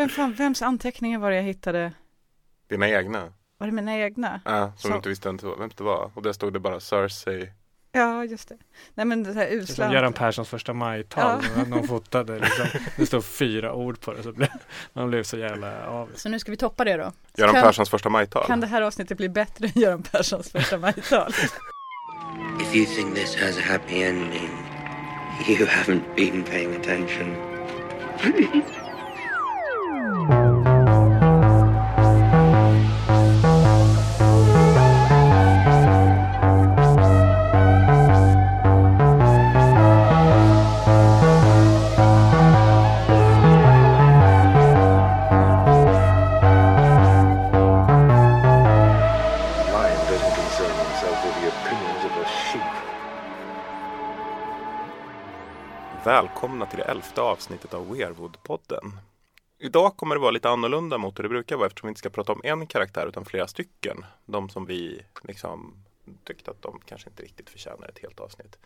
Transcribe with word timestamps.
Vem 0.00 0.08
fan, 0.08 0.32
vems 0.34 0.62
anteckningar 0.62 1.18
var 1.18 1.30
det 1.30 1.36
jag 1.36 1.42
hittade? 1.42 1.92
Dina 2.68 2.88
egna? 2.88 3.32
Var 3.58 3.66
det 3.66 3.72
mina 3.72 3.96
egna? 3.98 4.40
Ja, 4.44 4.72
som 4.76 4.76
Så- 4.76 4.88
du 4.88 4.94
inte 4.96 5.08
visste 5.08 5.28
vem 5.58 5.70
det 5.76 5.80
var-. 5.80 6.10
Och 6.14 6.22
där 6.22 6.32
stod 6.32 6.52
det 6.52 6.60
bara 6.60 6.80
Cersei. 6.80 7.52
Ja, 7.92 8.24
just 8.24 8.48
det. 8.48 8.56
Nej 8.94 9.06
men 9.06 9.22
det 9.22 9.32
här 9.32 9.48
usla. 9.50 9.84
som 9.84 9.94
Göran 9.94 10.12
Perssons 10.12 10.48
första 10.48 10.72
majtal. 10.72 11.44
Ja. 11.56 11.64
Någon 11.64 11.86
fotade 11.88 12.38
liksom. 12.38 12.66
Det 12.96 13.06
stod 13.06 13.24
fyra 13.24 13.74
ord 13.74 14.00
på 14.00 14.12
det. 14.12 14.22
Så 14.22 14.32
blev, 14.32 14.48
man 14.92 15.08
blev 15.08 15.22
så 15.22 15.38
jävla 15.38 15.86
avis. 15.86 16.20
Så 16.20 16.28
nu 16.28 16.38
ska 16.38 16.50
vi 16.50 16.56
toppa 16.56 16.84
det 16.84 16.96
då. 16.96 17.12
Så 17.34 17.40
Göran 17.40 17.54
kan, 17.54 17.62
Perssons 17.62 17.90
första 17.90 18.08
majtal. 18.08 18.46
kan 18.46 18.60
det 18.60 18.66
här 18.66 18.82
avsnittet 18.82 19.16
bli 19.16 19.28
bättre 19.28 19.66
än 19.66 19.82
Göran 19.82 20.02
Perssons 20.02 20.50
första 20.52 20.78
majtal? 20.78 21.32
If 22.60 22.74
you 22.74 22.86
think 22.86 23.14
this 23.14 23.36
has 23.42 23.58
a 23.58 23.62
happy 23.68 24.02
ending, 24.02 24.50
you 25.48 25.66
haven't 25.66 26.14
been 26.16 26.44
paying 26.44 26.76
attention. 26.76 27.36
elfte 57.00 57.20
avsnittet 57.20 57.74
av 57.74 57.96
Weirwood-podden. 57.96 58.92
Idag 59.58 59.96
kommer 59.96 60.14
det 60.14 60.20
vara 60.20 60.30
lite 60.30 60.48
annorlunda 60.48 60.98
mot 60.98 61.18
hur 61.18 61.22
det 61.22 61.28
brukar 61.28 61.56
vara 61.56 61.66
eftersom 61.66 61.86
vi 61.86 61.90
inte 61.90 61.98
ska 61.98 62.10
prata 62.10 62.32
om 62.32 62.40
en 62.44 62.66
karaktär 62.66 63.06
utan 63.06 63.24
flera 63.24 63.46
stycken. 63.46 64.04
De 64.26 64.48
som 64.48 64.66
vi 64.66 65.02
liksom 65.22 65.74
tyckte 66.24 66.50
att 66.50 66.62
de 66.62 66.80
kanske 66.84 67.10
inte 67.10 67.22
riktigt 67.22 67.50
förtjänar 67.50 67.88
ett 67.88 67.98
helt 67.98 68.20
avsnitt. 68.20 68.58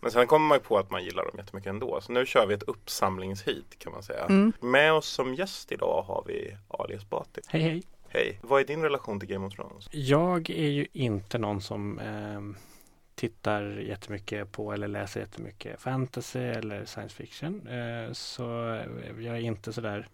Men 0.00 0.10
sen 0.10 0.26
kommer 0.26 0.46
man 0.48 0.58
ju 0.58 0.62
på 0.62 0.78
att 0.78 0.90
man 0.90 1.04
gillar 1.04 1.24
dem 1.24 1.34
jättemycket 1.38 1.70
ändå. 1.70 2.00
Så 2.00 2.12
nu 2.12 2.26
kör 2.26 2.46
vi 2.46 2.54
ett 2.54 2.62
uppsamlingshit 2.62 3.78
kan 3.78 3.92
man 3.92 4.02
säga. 4.02 4.24
Mm. 4.24 4.52
Med 4.60 4.92
oss 4.92 5.06
som 5.06 5.34
gäst 5.34 5.72
idag 5.72 6.02
har 6.02 6.24
vi 6.26 6.56
Ali 6.68 6.94
Esbati. 6.94 7.40
Hej 7.48 7.62
hej. 7.62 7.82
Hej! 8.08 8.38
Vad 8.42 8.60
är 8.60 8.64
din 8.64 8.82
relation 8.82 9.20
till 9.20 9.28
Game 9.28 9.46
of 9.46 9.54
Thrones? 9.54 9.88
Jag 9.90 10.50
är 10.50 10.68
ju 10.68 10.86
inte 10.92 11.38
någon 11.38 11.60
som 11.60 11.98
eh, 11.98 12.40
tittar 13.20 13.62
jättemycket 13.62 14.52
på 14.52 14.72
eller 14.72 14.88
läser 14.88 15.20
jättemycket 15.20 15.80
fantasy 15.80 16.38
eller 16.40 16.84
science 16.84 17.16
fiction. 17.16 17.66
Eh, 17.66 18.12
så 18.12 18.42
jag 19.18 19.36
är 19.36 19.40
inte 19.40 19.72
sådär 19.72 20.06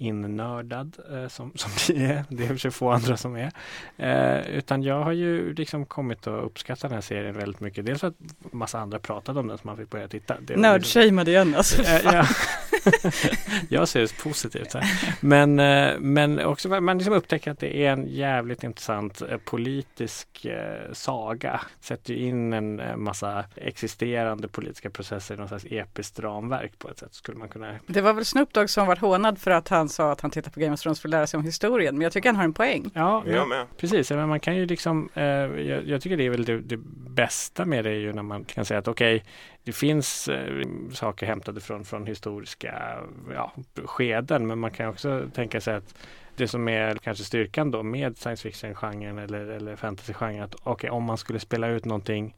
innördad 0.00 0.96
eh, 1.12 1.28
som, 1.28 1.52
som 1.54 1.94
ni 1.94 2.04
är. 2.04 2.24
Det 2.28 2.44
är 2.44 2.48
för 2.48 2.56
sig 2.56 2.70
få 2.70 2.90
andra 2.90 3.16
som 3.16 3.36
är. 3.36 3.52
Eh, 3.96 4.48
utan 4.48 4.82
jag 4.82 5.02
har 5.02 5.12
ju 5.12 5.54
liksom 5.54 5.86
kommit 5.86 6.26
att 6.26 6.44
uppskatta 6.44 6.88
den 6.88 6.94
här 6.94 7.02
serien 7.02 7.34
väldigt 7.34 7.60
mycket. 7.60 7.86
Dels 7.86 8.00
för 8.00 8.08
att 8.08 8.16
massa 8.52 8.78
andra 8.78 8.98
pratade 8.98 9.40
om 9.40 9.46
den 9.46 9.58
så 9.58 9.66
man 9.66 9.76
fick 9.76 9.90
börja 9.90 10.08
titta. 10.08 10.36
Det 10.40 10.56
Nördshameade 10.56 11.30
igen 11.30 11.54
alltså. 11.54 11.82
Eh, 11.82 12.00
ja. 12.04 12.26
jag 13.68 13.88
ser 13.88 14.00
det 14.00 14.22
positivt. 14.22 14.74
Här. 14.74 14.84
Men, 15.20 15.58
eh, 15.58 15.98
men 15.98 16.44
också 16.44 16.68
man 16.68 16.98
liksom 16.98 17.14
upptäcker 17.14 17.50
att 17.50 17.58
det 17.58 17.76
är 17.76 17.92
en 17.92 18.06
jävligt 18.06 18.64
intressant 18.64 19.22
eh, 19.22 19.38
politisk 19.38 20.44
eh, 20.44 20.92
saga. 20.92 21.60
Sätter 21.80 22.14
ju 22.14 22.20
in 22.20 22.52
en 22.52 22.82
massa 22.96 23.44
existerande 23.56 24.48
politiska 24.48 24.90
processer 24.90 25.34
i 25.34 25.38
något 25.38 25.48
slags 25.48 25.66
episkt 25.70 26.18
ramverk 26.18 26.78
på 26.78 26.88
ett 26.88 26.98
sätt. 26.98 27.14
Skulle 27.14 27.38
man 27.38 27.48
kunna 27.48 27.74
Det 27.86 28.00
var 28.00 28.12
väl 28.12 28.24
Snoop 28.24 28.52
Dogg 28.52 28.70
som 28.70 28.86
var 28.86 28.96
hånad 28.96 29.38
för 29.38 29.50
att 29.50 29.68
han 29.68 29.88
sa 29.90 30.12
att 30.12 30.20
han 30.20 30.30
tittar 30.30 30.50
på 30.50 30.60
Game 30.60 30.74
of 30.74 30.80
Thrones 30.80 31.00
för 31.00 31.08
att 31.08 31.10
lära 31.10 31.26
sig 31.26 31.38
om 31.38 31.44
historien. 31.44 31.94
Men 31.94 32.02
jag 32.02 32.12
tycker 32.12 32.28
han 32.28 32.36
har 32.36 32.44
en 32.44 32.52
poäng. 32.52 32.90
Ja, 32.94 33.22
Jag 33.26 33.48
med. 33.48 33.66
Precis, 33.76 34.10
men 34.10 34.28
man 34.28 34.40
kan 34.40 34.56
ju 34.56 34.66
liksom, 34.66 35.08
eh, 35.14 35.24
jag, 35.24 35.88
jag 35.88 36.02
tycker 36.02 36.16
det 36.16 36.26
är 36.26 36.30
väl 36.30 36.44
det, 36.44 36.60
det 36.60 36.76
bästa 37.10 37.64
med 37.64 37.84
det 37.84 37.90
är 37.90 37.94
ju 37.94 38.12
när 38.12 38.22
man 38.22 38.44
kan 38.44 38.64
säga 38.64 38.78
att 38.78 38.88
okej, 38.88 39.24
det 39.64 39.72
finns 39.72 40.28
eh, 40.28 40.66
saker 40.92 41.26
hämtade 41.26 41.60
från, 41.60 41.84
från 41.84 42.06
historiska 42.06 42.98
ja, 43.34 43.52
skeden, 43.84 44.46
men 44.46 44.58
man 44.58 44.70
kan 44.70 44.88
också 44.88 45.30
tänka 45.34 45.60
sig 45.60 45.74
att 45.74 45.94
det 46.36 46.48
som 46.48 46.68
är 46.68 46.94
kanske 46.94 47.24
styrkan 47.24 47.70
då 47.70 47.82
med 47.82 48.18
science 48.18 48.42
fiction-genren 48.42 49.18
eller, 49.18 49.46
eller 49.46 49.76
fantasy-genren, 49.76 50.42
att 50.42 50.54
okej, 50.62 50.90
om 50.90 51.04
man 51.04 51.18
skulle 51.18 51.38
spela 51.38 51.68
ut 51.68 51.84
någonting 51.84 52.34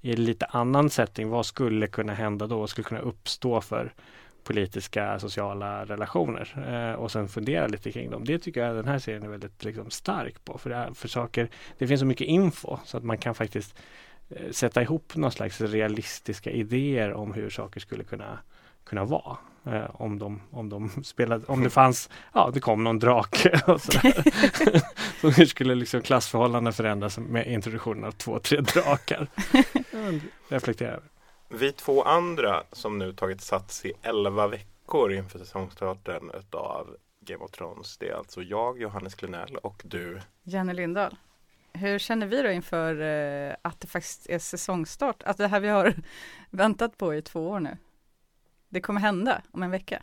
i 0.00 0.16
lite 0.16 0.46
annan 0.46 0.90
setting, 0.90 1.28
vad 1.28 1.46
skulle 1.46 1.86
kunna 1.86 2.14
hända 2.14 2.46
då? 2.46 2.58
Vad 2.58 2.70
skulle 2.70 2.84
kunna 2.84 3.00
uppstå 3.00 3.60
för 3.60 3.92
politiska, 4.44 5.18
sociala 5.18 5.84
relationer 5.84 6.64
eh, 6.68 7.00
och 7.00 7.10
sen 7.10 7.28
fundera 7.28 7.66
lite 7.66 7.92
kring 7.92 8.10
dem. 8.10 8.24
Det 8.24 8.38
tycker 8.38 8.64
jag 8.64 8.76
den 8.76 8.88
här 8.88 8.98
serien 8.98 9.22
är 9.22 9.28
väldigt 9.28 9.64
liksom, 9.64 9.90
stark 9.90 10.44
på. 10.44 10.58
För, 10.58 10.70
det, 10.70 10.76
är, 10.76 10.94
för 10.94 11.08
saker, 11.08 11.48
det 11.78 11.86
finns 11.86 12.00
så 12.00 12.06
mycket 12.06 12.26
info 12.26 12.78
så 12.84 12.96
att 12.96 13.04
man 13.04 13.18
kan 13.18 13.34
faktiskt 13.34 13.78
eh, 14.30 14.50
sätta 14.50 14.82
ihop 14.82 15.16
någon 15.16 15.32
slags 15.32 15.60
realistiska 15.60 16.50
idéer 16.50 17.12
om 17.12 17.32
hur 17.32 17.50
saker 17.50 17.80
skulle 17.80 18.04
kunna 18.04 18.38
kunna 18.84 19.04
vara. 19.04 19.36
Eh, 19.66 20.00
om, 20.00 20.18
de, 20.18 20.40
om 20.50 20.68
de 20.68 21.04
spelade, 21.04 21.44
om 21.46 21.62
det 21.64 21.70
fanns, 21.80 22.10
ja 22.34 22.50
det 22.54 22.60
kom 22.60 22.84
någon 22.84 22.98
drake 22.98 23.60
och 23.66 23.80
sådär. 23.80 24.24
så 25.20 25.30
hur 25.30 25.46
skulle 25.46 25.74
liksom 25.74 26.02
klassförhållanden 26.02 26.72
förändras 26.72 27.18
med 27.18 27.46
introduktionen 27.46 28.04
av 28.04 28.12
två, 28.12 28.38
tre 28.38 28.60
drakar? 28.60 29.26
Reflektera 30.48 30.90
över. 30.90 31.11
Vi 31.54 31.72
två 31.72 32.02
andra 32.02 32.62
som 32.72 32.98
nu 32.98 33.12
tagit 33.12 33.40
sats 33.40 33.84
i 33.84 33.92
11 34.02 34.46
veckor 34.48 35.12
inför 35.12 35.38
säsongstarten 35.38 36.30
utav 36.38 36.96
Game 37.20 37.44
of 37.44 37.50
Thrones. 37.50 37.98
Det 37.98 38.08
är 38.08 38.14
alltså 38.14 38.42
jag, 38.42 38.80
Johannes 38.80 39.14
Klenell 39.14 39.56
och 39.56 39.82
du. 39.84 40.20
Jenny 40.42 40.72
Lindahl. 40.72 41.16
Hur 41.72 41.98
känner 41.98 42.26
vi 42.26 42.42
då 42.42 42.50
inför 42.50 43.00
eh, 43.00 43.54
att 43.62 43.80
det 43.80 43.86
faktiskt 43.86 44.26
är 44.30 44.38
säsongstart? 44.38 45.22
Att 45.22 45.36
det 45.36 45.48
här 45.48 45.60
vi 45.60 45.68
har 45.68 45.94
väntat 46.50 46.98
på 46.98 47.14
i 47.14 47.22
två 47.22 47.48
år 47.48 47.60
nu. 47.60 47.76
Det 48.68 48.80
kommer 48.80 49.00
hända 49.00 49.42
om 49.50 49.62
en 49.62 49.70
vecka. 49.70 50.02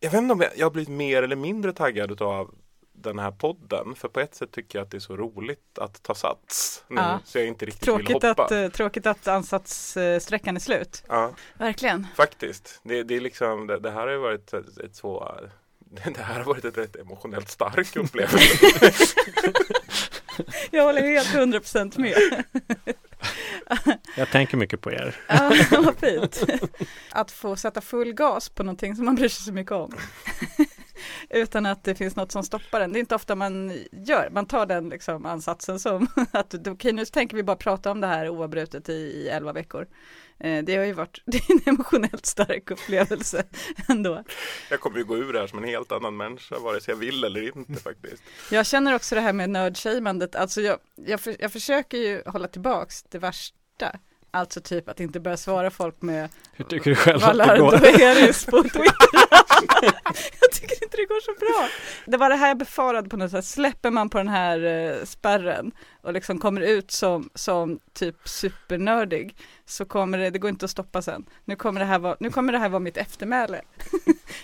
Jag 0.00 0.10
vet 0.10 0.22
inte 0.22 0.32
om 0.32 0.40
jag, 0.40 0.50
jag 0.56 0.66
har 0.66 0.70
blivit 0.70 0.88
mer 0.88 1.22
eller 1.22 1.36
mindre 1.36 1.72
taggad 1.72 2.10
utav 2.10 2.54
den 3.02 3.18
här 3.18 3.30
podden. 3.30 3.94
För 3.94 4.08
på 4.08 4.20
ett 4.20 4.34
sätt 4.34 4.52
tycker 4.52 4.78
jag 4.78 4.84
att 4.84 4.90
det 4.90 4.96
är 4.96 5.00
så 5.00 5.16
roligt 5.16 5.78
att 5.78 6.02
ta 6.02 6.14
sats 6.14 6.84
nu. 6.88 6.96
Ja. 6.96 7.20
Så 7.24 7.38
jag 7.38 7.46
inte 7.46 7.66
riktigt 7.66 7.88
vill 7.88 7.94
Tråkigt 7.94 8.22
hoppa. 8.22 8.44
att, 8.44 8.50
eh, 8.52 8.68
tråkigt 8.68 9.06
att 9.06 9.28
ansatssträckan 9.28 10.56
är 10.56 10.60
slut. 10.60 11.04
Ja, 11.08 11.30
Verkligen. 11.58 12.06
faktiskt. 12.16 12.80
Det, 12.82 13.02
det 13.02 13.16
är 13.16 13.20
liksom, 13.20 13.66
det, 13.66 13.78
det 13.78 13.90
här 13.90 14.00
har 14.00 14.10
ju 14.10 14.18
varit 14.18 14.52
ett, 14.54 14.78
ett 14.78 14.96
så 14.96 15.38
det 16.14 16.22
här 16.22 16.34
har 16.38 16.44
varit 16.44 16.64
ett 16.64 16.78
rätt 16.78 16.96
emotionellt 16.96 17.48
stark 17.50 17.96
upplevelse. 17.96 18.58
Jag 20.70 20.84
håller 20.84 21.02
helt 21.02 21.28
100% 21.28 22.00
med. 22.00 22.44
Jag 24.16 24.30
tänker 24.30 24.56
mycket 24.56 24.80
på 24.80 24.92
er. 24.92 25.16
Ja, 25.28 25.52
vad 25.70 25.96
fint. 25.96 26.42
Att 27.10 27.30
få 27.30 27.56
sätta 27.56 27.80
full 27.80 28.12
gas 28.12 28.48
på 28.48 28.62
någonting 28.62 28.96
som 28.96 29.04
man 29.04 29.14
bryr 29.14 29.28
sig 29.28 29.44
så 29.44 29.52
mycket 29.52 29.72
om. 29.72 29.94
Utan 31.30 31.66
att 31.66 31.84
det 31.84 31.94
finns 31.94 32.16
något 32.16 32.32
som 32.32 32.42
stoppar 32.42 32.80
den. 32.80 32.92
Det 32.92 32.98
är 32.98 33.00
inte 33.00 33.14
ofta 33.14 33.34
man 33.34 33.72
gör. 33.92 34.28
Man 34.32 34.46
tar 34.46 34.66
den 34.66 34.88
liksom 34.88 35.26
ansatsen 35.26 35.78
som 35.80 36.06
att 36.32 36.54
okej 36.68 36.92
nu 36.92 37.04
tänker 37.04 37.36
vi 37.36 37.42
bara 37.42 37.56
prata 37.56 37.90
om 37.90 38.00
det 38.00 38.06
här 38.06 38.28
oavbrutet 38.28 38.88
i, 38.88 38.92
i 38.92 39.28
11 39.28 39.52
veckor. 39.52 39.86
Eh, 40.40 40.64
Det 40.64 40.76
har 40.76 40.84
ju 40.84 40.92
varit 40.92 41.18
en 41.48 41.60
emotionellt 41.74 42.26
stark 42.26 42.70
upplevelse 42.70 43.44
ändå. 43.88 44.24
Jag 44.70 44.80
kommer 44.80 44.98
ju 44.98 45.04
gå 45.04 45.16
ur 45.16 45.32
det 45.32 45.40
här 45.40 45.46
som 45.46 45.58
en 45.58 45.64
helt 45.64 45.92
annan 45.92 46.16
människa 46.16 46.58
vare 46.58 46.80
sig 46.80 46.92
jag 46.92 46.98
vill 46.98 47.24
eller 47.24 47.56
inte 47.56 47.82
faktiskt. 47.82 48.22
Jag 48.50 48.66
känner 48.66 48.94
också 48.94 49.14
det 49.14 49.20
här 49.20 49.32
med 49.32 49.50
nördshamandet. 49.50 50.36
Alltså 50.36 50.60
jag, 50.60 50.78
jag, 50.94 51.20
för, 51.20 51.36
jag 51.38 51.52
försöker 51.52 51.98
ju 51.98 52.22
hålla 52.26 52.48
tillbaks 52.48 53.02
det 53.02 53.18
värsta. 53.18 53.98
Alltså 54.34 54.60
typ 54.60 54.88
att 54.88 55.00
inte 55.00 55.20
börja 55.20 55.36
svara 55.36 55.70
folk 55.70 56.02
med 56.02 56.28
Hur 56.52 56.64
tycker 56.64 56.90
du 56.90 56.96
själv 56.96 57.24
att 57.24 57.38
det 57.38 57.58
går? 57.58 57.74
Eris 58.00 58.44
på 58.46 58.62
Twitter. 58.62 59.51
jag 60.40 60.50
tycker 60.52 60.84
inte 60.84 60.96
det 60.96 61.06
går 61.06 61.20
så 61.20 61.32
bra. 61.40 61.68
Det 62.04 62.16
var 62.16 62.28
det 62.28 62.36
här 62.36 62.48
jag 62.48 62.58
befarade 62.58 63.08
på 63.08 63.16
något 63.16 63.30
sätt. 63.30 63.44
Släpper 63.44 63.90
man 63.90 64.08
på 64.08 64.18
den 64.18 64.28
här 64.28 64.64
eh, 64.64 65.04
spärren 65.04 65.72
och 66.02 66.12
liksom 66.12 66.38
kommer 66.38 66.60
ut 66.60 66.90
som, 66.90 67.30
som 67.34 67.80
typ 67.92 68.16
supernördig 68.24 69.36
så 69.66 69.84
kommer 69.84 70.18
det, 70.18 70.30
det 70.30 70.38
går 70.38 70.48
inte 70.48 70.64
att 70.64 70.70
stoppa 70.70 71.02
sen. 71.02 71.24
Nu 71.44 71.56
kommer 71.56 71.80
det 71.80 71.86
här 71.86 71.98
vara, 71.98 72.16
nu 72.20 72.30
kommer 72.30 72.52
det 72.52 72.58
här 72.58 72.68
vara 72.68 72.80
mitt 72.80 72.96
eftermäle. 72.96 73.60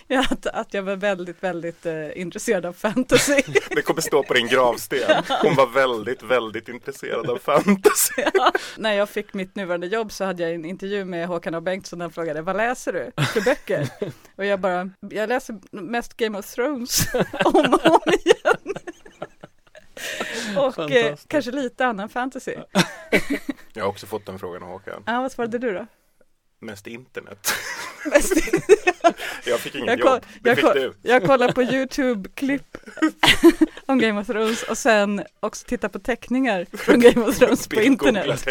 att, 0.29 0.45
att 0.45 0.73
jag 0.73 0.83
var 0.83 0.95
väldigt, 0.95 1.43
väldigt 1.43 1.85
eh, 1.85 2.21
intresserad 2.21 2.65
av 2.65 2.73
fantasy. 2.73 3.41
Det 3.69 3.81
kommer 3.81 4.01
stå 4.01 4.23
på 4.23 4.33
din 4.33 4.47
gravsten. 4.47 5.23
Hon 5.41 5.55
var 5.55 5.67
väldigt, 5.67 6.23
väldigt 6.23 6.69
intresserad 6.69 7.29
av 7.29 7.37
fantasy. 7.37 8.13
Ja. 8.33 8.51
När 8.77 8.93
jag 8.93 9.09
fick 9.09 9.33
mitt 9.33 9.55
nuvarande 9.55 9.87
jobb 9.87 10.11
så 10.11 10.25
hade 10.25 10.43
jag 10.43 10.53
en 10.53 10.65
intervju 10.65 11.05
med 11.05 11.27
Håkan 11.27 11.55
och 11.55 11.63
Bengtsson. 11.63 12.01
Han 12.01 12.11
frågade 12.11 12.41
vad 12.41 12.57
läser 12.57 12.93
du 12.93 13.23
för 13.25 13.41
böcker? 13.41 13.87
Och 14.35 14.45
jag 14.45 14.59
bara, 14.59 14.89
jag 14.99 15.29
läser 15.29 15.59
mest 15.71 16.17
Game 16.17 16.39
of 16.39 16.45
Thrones 16.45 17.13
om 17.45 17.73
och 17.73 17.85
om 17.85 18.13
igen. 18.25 18.75
Och 20.57 20.91
eh, 20.91 21.15
kanske 21.27 21.51
lite 21.51 21.85
annan 21.85 22.09
fantasy. 22.09 22.55
Jag 23.73 23.83
har 23.83 23.89
också 23.89 24.05
fått 24.05 24.25
den 24.25 24.39
frågan 24.39 24.63
av 24.63 24.69
Håkan. 24.69 25.03
Ja, 25.05 25.21
vad 25.21 25.31
svarade 25.31 25.57
du 25.57 25.73
då? 25.73 25.85
Mest 26.61 26.87
internet. 26.87 27.47
Mest 28.11 28.33
Jag 29.45 29.59
fick 29.59 29.75
inget 29.75 29.87
Jag, 29.89 29.99
jobb, 29.99 30.07
koll, 30.07 30.19
det 30.41 30.49
jag, 30.49 30.57
fick 30.57 30.65
koll, 30.65 30.75
du. 30.75 30.93
jag 31.01 31.25
kollar 31.25 31.51
på 31.51 31.61
YouTube-klipp 31.63 32.77
om 33.85 33.99
Game 33.99 34.21
of 34.21 34.27
Thrones 34.27 34.63
och 34.63 34.77
sen 34.77 35.23
också 35.39 35.65
titta 35.67 35.89
på 35.89 35.99
teckningar 35.99 36.65
från 36.77 36.99
Game 36.99 37.21
of 37.25 37.37
Thrones 37.37 37.67
på 37.67 37.81
internet. 37.81 38.45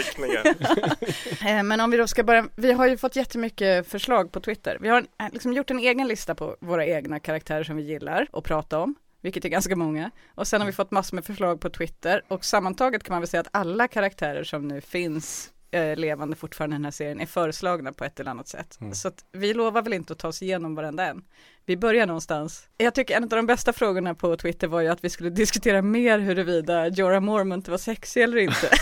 Eh, 1.40 1.62
Men 1.62 1.80
om 1.80 1.90
vi 1.90 1.96
då 1.96 2.06
ska 2.06 2.22
börja, 2.22 2.48
vi 2.56 2.72
har 2.72 2.86
ju 2.86 2.96
fått 2.96 3.16
jättemycket 3.16 3.88
förslag 3.88 4.32
på 4.32 4.40
Twitter. 4.40 4.78
Vi 4.80 4.88
har 4.88 4.98
eh, 5.20 5.26
liksom 5.32 5.52
gjort 5.52 5.70
en 5.70 5.78
egen 5.78 6.08
lista 6.08 6.34
på 6.34 6.56
våra 6.60 6.86
egna 6.86 7.20
karaktärer 7.20 7.64
som 7.64 7.76
vi 7.76 7.82
gillar 7.82 8.26
att 8.32 8.44
prata 8.44 8.78
om, 8.78 8.94
vilket 9.22 9.44
är 9.44 9.48
ganska 9.48 9.76
många. 9.76 10.10
Och 10.34 10.48
sen 10.48 10.60
har 10.60 10.66
vi 10.66 10.72
fått 10.72 10.90
massor 10.90 11.14
med 11.14 11.24
förslag 11.24 11.60
på 11.60 11.70
Twitter 11.70 12.22
och 12.28 12.44
sammantaget 12.44 13.02
kan 13.02 13.14
man 13.14 13.20
väl 13.20 13.28
säga 13.28 13.40
att 13.40 13.48
alla 13.50 13.88
karaktärer 13.88 14.44
som 14.44 14.68
nu 14.68 14.80
finns 14.80 15.52
eh, 15.70 15.96
levande 15.96 16.36
fortfarande 16.36 16.74
i 16.74 16.78
den 16.78 16.84
här 16.84 16.92
serien 16.92 17.20
är 17.20 17.26
föreslagna 17.26 17.92
på 17.92 18.04
ett 18.04 18.20
eller 18.20 18.30
annat 18.30 18.48
sätt. 18.48 18.78
Mm. 18.80 18.94
Så 18.94 19.08
att 19.08 19.24
vi 19.32 19.54
lovar 19.54 19.82
väl 19.82 19.92
inte 19.92 20.12
att 20.12 20.18
ta 20.18 20.28
oss 20.28 20.42
igenom 20.42 20.74
varenda 20.74 21.06
en. 21.06 21.24
Vi 21.66 21.76
börjar 21.76 22.06
någonstans. 22.06 22.68
Jag 22.76 22.94
tycker 22.94 23.16
en 23.16 23.22
av 23.22 23.28
de 23.28 23.46
bästa 23.46 23.72
frågorna 23.72 24.14
på 24.14 24.36
Twitter 24.36 24.66
var 24.66 24.80
ju 24.80 24.88
att 24.88 25.04
vi 25.04 25.10
skulle 25.10 25.30
diskutera 25.30 25.82
mer 25.82 26.18
huruvida 26.18 26.88
Jorah 26.88 27.20
Mormont 27.20 27.68
var 27.68 27.78
sexig 27.78 28.22
eller 28.22 28.36
inte. 28.36 28.70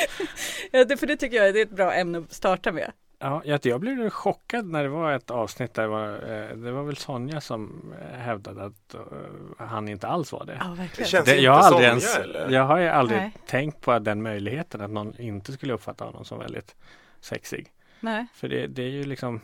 ja, 0.70 0.84
det, 0.84 0.96
för 0.96 1.06
det 1.06 1.16
tycker 1.16 1.36
jag 1.36 1.48
är 1.48 1.62
ett 1.62 1.70
bra 1.70 1.94
ämne 1.94 2.18
att 2.18 2.32
starta 2.32 2.72
med. 2.72 2.92
Ja, 3.22 3.42
jag, 3.44 3.66
jag 3.66 3.80
blev 3.80 4.10
chockad 4.10 4.66
när 4.66 4.82
det 4.82 4.88
var 4.88 5.12
ett 5.12 5.30
avsnitt 5.30 5.74
där 5.74 5.82
det 5.82 5.88
var, 5.88 6.08
eh, 6.12 6.56
det 6.56 6.72
var 6.72 6.82
väl 6.82 6.96
Sonja 6.96 7.40
som 7.40 7.92
eh, 8.00 8.18
hävdade 8.18 8.64
att 8.64 8.94
eh, 8.94 9.00
han 9.66 9.88
inte 9.88 10.06
alls 10.08 10.32
var 10.32 10.44
det. 10.44 10.56
Ja, 10.60 10.66
Det 10.68 10.74
verkligen. 10.76 11.08
känns 11.08 11.24
det 11.24 11.30
inte 11.32 11.44
jag, 11.44 11.52
har 11.52 11.58
aldrig 11.62 11.72
Sonja 11.74 11.88
ens, 11.88 12.16
eller? 12.16 12.50
jag 12.50 12.62
har 12.64 12.78
ju 12.78 12.88
aldrig 12.88 13.20
Nej. 13.20 13.32
tänkt 13.46 13.80
på 13.80 13.98
den 13.98 14.22
möjligheten 14.22 14.80
att 14.80 14.90
någon 14.90 15.20
inte 15.20 15.52
skulle 15.52 15.72
uppfatta 15.72 16.04
honom 16.04 16.24
som 16.24 16.38
väldigt 16.38 16.76
sexig. 17.20 17.72
Nej. 18.00 18.26
För 18.34 18.48
det, 18.48 18.66
det 18.66 18.82
är 18.82 18.88
ju 18.90 19.04
liksom 19.04 19.40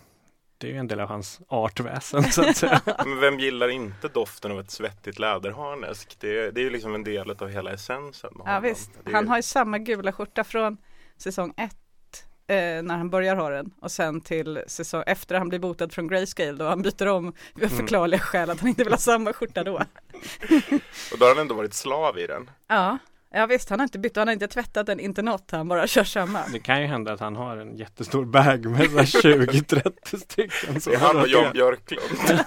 det 0.58 0.68
är 0.68 0.72
ju 0.72 0.78
en 0.78 0.86
del 0.86 1.00
av 1.00 1.08
hans 1.08 1.40
artväsen 1.48 2.22
så 2.24 2.48
att 2.48 2.56
säga. 2.56 2.80
Men 3.06 3.20
vem 3.20 3.38
gillar 3.38 3.68
inte 3.68 4.08
doften 4.08 4.52
av 4.52 4.60
ett 4.60 4.70
svettigt 4.70 5.18
läderharnesk? 5.18 6.16
Det, 6.20 6.50
det 6.50 6.60
är 6.60 6.64
ju 6.64 6.70
liksom 6.70 6.94
en 6.94 7.04
del 7.04 7.30
av 7.30 7.48
hela 7.48 7.70
essensen. 7.70 8.30
med 8.34 8.42
Ja 8.46 8.50
honom. 8.50 8.62
visst, 8.62 8.90
Det 9.04 9.10
är- 9.10 9.14
han 9.14 9.28
har 9.28 9.36
ju 9.36 9.42
samma 9.42 9.78
gula 9.78 10.12
skjorta 10.12 10.44
från 10.44 10.76
säsong 11.16 11.54
ett 11.56 11.76
eh, 12.48 12.82
när 12.82 12.96
han 12.96 13.10
börjar 13.10 13.36
ha 13.36 13.48
den 13.50 13.70
och 13.80 13.90
sen 13.92 14.20
till 14.20 14.62
säsong 14.66 15.02
efter 15.06 15.34
han 15.34 15.48
blir 15.48 15.58
botad 15.58 15.92
från 15.92 16.08
Grayscale 16.08 16.52
då 16.52 16.64
han 16.68 16.82
byter 16.82 17.06
om 17.08 17.26
av 17.28 17.34
Mm. 17.62 17.70
förklarliga 17.70 18.20
skäl 18.20 18.50
att 18.50 18.60
han 18.60 18.68
inte 18.68 18.84
vill 18.84 18.92
ha 18.92 18.98
samma 18.98 19.32
skjorta 19.32 19.64
då. 19.64 19.74
Och 21.12 21.18
då 21.18 21.24
har 21.24 21.28
han 21.34 21.38
ändå 21.38 21.54
varit 21.54 21.74
slav 21.74 22.18
i 22.18 22.26
den. 22.26 22.50
Ja, 22.68 22.98
ja 23.30 23.46
visst 23.46 23.70
han 23.70 23.80
har 23.80 23.84
inte 23.84 23.98
bytt 23.98 24.16
han 24.16 24.28
har 24.28 24.32
inte 24.32 24.48
tvättat 24.48 24.86
den, 24.86 25.00
inte 25.00 25.22
något, 25.22 25.50
han 25.50 25.68
bara 25.68 25.86
kör 25.86 26.04
samma. 26.04 26.40
Det 26.52 26.60
kan 26.60 26.80
ju 26.80 26.86
hända 26.86 27.12
att 27.12 27.20
han 27.20 27.36
har 27.36 27.56
en 27.56 27.76
jättestor 27.76 28.24
bag 28.24 28.66
med 28.70 28.90
så 28.90 28.96
här 28.98 29.04
20-30 29.36 30.16
stycken. 30.16 30.74
Det 30.84 30.94
är 30.94 30.98
han 30.98 31.16
och 31.16 31.28
Jan 31.28 31.52
Björklund. 31.52 32.40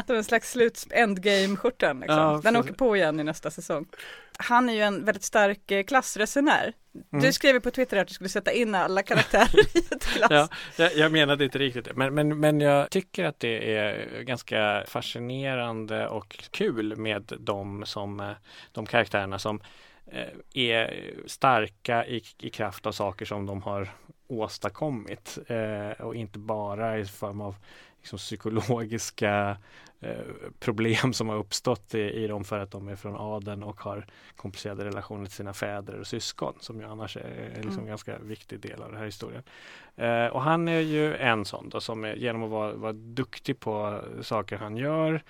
Som 0.06 0.16
en 0.16 0.24
slags 0.24 0.50
sluts 0.50 0.86
endgame-skjortan 0.90 2.00
liksom. 2.00 2.18
Ja, 2.18 2.40
Den 2.44 2.56
åker 2.56 2.72
på 2.72 2.96
igen 2.96 3.20
i 3.20 3.24
nästa 3.24 3.50
säsong. 3.50 3.86
Han 4.38 4.68
är 4.68 4.74
ju 4.74 4.80
en 4.80 5.04
väldigt 5.04 5.24
stark 5.24 5.70
eh, 5.70 5.82
klassresenär. 5.84 6.72
Du 7.10 7.18
Mm. 7.18 7.32
skrev 7.32 7.54
ju 7.54 7.60
på 7.60 7.70
Twitter 7.70 7.96
att 7.96 8.08
du 8.08 8.14
skulle 8.14 8.28
sätta 8.30 8.52
in 8.52 8.74
alla 8.74 9.02
karaktärer 9.02 9.76
i 9.76 9.78
ett 9.94 10.04
klass. 10.06 10.30
Ja, 10.30 10.48
jag, 10.76 10.94
jag 10.96 11.12
menade 11.12 11.44
inte 11.44 11.58
riktigt 11.58 11.84
det. 11.84 11.92
Men, 11.94 12.14
men, 12.14 12.40
men 12.40 12.60
jag 12.60 12.90
tycker 12.90 13.24
att 13.24 13.40
det 13.40 13.76
är 13.76 14.20
ganska 14.22 14.84
fascinerande 14.88 16.08
och 16.08 16.36
kul 16.50 16.96
med 16.96 17.32
de, 17.40 17.82
som, 17.86 18.20
eh, 18.20 18.30
de 18.72 18.86
karaktärerna 18.86 19.38
som 19.38 19.60
är 20.54 21.14
starka 21.26 22.06
i, 22.06 22.22
i 22.38 22.50
kraft 22.50 22.86
av 22.86 22.92
saker 22.92 23.24
som 23.24 23.46
de 23.46 23.62
har 23.62 23.88
åstadkommit 24.28 25.38
eh, 25.46 26.04
och 26.06 26.14
inte 26.14 26.38
bara 26.38 26.98
i 26.98 27.04
form 27.04 27.40
av 27.40 27.56
liksom, 27.98 28.18
psykologiska 28.18 29.56
eh, 30.00 30.16
problem 30.60 31.12
som 31.12 31.28
har 31.28 31.36
uppstått 31.36 31.94
i, 31.94 32.00
i 32.00 32.26
dem 32.26 32.44
för 32.44 32.58
att 32.58 32.70
de 32.70 32.88
är 32.88 32.96
från 32.96 33.16
adeln 33.16 33.62
och 33.62 33.80
har 33.80 34.06
komplicerade 34.36 34.84
relationer 34.84 35.24
till 35.24 35.34
sina 35.34 35.52
fäder 35.52 36.00
och 36.00 36.06
syskon 36.06 36.54
som 36.60 36.80
ju 36.80 36.86
annars 36.86 37.16
är, 37.16 37.50
liksom 37.54 37.72
Mm. 37.72 37.86
ganska 37.86 38.18
viktig 38.18 38.60
del 38.60 38.82
av 38.82 38.88
den 38.88 38.98
här 38.98 39.04
historien. 39.06 39.42
Eh, 39.96 40.26
och 40.26 40.42
han 40.42 40.68
är 40.68 40.80
ju 40.80 41.16
en 41.16 41.44
sån 41.44 41.68
då 41.68 41.80
som 41.80 42.04
är, 42.04 42.14
genom 42.14 42.42
att 42.42 42.50
vara, 42.50 42.74
vara 42.74 42.92
duktig 42.92 43.60
på 43.60 44.00
saker 44.22 44.56
han 44.56 44.76
gör 44.76 45.14
eh, 45.14 45.20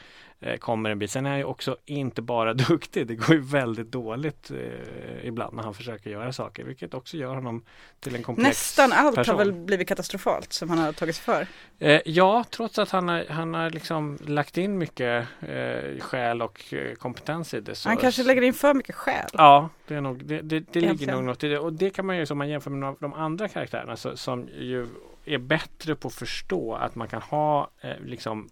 kommer 0.59 0.91
en 0.91 0.99
bit. 0.99 1.11
Sen 1.11 1.27
är 1.27 1.31
han 1.31 1.39
ju 1.39 1.45
också 1.45 1.77
inte 1.85 2.23
bara 2.23 2.55
duktig. 2.69 3.07
Det 3.07 3.15
går 3.15 3.35
ju 3.35 3.41
väldigt 3.41 3.93
dåligt 3.93 4.51
eh, 4.51 5.27
ibland 5.27 5.57
när 5.57 5.63
han 5.63 5.75
försöker 5.75 6.11
göra 6.11 6.33
saker 6.33 6.65
vilket 6.65 6.95
också 6.95 7.17
gör 7.17 7.35
honom 7.35 7.65
till 8.01 8.15
en 8.15 8.23
komplex 8.23 8.49
Nästan 8.49 8.93
allt 8.93 9.15
person. 9.15 9.33
har 9.35 9.45
väl 9.45 9.53
blivit 9.53 9.89
katastrofalt 9.89 10.53
som 10.53 10.71
han 10.71 10.79
har 10.79 10.93
tagit 10.93 11.17
sig 11.17 11.25
för. 11.25 11.47
Eh, 11.79 12.01
ja, 12.05 12.45
trots 12.51 12.79
att 12.79 12.91
han 12.91 13.09
har, 13.09 13.25
han 13.29 13.55
har 13.55 13.71
liksom 13.71 14.19
lagt 14.27 14.59
in 14.59 14.79
mycket 14.79 15.27
eh, 15.41 16.01
själ 16.01 16.43
och 16.43 16.75
eh, 16.75 16.95
kompetens 16.95 17.55
i 17.55 17.61
det. 17.61 17.85
Han 17.85 17.97
kanske 17.97 18.23
lägger 18.23 18.43
in 18.43 18.55
för 18.55 18.75
mycket 18.75 18.95
själ. 18.95 19.31
Ja, 19.33 19.69
det, 19.87 19.95
är 19.95 20.01
nog, 20.01 20.25
det, 20.25 20.41
det, 20.41 20.61
det 20.73 20.81
ligger 20.81 21.13
nog 21.13 21.25
något 21.25 21.45
i 21.45 21.49
det. 21.49 21.59
Och 21.59 21.73
det 21.73 21.91
kan 21.91 22.07
man 22.07 22.17
ju 22.17 22.27
som 22.27 22.39
man 22.39 22.49
jämför 22.49 22.71
med 22.71 22.95
de 23.01 23.13
andra 23.13 23.49
karaktärerna 23.49 23.97
så, 23.97 24.17
som 24.17 24.49
ju 24.59 24.87
är 25.25 25.39
bättre 25.39 25.95
på 25.95 26.09
att 26.09 26.15
förstå 26.15 26.75
att 26.75 26.95
man 26.95 27.09
kan 27.09 27.23
ha 27.23 27.71
eh, 27.81 27.91
liksom 28.05 28.49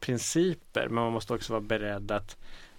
principer 0.00 0.88
men 0.88 0.94
man 1.04 1.12
måste 1.12 1.34
också 1.34 1.52
vara 1.52 1.60
beredd 1.60 2.10
att 2.10 2.36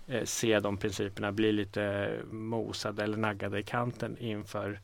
eh, 0.07 0.23
se 0.23 0.59
de 0.59 0.77
principerna 0.77 1.31
bli 1.31 1.51
lite 1.51 2.11
mosade 2.31 3.03
eller 3.03 3.17
naggade 3.17 3.59
i 3.59 3.63
kanten 3.63 4.17
inför 4.17 4.79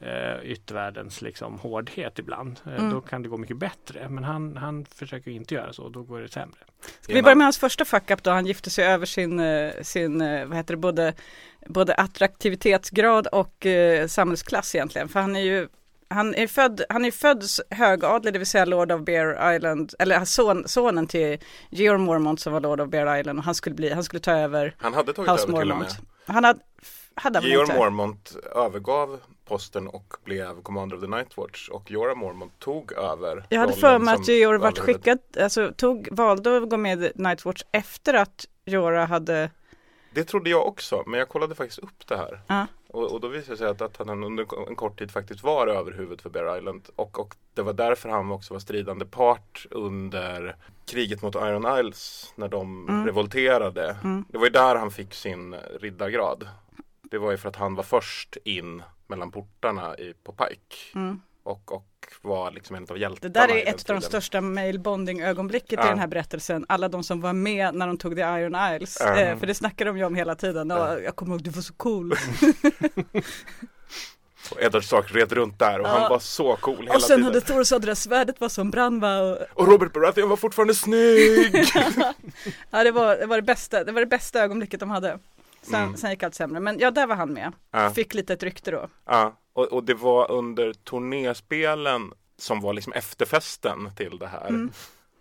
eh, 0.00 0.50
yttervärldens 0.50 1.22
liksom 1.22 1.58
hårdhet 1.58 2.18
ibland. 2.18 2.60
Eh, 2.66 2.72
Mm. 2.72 2.90
Då 2.90 3.00
kan 3.00 3.22
det 3.22 3.28
gå 3.28 3.36
mycket 3.36 3.56
bättre 3.56 4.08
men 4.08 4.24
han, 4.24 4.56
han 4.56 4.84
försöker 4.84 5.30
inte 5.30 5.54
göra 5.54 5.72
så 5.72 5.82
och 5.82 5.92
då 5.92 6.02
går 6.02 6.20
det 6.20 6.28
sämre. 6.28 6.58
Ska 7.00 7.14
vi 7.14 7.22
börja 7.22 7.34
med 7.34 7.44
hans 7.44 7.58
första 7.58 7.84
fuck 7.84 8.10
up 8.10 8.22
då? 8.22 8.30
Han 8.30 8.46
gifte 8.46 8.70
sig 8.70 8.84
över 8.84 9.06
sin, 9.06 9.40
eh, 9.40 9.72
sin 9.82 10.20
eh, 10.20 10.46
vad 10.46 10.56
heter 10.56 10.74
det, 10.74 10.80
både, 10.80 11.14
både 11.66 11.94
attraktivitetsgrad 11.94 13.26
och 13.26 13.66
eh, 13.66 14.06
samhällsklass 14.06 14.74
egentligen. 14.74 15.08
För 15.08 15.20
han 15.20 15.36
är 15.36 15.40
ju 15.40 15.68
han 16.08 16.34
är 16.34 16.46
född, 16.46 16.84
han 16.88 17.04
är 17.04 17.10
född 17.10 17.44
högadlig, 17.70 18.32
det 18.32 18.38
vill 18.38 18.46
säga 18.46 18.64
Lord 18.64 18.92
of 18.92 19.00
Bear 19.00 19.54
Island, 19.54 19.94
eller 19.98 20.24
son, 20.24 20.68
sonen 20.68 21.06
till 21.06 21.38
Georg 21.70 21.98
Mormont 21.98 22.40
som 22.40 22.52
var 22.52 22.60
Lord 22.60 22.80
of 22.80 22.88
Bear 22.88 23.20
Island 23.20 23.38
och 23.38 23.44
han 23.44 23.54
skulle, 23.54 23.76
bli, 23.76 23.92
han 23.92 24.04
skulle 24.04 24.20
ta 24.20 24.32
över 24.32 24.74
Han 24.78 24.94
hade 24.94 25.12
tagit 25.12 25.30
House 25.30 25.42
över 25.42 25.60
till 25.60 25.70
och 25.70 25.78
med. 25.78 25.86
Mormont. 25.86 25.98
Han 26.26 26.44
hade, 26.44 26.60
hade 27.14 27.48
Georg? 27.48 27.76
Mormont 27.76 28.36
övergav 28.54 29.20
posten 29.48 29.88
och 29.88 30.14
blev 30.24 30.62
Commander 30.62 30.96
of 30.96 31.02
the 31.02 31.08
Night 31.08 31.36
Watch 31.36 31.68
och 31.68 31.90
Jorah 31.90 32.16
Mormont 32.16 32.58
tog 32.58 32.92
över 32.92 33.46
Jag 33.48 33.60
hade 33.60 33.72
för 33.72 33.98
mig 33.98 34.14
att 34.14 34.28
Georg 34.28 34.58
vart 34.58 34.78
skickad, 34.78 35.18
alltså 35.40 35.72
tog, 35.76 36.08
valde 36.10 36.56
att 36.56 36.70
gå 36.70 36.76
med 36.76 37.02
i 37.02 37.12
Nightwatch 37.14 37.62
efter 37.72 38.14
att 38.14 38.46
Jorah 38.64 39.08
hade, 39.08 39.50
Det 40.14 40.24
trodde 40.24 40.50
jag 40.50 40.66
också, 40.66 41.02
men 41.06 41.18
jag 41.18 41.28
kollade 41.28 41.54
faktiskt 41.54 41.78
upp 41.78 42.06
det 42.06 42.16
här. 42.16 42.40
Ja. 42.46 42.66
Och, 42.88 43.12
och 43.12 43.20
då 43.20 43.28
visade 43.28 43.52
det 43.52 43.58
sig 43.58 43.68
att, 43.68 43.80
att 43.82 43.96
han 44.08 44.24
under 44.24 44.68
en 44.68 44.76
kort 44.76 44.98
tid 44.98 45.10
faktiskt 45.10 45.42
var 45.42 45.66
överhuvud 45.66 46.20
för 46.20 46.30
Bear 46.30 46.58
Island. 46.58 46.88
Och, 46.96 47.18
och 47.20 47.34
det 47.54 47.62
var 47.62 47.72
därför 47.72 48.08
han 48.08 48.32
också 48.32 48.54
var 48.54 48.58
stridande 48.60 49.04
part 49.04 49.66
under 49.70 50.56
kriget 50.86 51.22
mot 51.22 51.34
Iron 51.34 51.78
Isles 51.78 52.32
när 52.36 52.48
de 52.48 52.88
Mm. 52.88 53.06
revolterade. 53.06 53.96
Mm. 54.04 54.24
Det 54.28 54.38
var 54.38 54.44
ju 54.44 54.50
där 54.52 54.76
han 54.76 54.90
fick 54.90 55.14
sin 55.14 55.54
riddargrad. 55.80 56.48
Det 57.02 57.18
var 57.18 57.30
ju 57.30 57.36
för 57.36 57.48
att 57.48 57.56
han 57.56 57.74
var 57.74 57.82
först 57.82 58.36
in 58.44 58.82
mellan 59.06 59.30
portarna 59.30 59.98
i, 59.98 60.14
på 60.24 60.32
Pike. 60.32 60.76
mm. 60.94 61.20
Och, 61.46 61.72
och 61.72 61.86
var 62.22 62.50
liksom 62.50 62.76
en 62.76 62.86
av 62.90 62.98
hjältarna. 62.98 63.32
Det 63.32 63.40
där 63.40 63.56
i 63.56 63.62
är 63.62 63.66
ett 63.66 63.68
av 63.68 63.74
de 63.74 63.82
tiden. 63.84 64.02
största 64.02 64.40
mail 64.40 64.80
bonding 64.80 65.22
ögonblicket 65.22 65.72
i 65.72 65.76
Ja. 65.76 65.86
den 65.88 65.98
här 65.98 66.06
berättelsen. 66.06 66.66
Alla 66.68 66.88
de 66.88 67.02
som 67.04 67.20
var 67.20 67.32
med 67.32 67.74
när 67.74 67.86
de 67.86 67.98
tog 67.98 68.14
The 68.16 68.20
Iron 68.22 68.54
Isles. 68.74 68.96
Ja. 69.00 69.16
Eh, 69.16 69.38
för 69.38 69.46
det 69.46 69.54
snackar 69.54 69.84
de 69.84 69.98
ju 69.98 70.04
om 70.04 70.14
hela 70.14 70.34
tiden. 70.34 70.70
Och 70.70 70.78
Ja. 70.78 70.98
Jag 71.00 71.16
kommer 71.16 71.32
ihåg, 71.34 71.42
du 71.42 71.50
var 71.50 71.62
så 71.62 71.72
cool. 71.74 72.12
Och 74.50 74.62
Eddard 74.62 74.84
Stark 74.84 75.14
red 75.14 75.32
runt 75.32 75.58
där 75.58 75.80
och 75.80 75.86
Ja. 75.86 75.90
han 75.98 76.10
var 76.10 76.18
så 76.18 76.56
cool 76.56 76.78
hela 76.80 76.94
och 76.94 77.02
sen 77.02 77.08
tiden. 77.08 77.24
hade 77.24 77.40
Thor 77.40 77.80
det 77.80 77.86
där 77.86 77.94
svärdet 77.94 78.40
var 78.40 78.48
som 78.48 78.70
brann 78.70 79.00
va? 79.00 79.18
Och, 79.20 79.38
Och 79.54 79.68
Robert 79.68 79.92
Baratheon 79.92 80.28
var 80.28 80.36
fortfarande 80.36 80.74
snygg! 80.74 81.54
ja 82.70 82.84
det 82.84 82.90
var, 82.90 83.16
det 83.16 83.26
var 83.26 83.36
det 83.36 83.42
bästa, 83.42 83.84
det 83.84 83.92
var 83.92 84.00
det 84.00 84.06
bästa 84.06 84.40
ögonblicket 84.42 84.80
de 84.80 84.90
hade. 84.90 85.18
Sen, 85.62 85.74
Mm. 85.82 85.96
sen 85.96 86.10
gick 86.10 86.22
allt 86.22 86.34
sämre. 86.34 86.60
Men 86.60 86.78
ja, 86.78 86.90
där 86.90 87.06
var 87.06 87.14
han 87.16 87.32
med. 87.32 87.52
ja. 87.70 87.90
Fick 87.90 88.14
lite 88.14 88.32
ett 88.32 88.42
rykte 88.42 88.70
då. 88.70 88.88
Ja, 89.06 89.36
och, 89.56 89.64
och 89.72 89.84
det 89.84 89.94
var 89.94 90.30
under 90.30 90.72
turnéspelen 90.72 92.12
som 92.38 92.60
var 92.60 92.72
liksom 92.74 92.92
efterfesten 92.92 93.90
till 93.96 94.18
det 94.18 94.26
här. 94.26 94.48
Mm. 94.48 94.70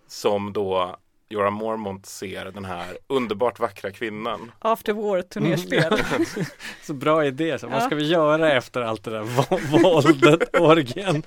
Som 0.08 0.54
då 0.54 0.96
Jorah 1.30 1.52
Mormont 1.52 2.06
ser 2.06 2.46
den 2.46 2.66
här 2.66 2.98
underbart 3.08 3.60
vackra 3.60 3.92
kvinnan. 3.92 4.52
After 4.60 4.94
War 4.94 5.22
turnerspel. 5.22 5.94
Mm. 5.94 6.26
Så 6.84 6.94
bra 6.94 7.26
idé. 7.26 7.60
Så 7.60 7.68
Vad 7.68 7.76
Ja. 7.82 7.86
ska 7.86 7.96
vi 7.96 8.08
göra 8.08 8.52
efter 8.54 8.82
allt 8.82 9.04
det 9.04 9.12
där 9.12 9.24
vå- 9.24 9.82
våldet, 9.82 10.56
orgien? 10.60 11.24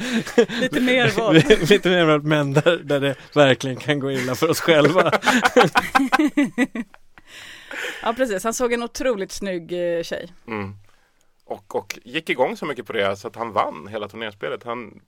Lite 0.60 0.80
mer 0.80 1.10
våld. 1.10 1.44
Lite 1.70 1.88
mer 1.88 2.04
våld, 2.06 2.24
men 2.24 2.52
där, 2.52 2.76
där 2.84 3.00
det 3.00 3.14
verkligen 3.34 3.76
kan 3.76 3.98
gå 4.00 4.12
illa 4.12 4.34
för 4.34 4.50
oss 4.50 4.60
själva. 4.60 5.10
Ja 8.02 8.12
precis, 8.16 8.44
han 8.44 8.54
såg 8.54 8.72
en 8.72 8.82
otroligt 8.82 9.32
snygg 9.32 9.72
eh, 9.72 10.02
tjej. 10.02 10.32
Mm. 10.46 10.74
Och, 11.48 11.74
och 11.74 11.98
gick 12.04 12.30
igång 12.30 12.56
så 12.56 12.66
mycket 12.66 12.86
på 12.86 12.92
det 12.92 13.16
så 13.16 13.28
att 13.28 13.36
han 13.36 13.52
vann 13.52 13.86
hela 13.88 14.08
turnérspelet. 14.08 14.64
Han 14.64 15.00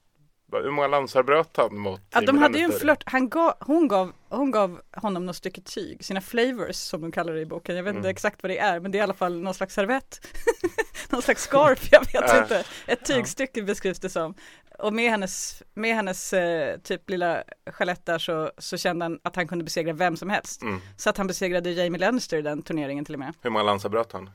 Hur 0.52 0.70
många 0.70 0.88
lansar 0.88 1.22
bröt 1.22 1.56
han 1.56 1.78
mot 1.78 2.00
Ja, 2.10 2.20
de 2.20 2.38
hade 2.38 2.58
ju 2.58 2.64
en 2.64 2.72
flört, 2.72 3.02
han 3.06 3.28
gav, 3.28 3.54
hon, 3.60 3.88
gav, 3.88 4.12
hon 4.28 4.50
gav 4.50 4.80
honom 4.96 5.26
något 5.26 5.36
stycke 5.36 5.60
tyg, 5.60 6.04
sina 6.04 6.20
flavors 6.20 6.76
som 6.76 7.00
de 7.00 7.12
kallar 7.12 7.32
det 7.32 7.40
i 7.40 7.46
boken. 7.46 7.76
Jag 7.76 7.82
vet 7.82 7.90
inte 7.90 7.98
Mm. 8.00 8.10
exakt 8.10 8.42
vad 8.42 8.50
det 8.50 8.58
är, 8.58 8.80
men 8.80 8.90
det 8.92 8.98
är 8.98 9.00
i 9.00 9.02
alla 9.02 9.14
fall 9.14 9.40
någon 9.40 9.54
slags 9.54 9.74
servett. 9.74 10.26
någon 11.10 11.22
slags 11.22 11.42
scarf, 11.42 11.88
jag 11.92 12.00
vet 12.00 12.14
Ja. 12.14 12.42
inte. 12.42 12.64
Ett 12.86 13.04
tygstycke 13.04 13.62
beskrivs 13.62 13.98
det 14.00 14.10
som. 14.10 14.34
Och 14.78 14.92
med 14.92 15.10
hennes, 15.10 15.62
med 15.74 15.94
hennes 15.94 16.32
eh, 16.32 16.78
typ 16.78 17.10
lilla 17.10 17.42
chalett 17.70 18.06
där 18.06 18.18
så, 18.18 18.50
så 18.58 18.76
kände 18.76 19.04
han 19.04 19.18
att 19.22 19.36
han 19.36 19.48
kunde 19.48 19.64
besegra 19.64 19.92
vem 19.92 20.16
som 20.16 20.30
helst. 20.30 20.62
Mm. 20.62 20.80
Så 20.96 21.10
att 21.10 21.16
han 21.16 21.26
besegrade 21.26 21.70
Jamie 21.70 22.00
Lannister 22.00 22.36
i 22.36 22.42
den 22.42 22.62
turneringen 22.62 23.04
till 23.04 23.14
och 23.14 23.18
med. 23.18 23.34
Hur 23.42 23.50
många 23.50 23.62
lansar 23.64 23.88
bröt 23.88 24.12
han? 24.12 24.30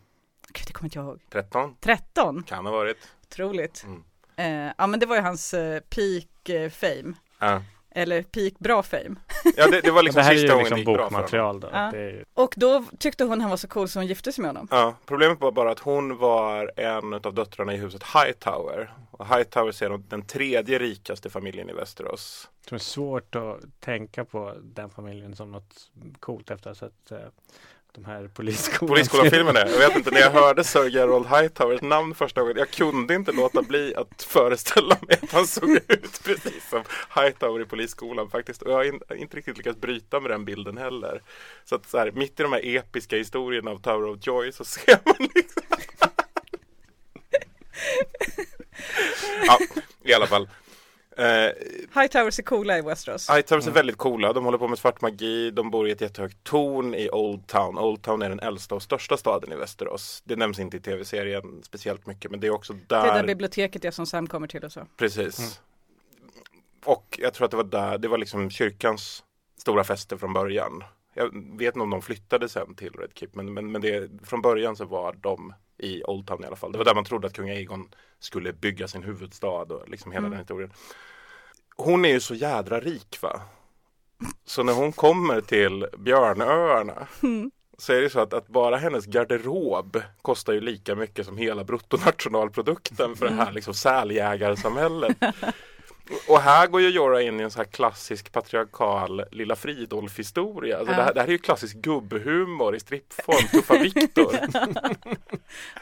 Gud, 0.53 0.63
det 0.67 0.73
kommer 0.73 0.87
inte 0.87 0.97
jag 0.99 1.05
ihåg. 1.07 1.19
13? 1.29 1.75
13, 1.81 2.43
Kan 2.43 2.65
ha 2.65 2.71
varit. 2.73 2.97
otroligt. 3.23 3.83
Mm. 3.85 4.03
Eh, 4.67 4.73
ja 4.77 4.87
men 4.87 4.99
det 4.99 5.05
var 5.05 5.15
ju 5.15 5.21
hans 5.21 5.53
eh, 5.53 5.79
peak 5.79 6.49
eh, 6.49 6.69
fame. 6.69 7.13
Ja, 7.39 7.61
Eller 7.91 8.23
peak 8.23 8.53
bra 8.59 8.83
fame. 8.83 9.15
ja 9.57 9.67
det, 9.71 9.81
det 9.81 9.91
var 9.91 10.03
liksom 10.03 10.19
det 10.19 10.23
här 10.23 10.31
är 10.31 10.35
sista 10.37 10.47
ju 10.47 10.51
gången 10.53 10.63
det 10.69 10.75
liksom 10.75 10.77
gick 10.77 10.85
bra 10.85 10.95
för 10.95 11.03
honom. 11.03 11.13
bokmaterial 11.21 11.59
då. 11.59 11.69
Ja. 11.73 11.89
Det 11.91 11.99
är, 11.99 12.11
ju- 12.11 12.23
Och 12.33 12.53
då 12.57 12.85
tyckte 12.99 13.23
hon 13.23 13.41
han 13.41 13.49
var 13.49 13.57
så 13.57 13.67
cool 13.67 13.87
så 13.89 13.99
hon 13.99 14.07
gifte 14.07 14.31
sig 14.31 14.41
med 14.41 14.49
honom. 14.49 14.67
Ja, 14.71 14.95
problemet 15.05 15.39
var 15.41 15.51
bara 15.51 15.71
att 15.71 15.79
hon 15.79 16.17
var 16.17 16.71
en 16.79 17.13
av 17.13 17.33
döttrarna 17.33 17.73
i 17.73 17.77
huset 17.77 18.03
Hightower. 18.03 18.93
Och 19.11 19.27
Hightower 19.27 19.83
är 19.83 19.97
den 19.97 20.21
tredje 20.21 20.79
rikaste 20.79 21.29
familjen 21.29 21.69
i 21.69 21.73
Västerås. 21.73 22.49
det 22.69 22.75
är 22.75 22.79
svårt 22.79 23.35
att 23.35 23.59
tänka 23.79 24.25
på 24.25 24.53
den 24.63 24.89
familjen 24.89 25.35
som 25.35 25.51
något 25.51 25.91
coolt 26.19 26.51
efter 26.51 26.69
att 26.71 26.79
ha 26.79 26.87
sett 26.89 27.11
eh, 27.11 27.27
de 27.95 28.05
här 28.05 28.27
polisskolan. 28.33 28.87
Polisskolan-filmerna. 28.87 29.59
Jag 29.59 29.77
vet 29.77 29.95
inte, 29.95 30.11
när 30.11 30.19
jag 30.19 30.31
hörde 30.41 30.63
Sir 30.63 30.89
Gerald 30.89 31.27
Hightowers 31.27 31.81
namn 31.81 32.15
första 32.15 32.41
gången, 32.41 32.57
jag 32.57 32.69
kunde 32.69 33.15
inte 33.15 33.31
låta 33.31 33.61
bli 33.61 33.95
att 33.95 34.23
föreställa 34.23 34.97
mig 35.07 35.19
att 35.21 35.31
han 35.31 35.47
såg 35.47 35.69
ut 35.69 36.23
precis 36.23 36.69
som 36.69 36.83
Hightower 37.15 37.61
i 37.61 37.65
Polisskolan 37.65 38.29
faktiskt. 38.29 38.61
Och 38.61 38.71
jag 38.71 38.75
har 38.75 38.83
in, 38.83 38.99
inte 39.15 39.37
riktigt 39.37 39.57
lyckats 39.57 39.81
bryta 39.81 40.19
med 40.19 40.31
den 40.31 40.45
bilden 40.45 40.77
heller. 40.77 41.21
Så 41.65 41.75
att 41.75 41.89
så 41.89 41.97
här, 41.97 42.11
mitt 42.11 42.39
i 42.39 42.43
de 42.43 42.53
här 42.53 42.75
episka 42.75 43.17
historierna 43.17 43.71
av 43.71 43.81
Tower 43.81 44.09
of 44.09 44.17
Joy 44.21 44.51
så 44.51 44.65
ser 44.65 44.99
man 45.05 45.29
liksom 45.35 45.63
Ja, 49.47 49.59
i 50.03 50.13
alla 50.13 50.27
fall. 50.27 50.49
Eh, 51.17 51.51
Hightowers 52.01 52.39
är 52.39 52.43
coola 52.43 52.77
i 52.77 52.81
Westeros. 52.81 53.29
Hightowers 53.29 53.67
är 53.67 53.71
väldigt 53.71 53.97
coola. 53.97 54.33
De 54.33 54.45
håller 54.45 54.57
på 54.57 54.67
med 54.67 54.79
svart 54.79 55.01
magi. 55.01 55.51
De 55.51 55.71
bor 55.71 55.87
i 55.87 55.91
ett 55.91 56.01
jättehögt 56.01 56.43
torn 56.43 56.95
i 56.95 57.09
Old 57.09 57.47
Town. 57.47 57.77
Old 57.77 58.01
Town 58.01 58.21
är 58.21 58.29
den 58.29 58.39
äldsta 58.39 58.75
och 58.75 58.81
största 58.83 59.17
staden 59.17 59.51
i 59.51 59.55
Västerås. 59.55 60.21
Det 60.25 60.35
nämns 60.35 60.59
inte 60.59 60.77
i 60.77 60.79
tv-serien 60.79 61.61
speciellt 61.63 62.05
mycket, 62.07 62.31
men 62.31 62.39
det 62.39 62.47
är 62.47 62.51
också 62.51 62.73
Det 62.73 62.95
är 62.95 63.05
där. 63.05 63.13
där 63.13 63.23
biblioteket 63.23 63.85
är 63.85 63.91
som 63.91 64.05
Sam 64.05 64.27
kommer 64.27 64.47
till 64.47 64.63
och 64.63 64.71
så. 64.71 64.87
Precis. 64.97 65.61
Och 66.85 67.19
jag 67.21 67.33
tror 67.33 67.45
att 67.45 67.51
det 67.51 67.57
var 67.57 67.63
där, 67.63 67.97
det 67.97 68.07
var 68.07 68.17
liksom 68.17 68.49
kyrkans 68.49 69.23
stora 69.57 69.83
fester 69.83 70.17
från 70.17 70.33
början. 70.33 70.83
Jag 71.13 71.57
vet 71.57 71.75
inte 71.75 71.79
om 71.79 71.89
de 71.89 72.01
flyttade 72.01 72.49
sen 72.49 72.75
till 72.75 72.93
Red 72.93 73.09
Keep, 73.13 73.29
men, 73.33 73.53
men, 73.53 73.71
men 73.71 73.81
det, 73.81 74.09
från 74.23 74.41
början 74.41 74.75
så 74.75 74.85
var 74.85 75.13
de 75.21 75.53
i 75.77 76.03
Old 76.03 76.27
Town 76.27 76.43
i 76.43 76.47
alla 76.47 76.55
fall. 76.55 76.71
Det 76.71 76.77
var 76.77 76.85
där 76.85 76.95
man 76.95 77.05
trodde 77.05 77.27
att 77.27 77.33
kung 77.33 77.49
Aegon 77.49 77.89
skulle 78.19 78.53
bygga 78.53 78.87
sin 78.87 79.03
huvudstad 79.03 79.47
och 79.73 79.89
liksom 79.89 80.11
hela 80.11 80.19
Mm. 80.19 80.31
den 80.31 80.39
historien. 80.39 80.71
Hon 81.75 82.05
är 82.05 82.09
ju 82.09 82.19
så 82.19 82.35
jädra 82.35 82.79
rik 82.79 83.17
va. 83.21 83.41
Så 84.45 84.63
när 84.63 84.73
hon 84.73 84.91
kommer 84.91 85.41
till 85.41 85.87
Björnöarna 85.97 87.07
så 87.77 87.93
är 87.93 88.01
det 88.01 88.09
så 88.09 88.19
att, 88.19 88.33
att 88.33 88.47
bara 88.47 88.77
hennes 88.77 89.05
garderob 89.05 90.01
kostar 90.21 90.53
ju 90.53 90.61
lika 90.61 90.95
mycket 90.95 91.25
som 91.25 91.37
hela 91.37 91.63
bruttonationalprodukten 91.63 93.15
för 93.15 93.25
det 93.25 93.33
här 93.33 93.51
liksom 93.51 93.73
säljägarsamhället. 93.73 95.17
Och 96.29 96.39
här 96.41 96.67
går 96.67 96.81
ju 96.81 96.89
Jorah 96.89 97.25
in 97.25 97.39
i 97.39 97.43
en 97.43 97.51
så 97.51 97.57
här 97.57 97.65
klassisk 97.65 98.31
patriarkal 98.31 99.23
Lilla 99.31 99.55
Fridolf 99.55 100.19
historia. 100.19 100.77
Alltså 100.77 100.93
Ja. 100.93 100.97
det, 100.97 101.03
här, 101.03 101.13
det 101.13 101.19
här 101.19 101.27
är 101.27 101.31
ju 101.31 101.37
klassisk 101.37 101.75
gubbhumor 101.77 102.75
i 102.75 102.79
strippform, 102.79 103.47
Tuffa 103.51 103.77
Viktor. 103.77 104.35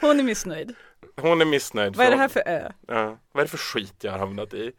Hon 0.00 0.18
är 0.20 0.22
missnöjd. 0.22 0.74
Hon 1.20 1.40
är 1.40 1.44
missnöjd. 1.44 1.96
Vad 1.96 2.06
är 2.06 2.10
det 2.10 2.16
för- 2.16 2.20
här 2.20 2.28
för 2.28 2.42
ö? 2.46 2.72
Ja, 2.88 3.18
vad 3.32 3.40
är 3.40 3.44
det 3.44 3.50
för 3.50 3.58
skit 3.58 3.94
jag 4.00 4.12
har 4.12 4.18
hamnat 4.18 4.54
i? 4.54 4.72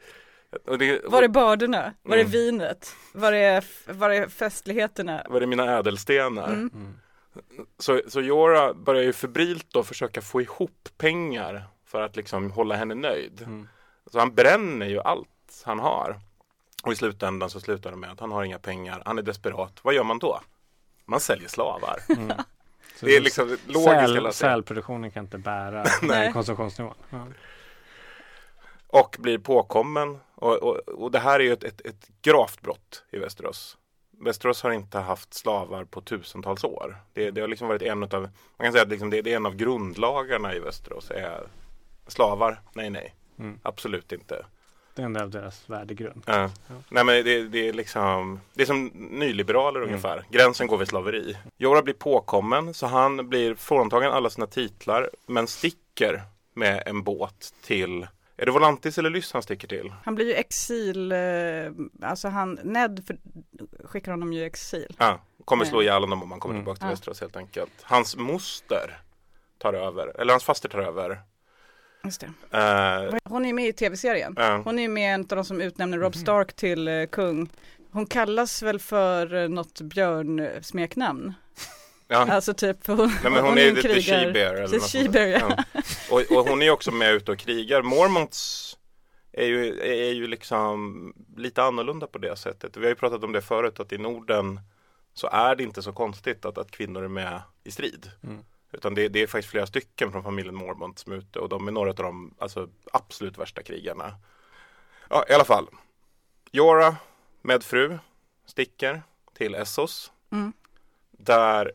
Och 0.67 0.77
det, 0.77 1.01
Var 1.05 1.23
är 1.23 1.27
bördorna? 1.27 1.93
Var 2.03 2.15
är 2.17 2.21
Mm. 2.21 2.31
vinet? 2.31 2.95
Var 3.13 3.31
är, 3.33 3.63
var 3.93 4.09
är 4.09 4.27
festligheterna? 4.27 5.23
Var 5.29 5.41
är 5.41 5.45
mina 5.45 5.77
ädelstenar? 5.77 6.47
Mm. 6.53 6.93
Så, 7.79 8.01
så 8.07 8.21
Jorah 8.21 8.73
börjar 8.73 9.03
ju 9.03 9.13
febrilt 9.13 9.65
då 9.71 9.83
försöka 9.83 10.21
få 10.21 10.41
ihop 10.41 10.89
pengar 10.97 11.63
för 11.85 12.01
att 12.01 12.15
liksom 12.15 12.51
hålla 12.51 12.75
henne 12.75 12.95
nöjd. 12.95 13.41
Mm. 13.41 13.67
Så 14.11 14.19
han 14.19 14.35
bränner 14.35 14.85
ju 14.85 14.99
allt 14.99 15.29
han 15.63 15.79
har. 15.79 16.19
Och 16.83 16.91
i 16.93 16.95
slutändan 16.95 17.49
så 17.49 17.59
slutar 17.59 17.91
det 17.91 17.97
med 17.97 18.11
att 18.11 18.19
han 18.19 18.31
har 18.31 18.43
inga 18.43 18.59
pengar, 18.59 19.01
han 19.05 19.17
är 19.17 19.21
desperat. 19.21 19.79
Vad 19.81 19.93
gör 19.93 20.03
man 20.03 20.19
då? 20.19 20.41
Man 21.05 21.19
säljer 21.19 21.47
slavar. 21.47 21.99
Så 22.99 23.05
Det 23.05 23.15
är 23.15 23.21
liksom 23.21 23.57
logiskt. 23.67 24.37
Sälproduktionen 24.37 25.11
kan 25.11 25.23
inte 25.23 25.37
bära 25.37 25.85
Nej. 26.01 26.23
den 26.23 26.33
konsumtionsnivån. 26.33 26.95
Ja. 27.09 27.27
Och 28.87 29.15
blir 29.19 29.37
påkommen. 29.37 30.19
Och, 30.35 30.53
och, 30.63 30.75
och 30.75 31.11
det 31.11 31.19
här 31.19 31.39
är 31.39 31.43
ju 31.43 31.53
ett, 31.53 31.63
ett, 31.63 31.81
ett 31.81 32.09
gravt 32.21 32.61
brott 32.61 33.03
i 33.11 33.17
Västerås. 33.17 33.77
Västerås 34.11 34.63
har 34.63 34.71
inte 34.71 34.99
haft 34.99 35.33
slavar 35.33 35.83
på 35.83 36.01
tusentals 36.01 36.63
år. 36.63 36.97
Det, 37.13 37.31
det 37.31 37.41
har 37.41 37.47
liksom 37.47 37.67
varit 37.67 37.81
en 37.81 38.03
av, 38.03 38.21
man 38.21 38.31
kan 38.65 38.71
säga 38.71 38.83
att 38.83 38.89
liksom 38.89 39.09
det, 39.09 39.21
det 39.21 39.31
är 39.33 39.35
en 39.35 39.45
av 39.45 39.55
grundlagarna 39.55 40.55
i 40.55 40.59
Västerås. 40.59 41.11
Är 41.11 41.47
slavar? 42.07 42.61
Nej, 42.73 42.89
nej. 42.89 43.15
Mm. 43.39 43.59
Absolut 43.63 44.11
inte. 44.11 44.45
Det 44.95 45.01
är 45.01 45.05
en 45.05 45.13
del 45.13 45.23
av 45.23 45.29
deras 45.29 45.69
värdegrund. 45.69 46.23
Ja. 46.25 46.49
Nej 46.89 47.03
men 47.03 47.25
det, 47.25 47.43
det 47.47 47.67
är 47.69 47.73
liksom 47.73 48.39
Det 48.53 48.61
är 48.61 48.65
som 48.65 48.85
nyliberaler 48.95 49.81
ungefär 49.81 50.23
Gränsen 50.29 50.67
går 50.67 50.77
vid 50.77 50.87
slaveri 50.87 51.37
Jorah 51.57 51.83
blir 51.83 51.93
påkommen 51.93 52.73
så 52.73 52.85
han 52.87 53.29
blir 53.29 53.55
fråntagen 53.55 54.11
alla 54.11 54.29
sina 54.29 54.47
titlar 54.47 55.09
Men 55.27 55.47
sticker 55.47 56.21
med 56.53 56.83
en 56.85 57.03
båt 57.03 57.53
till 57.63 58.07
Är 58.37 58.45
det 58.45 58.51
Volantis 58.51 58.97
eller 58.97 59.09
Lyss 59.09 59.33
han 59.33 59.41
sticker 59.41 59.67
till? 59.67 59.93
Han 60.03 60.15
blir 60.15 60.25
ju 60.25 60.33
exil, 60.33 61.11
eh, 61.11 61.19
alltså 62.09 62.27
han, 62.27 62.59
Ned 62.63 63.03
för, 63.07 63.17
skickar 63.83 64.11
honom 64.11 64.33
ju 64.33 64.41
i 64.41 64.45
exil. 64.45 64.95
Ja, 64.99 65.19
kommer 65.45 65.65
slå 65.65 65.77
Nej. 65.77 65.85
ihjäl 65.87 66.01
honom 66.03 66.23
om 66.23 66.31
han 66.31 66.39
kommer 66.39 66.55
Mm. 66.55 66.63
tillbaka 66.63 66.77
till 66.77 66.85
Ja. 66.85 66.89
Västerås 66.89 67.21
helt 67.21 67.35
enkelt 67.35 67.71
Hans 67.81 68.15
moster 68.17 68.97
tar 69.57 69.73
över 69.73 70.21
Eller 70.21 70.33
hans 70.33 70.43
faster 70.43 70.69
tar 70.69 70.79
över 70.79 71.19
Just 72.05 72.21
det. 72.21 72.57
Eh, 72.57 73.19
Hon 73.29 73.45
är 73.45 73.53
med 73.53 73.67
i 73.67 73.73
tv-serien. 73.73 74.33
Ja. 74.37 74.61
Hon 74.65 74.79
är 74.79 74.87
med 74.87 75.15
en 75.15 75.21
av 75.21 75.27
de 75.27 75.45
som 75.45 75.61
utnämner 75.61 75.97
Rob 75.97 76.15
Stark 76.15 76.53
till 76.53 76.87
eh, 76.87 77.05
kung. 77.05 77.49
Hon 77.91 78.05
kallas 78.05 78.61
väl 78.61 78.79
för 78.79 79.33
eh, 79.33 79.49
något 79.49 79.81
björnsmeknamn. 79.81 81.33
ja. 82.07 82.17
Alltså 82.31 82.53
typ, 82.53 82.87
hon, 82.87 82.97
Nej, 82.97 83.31
men 83.31 83.43
hon, 83.43 83.57
är 83.57 83.67
en 83.67 83.73
lite 83.73 84.01
she-bear 84.01 84.53
eller 84.53 84.67
Precis, 84.67 84.81
något 84.81 84.89
sånt 84.91 85.15
she-bear, 85.15 85.27
ja. 85.27 85.63
ja. 85.73 85.81
och, 86.09 86.37
och 86.37 86.49
hon 86.49 86.61
är 86.61 86.69
också 86.69 86.91
med 86.91 87.13
ute 87.13 87.31
och 87.31 87.37
krigar. 87.37 87.81
Mormonts 87.81 88.77
är 89.31 89.45
ju, 89.45 89.79
är 89.79 90.13
ju 90.13 90.27
liksom 90.27 91.13
lite 91.37 91.63
annorlunda 91.63 92.07
på 92.07 92.17
det 92.17 92.35
sättet. 92.35 92.77
Vi 92.77 92.81
har 92.81 92.89
ju 92.89 92.95
pratat 92.95 93.23
om 93.23 93.31
det 93.31 93.41
förut 93.41 93.79
att 93.79 93.91
i 93.91 93.97
Norden 93.97 94.59
så 95.13 95.27
är 95.27 95.55
det 95.55 95.63
inte 95.63 95.81
så 95.81 95.93
konstigt 95.93 96.45
att, 96.45 96.57
att 96.57 96.71
kvinnor 96.71 97.03
är 97.03 97.07
med 97.07 97.41
i 97.63 97.71
strid. 97.71 98.11
Mm. 98.23 98.43
Utan 98.75 98.95
det, 98.95 99.07
det 99.07 99.21
är 99.21 99.27
faktiskt 99.27 99.51
flera 99.51 99.67
stycken 99.67 100.11
från 100.11 100.23
familjen 100.23 100.55
Mormont 100.55 100.99
som 100.99 101.13
är 101.13 101.17
ute 101.17 101.39
och 101.39 101.49
de 101.49 101.67
är 101.67 101.71
några 101.71 101.89
av 101.89 101.95
de 101.95 102.33
alltså, 102.39 102.69
absolut 102.93 103.37
värsta 103.37 103.63
krigarna. 103.63 104.15
Ja, 105.09 105.25
i 105.29 105.33
alla 105.33 105.45
fall. 105.45 105.67
Jorah 106.51 106.95
med 107.41 107.63
fru 107.63 107.97
sticker 108.45 109.01
till 109.33 109.55
Essos. 109.55 110.11
Mm. 110.31 110.53
Där 111.11 111.71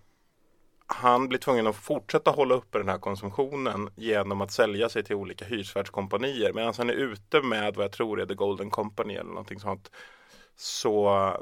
han 0.87 1.29
blir 1.29 1.39
tvungen 1.39 1.67
att 1.67 1.77
fortsätta 1.77 2.31
hålla 2.31 2.55
uppe 2.55 2.79
den 2.79 2.89
här 2.89 2.99
konsumtionen 2.99 3.91
genom 3.97 4.41
att 4.41 4.53
sälja 4.53 4.89
sig 4.89 5.05
till 5.05 5.17
olika 5.17 5.45
hyresvärdskompanier. 5.45 6.53
Medan 6.53 6.75
han 6.77 6.91
är 6.91 6.95
ute 6.95 7.43
med 7.43 7.75
vad 7.75 7.85
jag 7.85 7.93
tror 7.93 8.21
är 8.21 8.27
The 8.27 8.35
Golden 8.35 8.71
Company 8.71 9.15
eller 9.15 9.31
någonting 9.31 9.61
sånt. 9.61 9.91
Så 10.57 11.37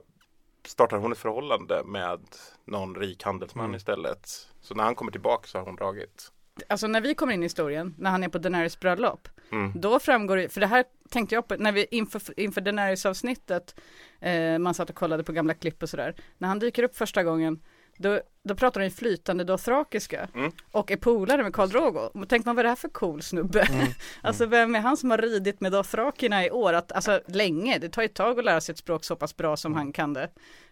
startar 0.69 0.97
hon 0.97 1.13
ett 1.13 1.19
förhållande 1.19 1.83
med 1.85 2.21
någon 2.65 2.95
rik 2.95 3.23
handelsman 3.23 3.65
Mm. 3.65 3.77
istället. 3.77 4.29
Så 4.61 4.75
när 4.75 4.85
han 4.85 4.95
kommer 4.95 5.13
tillbaka 5.13 5.47
så 5.49 5.59
har 5.59 5.65
hon 5.65 5.77
dragit. 5.77 6.33
Alltså 6.69 6.87
när 6.87 7.01
vi 7.01 7.15
kommer 7.15 7.33
in 7.33 7.43
i 7.43 7.45
historien, 7.47 7.95
när 7.99 8.11
han 8.11 8.25
är 8.25 8.29
på 8.29 8.39
Daenerys 8.39 8.81
bröllop, 8.81 9.29
Mm. 9.53 9.73
då 9.75 9.99
framgår 9.99 10.37
det, 10.37 10.49
för 10.49 10.61
det 10.61 10.67
här 10.67 10.85
tänkte 11.11 11.35
jag 11.35 11.49
på, 11.49 11.57
när 11.57 11.73
vi 11.73 11.87
inför, 11.91 12.41
inför 12.41 12.61
Daenerys 12.61 13.07
avsnittet, 13.07 13.81
eh, 14.21 14.59
man 14.59 14.75
satt 14.75 14.91
och 14.91 14.97
kollade 14.97 15.25
på 15.25 15.33
gamla 15.33 15.55
klipp 15.55 15.83
och 15.83 15.89
sådär, 15.89 16.15
när 16.39 16.49
han 16.49 16.59
dyker 16.59 16.83
upp 16.83 16.97
första 16.97 17.23
gången, 17.23 17.63
då, 17.99 18.21
då 18.45 18.55
pratar 18.55 18.81
de 18.81 18.85
ju 18.87 18.91
flytande 18.91 19.45
dothrakiska 19.45 20.29
Mm. 20.35 20.53
och 20.73 20.91
är 20.91 20.97
polare 20.97 21.43
med 21.43 21.53
Karl 21.55 21.69
Drogo. 21.69 22.27
Tänk 22.29 22.47
man 22.47 22.57
vad 22.57 22.61
är 22.61 22.65
det 22.65 22.69
här 22.69 22.77
för 22.77 22.89
cool 22.89 23.23
snubbe? 23.23 23.61
Mm. 23.63 23.87
alltså 24.23 24.47
vem 24.47 24.75
är 24.75 24.81
han 24.81 24.97
som 24.97 25.11
har 25.11 25.19
ridit 25.19 25.61
med 25.61 25.73
dothrakerna 25.73 26.45
i 26.47 26.51
år? 26.51 26.73
Att, 26.73 26.93
alltså 26.93 27.21
länge, 27.27 27.79
det 27.79 27.89
tar 27.89 28.03
ju 28.03 28.07
ett 28.07 28.15
tag 28.15 28.39
att 28.39 28.45
lära 28.45 28.61
sig 28.61 28.73
ett 28.73 28.79
språk 28.79 29.05
så 29.05 29.17
pass 29.17 29.37
bra 29.37 29.57
som 29.57 29.75
han 29.75 29.93
kan 29.93 30.13
det. 30.15 30.29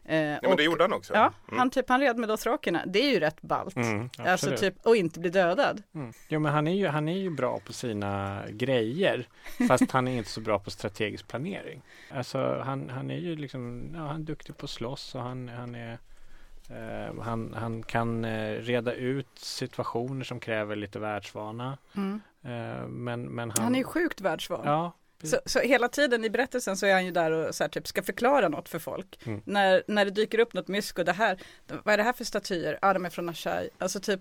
Eh, 0.09 0.17
Ja, 0.17 0.39
men 0.43 0.51
och- 0.51 0.57
det 0.57 0.63
gjorde 0.63 0.85
han 0.85 0.93
också. 0.93 1.15
Ja, 1.15 1.33
Mm. 1.49 1.59
han, 1.59 1.71
typ, 1.71 1.89
han 1.89 2.01
red 2.01 2.17
med 2.19 2.29
dothrakerna. 2.29 2.83
Det 2.87 2.99
är 2.99 3.11
ju 3.11 3.21
rätt 3.21 3.43
ballt. 3.43 3.77
Mm, 3.77 4.11
alltså 4.19 4.57
typ, 4.57 4.75
och 4.87 4.97
inte 4.97 5.21
bli 5.21 5.31
dödad. 5.31 5.83
Mm. 5.95 6.13
Jo 6.29 6.41
men 6.41 6.53
han 6.53 6.67
är, 6.67 6.75
ju, 6.75 6.87
han 6.87 7.09
är 7.09 7.19
ju 7.19 7.31
bra 7.31 7.61
på 7.67 7.73
sina 7.73 8.43
grejer 8.51 9.29
fast 9.69 9.91
han 9.91 10.09
är 10.09 10.17
inte 10.19 10.31
så 10.31 10.41
bra 10.41 10.59
på 10.59 10.71
strategisk 10.71 11.29
planering. 11.29 11.83
Alltså 12.11 12.63
han, 12.65 12.91
han 12.91 13.11
är 13.11 13.19
ju 13.19 13.37
liksom, 13.37 13.91
ja, 13.95 14.01
han 14.01 14.21
är 14.21 14.25
duktig 14.25 14.57
på 14.57 14.65
att 14.65 14.71
slåss 14.71 15.15
och 15.15 15.21
han, 15.23 15.49
han 15.49 15.75
är 15.75 15.99
han, 17.23 17.55
han 17.55 17.83
kan 17.83 18.25
eh, 18.25 18.53
reda 18.53 18.93
ut 18.93 19.39
situationer 19.39 20.25
som 20.25 20.41
kräver 20.41 20.77
lite 20.77 20.99
världsvana. 20.99 21.79
Mm. 21.95 22.21
Eh, 22.43 22.87
men, 22.89 23.23
men 23.23 23.51
han, 23.51 23.65
Han 23.65 23.75
är 23.75 23.79
ju 23.79 23.85
sjukt 23.85 24.21
världsvan. 24.21 24.61
Ja, 24.65 24.93
Så, 25.27 25.41
så 25.47 25.59
hela 25.61 25.89
tiden 25.89 26.25
i 26.25 26.31
berättelsen 26.31 26.77
så 26.77 26.87
är 26.87 26.93
han 26.93 27.05
ju 27.05 27.11
där 27.11 27.31
och 27.31 27.55
så 27.55 27.65
här, 27.65 27.69
typ, 27.69 27.87
ska 27.87 28.03
förklara 28.03 28.49
något 28.49 28.69
för 28.69 28.79
folk. 28.79 29.19
Mm. 29.27 29.41
När, 29.45 29.83
när 29.87 30.05
det 30.05 30.11
dyker 30.11 30.39
upp 30.39 30.53
något 30.55 30.69
mysko, 30.69 31.03
det 31.03 31.13
här, 31.13 31.39
vad 31.85 31.93
är 31.93 31.97
det 31.97 32.03
här 32.03 32.13
för 32.13 32.25
statyer? 32.25 32.79
Ja, 32.83 32.93
de 32.93 33.05
är 33.05 33.11
från 33.11 33.29
Ashai. 33.29 33.69
Alltså 33.79 34.01
typ, 34.01 34.21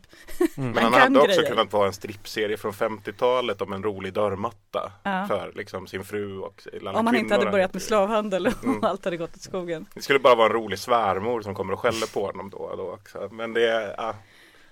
mm. 0.57 0.71
Men 0.71 0.83
han 0.83 0.91
kan 0.93 1.01
hade 1.01 1.19
också 1.19 1.35
grejer. 1.41 1.49
kunnat 1.49 1.73
vara 1.73 1.87
en 1.87 1.93
strippserie 1.93 2.57
från 2.57 2.71
50-talet 2.73 3.61
om 3.61 3.73
en 3.73 3.83
rolig 3.83 4.13
dörrmatta 4.13 4.91
Ja. 5.03 5.25
för 5.27 5.51
liksom 5.55 5.87
sin 5.87 6.03
fru 6.03 6.39
och 6.39 6.67
alla 6.79 6.93
om 6.99 7.07
han 7.07 7.15
inte 7.15 7.33
hade 7.33 7.51
börjat 7.51 7.73
med 7.73 7.81
slavhandel 7.81 8.47
och 8.47 8.63
Mm. 8.63 8.83
allt 8.83 9.05
hade 9.05 9.17
gått 9.17 9.35
åt 9.35 9.41
skogen. 9.41 9.85
Det 9.93 10.01
skulle 10.01 10.19
bara 10.19 10.35
vara 10.35 10.47
en 10.47 10.53
rolig 10.53 10.79
svärmor 10.79 11.41
som 11.41 11.55
kommer 11.55 11.73
och 11.73 11.79
skäller 11.79 12.13
på 12.13 12.25
honom 12.25 12.49
då 12.49 12.57
och 12.57 12.77
då 12.77 12.91
också. 12.93 13.29
Men 13.31 13.53
det 13.53 13.67
är, 13.71 13.95
ja, 13.97 14.15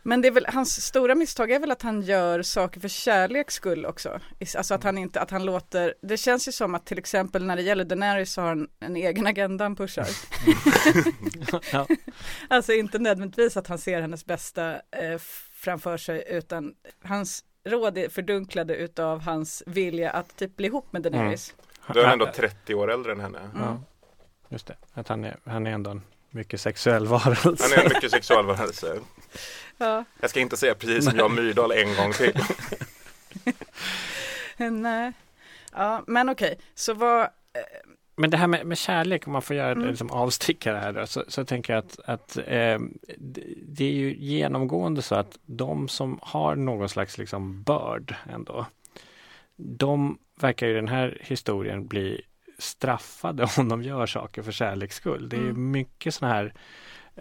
Men 0.04 0.22
det 0.22 0.28
är 0.28 0.32
väl, 0.32 0.46
hans 0.46 0.86
stora 0.86 1.16
misstag 1.16 1.52
är 1.52 1.60
väl 1.60 1.72
att 1.72 1.82
han 1.82 2.02
gör 2.02 2.42
saker 2.42 2.80
för 2.80 2.88
kärleks 2.88 3.54
skull 3.54 3.86
också. 3.86 4.20
Alltså 4.58 4.74
att 4.74 4.84
han 4.84 4.98
inte, 4.98 5.22
att 5.22 5.32
han 5.32 5.46
låter, 5.46 5.94
det 6.02 6.18
känns 6.18 6.48
ju 6.48 6.52
som 6.52 6.76
att 6.76 6.86
till 6.86 6.98
exempel 6.98 7.46
när 7.46 7.56
det 7.56 7.62
gäller 7.62 7.86
Daenerys 7.86 8.34
så 8.34 8.42
har 8.42 8.48
han 8.48 8.68
en 8.80 8.96
egen 8.96 9.28
agenda 9.28 9.66
han 9.66 9.76
pushar. 9.76 10.08
ja. 11.72 11.88
Alltså 12.48 12.74
inte 12.74 13.00
nödvändigtvis 13.00 13.58
att 13.58 13.68
han 13.68 13.78
ser 13.78 14.02
hennes 14.02 14.26
bästa 14.26 14.74
eh, 14.74 15.18
framför 15.54 15.98
sig 15.98 16.24
utan 16.28 16.74
hans 17.04 17.44
råd 17.66 17.98
är 17.98 18.10
fördunklade 18.10 18.76
utav 18.76 19.22
hans 19.22 19.64
vilja 19.66 20.12
att 20.12 20.36
typ 20.36 20.56
bli 20.56 20.68
ihop 20.68 20.94
med 20.94 21.02
Daenerys. 21.02 21.54
då 21.94 22.00
är 22.00 22.04
han 22.04 22.14
ändå 22.14 22.32
30 22.36 22.76
år 22.76 22.92
äldre 22.92 23.12
än 23.12 23.20
henne. 23.20 23.40
Ja, 23.56 23.84
just 24.50 24.68
det. 24.68 24.76
Att 24.94 25.08
han 25.08 25.24
är, 25.24 25.38
han 25.46 25.68
är 25.68 25.72
ändå 25.72 25.90
en 25.92 26.02
mycket 26.30 26.62
sexuell 26.62 27.08
varelse. 27.08 27.64
Han 27.64 27.72
är 27.72 27.84
en 27.84 27.90
mycket 27.94 28.12
sexualvarelse. 28.12 29.00
Ja, 29.78 30.06
Jag 30.22 30.30
ska 30.30 30.40
inte 30.40 30.58
säga 30.58 30.76
precis 30.76 31.06
som 31.06 31.18
Jan 31.18 31.36
Myrdal 31.36 31.72
en 31.72 31.96
gång 31.96 32.14
till. 32.14 32.34
nej. 34.72 35.12
Ja, 35.72 36.04
men 36.08 36.30
okej, 36.30 36.60
så 36.76 36.94
vad, 36.94 37.28
Men 38.16 38.30
det 38.30 38.38
här 38.38 38.48
med, 38.48 38.66
med 38.66 38.78
kärlek, 38.78 39.28
om 39.28 39.34
man 39.34 39.42
får 39.42 39.56
göra 39.56 39.72
Mm. 39.72 39.84
det 39.84 39.90
liksom 39.90 40.12
avstickare 40.12 40.78
här 40.78 40.94
då, 40.94 41.08
så, 41.08 41.24
så 41.28 41.46
tänker 41.46 41.74
jag 41.74 41.80
att, 41.86 42.00
att 42.06 42.38
eh, 42.38 42.80
det, 43.68 43.86
är 43.86 43.92
ju 43.94 44.16
genomgående 44.16 45.02
så 45.02 45.16
att 45.16 45.38
de 45.46 45.88
som 45.88 46.20
har 46.22 46.56
någon 46.56 46.90
slags 46.90 47.18
liksom 47.18 47.64
börd 47.64 48.16
ändå, 48.34 48.66
de 49.56 50.18
verkar 50.40 50.68
i 50.68 50.74
den 50.74 50.88
här 50.88 51.18
historien 51.22 51.88
bli 51.88 52.22
straffade 52.58 53.48
om 53.58 53.70
de 53.70 53.84
gör 53.84 54.06
saker 54.06 54.42
för 54.42 54.52
kärleks 54.52 54.96
skull. 54.96 55.30
Det 55.30 55.36
är 55.36 55.42
ju 55.42 55.50
Mm. 55.50 55.72
mycket 55.72 56.14
sådana 56.14 56.34
här 56.36 56.54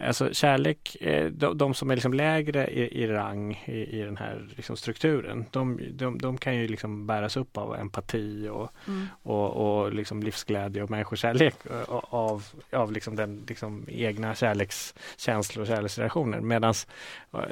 Alltså 0.00 0.34
kärlek, 0.34 0.96
eh, 1.00 1.30
de, 1.30 1.58
de 1.58 1.74
som 1.74 1.90
är 1.90 1.94
liksom 1.94 2.14
lägre 2.14 2.66
i, 2.66 3.02
i 3.02 3.06
rang 3.06 3.62
i, 3.64 3.98
i 3.98 4.02
den 4.02 4.16
här 4.16 4.48
liksom 4.56 4.76
strukturen, 4.76 5.44
de, 5.50 5.80
de, 5.92 6.18
de 6.18 6.38
kan 6.38 6.56
ju 6.56 6.68
liksom 6.68 7.06
bäras 7.06 7.36
upp 7.36 7.56
av 7.56 7.76
empati 7.76 8.48
och, 8.48 8.72
mm, 8.88 9.06
och, 9.22 9.50
och 9.50 9.94
liksom 9.94 10.22
livsglädje 10.22 10.82
och 10.82 10.90
människokärlek 10.90 11.54
eh, 11.70 11.94
av, 12.10 12.44
av 12.72 12.92
liksom 12.92 13.16
den 13.16 13.44
liksom 13.48 13.84
egna 13.88 14.34
kärlekskänslor 14.34 15.62
och 15.62 15.68
kärleksreaktioner. 15.68 16.40
Medan 16.40 16.74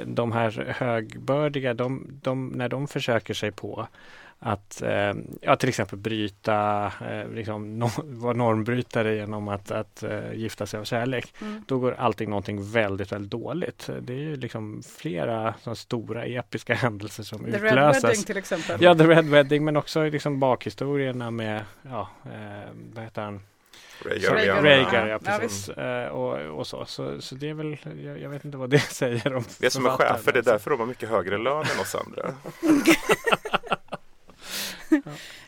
de 0.05 0.31
här 0.31 0.75
högbördiga, 0.77 1.73
de, 1.73 2.07
de, 2.21 2.47
när 2.47 2.69
de 2.69 2.87
försöker 2.87 3.33
sig 3.33 3.51
på 3.51 3.87
att 4.43 4.81
eh, 4.81 5.13
ja, 5.41 5.55
till 5.55 5.69
exempel 5.69 5.99
bryta, 5.99 6.85
eh, 7.09 7.29
liksom, 7.29 7.79
no, 7.79 7.89
vara 8.03 8.33
normbrytare 8.33 9.15
genom 9.15 9.47
att, 9.47 9.71
att 9.71 10.03
eh, 10.03 10.33
gifta 10.33 10.65
sig 10.65 10.79
av 10.79 10.83
kärlek. 10.83 11.33
mm. 11.41 11.63
Då 11.67 11.79
går 11.79 11.95
allting 11.97 12.29
någonting 12.29 12.71
väldigt, 12.71 13.11
väldigt 13.11 13.31
dåligt. 13.31 13.89
Det 14.01 14.13
är 14.13 14.17
ju 14.17 14.35
liksom 14.35 14.83
flera 14.97 15.53
sådana 15.61 15.75
stora 15.75 16.25
episka 16.25 16.73
händelser 16.81 17.23
som 17.23 17.39
The 17.39 17.51
Red 17.51 17.65
utlöses. 17.65 18.03
Wedding 18.03 18.23
till 18.23 18.37
exempel. 18.37 18.81
Ja, 18.81 18.95
The 18.95 19.07
Red 19.07 19.25
Wedding 19.25 19.65
men 19.65 19.77
också 19.77 20.03
liksom 20.03 20.39
bakhistorierna 20.39 21.31
med, 21.31 21.61
ja, 21.81 22.09
eh, 22.25 22.69
vad 22.93 23.03
heter 23.03 23.21
han? 23.21 23.39
Rhaegar, 24.05 24.33
Rhaegar. 24.33 24.55
ja. 24.55 24.63
Rhaegar, 24.63 25.07
ja 25.07 25.19
precis. 25.19 25.69
Eh, 25.69 26.07
och, 26.07 26.59
och 26.59 26.67
så. 26.67 26.85
så. 26.85 27.21
Så 27.21 27.35
det 27.35 27.49
är 27.49 27.53
väl, 27.53 27.77
jag, 28.05 28.19
jag 28.19 28.29
vet 28.29 28.45
inte 28.45 28.57
vad 28.57 28.69
det 28.69 28.79
säger 28.91 29.35
om 29.35 29.43
Det 29.59 29.65
är 29.65 29.69
som 29.69 29.85
är 29.85 29.89
chefer, 29.89 30.31
det 30.31 30.39
är 30.39 30.43
därför 30.43 30.69
de 30.69 30.79
har 30.79 30.87
mycket 30.87 31.09
högre 31.09 31.37
lön 31.37 31.65
än 31.75 31.79
oss 31.81 31.95
andra. 31.95 32.33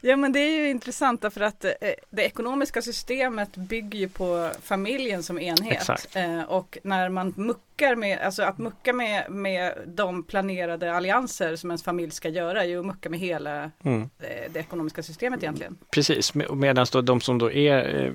Ja 0.01 0.15
men 0.15 0.32
det 0.32 0.39
är 0.39 0.58
ju 0.58 0.69
intressant 0.69 1.21
därför 1.21 1.41
att 1.41 1.65
eh, 1.65 1.71
det 2.10 2.23
ekonomiska 2.23 2.82
systemet 2.82 3.56
bygger 3.56 3.99
ju 3.99 4.10
på 4.10 4.51
familjen 4.62 5.23
som 5.23 5.39
enhet. 5.39 5.73
Exakt. 5.73 6.15
Eh, 6.15 6.41
och 6.41 6.77
när 6.84 7.10
man 7.10 7.34
muckar 7.38 7.72
med, 7.77 8.19
alltså 8.19 8.43
att 8.43 8.57
mucka 8.57 8.93
med, 8.93 9.31
med 9.31 9.73
de 9.88 10.23
planerade 10.23 10.93
allianser 10.95 11.55
som 11.55 11.69
ens 11.71 11.83
familj 11.83 12.12
ska 12.12 12.29
göra 12.29 12.62
är 12.63 12.67
ju 12.67 12.79
att 12.79 12.86
mucka 12.86 13.09
med 13.09 13.19
hela 13.19 13.71
Mm. 13.83 14.01
eh, 14.01 14.51
det 14.53 14.59
ekonomiska 14.59 15.03
systemet 15.03 15.43
egentligen. 15.43 15.77
Precis, 15.91 16.33
med- 16.33 16.51
medan 16.57 16.86
då 16.91 17.01
de 17.01 17.21
som 17.21 17.38
då 17.38 17.51
är, 17.51 18.05
eh, 18.05 18.12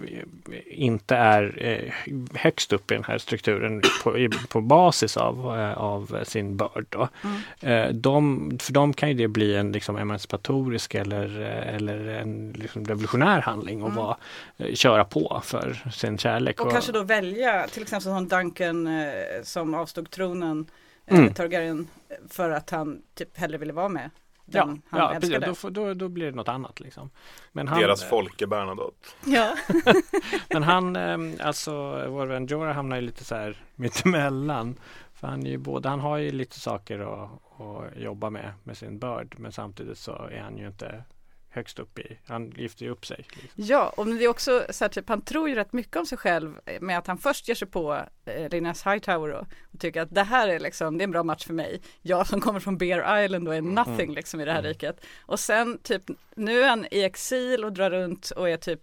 inte 0.66 1.16
är 1.16 1.62
eh, 1.66 2.14
högst 2.34 2.72
upp 2.72 2.90
i 2.90 2.94
den 2.94 3.04
här 3.04 3.18
strukturen 3.18 3.82
på, 4.04 4.28
på 4.48 4.60
basis 4.60 5.16
av, 5.16 5.48
av 5.76 6.24
sin 6.24 6.56
börd. 6.56 6.86
Då, 6.88 7.08
Mm. 7.62 8.00
de, 8.02 8.50
för 8.60 8.72
dem 8.72 8.92
kan 8.92 9.08
ju 9.08 9.14
det 9.14 9.28
bli 9.28 9.54
en 9.56 9.72
liksom, 9.72 9.96
emancipatorisk 9.96 10.94
eller, 10.94 11.40
eller 11.74 12.08
en 12.08 12.52
liksom, 12.52 12.84
revolutionär 12.84 13.40
handling 13.40 13.82
och 13.82 13.88
Mm. 13.90 13.96
vara, 14.04 14.16
köra 14.74 15.04
på 15.04 15.40
för 15.44 15.90
sin 15.92 16.18
kärlek. 16.18 16.60
Och 16.60 16.70
kanske 16.72 16.92
då 16.92 17.02
välja 17.02 17.66
till 17.66 17.82
exempel 17.82 18.02
som 18.02 18.28
Duncan 18.28 18.88
som 19.58 19.74
avstod 19.74 20.10
tronen, 20.10 20.66
eh, 21.06 21.18
Mm. 21.18 21.34
Targaryen, 21.34 21.88
för 22.28 22.50
att 22.50 22.70
han 22.70 23.02
typ 23.14 23.38
hellre 23.38 23.58
ville 23.58 23.72
vara 23.72 23.88
med 23.88 24.10
Ja, 24.50 24.64
den 24.64 24.82
han 24.88 25.00
ja 25.00 25.08
precis, 25.20 25.34
älskade. 25.34 25.54
då, 25.62 25.86
då, 25.86 25.94
då 25.94 26.08
blir 26.08 26.26
det 26.26 26.36
något 26.36 26.48
annat. 26.48 26.80
Liksom. 26.80 27.10
Men 27.52 27.68
han, 27.68 27.80
Deras 27.80 28.04
Folke 28.04 28.46
Bernadotte. 28.46 29.08
Ja. 29.24 29.54
Men 30.50 30.62
han, 30.62 30.96
ehm, 30.96 31.34
alltså 31.40 31.72
vår 32.08 32.26
vän 32.26 32.46
Jorah 32.46 32.74
hamnar 32.74 32.96
ju 32.96 33.02
lite 33.02 33.24
så 33.24 33.34
här 33.34 33.56
mittemellan. 33.74 34.76
För 35.14 35.26
han 35.28 35.46
är 35.46 35.50
ju 35.50 35.58
både, 35.58 35.88
han 35.88 36.00
har 36.00 36.16
ju 36.18 36.30
lite 36.32 36.60
saker 36.60 36.98
att, 36.98 37.30
att 37.60 37.96
jobba 38.02 38.30
med, 38.30 38.52
med 38.62 38.76
sin 38.76 38.98
börd. 38.98 39.34
Men 39.38 39.52
samtidigt 39.52 39.98
så 39.98 40.12
är 40.12 40.40
han 40.40 40.58
ju 40.58 40.66
inte 40.66 41.04
högst 41.58 41.78
upp 41.78 41.98
i, 41.98 42.18
han 42.26 42.50
gifter 42.50 42.84
ju 42.84 42.90
upp 42.90 43.06
sig. 43.06 43.26
Liksom. 43.30 43.50
Ja, 43.54 43.88
och 43.96 44.06
det 44.06 44.24
är 44.24 44.28
också 44.28 44.66
så 44.70 44.84
här, 44.84 44.88
typ, 44.88 45.08
han 45.08 45.20
tror 45.20 45.48
ju 45.48 45.54
rätt 45.54 45.72
mycket 45.72 45.96
om 45.96 46.06
sig 46.06 46.18
själv 46.18 46.60
med 46.80 46.98
att 46.98 47.06
han 47.06 47.18
först 47.18 47.48
ger 47.48 47.54
sig 47.54 47.68
på 47.68 48.00
eh, 48.24 48.48
Linus 48.50 48.86
Hightower 48.86 49.28
då, 49.32 49.46
och 49.72 49.80
tycker 49.80 50.02
att 50.02 50.14
det 50.14 50.22
här 50.22 50.48
är 50.48 50.60
liksom, 50.60 50.98
det 50.98 51.02
är 51.02 51.04
en 51.04 51.10
bra 51.10 51.22
match 51.22 51.46
för 51.46 51.54
mig. 51.54 51.80
Jag 52.02 52.26
som 52.26 52.40
kommer 52.40 52.60
från 52.60 52.78
Bear 52.78 53.24
Island 53.24 53.48
och 53.48 53.54
är 53.54 53.60
nothing 53.62 53.94
Mm. 53.94 54.14
liksom 54.14 54.40
i 54.40 54.44
det 54.44 54.52
här 54.52 54.58
Mm. 54.58 54.68
riket. 54.68 55.04
Och 55.20 55.40
sen 55.40 55.78
typ, 55.82 56.02
nu 56.36 56.62
är 56.62 56.68
han 56.68 56.86
i 56.90 57.02
exil 57.02 57.64
och 57.64 57.72
drar 57.72 57.90
runt 57.90 58.30
och 58.30 58.48
är 58.48 58.56
typ 58.56 58.80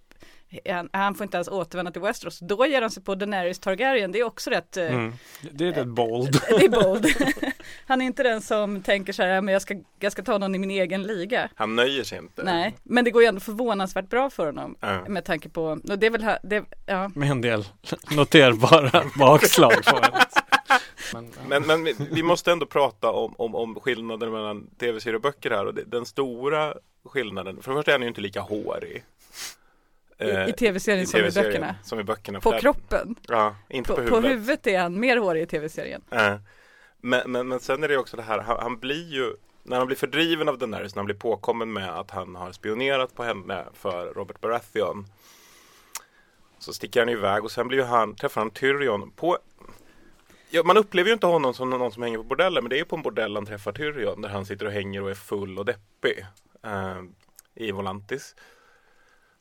han, 0.70 0.90
han 0.94 1.16
får 1.16 1.24
inte 1.24 1.38
ens 1.38 1.48
återvända 1.48 1.92
till 1.92 2.02
Westeros. 2.02 2.40
Då 2.40 2.66
ger 2.66 2.82
han 2.82 2.92
sig 2.92 3.04
på 3.04 3.16
Daenerys 3.16 3.60
Targaryen. 3.60 4.12
Det 4.12 4.20
är 4.20 4.24
också 4.24 4.50
rätt 4.50 4.78
eh, 4.78 4.86
Mm. 4.96 5.14
Det 5.52 5.68
är 5.68 5.72
rätt 5.74 5.88
bold. 5.88 6.32
Det 6.50 6.66
är 6.66 6.70
bold. 6.70 7.06
Han 7.88 8.02
är 8.02 8.06
inte 8.06 8.24
den 8.24 8.42
som 8.42 8.82
tänker 8.82 9.14
så 9.14 9.24
här, 9.24 9.30
"Ja, 9.30 9.42
men 9.42 9.54
jag 9.54 9.62
ska, 9.62 9.76
jag 10.00 10.12
ska 10.12 10.24
ta 10.24 10.38
någon 10.38 10.56
i 10.56 10.58
min 10.58 10.72
egen 10.72 11.04
liga. 11.04 11.50
Han 11.56 11.76
nöjer 11.76 12.04
sig 12.04 12.18
inte. 12.18 12.44
Nej, 12.44 12.76
men 12.84 13.06
det 13.06 13.12
går 13.12 13.22
ju 13.22 13.28
ändå 13.28 13.42
förvånansvärt 13.42 14.10
bra 14.10 14.30
för 14.30 14.46
honom. 14.46 14.76
Ja. 14.80 15.06
Med 15.08 15.26
tanke 15.26 15.50
på, 15.50 15.64
och 15.64 16.00
det 16.00 16.06
är 16.06 16.10
väl 16.12 16.24
här, 16.24 16.40
det, 16.44 16.64
ja. 16.86 17.12
Med 17.16 17.32
en 17.32 17.42
del 17.42 17.66
noterbara 18.16 19.04
bakslag. 19.20 19.74
Men, 21.14 21.26
ja. 21.36 21.42
Men, 21.48 21.64
men 21.68 21.84
vi- 21.84 21.96
vi 22.12 22.24
måste 22.24 22.52
ändå 22.52 22.66
prata 22.66 23.12
om, 23.12 23.36
om, 23.38 23.56
om 23.56 23.76
skillnaden 23.76 24.32
mellan 24.32 24.68
tv-serier 24.80 25.16
och 25.16 25.22
böcker 25.22 25.52
här. 25.52 25.66
Och 25.66 25.74
det, 25.74 25.84
den 25.84 26.06
stora 26.06 26.74
skillnaden, 27.06 27.62
för 27.62 27.72
det 27.72 27.78
första 27.78 27.92
är 27.92 27.94
han 27.96 28.02
ju 28.02 28.08
inte 28.08 28.22
lika 28.22 28.42
hårig. 28.42 29.04
I, 30.20 30.30
Eh, 30.30 30.50
i 30.50 30.54
tv-serien 30.54 31.08
som 31.08 31.20
i 31.20 31.32
böckerna. 31.32 31.76
Som 31.84 32.00
i 32.00 32.04
böckerna. 32.04 32.40
På 32.42 32.52
där- 32.52 32.60
kroppen, 32.60 33.16
Ja, 33.28 33.56
inte 33.70 33.88
på, 33.90 33.96
på, 33.96 34.02
på 34.02 34.16
huvudet. 34.16 34.32
huvudet 34.32 34.68
är 34.68 34.80
han 34.80 35.00
mer 35.00 35.18
hårig 35.18 35.44
i 35.44 35.46
tv-serien. 35.46 36.02
Eh, 36.12 36.36
Men, 37.02 37.32
men, 37.32 37.48
men 37.48 37.60
sen 37.60 37.84
är 37.84 37.88
det 37.88 37.98
också 37.98 38.18
det 38.18 38.24
här, 38.24 38.40
han, 38.40 38.58
han 38.62 38.80
blir 38.80 39.14
ju 39.14 39.36
när 39.64 39.78
han 39.78 39.88
blir 39.88 39.98
fördriven 39.98 40.50
av 40.50 40.58
Daenerys, 40.58 40.96
när 40.96 41.00
han 41.00 41.06
blir 41.06 41.16
påkommen 41.16 41.74
med 41.74 42.00
att 42.00 42.12
han 42.12 42.36
har 42.36 42.52
spionerat 42.52 43.16
på 43.16 43.24
henne 43.24 43.66
för 43.74 44.14
Robert 44.14 44.42
Baratheon 44.42 45.06
Så 46.60 46.74
sticker 46.74 47.00
han 47.00 47.10
iväg 47.10 47.44
och 47.44 47.52
sen 47.52 47.68
blir 47.68 47.84
han, 47.84 48.16
träffar 48.16 48.42
han 48.42 48.52
Tyrion 48.52 49.12
på 49.12 49.38
Ja, 50.50 50.64
man 50.64 50.78
upplever 50.78 51.08
ju 51.10 51.14
inte 51.14 51.28
honom 51.28 51.54
som 51.54 51.70
någon 51.70 51.92
som 51.92 52.04
hänger 52.04 52.18
på 52.18 52.24
bordeller 52.24 52.62
men 52.62 52.70
det 52.70 52.76
är 52.76 52.78
ju 52.80 52.86
på 52.86 52.96
en 52.96 53.02
bordell 53.02 53.36
han 53.36 53.46
träffar 53.46 53.72
Tyrion 53.72 54.22
där 54.22 54.30
han 54.30 54.46
sitter 54.46 54.66
och 54.66 54.72
hänger 54.72 55.02
och 55.04 55.10
är 55.10 55.14
full 55.16 55.60
och 55.60 55.66
deppig 55.66 56.26
eh, 56.64 57.02
i 57.56 57.72
Volantis. 57.72 58.36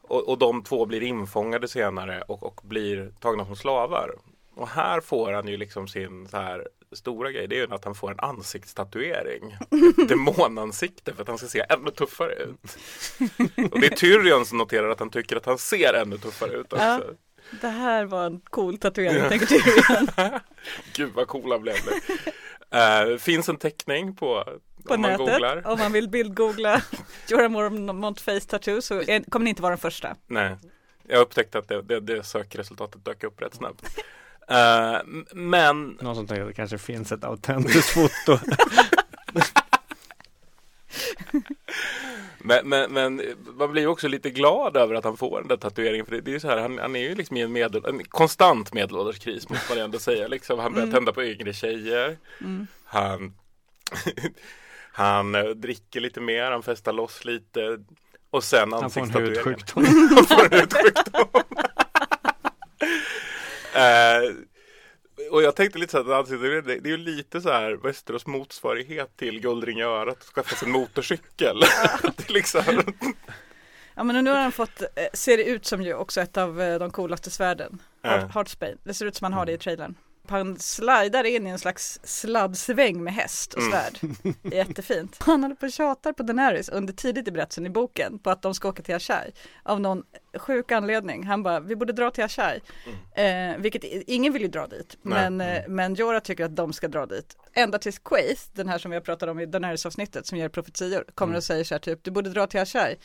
Och, 0.09 0.29
och 0.29 0.39
de 0.39 0.63
två 0.63 0.87
blir 0.87 1.03
infångade 1.03 1.69
senare 1.69 2.23
och, 2.23 2.43
och 2.43 2.61
blir 2.65 3.13
tagna 3.21 3.47
som 3.47 3.57
slavar. 3.57 4.11
Och 4.55 4.69
här 4.69 5.01
får 5.01 5.33
han 5.33 5.49
ju 5.49 5.57
liksom 5.57 5.89
sin 5.89 6.29
så 6.29 6.37
här 6.37 6.69
stora 6.93 7.31
grej, 7.33 7.47
det 7.47 7.57
är 7.57 7.67
ju 7.67 7.75
att 7.75 7.85
han 7.85 7.95
får 7.95 8.11
en 8.11 8.21
ansiktstatuering. 8.21 9.57
Ett 9.99 10.09
demonansikte 10.09 11.15
för 11.15 11.23
att 11.23 11.29
han 11.29 11.39
ska 11.39 11.47
se 11.47 11.65
ännu 11.69 11.91
tuffare 11.91 12.35
ut. 12.35 12.79
Och 13.73 13.81
det 13.81 13.87
är 13.87 13.97
Tyrion 13.97 14.47
som 14.47 14.59
noterar 14.59 14.89
att 14.89 15.01
han 15.01 15.11
tycker 15.11 15.37
att 15.37 15.47
han 15.47 15.59
ser 15.59 15.95
ännu 15.95 16.19
tuffare 16.19 16.53
ut 16.53 16.73
också. 16.73 16.85
Ja. 16.85 17.01
Det 17.61 17.69
här 17.69 18.05
var 18.05 18.27
en 18.27 18.41
cool 18.41 18.79
tatuering, 18.79 19.29
tänker 19.29 19.47
Tyrion. 19.47 20.41
Gud 20.97 21.13
vad 21.15 21.29
coola 21.29 21.59
blev 21.59 21.75
det. 21.75 22.33
Uh, 22.75 23.17
finns 23.19 23.49
en 23.49 23.57
teckning 23.57 24.17
på, 24.17 24.45
På 24.85 24.95
om 24.95 25.01
man 25.01 25.11
nätet, 25.11 25.27
googlar. 25.27 25.67
om 25.67 25.79
man 25.79 25.93
vill 25.93 26.09
bildgoogla 26.09 26.83
Jorah 27.29 27.49
Mormont 27.49 28.21
face 28.21 28.41
tattoo 28.41 28.81
så 28.83 28.95
är, 29.03 29.31
kommer 29.31 29.45
ni 29.45 29.51
inte 29.51 29.63
vara 29.63 29.71
den 29.71 29.79
första. 29.79 30.17
Nej, 30.27 30.57
jag 31.09 31.21
upptäckte 31.21 31.59
att 31.59 31.69
det, 31.69 31.83
det, 31.83 32.01
det 32.01 32.23
sökresultatet 32.23 33.05
dök 33.05 33.25
upp 33.25 33.43
rätt 33.43 33.55
snabbt. 33.55 33.99
M- 34.49 35.27
men 35.33 35.99
Någon 36.01 36.15
som 36.15 36.27
tänker 36.27 36.43
att 36.43 36.49
det 36.49 36.55
kanske 36.55 36.79
finns 36.79 37.13
ett 37.13 37.25
autentiskt 37.25 37.91
foto. 37.91 38.39
Men, 42.47 42.69
men, 42.69 42.93
men 42.93 43.23
man 43.57 43.73
blir 43.73 43.83
ju 43.83 43.89
också 43.89 44.09
lite 44.09 44.31
glad 44.31 44.77
över 44.77 44.95
att 44.95 45.05
han 45.05 45.17
får 45.17 45.39
den 45.39 45.49
där 45.49 45.57
tatueringen. 45.57 46.07
För 46.07 46.13
det, 46.15 46.21
det 46.21 46.35
är 46.35 46.39
så 46.39 46.49
här, 46.49 46.57
han, 46.57 46.79
han 46.79 46.97
är 46.97 47.01
ju 47.01 47.15
liksom 47.15 47.37
i 47.37 47.41
en, 47.41 47.53
medel, 47.53 47.85
en 47.85 48.05
konstant 48.05 48.73
medelålderskris 48.73 49.49
måste 49.49 49.75
man 49.75 49.85
ändå 49.85 49.99
säga. 49.99 50.29
Liksom, 50.29 50.59
han 50.59 50.75
börjar 50.75 50.91
tända 50.91 51.13
på 51.13 51.25
yngre 51.25 51.53
tjejer. 51.53 52.17
Han, 52.85 53.35
han 54.93 55.35
eh, 55.35 55.45
dricker 55.45 56.01
lite 56.01 56.21
mer, 56.21 56.51
han 56.51 56.63
festar 56.63 56.93
loss 56.93 57.25
lite. 57.25 57.79
Och 58.31 58.45
sen 58.45 58.73
Han 58.73 58.91
får 58.91 59.01
en 59.01 59.11
hudsjukdom. 59.11 59.85
Han 60.15 60.25
får 60.25 60.55
en 60.55 60.61
hudsjukdom. 60.61 61.29
Eh, 63.75 64.31
och 65.31 65.43
jag 65.43 65.57
tänkte 65.57 65.79
lite 65.79 65.91
så 65.93 65.99
att 65.99 66.07
ansiktstatueringen, 66.09 66.65
det 66.65 66.81
det 66.81 66.89
är 66.89 66.91
ju 66.91 66.97
lite 66.97 67.41
så 67.41 67.51
här 67.53 67.73
Västerås 67.73 68.27
motsvarighet 68.27 69.17
till 69.17 69.41
Guldring 69.41 69.79
i 69.79 69.83
örat 69.83 70.17
och 70.19 70.35
skaffa 70.35 70.57
sig 70.57 70.67
en 70.67 70.73
motorcykel. 70.73 71.63
liksom, 72.29 72.63
Ja 73.95 74.05
men 74.05 74.25
nu 74.25 74.31
har 74.31 74.39
han 74.39 74.53
fått, 74.53 74.81
eh, 74.83 74.87
ser 75.13 75.37
det 75.37 75.45
ut 75.45 75.67
som 75.67 75.83
ju 75.83 75.95
också 75.95 76.21
ett 76.21 76.37
av 76.37 76.61
eh, 76.63 76.79
de 76.79 76.91
coolaste 76.91 77.31
svärden. 77.31 77.83
Ja. 78.03 78.09
Heart- 78.11 78.35
Heartsbane. 78.35 78.77
Det 78.85 78.95
ser 78.95 79.07
ut 79.07 79.17
som 79.17 79.25
han 79.25 79.33
har 79.33 79.47
det 79.47 79.53
i 79.53 79.59
trailern. 79.59 79.95
Han 80.29 80.59
slidar 80.59 81.25
in 81.25 81.47
i 81.47 81.51
en 81.51 81.59
slags 81.59 82.01
sladdsväng 82.03 83.05
med 83.05 83.15
häst 83.15 83.55
och 83.55 83.63
Mm. 83.63 83.73
svärd. 83.73 83.99
Jättefint. 84.53 85.17
Han 85.21 85.43
håller 85.43 85.55
på 85.55 85.67
och 85.67 85.73
tjatar 85.73 86.13
på 86.13 86.23
Daenerys 86.23 86.69
under 86.69 86.93
tidigt 86.93 87.29
i 87.29 87.31
berättelsen 87.31 87.67
i 87.67 87.71
boken 87.71 88.19
på 88.19 88.31
att 88.31 88.43
de 88.43 88.55
ska 88.55 88.69
åka 88.69 88.83
till 88.83 88.95
Ashai. 88.95 89.33
Av 89.63 89.81
någon 89.81 90.03
sjuk 90.39 90.73
anledning. 90.73 91.25
Han 91.25 91.43
bara, 91.43 91.61
vi 91.61 91.77
borde 91.77 91.93
dra 91.93 92.11
till 92.11 92.25
Ashai. 92.25 92.61
Eh, 93.17 93.57
vilket 93.59 93.85
ingen 93.85 94.33
vill 94.33 94.43
ju 94.43 94.49
dra 94.49 94.67
dit. 94.67 94.97
Nej. 95.03 95.31
Men, 95.31 95.41
eh, 95.57 95.63
men 95.69 95.95
Jorah 95.95 96.21
tycker 96.21 96.45
att 96.45 96.57
de 96.57 96.73
ska 96.73 96.89
dra 96.89 97.07
dit. 97.07 97.37
Ända 97.53 97.79
tills 97.79 97.99
Quaith, 97.99 98.43
den 98.53 98.69
här 98.69 98.79
som 98.79 98.91
vi 98.91 98.97
har 98.97 99.03
pratat 99.03 99.29
om 99.29 99.41
i 99.41 99.47
Daenerys 99.47 99.87
avsnittet 99.87 100.27
som 100.27 100.39
ger 100.39 100.49
profetior, 100.49 101.05
kommer 101.15 101.37
och 101.37 101.45
säger 101.45 101.65
så 101.65 101.75
här 101.75 101.79
typ, 101.81 102.05
du 102.05 102.11
borde 102.11 102.31
dra 102.31 102.47
till 102.47 102.61
Ashai. 102.61 102.97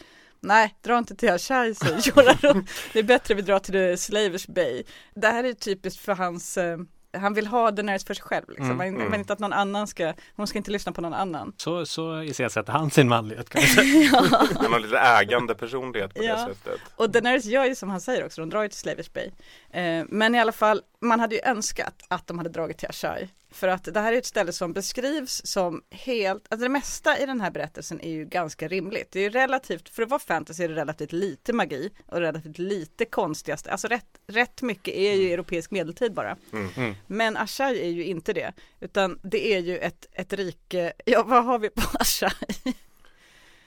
Nej, 0.42 0.76
dra 0.82 0.98
inte 0.98 1.16
till 1.16 1.30
Ashai 1.30 1.76
säger 1.76 2.02
Jorah. 2.18 2.64
det 2.94 3.00
är 3.00 3.04
bättre 3.04 3.34
vi 3.34 3.42
drar 3.42 3.60
till 3.60 3.98
Slavers 3.98 4.48
Bay. 4.48 4.84
Det 5.16 5.28
här 5.28 5.44
är 5.44 5.54
typiskt 5.54 6.02
för 6.02 6.14
hans 6.14 6.58
eh, 6.58 6.78
han 7.18 7.34
vill 7.34 7.48
ha 7.48 7.72
Daenerys 7.72 8.06
för 8.06 8.14
sig 8.14 8.24
själv 8.24 8.46
liksom. 8.50 8.66
Mm, 8.66 8.78
Man, 8.78 8.88
mm. 8.88 9.08
men 9.12 9.20
inte 9.20 9.34
att 9.34 9.40
någon 9.40 9.54
annan 9.54 9.88
ska, 9.88 10.14
hon 10.36 10.48
ska 10.48 10.58
inte 10.58 10.72
lyssna 10.72 10.92
på 10.92 11.02
någon 11.02 11.14
annan. 11.14 11.54
Så, 11.58 11.86
så 11.86 12.22
iscensätter 12.22 12.74
han 12.74 12.92
sin 12.92 13.08
manlighet 13.10 13.50
kan 13.50 13.62
man 13.62 13.68
säga. 13.68 14.10
han 14.62 14.74
har 14.74 14.80
lite 14.80 14.98
ägande 15.00 15.56
personlighet 15.56 16.14
på 16.14 16.24
Ja. 16.24 16.34
det 16.36 16.54
sättet. 16.54 16.80
Och 16.96 17.10
Daenerys 17.10 17.46
gör 17.46 17.66
ju 17.66 17.76
som 17.76 17.90
han 17.90 18.02
säger 18.02 18.26
också, 18.26 18.42
de 18.42 18.50
drar 18.50 18.62
ju 18.64 18.68
till 18.70 18.78
Slavers 18.78 19.14
Bay. 19.14 19.30
Eh, 19.72 20.06
men 20.10 20.36
i 20.36 20.40
alla 20.40 20.52
fall, 20.52 20.82
man 21.02 21.20
hade 21.20 21.36
ju 21.36 21.42
önskat 21.42 22.04
att 22.08 22.28
de 22.28 22.38
hade 22.38 22.50
dragit 22.50 22.78
till 22.78 22.90
Ashai. 22.90 23.30
För 23.52 23.68
att 23.68 23.84
det 23.84 24.00
här 24.00 24.14
är 24.14 24.18
ett 24.18 24.26
ställe 24.26 24.54
som 24.54 24.74
beskrivs 24.74 25.42
som 25.46 25.82
helt, 25.92 26.46
alltså 26.50 26.64
det 26.64 26.70
mesta 26.70 27.20
i 27.20 27.26
den 27.26 27.42
här 27.42 27.52
berättelsen 27.52 28.02
är 28.02 28.10
ju 28.10 28.26
ganska 28.26 28.68
rimligt. 28.68 29.12
Det 29.12 29.20
är 29.20 29.24
ju 29.24 29.30
relativt, 29.30 29.90
för 29.90 30.04
att 30.04 30.10
vara 30.10 30.20
fantasy 30.20 30.64
är 30.64 30.70
det 30.70 30.76
relativt 30.76 31.12
lite 31.12 31.54
magi 31.54 31.90
och 32.06 32.20
relativt 32.20 32.58
lite 32.58 33.06
konstigaste, 33.06 33.72
alltså 33.72 33.88
rätt, 33.88 34.20
rätt 34.28 34.62
mycket 34.62 34.94
är 34.94 35.14
ju 35.14 35.34
europeisk 35.34 35.72
medeltid 35.72 36.14
bara. 36.14 36.38
Mm. 36.54 36.96
Men 37.08 37.38
Ashai 37.38 37.82
är 37.82 37.90
ju 37.90 38.04
inte 38.04 38.34
det, 38.34 38.54
utan 38.80 39.20
det 39.24 39.54
är 39.54 39.60
ju 39.60 39.78
ett, 39.78 40.06
ett 40.12 40.34
rike, 40.34 40.94
ja 41.06 41.24
vad 41.24 41.46
har 41.46 41.60
vi 41.60 41.70
på 41.70 41.82
Ashai? 42.00 42.76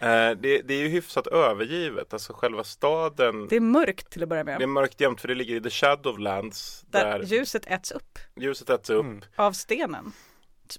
Eh, 0.02 0.30
det, 0.30 0.62
det 0.62 0.74
är 0.74 0.78
ju 0.78 0.88
hyfsat 0.88 1.26
övergivet, 1.26 2.12
alltså 2.12 2.32
själva 2.32 2.64
staden. 2.64 3.48
Det 3.48 3.56
är 3.56 3.60
mörkt 3.60 4.10
till 4.10 4.22
att 4.22 4.28
börja 4.28 4.44
med, 4.44 4.58
Det 4.58 4.64
är 4.64 4.66
mörkt 4.66 5.00
jämt 5.00 5.20
för 5.20 5.28
det 5.28 5.34
ligger 5.34 5.56
i 5.56 5.60
the 5.60 5.70
Shadowlands 5.70 6.84
där 6.90 7.18
där 7.18 7.22
ljuset 7.22 7.66
äts 7.66 7.92
upp 7.92 8.18
ljuset 8.36 8.70
äts 8.70 8.90
upp. 8.90 9.04
Mm. 9.04 9.22
av 9.36 9.52
stenen. 9.52 10.12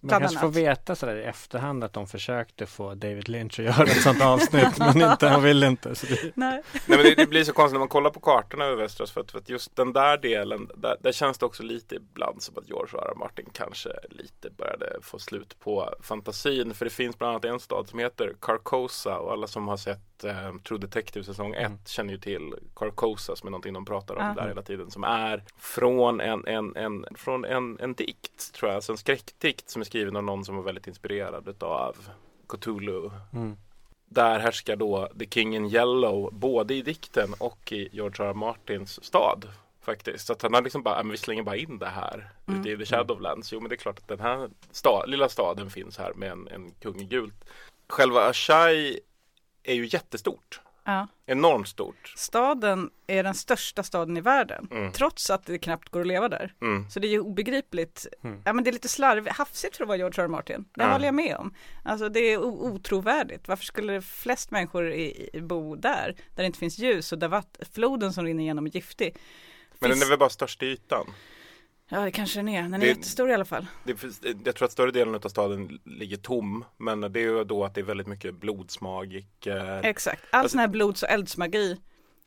Man 0.01 0.19
kanske 0.19 0.39
får 0.39 0.49
veta 0.49 0.95
sådär 0.95 1.15
i 1.15 1.23
efterhand 1.23 1.84
att 1.84 1.93
de 1.93 2.08
försökte 2.08 2.65
få 2.65 2.93
David 2.95 3.29
Lynch 3.29 3.60
att 3.60 3.65
göra 3.77 3.84
ett 3.84 4.01
sånt 4.01 4.21
avsnitt 4.21 4.77
men 4.77 5.01
inte, 5.12 5.27
han 5.27 5.43
ville 5.43 5.67
inte. 5.67 5.95
Så 5.95 6.06
det, 6.06 6.21
Nej. 6.21 6.32
Nej 6.36 6.62
men 6.86 6.97
det, 6.97 7.15
det 7.15 7.27
blir 7.27 7.43
så 7.43 7.53
konstigt 7.53 7.73
när 7.73 7.79
man 7.79 7.88
kollar 7.88 8.10
på 8.10 8.19
kartorna 8.19 8.65
över 8.65 8.84
Västerås 8.84 9.12
för 9.12 9.21
att, 9.21 9.32
för 9.32 9.39
att 9.39 9.49
just 9.49 9.75
den 9.75 9.93
där 9.93 10.17
delen, 10.17 10.69
där, 10.75 10.97
där 11.01 11.12
känns 11.12 11.38
det 11.38 11.45
också 11.45 11.63
lite 11.63 11.95
ibland 11.95 12.41
som 12.41 12.58
att 12.58 12.69
George 12.69 12.99
R. 12.99 13.08
R. 13.12 13.15
Martin 13.15 13.45
kanske 13.51 13.89
lite 14.10 14.49
började 14.49 14.97
få 15.01 15.19
slut 15.19 15.60
på 15.60 15.95
fantasin. 16.01 16.73
För 16.73 16.86
det 16.86 16.91
finns 16.91 17.17
bland 17.17 17.32
annat 17.32 17.45
en 17.45 17.60
stad 17.60 17.89
som 17.89 17.99
heter 17.99 18.34
Carcosa 18.41 19.19
och 19.19 19.32
alla 19.32 19.47
som 19.47 19.67
har 19.67 19.77
sett 19.77 20.12
eh, 20.26 20.56
True 20.68 20.80
Detective 20.80 21.26
säsong 21.26 21.54
1 21.54 21.66
Mm. 21.66 21.78
känner 21.86 22.14
ju 22.14 22.20
till 22.20 22.54
Carcosa 22.76 23.36
som 23.36 23.48
är 23.48 23.52
någonting 23.52 23.74
de 23.74 23.86
pratar 23.86 24.16
om 24.16 24.26
Ja. 24.26 24.42
där 24.42 24.48
hela 24.48 24.62
tiden. 24.62 24.92
Som 24.92 25.04
är 25.04 25.44
från 25.58 26.22
en, 26.22 26.48
en, 26.48 26.76
en, 26.76 27.06
från 27.16 27.46
en, 27.46 27.78
en 27.80 27.94
dikt 27.94 28.54
tror 28.54 28.70
jag, 28.70 28.76
alltså 28.76 28.92
en 28.92 28.98
skräckdikt 28.98 29.70
som 29.70 29.82
är 29.82 29.86
skriven 29.86 30.16
av 30.16 30.24
någon 30.24 30.46
som 30.46 30.56
var 30.56 30.64
väldigt 30.64 30.88
inspirerad 30.88 31.64
av 31.64 31.96
Cthulhu 32.48 33.10
mm. 33.34 33.58
där 34.06 34.40
härskar 34.40 34.76
då 34.76 35.10
The 35.20 35.28
King 35.30 35.56
in 35.56 35.66
Yellow 35.66 36.30
både 36.34 36.74
i 36.74 36.82
dikten 36.82 37.34
och 37.40 37.72
i 37.72 37.90
George 37.92 38.26
R. 38.26 38.30
R. 38.30 38.34
Martins 38.34 39.04
stad. 39.06 39.48
Faktiskt. 39.82 40.28
Så 40.28 40.34
att 40.34 40.42
han 40.42 40.54
har 40.54 40.62
liksom 40.62 40.84
bara, 40.84 40.96
"Ja, 40.98 41.04
men 41.04 41.12
vi 41.12 41.18
slänger 41.18 41.44
bara 41.44 41.56
in 41.58 41.78
det 41.80 41.86
här 41.86 42.30
Mm. 42.48 42.60
ute 42.62 42.70
i 42.70 42.78
The 42.78 42.86
Shadowlands. 42.86 43.52
Jo 43.54 43.60
men 43.60 43.70
det 43.70 43.76
är 43.76 43.78
klart 43.78 44.00
att 44.00 44.08
den 44.08 44.20
här 44.20 44.50
sta- 44.72 45.06
lilla 45.08 45.30
staden 45.30 45.70
finns 45.70 45.98
här 45.98 46.14
med 46.14 46.32
en, 46.32 46.48
en 46.48 46.72
kung 46.72 47.02
i 47.02 47.06
gult. 47.06 47.46
Själva 47.90 48.22
Ashai 48.30 49.00
är 49.63 49.73
ju 49.73 49.86
jättestort. 49.86 50.62
Ja. 50.86 51.08
Enormt 51.26 51.67
stort. 51.67 52.13
Staden 52.17 52.89
är 53.08 53.23
den 53.23 53.34
största 53.34 53.84
staden 53.84 54.17
i 54.17 54.21
världen, 54.21 54.67
Mm. 54.71 54.91
trots 54.91 55.30
att 55.30 55.45
det 55.45 55.58
knappt 55.58 55.89
går 55.89 56.02
att 56.02 56.08
leva 56.08 56.30
där. 56.30 56.54
Mm. 56.62 56.89
Så 56.89 56.99
det 56.99 57.08
är 57.08 57.12
ju 57.12 57.19
obegripligt. 57.19 58.08
Mm. 58.23 58.41
Ja 58.45 58.54
men 58.54 58.63
det 58.63 58.69
är 58.69 58.71
lite 58.71 58.88
slarvigt, 58.88 59.36
hafsigt 59.38 59.78
för 59.78 59.84
att 59.84 59.88
vara 59.88 59.97
George 59.97 60.21
R. 60.21 60.26
R. 60.26 60.28
Martin. 60.28 60.65
Det 60.76 60.84
Ja. 60.84 60.91
håller 60.91 61.06
jag 61.06 61.15
med 61.15 61.36
om. 61.38 61.54
Alltså 61.84 62.10
det 62.10 62.19
är 62.19 62.38
otrovärdigt. 62.43 63.47
Varför 63.47 63.65
skulle 63.65 64.02
flest 64.02 64.52
människor 64.52 64.91
i, 64.91 65.30
i, 65.34 65.41
bo 65.41 65.76
där, 65.76 66.15
där 66.36 66.43
det 66.43 66.45
inte 66.45 66.60
finns 66.60 66.78
ljus 66.80 67.12
och 67.12 67.19
där 67.19 67.28
vatt, 67.28 67.60
floden 67.73 68.13
som 68.13 68.26
rinner 68.26 68.43
igenom 68.43 68.65
är 68.65 68.69
giftig? 68.76 69.15
Men 69.80 69.89
Finns- 69.89 69.99
den 69.99 70.08
är 70.08 70.10
väl 70.10 70.19
bara 70.19 70.30
störst 70.30 70.63
i 70.63 70.65
ytan. 70.65 71.06
Ja 71.93 71.99
det 72.01 72.12
kanske 72.12 72.39
den 72.39 72.47
är, 72.49 72.62
den 72.62 72.73
är 72.73 72.79
Det- 72.79 72.88
jättestor 72.88 73.29
i 73.29 73.34
alla 73.34 73.45
fall. 73.45 73.67
Det 73.84 74.03
jag 74.45 74.56
tror 74.56 74.65
att 74.65 74.71
större 74.71 74.91
delen 74.91 75.15
av 75.15 75.19
staden 75.29 75.79
ligger 75.86 76.17
tom. 76.17 76.65
Men 76.77 77.01
det 77.01 77.19
är 77.19 77.23
ju 77.23 77.43
då 77.43 77.63
att 77.65 77.75
det 77.75 77.82
är 77.82 77.86
väldigt 77.86 78.08
mycket 78.08 78.36
blodsmagiker. 78.36 79.82
Exakt, 79.84 80.21
all 80.32 80.39
Alltså- 80.39 80.51
sån 80.51 80.60
här 80.60 80.67
blods 80.67 81.03
och 81.03 81.10
eldsmagi 81.10 81.77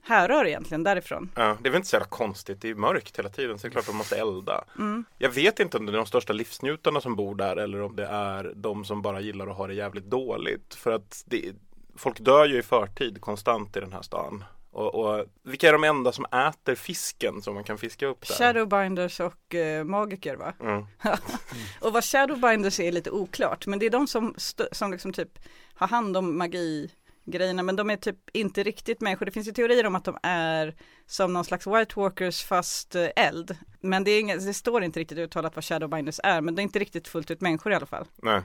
härrör 0.03 0.47
egentligen 0.47 0.83
därifrån. 0.83 1.31
Ja, 1.35 1.57
det 1.63 1.69
är 1.69 1.71
väl 1.71 1.77
inte 1.77 1.89
så 1.89 1.97
jävla 1.97 2.09
konstigt. 2.09 2.61
Det 2.61 2.71
är 2.71 2.75
mörkt 2.75 3.19
hela 3.19 3.29
tiden 3.29 3.59
så 3.59 3.67
det 3.67 3.69
är 3.69 3.71
klart 3.71 3.83
att 3.85 3.87
de 3.91 3.97
måste 3.97 4.17
elda. 4.17 4.65
Mm. 4.79 5.05
Jag 5.19 5.31
vet 5.31 5.61
inte 5.61 5.79
om 5.79 5.87
det 5.87 5.93
är 5.93 5.97
de 5.97 6.07
största 6.07 6.33
livsnjutarna 6.33 7.01
som 7.01 7.17
bor 7.17 7.35
där 7.35 7.57
eller 7.57 7.83
om 7.83 7.97
det 7.97 8.07
är 8.07 8.53
de 8.57 8.85
som 8.85 9.03
bara 9.03 9.21
gillar 9.21 9.47
att 9.47 9.57
ha 9.57 9.67
det 9.67 9.75
jävligt 9.75 10.05
dåligt. 10.11 10.75
För 10.75 10.93
att 10.93 11.23
det, 11.27 11.53
folk 11.97 12.21
dör 12.21 12.47
ju 12.47 12.59
i 12.59 12.63
förtid 12.63 13.21
konstant 13.21 13.77
i 13.77 13.81
den 13.81 13.93
här 13.93 14.03
stan. 14.03 14.45
Och, 14.77 14.95
och 14.95 15.27
vilka 15.43 15.69
är 15.69 15.73
de 15.73 15.85
enda 15.85 16.13
som 16.13 16.25
äter 16.25 16.75
fisken 16.75 17.43
som 17.43 17.55
man 17.55 17.65
kan 17.65 17.79
fiska 17.79 18.07
upp 18.07 18.29
där? 18.29 18.35
Shadowbinders 18.35 19.21
och 19.21 19.55
eh, 19.55 19.85
magiker 19.85 20.37
va? 20.37 20.53
Mm. 20.61 20.87
Och 21.81 21.93
vad 21.93 22.05
Shadowbinders 22.05 22.81
är 22.81 22.93
lite 22.93 23.11
oklart, 23.11 23.67
men 23.67 23.79
det 23.79 23.87
är 23.87 23.91
de 23.91 24.07
som, 24.07 24.35
som 24.73 24.93
liksom 24.93 25.13
typ 25.13 25.39
har 25.75 25.89
hand 25.89 26.17
om 26.17 26.39
magigrejerna, 26.39 27.63
men 27.63 27.77
de 27.77 27.91
är 27.91 27.97
typ 27.97 28.17
inte 28.33 28.63
riktigt 28.63 29.01
människor. 29.01 29.27
Det 29.27 29.33
finns 29.33 29.49
ju 29.49 29.53
teorier 29.53 29.87
om 29.87 29.95
att 29.95 30.05
de 30.05 30.19
är 30.23 30.75
som 31.07 31.33
någon 31.33 31.45
slags 31.45 31.67
White 31.67 32.01
Walkers 32.01 32.45
fast 32.45 32.95
eh, 32.95 33.09
eld. 33.17 33.57
Men 33.81 34.05
det, 34.05 34.11
är 34.11 34.21
inget, 34.21 34.47
det 34.47 34.55
står 34.55 34.85
inte 34.85 35.01
riktigt 35.01 35.19
uttalat 35.19 35.57
vad 35.57 35.65
Shadowbinders 35.65 36.21
är, 36.23 36.41
men 36.41 36.55
det 36.55 36.61
är 36.61 36.65
inte 36.65 36.79
riktigt 36.79 37.09
fullt 37.09 37.31
ut 37.31 37.41
människor 37.41 37.73
i 37.73 37.75
alla 37.75 37.87
fall. 37.87 38.07
Nej. 38.17 38.43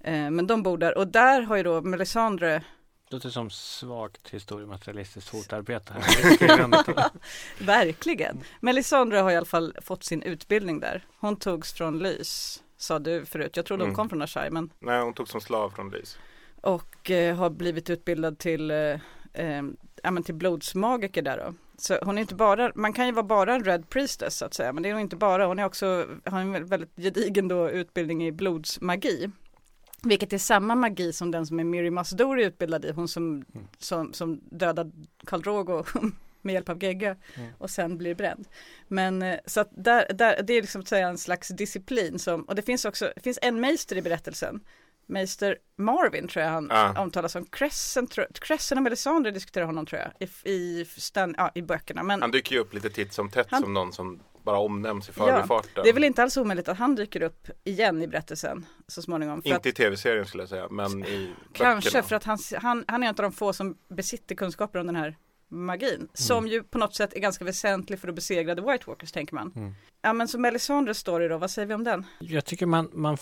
Eh, 0.00 0.30
men 0.30 0.46
de 0.46 0.62
bor 0.62 0.78
där, 0.78 0.98
och 0.98 1.08
där 1.08 1.42
har 1.42 1.56
ju 1.56 1.62
då 1.62 1.80
Melisandre 1.80 2.62
låter 3.10 3.28
som 3.30 3.50
svagt 3.50 4.28
historiematerialistiskt 4.30 5.30
fotarbete. 5.30 5.92
Här. 5.92 7.10
Verkligen. 7.64 8.40
Melisandre 8.60 9.18
har 9.18 9.30
i 9.30 9.36
alla 9.36 9.46
fall 9.46 9.76
fått 9.82 10.04
sin 10.04 10.22
utbildning 10.22 10.80
där. 10.80 11.06
Hon 11.18 11.36
togs 11.36 11.72
från 11.72 11.98
Lys, 11.98 12.62
sa 12.76 12.98
du 12.98 13.24
förut. 13.26 13.56
Jag 13.56 13.66
trodde 13.66 13.82
hon 13.82 13.88
Mm. 13.88 13.96
kom 13.96 14.08
från 14.08 14.22
Ashai, 14.22 14.50
men 14.50 14.70
Nej, 14.78 15.02
hon 15.02 15.14
tog 15.14 15.28
som 15.28 15.40
slav 15.40 15.70
från 15.70 15.90
Lys. 15.90 16.18
och 16.60 17.10
eh, 17.10 17.36
har 17.36 17.50
blivit 17.50 17.90
utbildad 17.90 18.38
till, 18.38 18.70
eh, 18.70 18.76
eh, 19.32 19.62
ja, 20.02 20.10
men 20.10 20.22
till 20.22 20.34
blodsmagiker 20.34 21.22
där 21.22 21.38
då. 21.38 21.54
Så 21.78 21.98
hon 22.02 22.18
är 22.18 22.22
inte 22.22 22.34
bara, 22.34 22.72
man 22.74 22.92
kan 22.92 23.06
ju 23.06 23.12
vara 23.12 23.22
bara 23.26 23.54
en 23.54 23.64
Red 23.64 23.88
Priestess 23.88 24.36
så 24.38 24.44
att 24.44 24.54
säga, 24.54 24.72
men 24.72 24.82
det 24.82 24.88
är 24.88 24.92
hon 24.92 25.02
inte 25.02 25.16
bara. 25.16 25.46
Hon 25.46 25.58
är 25.58 25.64
också, 25.64 26.06
har 26.24 26.40
en 26.40 26.66
väldigt 26.66 26.96
gedigen 26.96 27.48
då 27.48 27.70
utbildning 27.70 28.26
i 28.26 28.32
blodsmagi. 28.32 29.30
Vilket 30.02 30.32
är 30.32 30.38
samma 30.38 30.74
magi 30.74 31.12
som 31.12 31.30
den 31.30 31.46
som 31.46 31.60
är 31.60 31.64
Miri 31.64 31.90
Masdori 31.90 32.44
utbildad 32.44 32.84
i, 32.84 32.90
hon 32.92 33.08
som, 33.08 33.44
som, 33.78 34.12
som 34.12 34.40
dödade 34.50 34.90
Karl 35.26 35.42
Drogo 35.42 35.84
med 36.42 36.52
hjälp 36.52 36.68
av 36.68 36.82
gegga 36.84 37.16
Mm. 37.36 37.50
och 37.58 37.70
sen 37.70 37.98
blir 37.98 38.14
bränd. 38.14 38.48
Men 38.88 39.22
eh, 39.22 39.38
så 39.46 39.60
att 39.60 39.68
där, 39.70 40.12
där, 40.12 40.42
det 40.42 40.52
är 40.52 40.60
liksom 40.62 40.80
att 40.80 40.88
säga 40.88 41.08
en 41.08 41.18
slags 41.18 41.48
disciplin 41.48 42.18
som, 42.18 42.42
och 42.42 42.54
det 42.54 42.62
finns 42.62 42.84
också, 42.84 43.12
det 43.16 43.20
finns 43.22 43.38
en 43.42 43.60
meister 43.60 43.96
i 43.96 44.02
berättelsen. 44.02 44.60
Meister 45.06 45.56
Marvin 45.76 46.28
tror 46.28 46.44
jag 46.44 46.52
han 46.52 46.66
Ja. 46.70 47.02
omtalas 47.02 47.32
som. 47.32 47.46
Crescent, 47.46 48.18
Crescent 48.40 48.76
och 48.78 48.82
Melisandre 48.82 49.30
diskuterar 49.32 49.64
honom 49.66 49.86
tror 49.86 50.00
jag 50.00 50.28
i, 50.28 50.50
i, 50.52 50.84
stan, 50.84 51.34
ja, 51.38 51.50
i 51.54 51.62
böckerna. 51.62 52.02
Men 52.02 52.22
Han 52.22 52.30
dyker 52.30 52.54
ju 52.54 52.60
upp 52.60 52.74
lite 52.74 52.90
titt 52.90 53.12
som 53.12 53.30
tätt 53.30 53.46
Han- 53.50 53.62
som 53.62 53.74
någon 53.74 53.92
som 53.92 54.20
bara 54.48 54.58
omnämns 54.58 55.08
i 55.08 55.12
förbifarten. 55.12 55.82
det 55.84 55.88
är 55.88 55.92
väl 55.92 56.04
inte 56.04 56.22
alls 56.22 56.36
omöjligt 56.36 56.68
att 56.68 56.78
han 56.78 56.94
dyker 56.94 57.22
upp 57.22 57.48
igen 57.64 58.02
i 58.02 58.08
berättelsen 58.08 58.66
så 58.86 59.02
småningom. 59.02 59.42
För 59.42 59.50
att, 59.50 59.56
Inte 59.56 59.68
i 59.68 59.72
tv-serien 59.72 60.26
skulle 60.26 60.42
jag 60.42 60.48
säga, 60.48 60.68
men 60.70 61.04
i 61.04 61.30
kanske 61.52 61.88
böckerna. 61.88 62.02
för 62.02 62.16
att 62.16 62.24
han, 62.24 62.38
han, 62.62 62.84
han 62.88 63.02
är 63.02 63.06
en 63.06 63.10
av 63.10 63.22
de 63.22 63.32
få 63.32 63.52
som 63.52 63.78
besitter 63.88 64.34
kunskaper 64.34 64.78
om 64.78 64.86
den 64.86 64.96
här 64.96 65.16
magin. 65.48 66.08
Som 66.14 66.48
ju 66.48 66.62
på 66.62 66.78
något 66.78 66.94
sätt 66.94 67.14
är 67.14 67.20
ganska 67.20 67.44
väsentlig 67.44 67.98
för 67.98 68.08
att 68.08 68.14
besegra 68.14 68.54
The 68.54 68.60
White 68.60 68.84
Walkers 68.86 69.12
tänker 69.12 69.34
man. 69.34 69.52
Mm. 69.56 69.74
Ja 70.02 70.12
men 70.12 70.28
så 70.28 70.38
Melisandres 70.38 70.98
story 70.98 71.28
då, 71.28 71.38
vad 71.38 71.50
säger 71.50 71.66
vi 71.66 71.74
om 71.74 71.84
den? 71.84 72.06
Jag 72.18 72.44
tycker 72.44 72.66
man, 72.66 72.90
man 72.92 73.16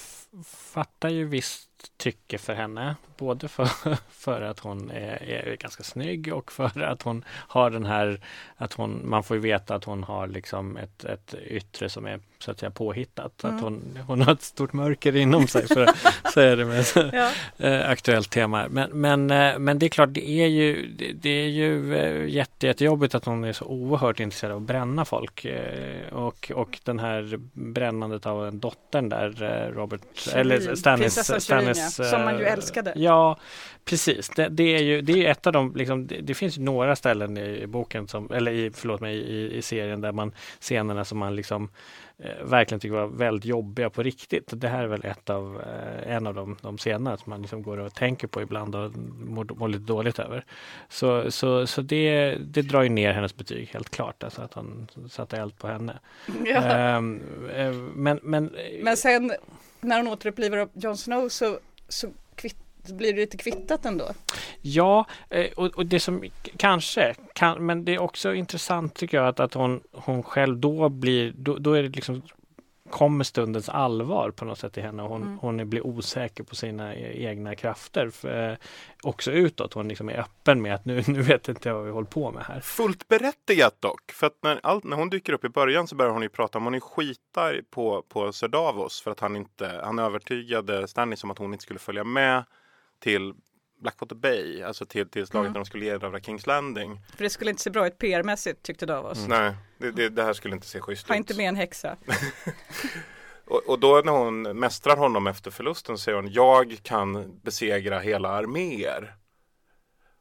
fattar 0.45 1.09
ju 1.09 1.25
visst 1.25 1.66
tycke 1.97 2.39
för 2.39 2.55
henne. 2.55 2.97
Både 3.17 3.49
för, 3.49 3.69
för 4.11 4.43
att 4.43 4.59
hon 4.59 4.91
är, 4.91 5.23
är 5.23 5.57
ganska 5.57 5.83
snygg 5.83 6.33
och 6.35 6.53
för 6.53 6.81
att 6.81 7.03
hon 7.03 7.25
har 7.29 7.71
den 7.71 7.85
här 7.85 8.21
att 8.57 8.73
hon, 8.73 9.01
man 9.05 9.25
får 9.25 9.37
ju 9.37 9.43
veta 9.43 9.75
att 9.75 9.85
hon 9.85 10.05
har 10.05 10.27
liksom 10.27 10.77
ett, 10.77 11.05
ett 11.05 11.35
yttre 11.35 11.89
som 11.89 12.07
är 12.07 12.21
så 12.39 12.51
att 12.51 12.59
säga 12.59 12.71
påhittat. 12.71 13.45
Mm. 13.45 13.57
Att 13.57 13.63
hon, 13.63 13.99
hon 14.07 14.23
har 14.23 14.33
ett 14.33 14.43
stort 14.43 14.73
mörker 14.73 15.17
inom 15.17 15.47
sig 15.47 15.67
för 15.67 15.81
att 15.81 15.97
säga 16.35 16.57
det 16.57 16.65
med 16.65 16.85
Ja. 16.95 17.31
eh, 17.59 17.91
aktuellt 17.91 18.31
tema. 18.31 18.67
Men, 18.71 18.91
men, 18.91 19.31
eh, 19.31 19.59
men 19.59 19.79
det 19.79 19.87
är 19.87 19.91
klart, 19.91 20.09
det 20.13 20.29
är 20.31 20.47
ju, 20.47 20.87
det, 21.15 21.31
är 21.31 21.49
ju 21.49 21.97
eh, 21.97 22.29
jätte, 22.29 22.67
jättejobbigt 22.67 23.15
att 23.15 23.25
hon 23.25 23.45
är 23.45 23.53
så 23.53 23.65
oerhört 23.65 24.21
intresserad 24.21 24.53
av 24.53 24.59
att 24.59 24.67
bränna 24.67 25.05
folk. 25.05 25.47
Och, 26.13 26.53
och 26.55 26.79
den 26.85 26.99
här 26.99 27.39
brännandet 27.53 28.27
av 28.27 28.55
dottern 28.55 29.09
där, 29.09 29.31
Robert, 29.75 30.01
eller 30.33 30.61
Shireen, 30.61 30.77
Stannis. 30.77 31.76
Ja, 31.77 32.05
som 32.05 32.23
man 32.23 32.39
ju 32.39 32.45
eh, 32.45 32.53
älskade. 32.53 32.93
Ja, 32.97 33.39
precis. 33.85 34.29
Det, 34.29 34.49
det 34.49 34.77
är 34.77 34.83
ju 34.83 35.01
det 35.01 35.27
är 35.27 35.31
ett 35.31 35.47
av 35.47 35.53
de, 35.53 35.75
liksom, 35.75 36.07
det, 36.07 36.21
det 36.21 36.35
finns 36.35 36.59
ju 36.59 36.63
några 36.63 36.97
ställen 36.97 37.39
i, 37.39 37.67
boken, 37.67 38.09
som, 38.09 38.33
eller 38.33 38.53
i, 38.53 38.71
förlåt 38.75 39.01
mig, 39.01 39.17
i, 39.17 39.57
i 39.57 39.63
serien 39.63 40.01
där 40.01 40.13
man 40.13 40.33
scenerna 40.61 41.05
som 41.05 41.19
man 41.19 41.37
liksom 41.37 41.71
eh, 42.19 42.45
verkligen 42.45 42.81
tycker 42.81 42.95
var 42.95 43.07
väldigt 43.07 43.45
jobbiga 43.45 43.91
på 43.91 44.03
riktigt. 44.03 44.51
Det 44.53 44.69
här 44.69 44.83
är 44.83 44.87
väl 44.87 45.05
ett 45.05 45.31
av, 45.31 45.63
eh, 45.63 46.13
en 46.17 46.27
av 46.27 46.35
de, 46.35 46.57
de 46.63 46.79
scenerna 46.79 47.17
som 47.17 47.31
man 47.31 47.43
liksom 47.43 47.63
går 47.63 47.79
och 47.79 47.95
tänker 47.95 48.27
på 48.27 48.43
ibland 48.43 48.75
och 48.75 48.97
mår, 49.19 49.45
mår 49.45 49.69
lite 49.69 49.85
dåligt 49.85 50.19
över. 50.19 50.45
Så, 50.89 51.31
så, 51.31 51.67
så 51.67 51.83
det, 51.83 52.35
det 52.41 52.63
drar 52.63 52.83
ju 52.83 52.89
ner 52.89 53.13
hennes 53.13 53.37
betyg 53.37 53.69
helt 53.73 53.91
klart, 53.91 54.25
alltså 54.25 54.43
att 54.43 54.55
han 54.55 54.89
satte 55.11 55.37
eld 55.37 55.59
på 55.59 55.69
henne. 55.69 55.99
Ja. 56.45 56.63
Ehm, 56.63 57.23
eh, 57.55 57.73
men, 57.95 58.21
men, 58.23 58.57
Men 58.83 58.97
sen 58.97 59.33
när 59.81 59.97
hon 59.97 60.09
återupplivar 60.09 60.69
Jon 60.73 60.97
Snow 60.97 61.29
så, 61.29 61.59
så 61.89 62.09
kvitt, 62.35 62.57
blir 62.89 63.13
det 63.13 63.21
lite 63.21 63.37
kvittat 63.37 63.85
ändå. 63.85 64.09
Ja, 64.61 65.07
eh, 65.31 65.47
och, 65.57 65.67
och 65.67 65.87
det 65.87 66.01
som 66.01 66.25
kanske 66.57 67.15
kan, 67.35 67.67
men 67.67 67.85
det 67.85 67.95
är 67.95 67.99
också 67.99 68.35
intressant 68.35 68.95
tycker 68.95 69.17
jag 69.17 69.29
att, 69.29 69.41
att 69.41 69.55
hon, 69.55 69.81
hon 69.93 70.23
själv 70.23 70.59
då 70.59 70.89
blir, 70.89 71.33
då, 71.37 71.57
då 71.57 71.73
är 71.73 71.83
det 71.83 71.89
liksom 71.89 72.23
kommer 72.91 73.25
stundens 73.25 73.69
allvar 73.69 74.31
på 74.31 74.45
något 74.45 74.59
sätt 74.59 74.79
i 74.79 74.81
henne 74.81 75.03
och 75.03 75.09
hon, 75.09 75.23
Mm. 75.23 75.39
hon 75.39 75.71
blir 75.71 75.87
osäker 75.87 76.45
på 76.45 76.57
sina 76.57 76.95
e- 76.95 77.25
egna 77.27 77.55
krafter. 77.55 78.11
För, 78.11 78.51
eh, 78.51 78.57
också 79.03 79.33
utåt, 79.33 79.73
hon 79.75 79.89
liksom 79.89 80.09
är 80.09 80.19
öppen 80.21 80.63
med 80.63 80.75
att 80.75 80.85
nu, 80.85 81.03
nu 81.07 81.23
vet 81.23 81.49
inte 81.49 81.69
jag 81.69 81.77
vad 81.77 81.85
vi 81.85 81.91
håller 81.91 82.09
på 82.09 82.31
med 82.31 82.45
här. 82.45 82.61
Fullt 82.61 83.09
berättigat 83.09 83.77
dock. 83.81 84.13
För 84.13 84.27
att 84.27 84.39
när, 84.43 84.61
allt, 84.63 84.85
när 84.85 84.97
hon 84.97 85.11
dyker 85.11 85.33
upp 85.33 85.45
i 85.45 85.49
början 85.49 85.87
så 85.87 85.95
börjar 85.97 86.13
hon 86.13 86.23
ju 86.23 86.29
prata 86.29 86.59
om 86.59 86.65
hon 86.65 86.75
är 86.75 86.81
skitar 86.81 87.61
på, 87.71 88.03
på 88.09 88.33
Sir 88.33 88.49
Davos 88.49 89.01
för 89.01 89.11
att 89.11 89.21
han 89.21 89.37
inte, 89.37 89.81
han 89.85 89.99
övertygade 89.99 90.89
Stannis 90.89 91.25
om 91.25 91.31
att 91.31 91.39
hon 91.39 91.53
inte 91.53 91.63
skulle 91.63 91.79
följa 91.79 92.05
med 92.05 92.45
till 92.99 93.35
Blackwater 93.87 94.17
Bay, 94.17 94.63
alltså 94.63 94.87
till, 94.87 95.09
till 95.09 95.27
slaget 95.27 95.45
Mm. 95.47 95.53
när 95.53 95.61
de 95.61 95.67
skulle 95.67 95.87
erövra 95.87 96.21
Kings 96.21 96.47
Landing. 96.47 97.01
För 97.17 97.25
det 97.25 97.31
skulle 97.31 97.51
inte 97.51 97.63
se 97.63 97.71
bra 97.71 97.87
ut 97.87 97.99
PR-mässigt 97.99 98.63
tyckte 98.63 98.87
Davos. 98.87 99.27
Nej, 99.29 99.55
det, 99.79 99.91
det, 99.91 100.09
det 100.09 100.23
här 100.23 100.33
skulle 100.33 100.55
inte 100.55 100.67
se 100.67 100.81
schysst 100.81 101.09
Ha 101.09 101.15
ut. 101.15 101.19
inte 101.19 101.35
med 101.35 101.49
en 101.49 101.57
häxa. 101.57 101.97
Och, 103.49 103.63
och 103.69 103.79
då 103.79 104.03
när 104.05 104.13
hon 104.13 104.43
mästrar 104.43 104.97
honom 104.97 105.27
efter 105.27 105.51
förlusten 105.51 105.99
säger 105.99 106.17
hon 106.17 106.33
jag 106.33 106.79
kan 106.83 107.41
besegra 107.43 107.99
hela 107.99 108.29
arméer. 108.29 109.15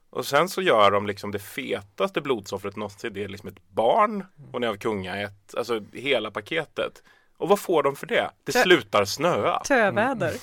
Och 0.10 0.26
sen 0.26 0.50
så 0.50 0.62
gör 0.62 0.92
de 0.92 1.08
liksom 1.08 1.32
det 1.32 1.40
fetaste 1.40 2.22
blodsoffret 2.22 2.76
någonsin. 2.76 3.14
Det 3.14 3.24
är 3.24 3.28
liksom 3.28 3.50
ett 3.50 3.70
barn. 3.70 4.26
Hon 4.52 4.64
är 4.64 4.68
av 4.68 4.76
kungaätt. 4.78 5.56
Alltså 5.58 5.82
hela 5.94 6.32
paketet. 6.32 7.04
Och 7.38 7.50
vad 7.50 7.60
får 7.60 7.84
de 7.84 7.96
för 7.96 8.08
det? 8.08 8.30
Det 8.44 8.52
Tö- 8.52 8.64
slutar 8.64 9.06
snöa. 9.06 9.60
Töväder. 9.64 10.34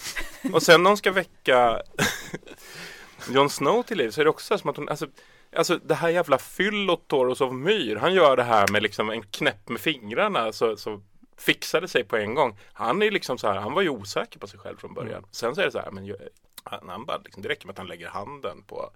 Och 0.52 0.62
sen 0.62 0.82
när 0.82 0.90
hon 0.90 0.96
ska 0.96 1.12
väcka 1.12 1.82
Jon 3.28 3.50
Snow 3.50 3.82
till 3.82 3.98
liv 3.98 4.10
så 4.10 4.20
är 4.20 4.24
det 4.24 4.30
också 4.30 4.58
som 4.58 4.70
att 4.70 4.76
hon, 4.76 4.88
alltså, 4.88 5.06
alltså 5.56 5.78
det 5.78 5.94
här 5.94 6.08
jävla 6.08 6.38
fyllot 6.38 7.08
Toros 7.08 7.40
of 7.40 7.52
Myr, 7.52 7.96
han 7.96 8.14
gör 8.14 8.36
det 8.36 8.42
här 8.42 8.68
med 8.68 8.82
liksom 8.82 9.10
en 9.10 9.22
knäpp 9.22 9.68
med 9.68 9.80
fingrarna 9.80 10.52
så, 10.52 10.76
så 10.76 11.00
fixar 11.38 11.80
det 11.80 11.88
sig 11.88 12.04
på 12.04 12.16
en 12.16 12.34
gång. 12.34 12.58
Han 12.72 13.02
är 13.02 13.10
liksom 13.10 13.38
så 13.38 13.48
här, 13.48 13.60
han 13.60 13.72
var 13.72 13.82
ju 13.82 13.88
osäker 13.88 14.38
på 14.38 14.46
sig 14.46 14.58
själv 14.58 14.76
från 14.76 14.94
början. 14.94 15.26
Sen 15.30 15.54
så 15.54 15.60
är 15.60 15.64
det 15.64 15.72
så 15.72 15.78
här, 15.78 15.90
men 15.90 16.16
han, 16.64 16.88
han 16.88 17.04
bara, 17.04 17.18
liksom, 17.24 17.42
det 17.42 17.48
räcker 17.48 17.66
med 17.66 17.72
att 17.72 17.78
han 17.78 17.86
lägger 17.86 18.08
handen 18.08 18.62
på 18.62 18.90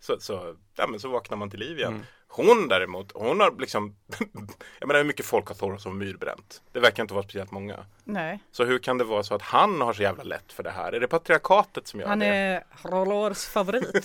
så, 0.00 0.20
så, 0.20 0.56
ja, 0.76 0.86
men 0.86 1.00
så 1.00 1.08
vaknar 1.08 1.36
man 1.36 1.50
till 1.50 1.60
liv 1.60 1.78
igen. 1.78 1.92
Mm. 1.92 2.04
Hon 2.36 2.68
däremot, 2.68 3.12
hon 3.14 3.40
har 3.40 3.60
liksom 3.60 3.94
Jag 4.78 4.86
menar 4.86 5.00
hur 5.00 5.04
mycket 5.04 5.26
folk 5.26 5.48
har 5.48 5.54
Toros 5.54 5.86
of 5.86 5.94
Myr 5.94 6.14
bränt? 6.16 6.62
Det 6.72 6.80
verkar 6.80 7.02
inte 7.02 7.14
vara 7.14 7.22
speciellt 7.24 7.50
många. 7.50 7.86
Nej, 8.04 8.40
Så 8.52 8.64
hur 8.64 8.78
kan 8.78 8.98
det 8.98 9.04
vara 9.04 9.22
så 9.22 9.34
att 9.34 9.42
han 9.42 9.80
har 9.80 9.92
så 9.92 10.02
jävla 10.02 10.22
lätt 10.22 10.52
för 10.52 10.62
det 10.62 10.70
här? 10.70 10.92
Är 10.92 11.00
det 11.00 11.08
patriarkatet 11.08 11.86
som 11.86 12.00
gör 12.00 12.06
han 12.08 12.18
det? 12.18 12.26
är 12.26 12.64
Rolors 12.82 13.44
favorit. 13.46 14.04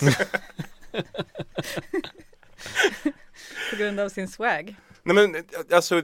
På 3.70 3.76
grund 3.76 4.00
av 4.00 4.08
sin 4.08 4.28
swag. 4.28 4.76
Nej 5.02 5.14
men 5.14 5.44
alltså 5.72 6.02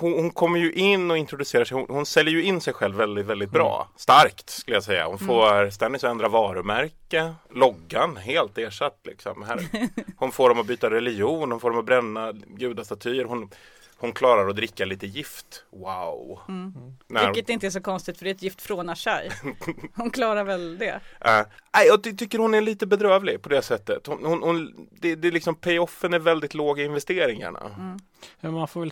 hon, 0.00 0.12
hon, 0.12 0.30
kommer 0.30 0.58
ju 0.58 0.72
in 0.72 1.10
och 1.10 1.18
introducerar 1.18 1.64
sig. 1.64 1.76
Hon, 1.76 1.86
hon 1.88 2.06
säljer 2.06 2.34
ju 2.34 2.42
in 2.42 2.60
sig 2.60 2.74
själv 2.74 2.96
väldigt, 2.96 3.26
väldigt 3.26 3.50
bra. 3.50 3.88
Starkt 3.96 4.50
skulle 4.50 4.76
jag 4.76 4.84
säga. 4.84 5.06
Hon 5.06 5.18
får 5.18 5.70
Stannis 5.70 6.04
att 6.04 6.10
ändra 6.10 6.28
varumärke. 6.28 7.34
Loggan 7.50 8.16
helt 8.16 8.58
ersatt 8.58 9.00
liksom. 9.04 9.42
Här. 9.42 9.60
Hon 10.16 10.32
får 10.32 10.48
dem 10.48 10.60
att 10.60 10.66
byta 10.66 10.90
religion. 10.90 11.50
Hon 11.50 11.60
får 11.60 11.70
dem 11.70 11.78
att 11.78 11.86
bränna 11.86 12.32
gudastatyer. 12.32 13.24
Hon, 13.24 13.50
hon 14.00 14.12
klarar 14.12 14.48
att 14.48 14.56
dricka 14.56 14.84
lite 14.84 15.06
gift. 15.06 15.64
Wow. 15.70 16.40
När, 17.06 17.26
Vilket 17.26 17.48
inte 17.48 17.66
är 17.66 17.70
så 17.70 17.80
konstigt 17.80 18.18
för 18.18 18.24
det 18.24 18.30
är 18.30 18.34
ett 18.34 18.42
gift 18.42 18.62
från 18.62 18.88
Ashai. 18.88 19.30
Hon 19.94 20.10
klarar 20.10 20.44
väl 20.44 20.78
det. 20.78 21.00
Eh, 21.20 21.42
nej, 21.74 21.86
jag 21.86 22.02
ty- 22.02 22.16
tycker 22.16 22.38
hon 22.38 22.54
är 22.54 22.60
lite 22.60 22.86
bedrövlig 22.86 23.42
på 23.42 23.48
det 23.48 23.62
sättet. 23.62 24.06
Hon, 24.06 24.24
hon, 24.24 24.42
hon, 24.42 24.88
det, 24.90 25.14
det 25.14 25.28
är 25.28 25.32
liksom 25.32 25.54
payoffen 25.54 26.14
är 26.14 26.18
väldigt 26.18 26.54
låg 26.54 26.80
i 26.80 26.84
investeringarna. 26.84 27.60
Ja, 27.62 27.98
man 28.40 28.68
får 28.68 28.80
väl, 28.80 28.90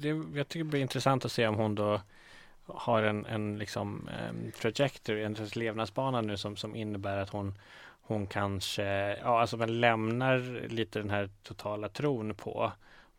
det, 0.00 0.38
jag 0.38 0.48
tycker 0.48 0.64
det 0.64 0.70
blir 0.70 0.80
intressant 0.80 1.24
att 1.24 1.32
se 1.32 1.46
om 1.46 1.54
hon 1.54 1.74
då 1.74 2.00
har 2.66 3.02
en, 3.02 3.26
en 3.26 3.58
liksom 3.58 4.08
um, 4.30 4.52
trajectory, 4.52 5.22
en 5.22 5.36
levnadsbana 5.54 6.20
nu 6.20 6.36
som, 6.36 6.56
som 6.56 6.76
innebär 6.76 7.18
att 7.18 7.30
hon 7.30 7.54
hon 8.06 8.26
kanske, 8.26 8.84
ja 9.16 9.40
alltså 9.40 9.56
man 9.56 9.80
lämnar 9.80 10.68
lite 10.68 10.98
den 10.98 11.10
här 11.10 11.30
totala 11.42 11.88
tron 11.88 12.34
på 12.34 12.72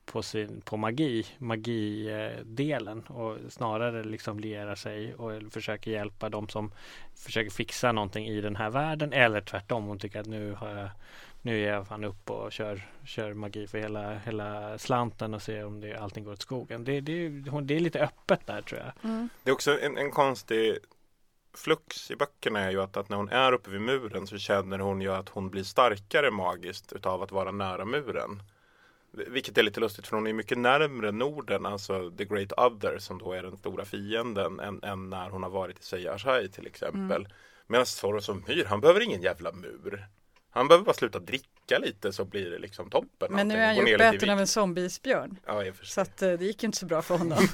på, 0.06 0.24
sin, 0.24 0.62
på 0.62 0.78
magi, 0.78 1.26
magidelen 1.38 3.02
och 3.02 3.38
snarare 3.50 4.04
liksom 4.04 4.40
lierar 4.40 4.76
sig 4.76 5.16
och 5.16 5.54
försöker 5.54 5.92
hjälpa 5.92 6.30
de 6.30 6.50
som 6.50 6.72
försöker 7.16 7.52
fixa 7.52 7.92
någonting 7.92 8.28
i 8.28 8.42
den 8.42 8.56
här 8.56 8.70
världen 8.70 9.14
eller 9.14 9.42
tvärtom. 9.42 9.86
Hon 9.86 10.00
tycker 10.00 10.20
att 10.20 10.26
nu 10.26 10.54
har 10.54 10.70
jag 10.70 10.90
nu 11.46 11.60
ger 11.60 11.74
jag 11.74 11.88
fan 11.88 12.04
upp 12.04 12.30
och 12.30 12.52
kör, 12.52 12.82
kör 13.06 13.34
magi 13.34 13.68
för 13.68 13.78
hela, 13.78 14.18
hela 14.18 14.78
slanten 14.78 15.34
och 15.34 15.42
ser 15.42 15.66
om 15.66 15.82
det, 15.82 15.96
allting 15.96 16.24
går 16.24 16.32
åt 16.32 16.42
skogen. 16.42 16.84
Det, 16.84 17.02
det, 17.02 17.50
hon- 17.50 17.68
det 17.68 17.76
är 17.76 17.80
lite 17.80 18.00
öppet 18.00 18.48
där 18.48 18.62
tror 18.62 18.82
jag. 18.82 18.92
Det 19.44 19.50
är 19.50 19.54
också 19.54 19.80
en, 19.80 19.98
en 19.98 20.12
konstig 20.12 20.78
flux 21.54 22.12
i 22.12 22.16
böckerna 22.16 22.60
är 22.60 22.72
ju 22.72 22.82
att, 22.82 22.98
att 22.98 23.10
när 23.10 23.18
hon 23.18 23.30
är 23.30 23.52
uppe 23.54 23.70
vid 23.70 23.82
muren 23.82 24.28
så 24.28 24.38
känner 24.38 24.80
hon 24.80 25.02
ju 25.02 25.12
att 25.12 25.30
hon 25.30 25.50
blir 25.50 25.64
starkare 25.64 26.32
magiskt 26.32 26.94
utav 26.94 27.22
att 27.24 27.32
vara 27.32 27.52
nära 27.52 27.86
muren. 27.86 28.42
Vilket 29.12 29.58
är 29.58 29.64
lite 29.64 29.80
lustigt 29.80 30.08
för 30.08 30.18
hon 30.18 30.28
är 30.28 30.34
mycket 30.34 30.58
närmre 30.58 31.12
Norden, 31.12 31.66
alltså 31.66 32.12
the 32.12 32.26
great 32.26 32.52
other 32.52 32.98
som 32.98 33.18
då 33.18 33.34
är 33.34 33.44
den 33.44 33.58
stora 33.58 33.86
fienden 33.86 34.60
än, 34.60 34.84
än 34.84 35.10
när 35.10 35.30
hon 35.30 35.44
har 35.44 35.50
varit 35.50 35.80
i 35.80 35.84
Seyarshai 35.84 36.50
till 36.50 36.68
exempel. 36.68 37.22
Mm. 37.22 37.32
Medan 37.68 37.86
Soros 37.86 38.30
och 38.30 38.48
Myr, 38.48 38.66
han 38.66 38.82
behöver 38.82 39.02
ingen 39.02 39.22
jävla 39.22 39.52
mur. 39.52 40.08
Han 40.56 40.68
behöver 40.68 40.86
bara 40.86 40.94
sluta 40.94 41.20
dricka 41.20 41.78
lite 41.80 42.14
så 42.14 42.26
blir 42.26 42.52
det 42.52 42.60
liksom 42.60 42.90
toppen. 42.90 43.34
Men 43.34 43.48
nu 43.48 43.56
är 43.56 43.66
han 43.66 43.76
ju 43.76 43.96
uppäten 43.96 44.30
av 44.30 44.40
en 44.40 44.48
zombieisbjörn. 44.48 45.40
Ja. 45.46 45.64
Så 45.84 46.02
att 46.02 46.22
eh, 46.22 46.32
det 46.34 46.46
gick 46.46 46.64
ju 46.64 46.66
inte 46.66 46.78
så 46.78 46.86
bra 46.86 47.02
för 47.02 47.18
honom. 47.18 47.38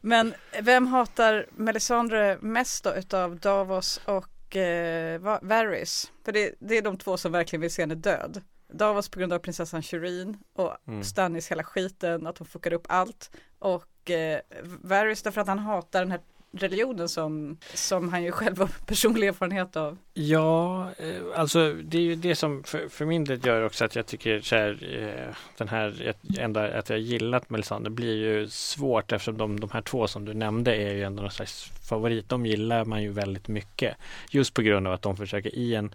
Men 0.00 0.34
vem 0.62 0.86
hatar 0.86 1.46
Melisandre 1.50 2.38
mest 2.40 2.84
då 2.84 2.94
utav 2.94 3.36
Davos 3.40 4.00
och 4.04 4.56
eh, 4.56 5.20
Va- 5.20 5.38
Varys? 5.42 6.12
För 6.24 6.32
det, 6.32 6.54
det 6.60 6.78
är 6.78 6.82
de 6.82 6.98
två 6.98 7.16
som 7.16 7.32
verkligen 7.32 7.60
vill 7.60 7.70
se 7.72 7.82
henne 7.82 7.94
död. 7.94 8.42
Davos 8.72 9.08
på 9.08 9.18
grund 9.18 9.32
av 9.32 9.38
prinsessan 9.38 9.82
Shireen 9.82 10.36
och 10.54 10.76
Mm. 10.86 11.04
Stannis 11.04 11.50
hela 11.50 11.64
skiten, 11.64 12.26
att 12.26 12.38
hon 12.38 12.46
fuckar 12.46 12.72
upp 12.72 12.86
allt. 12.88 13.30
Och 13.58 14.10
eh, 14.10 14.40
Varys 14.62 15.22
därför 15.22 15.40
att 15.40 15.46
han 15.46 15.58
hatar 15.58 16.00
den 16.00 16.10
här 16.10 16.20
religionen 16.52 17.08
som, 17.08 17.56
som 17.74 18.08
han 18.08 18.22
ju 18.22 18.32
själv 18.32 18.58
har 18.58 18.70
personlig 18.86 19.28
erfarenhet 19.28 19.76
av. 19.76 19.98
Ja, 20.14 20.90
eh, 20.98 21.40
alltså 21.40 21.72
det 21.72 21.98
är 21.98 22.02
ju 22.02 22.14
det 22.14 22.34
som 22.34 22.64
för, 22.64 22.88
för 22.88 23.04
min 23.04 23.24
del 23.24 23.46
gör 23.46 23.64
också 23.64 23.84
att 23.84 23.96
jag 23.96 24.06
tycker 24.06 24.40
så 24.40 24.56
här, 24.56 24.78
eh, 24.98 25.36
den 25.56 25.68
här, 25.68 26.14
enda 26.38 26.78
att 26.78 26.90
jag 26.90 26.98
gillat 26.98 27.50
Melisander 27.50 27.90
blir 27.90 28.14
ju 28.14 28.48
svårt 28.48 29.12
eftersom 29.12 29.36
de, 29.36 29.60
de 29.60 29.70
här 29.70 29.82
två 29.82 30.06
som 30.06 30.24
du 30.24 30.34
nämnde 30.34 30.76
är 30.76 30.94
ju 30.94 31.02
ändå 31.02 31.22
någon 31.22 31.30
slags 31.30 31.64
favorit. 31.88 32.28
De 32.28 32.46
gillar 32.46 32.84
man 32.84 33.02
ju 33.02 33.12
väldigt 33.12 33.48
mycket. 33.48 33.96
Just 34.30 34.54
på 34.54 34.62
grund 34.62 34.86
av 34.86 34.92
att 34.92 35.02
de 35.02 35.16
försöker 35.16 35.54
i 35.54 35.74
en 35.74 35.94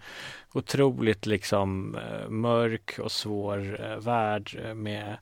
otroligt 0.52 1.26
liksom 1.26 1.94
eh, 1.94 2.28
mörk 2.28 2.98
och 2.98 3.12
svår 3.12 3.98
värld 4.00 4.74
med 4.74 5.16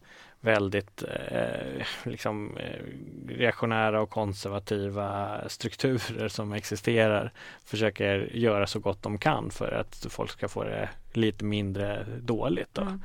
väldigt 0.46 1.02
eh, 1.02 1.86
liksom 2.04 2.56
eh, 2.56 2.82
reaktionära 3.28 4.00
och 4.00 4.10
konservativa 4.10 5.40
strukturer 5.48 6.28
som 6.28 6.52
existerar 6.52 7.32
försöker 7.64 8.30
göra 8.32 8.66
så 8.66 8.78
gott 8.78 9.02
de 9.02 9.18
kan 9.18 9.50
för 9.50 9.72
att 9.72 10.06
folk 10.10 10.30
ska 10.30 10.48
få 10.48 10.64
det 10.64 10.88
lite 11.12 11.44
mindre 11.44 12.06
dåligt. 12.20 12.68
Då. 12.72 12.82
Mm. 12.82 13.00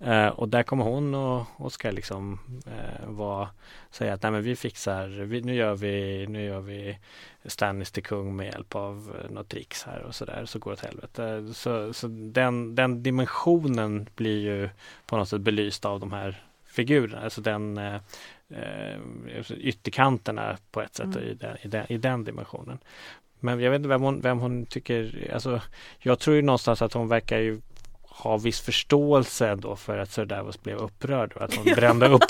Eh, 0.00 0.28
och 0.28 0.48
där 0.48 0.62
kommer 0.62 0.84
hon 0.84 1.14
och, 1.14 1.46
och 1.56 1.72
ska 1.72 1.90
liksom 1.90 2.38
eh, 2.66 3.08
vara, 3.08 3.48
säga 3.90 4.14
att 4.14 4.22
nej 4.22 4.32
men 4.32 4.42
vi 4.42 4.56
fixar, 4.56 5.08
vi, 5.08 5.40
nu 5.40 5.54
gör 5.54 5.74
vi, 5.74 6.26
nu 6.26 6.44
gör 6.44 6.60
vi 6.60 6.98
Stannis 7.44 7.90
till 7.90 8.02
kung 8.02 8.36
med 8.36 8.46
hjälp 8.46 8.74
av 8.74 9.16
eh, 9.18 9.30
något 9.30 9.48
tricks 9.48 9.82
här 9.82 10.02
och 10.02 10.14
sådär 10.14 10.44
så 10.46 10.58
går 10.58 10.70
det 10.70 10.74
åt 10.74 10.84
helvete. 10.84 11.54
Så, 11.54 11.92
så 11.92 12.06
den, 12.08 12.74
den 12.74 13.02
dimensionen 13.02 14.08
blir 14.14 14.40
ju 14.40 14.68
på 15.06 15.16
något 15.16 15.28
sätt 15.28 15.40
belyst 15.40 15.84
av 15.84 16.00
de 16.00 16.12
här 16.12 16.44
figurerna, 16.74 17.20
alltså 17.24 17.40
den 17.40 17.78
eh, 17.78 17.94
eh, 18.50 18.98
alltså 19.36 19.54
ytterkanterna 19.54 20.56
på 20.70 20.82
ett 20.82 20.94
sätt 20.94 21.06
Mm. 21.06 21.18
i, 21.18 21.34
den, 21.34 21.56
i, 21.62 21.68
den, 21.68 21.86
i 21.92 21.98
den 21.98 22.24
dimensionen. 22.24 22.78
Men 23.40 23.60
jag 23.60 23.70
vet 23.70 23.78
inte 23.78 23.88
vem 23.88 24.02
hon, 24.02 24.20
vem 24.20 24.38
hon 24.38 24.66
tycker, 24.66 25.30
alltså 25.34 25.60
jag 25.98 26.18
tror 26.18 26.36
ju 26.36 26.42
någonstans 26.42 26.82
att 26.82 26.92
hon 26.92 27.08
verkar 27.08 27.38
ju 27.38 27.60
ha 28.02 28.36
viss 28.36 28.60
förståelse 28.60 29.48
ändå 29.48 29.76
för 29.76 29.98
att 29.98 30.10
Sir 30.10 30.24
Davos 30.24 30.62
blev 30.62 30.76
upprörd 30.78 31.32
och 31.32 31.42
att 31.42 31.54
hon 31.54 31.64
brände 31.76 32.08
upp 32.08 32.24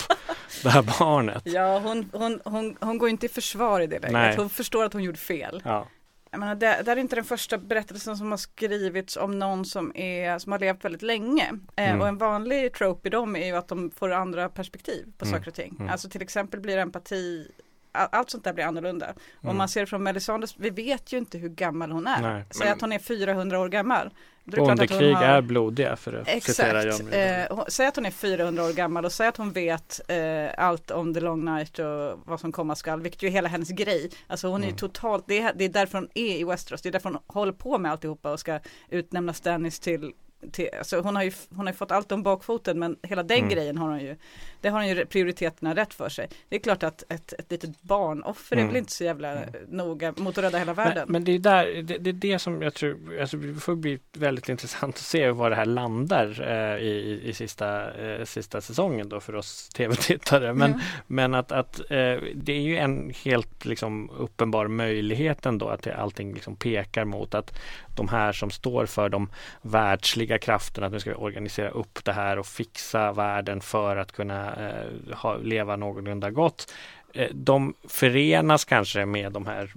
det 0.62 0.70
här 0.70 0.98
barnet. 0.98 1.42
Ja, 1.44 1.78
hon, 1.78 2.10
hon, 2.12 2.40
hon, 2.44 2.76
hon 2.80 2.98
går 2.98 3.08
inte 3.08 3.26
i 3.26 3.28
försvar 3.28 3.80
i 3.80 3.86
det 3.86 3.98
läget. 3.98 4.12
Nej. 4.12 4.36
Hon 4.36 4.50
förstår 4.50 4.84
att 4.84 4.92
hon 4.92 5.02
gjorde 5.02 5.18
fel. 5.18 5.62
Ja, 5.64 5.86
Jag 6.34 6.40
menar, 6.40 6.54
det, 6.54 6.66
det 6.66 6.90
här 6.90 6.96
är 6.96 7.00
inte 7.00 7.16
den 7.16 7.24
första 7.24 7.58
berättelsen 7.58 8.16
som 8.16 8.30
har 8.30 8.36
skrivits 8.38 9.16
om 9.16 9.38
någon 9.38 9.64
som, 9.64 9.92
är, 9.96 10.38
som 10.38 10.52
har 10.52 10.58
levt 10.58 10.84
väldigt 10.84 11.02
länge. 11.02 11.52
Eh, 11.76 11.88
Mm. 11.88 12.00
Och 12.00 12.08
en 12.08 12.18
vanlig 12.18 12.72
trope 12.72 13.08
i 13.08 13.10
dem 13.10 13.36
är 13.36 13.46
ju 13.46 13.56
att 13.56 13.68
de 13.68 13.90
får 13.90 14.12
andra 14.12 14.48
perspektiv 14.48 15.06
på 15.18 15.24
Mm. 15.24 15.38
saker 15.38 15.48
och 15.48 15.54
ting. 15.54 15.76
Mm. 15.78 15.90
Alltså 15.92 16.08
till 16.08 16.22
exempel 16.22 16.60
blir 16.60 16.78
empati, 16.78 17.48
allt 17.94 18.30
sånt 18.30 18.44
där 18.44 18.52
blir 18.52 18.64
annorlunda. 18.64 19.06
Om 19.08 19.14
Mm. 19.42 19.56
man 19.56 19.68
ser 19.68 19.80
det 19.80 19.86
från 19.86 20.02
Melisandres, 20.02 20.54
vi 20.56 20.70
vet 20.70 21.12
ju 21.12 21.18
inte 21.18 21.38
hur 21.38 21.48
gammal 21.48 21.90
hon 21.90 22.06
är. 22.06 22.22
Nej. 22.22 22.44
Säg 22.50 22.66
Men- 22.66 22.74
att 22.74 22.80
hon 22.80 22.92
är 22.92 22.98
400 22.98 23.58
år 23.60 23.68
gammal. 23.68 24.10
Bondekrig 24.46 25.14
har- 25.14 25.24
är 25.24 25.42
blodiga 25.42 25.96
för 25.96 26.12
att 26.12 26.42
citera 26.42 26.82
John 26.84 27.08
Exakt. 27.08 27.50
Eh, 27.50 27.64
säg 27.68 27.86
att 27.86 27.96
hon 27.96 28.06
är 28.06 28.10
400 28.10 28.64
år 28.64 28.72
gammal 28.72 29.04
och 29.04 29.12
säg 29.12 29.26
att 29.28 29.36
hon 29.36 29.52
vet 29.52 30.00
eh, 30.10 30.64
allt 30.64 30.90
om 30.90 31.14
the 31.14 31.20
long 31.20 31.44
night 31.44 31.78
och 31.78 32.20
vad 32.24 32.40
som 32.40 32.52
komma 32.52 32.74
skall, 32.74 33.00
vilket 33.00 33.22
ju 33.22 33.26
är 33.28 33.32
hela 33.32 33.48
hennes 33.48 33.68
grej. 33.68 34.10
Alltså 34.26 34.48
hon 34.48 34.60
är 34.60 34.64
ju 34.66 34.70
Mm. 34.70 34.78
totalt, 34.78 35.24
det 35.28 35.38
är, 35.38 35.52
det 35.54 35.64
är 35.64 35.68
därför 35.68 35.98
hon 35.98 36.08
är 36.14 36.36
i 36.40 36.44
Westeros, 36.44 36.82
det 36.82 36.88
är 36.88 36.92
därför 36.92 37.10
hon 37.10 37.18
håller 37.26 37.52
på 37.52 37.78
med 37.78 37.92
alltihopa 37.92 38.32
och 38.32 38.40
ska 38.40 38.58
utnämna 38.88 39.32
Stannis 39.32 39.80
till 39.80 40.12
till, 40.52 40.68
alltså 40.78 41.00
hon 41.00 41.16
har 41.16 41.22
ju 41.22 41.32
hon 41.50 41.66
har 41.66 41.72
ju 41.72 41.76
fått 41.76 41.90
allt 41.90 42.12
om 42.12 42.22
bakfoten 42.22 42.78
men 42.78 42.96
hela 43.02 43.22
den 43.22 43.38
Mm. 43.38 43.48
grejen 43.50 43.78
har 43.78 43.88
hon 43.90 44.00
ju 44.00 44.16
Det 44.60 44.68
har 44.70 44.78
hon 44.80 44.88
ju 44.88 45.06
prioriteterna 45.06 45.74
rätt 45.74 45.94
för 45.94 46.08
sig 46.08 46.28
Det 46.48 46.56
är 46.56 46.60
klart 46.60 46.82
att 46.82 47.04
ett, 47.08 47.32
ett 47.32 47.50
litet 47.50 47.82
barnoffer 47.82 48.56
är 48.56 48.60
Mm. 48.60 48.68
väl 48.72 48.76
inte 48.76 48.92
så 48.92 49.04
jävla 49.04 49.32
Mm. 49.32 49.48
noga 49.68 50.14
mot 50.16 50.38
att 50.38 50.44
rädda 50.44 50.58
hela 50.58 50.74
Men, 50.74 50.84
världen 50.84 51.06
men 51.08 51.24
det 51.24 51.32
är 51.32 51.38
där, 51.38 51.82
det, 51.82 51.98
det 51.98 52.10
är 52.10 52.14
det 52.14 52.38
som 52.38 52.62
jag 52.62 52.74
tror, 52.74 53.20
alltså 53.20 53.36
det 53.36 53.54
får 53.60 53.74
bli 53.76 53.98
väldigt 54.12 54.48
intressant 54.48 54.94
att 54.94 55.00
se 55.02 55.30
var 55.30 55.50
det 55.50 55.56
här 55.56 55.66
landar 55.66 56.40
eh, 56.48 56.82
i, 56.84 56.88
i, 56.90 57.28
i 57.28 57.32
sista, 57.32 57.94
eh, 57.94 58.24
sista 58.24 58.60
säsongen 58.60 59.08
då 59.08 59.20
för 59.20 59.34
oss 59.34 59.68
tv-tittare. 59.68 60.54
Men, 60.54 60.70
Mm. 60.70 60.80
men 61.06 61.34
att, 61.34 61.52
att 61.52 61.78
eh, 61.80 62.18
det 62.34 62.52
är 62.52 62.60
ju 62.60 62.76
en 62.76 63.12
helt 63.24 63.64
liksom, 63.64 64.10
uppenbar 64.18 64.68
möjlighet 64.68 65.46
ändå 65.46 65.68
att 65.68 65.82
det, 65.82 65.94
allting 65.96 66.34
liksom 66.34 66.56
pekar 66.56 67.04
mot 67.04 67.34
att 67.34 67.58
de 67.96 68.08
här 68.08 68.32
som 68.32 68.50
står 68.50 68.86
för 68.86 69.08
de 69.08 69.28
världsliga 69.62 70.38
krafterna, 70.38 70.86
att 70.86 70.92
nu 70.92 71.00
ska 71.00 71.10
vi 71.10 71.16
organisera 71.16 71.68
upp 71.68 72.04
det 72.04 72.12
här 72.12 72.38
och 72.38 72.46
fixa 72.46 73.12
världen 73.12 73.60
för 73.60 73.96
att 73.96 74.12
kunna 74.12 74.54
eh, 74.54 75.16
ha, 75.16 75.36
leva 75.36 75.76
någorlunda 75.76 76.30
gott. 76.30 76.72
Eh, 77.16 77.28
De 77.32 77.74
förenas 77.88 78.64
kanske 78.64 79.06
med 79.06 79.32
de 79.32 79.46
här 79.46 79.70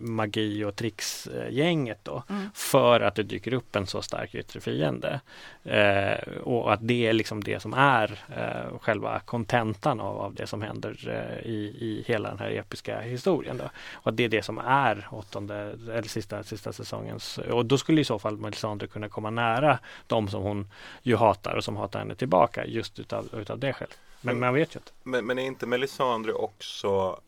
magi 0.00 0.64
och 0.64 0.76
tricksgänget 0.76 1.98
då 2.02 2.22
Mm. 2.28 2.50
för 2.54 3.00
att 3.00 3.14
det 3.14 3.22
dyker 3.22 3.52
upp 3.54 3.76
en 3.76 3.86
så 3.86 4.02
stark 4.02 4.34
yttre 4.34 4.60
fiende. 4.60 5.20
Eh, 5.64 6.38
och 6.42 6.72
att 6.72 6.80
det 6.82 7.06
är 7.06 7.12
liksom 7.12 7.44
det 7.44 7.60
som 7.60 7.74
är 7.74 8.18
eh, 8.36 8.78
själva 8.80 9.20
kontentan 9.20 10.00
av, 10.00 10.20
av 10.20 10.34
det 10.34 10.46
som 10.46 10.62
händer 10.62 11.08
eh, 11.08 11.50
i, 11.50 11.58
i 11.80 12.04
hela 12.06 12.28
den 12.28 12.38
här 12.38 12.50
episka 12.50 13.00
historien. 13.00 13.56
Då. 13.58 13.64
Och 13.92 14.08
att 14.08 14.16
det 14.16 14.24
är 14.24 14.28
det 14.28 14.42
som 14.42 14.58
är 14.58 15.08
åttonde, 15.10 15.54
eller 15.82 16.02
sista, 16.02 16.42
sista 16.42 16.72
säsongens. 16.72 17.38
Och 17.38 17.66
då 17.66 17.78
skulle 17.78 18.00
i 18.00 18.04
så 18.04 18.18
fall 18.18 18.36
Melisandre 18.36 18.86
kunna 18.86 19.08
komma 19.08 19.30
nära 19.30 19.78
de 20.06 20.28
som 20.28 20.42
hon 20.42 20.68
ju 21.02 21.16
hatar 21.16 21.54
och 21.56 21.64
som 21.64 21.76
hatar 21.76 21.98
henne 21.98 22.14
tillbaka 22.14 22.66
just 22.66 22.98
utav, 22.98 23.28
utav 23.40 23.58
det 23.58 23.72
skälet. 23.72 23.98
Men 24.20 24.38
man 24.38 24.54
vet 24.54 24.74
ju 24.74 24.78
inte. 24.78 24.92
Men, 25.02 25.26
men 25.26 25.38
är 25.38 25.42
inte 25.42 25.66
Melisandre 25.66 26.32
också 26.32 27.20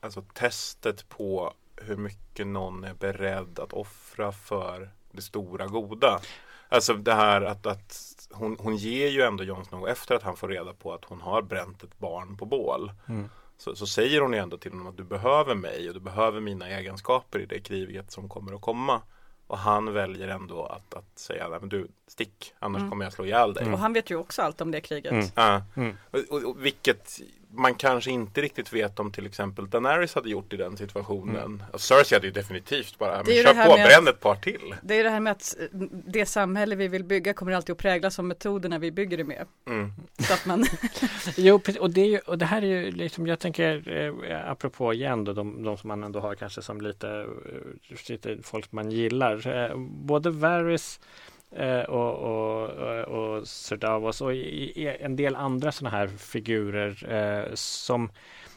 alltså, 0.00 0.22
testet 0.22 1.08
på 1.08 1.54
hur 1.76 1.96
mycket 1.96 2.46
någon 2.46 2.84
är 2.84 2.94
beredd 2.94 3.58
att 3.58 3.72
offra 3.72 4.32
för 4.32 4.90
det 5.12 5.22
stora 5.22 5.66
goda? 5.66 6.20
Alltså 6.68 6.94
det 6.94 7.14
här 7.14 7.42
att, 7.42 7.66
att 7.66 8.28
hon, 8.30 8.56
hon 8.60 8.76
ger 8.76 9.08
ju 9.08 9.22
ändå 9.22 9.44
Jon 9.44 9.64
Snow 9.64 9.88
efter 9.88 10.14
att 10.14 10.22
han 10.22 10.36
får 10.36 10.48
reda 10.48 10.72
på 10.72 10.92
att 10.92 11.04
hon 11.04 11.20
har 11.20 11.42
bränt 11.42 11.82
ett 11.82 11.98
barn 11.98 12.36
på 12.36 12.44
bål. 12.44 12.92
Mm. 13.08 13.28
Så, 13.58 13.76
så 13.76 13.86
säger 13.86 14.20
hon 14.20 14.32
ju 14.32 14.38
ändå 14.38 14.58
till 14.58 14.70
honom 14.70 14.86
att 14.86 14.96
du 14.96 15.04
behöver 15.04 15.54
mig 15.54 15.88
och 15.88 15.94
du 15.94 16.00
behöver 16.00 16.40
mina 16.40 16.68
egenskaper 16.68 17.38
i 17.38 17.46
det 17.46 17.60
kriget 17.60 18.12
som 18.12 18.28
kommer 18.28 18.52
att 18.52 18.60
komma. 18.60 19.02
Och 19.52 19.58
han 19.58 19.92
väljer 19.92 20.28
ändå 20.28 20.66
att, 20.66 20.94
att 20.94 21.18
säga, 21.18 21.48
nej 21.48 21.58
men 21.60 21.68
du 21.68 21.88
stick, 22.06 22.54
annars 22.58 22.78
Mm. 22.80 22.90
kommer 22.90 23.04
jag 23.04 23.12
slå 23.12 23.24
ihjäl 23.24 23.54
dig. 23.54 23.72
Och 23.72 23.78
han 23.78 23.92
vet 23.92 24.10
ju 24.10 24.16
också 24.16 24.42
allt 24.42 24.60
om 24.60 24.70
det 24.70 24.80
kriget 24.80 25.12
Mm. 25.12 25.26
Ja. 25.34 25.62
Mm. 25.76 25.96
Och, 26.10 26.18
och, 26.30 26.42
och 26.44 26.64
vilket 26.66 27.20
man 27.54 27.74
kanske 27.74 28.10
inte 28.10 28.42
riktigt 28.42 28.72
vet 28.72 29.00
om 29.00 29.12
till 29.12 29.26
exempel 29.26 29.70
Daenerys 29.70 30.14
hade 30.14 30.30
gjort 30.30 30.52
i 30.52 30.56
den 30.56 30.76
situationen. 30.76 31.62
Och 31.72 31.80
Cersei 31.80 32.16
hade 32.16 32.26
ju 32.26 32.32
definitivt 32.32 32.98
bara, 32.98 33.16
men 33.16 33.34
kör 33.34 33.66
på, 33.66 33.74
bränn 33.74 34.08
ett 34.08 34.20
par 34.20 34.34
till. 34.34 34.74
Det 34.82 34.94
är 35.00 35.04
det 35.04 35.10
här 35.10 35.20
med 35.20 35.30
att 35.30 35.56
eh, 35.60 35.78
det 35.90 36.26
samhälle 36.26 36.76
vi 36.76 36.88
vill 36.88 37.04
bygga 37.04 37.34
kommer 37.34 37.52
alltid 37.52 37.72
att 37.72 37.78
präglas 37.78 38.18
av 38.18 38.24
metoderna 38.24 38.78
vi 38.78 38.90
bygger 38.90 39.16
det 39.16 39.24
med. 39.24 39.46
Mm. 39.66 39.92
Så 40.18 40.34
att 40.34 40.46
man, 40.46 40.64
Jo, 41.36 41.60
och 41.80 41.90
det, 41.90 42.00
är 42.00 42.08
ju, 42.08 42.18
och 42.18 42.38
det 42.38 42.46
här 42.46 42.62
är 42.62 42.66
ju 42.66 42.90
liksom, 42.90 43.26
jag 43.26 43.38
tänker 43.38 43.88
eh, 44.30 44.50
apropå 44.50 44.92
igen 44.92 45.24
då, 45.24 45.32
de, 45.32 45.62
de 45.62 45.76
som 45.76 45.88
man 45.88 46.04
ändå 46.04 46.20
har 46.20 46.34
kanske 46.34 46.62
som 46.62 46.80
lite, 46.80 47.08
eh, 47.08 47.96
lite 48.08 48.38
folk 48.42 48.72
man 48.72 48.90
gillar. 48.90 49.46
Eh, 49.46 49.76
både 49.86 50.30
Varys 50.30 51.00
Eh, 51.56 51.80
och, 51.80 52.14
och, 52.14 52.70
och, 52.70 53.36
och 53.36 53.48
Sir 53.48 53.76
Davos 53.76 54.20
och 54.20 54.34
i, 54.34 54.72
i 54.82 54.96
en 55.00 55.16
del 55.16 55.36
andra 55.36 55.72
sådana 55.72 55.96
här 55.96 56.06
figurer 56.06 57.12
eh, 57.12 57.54
som 57.54 58.10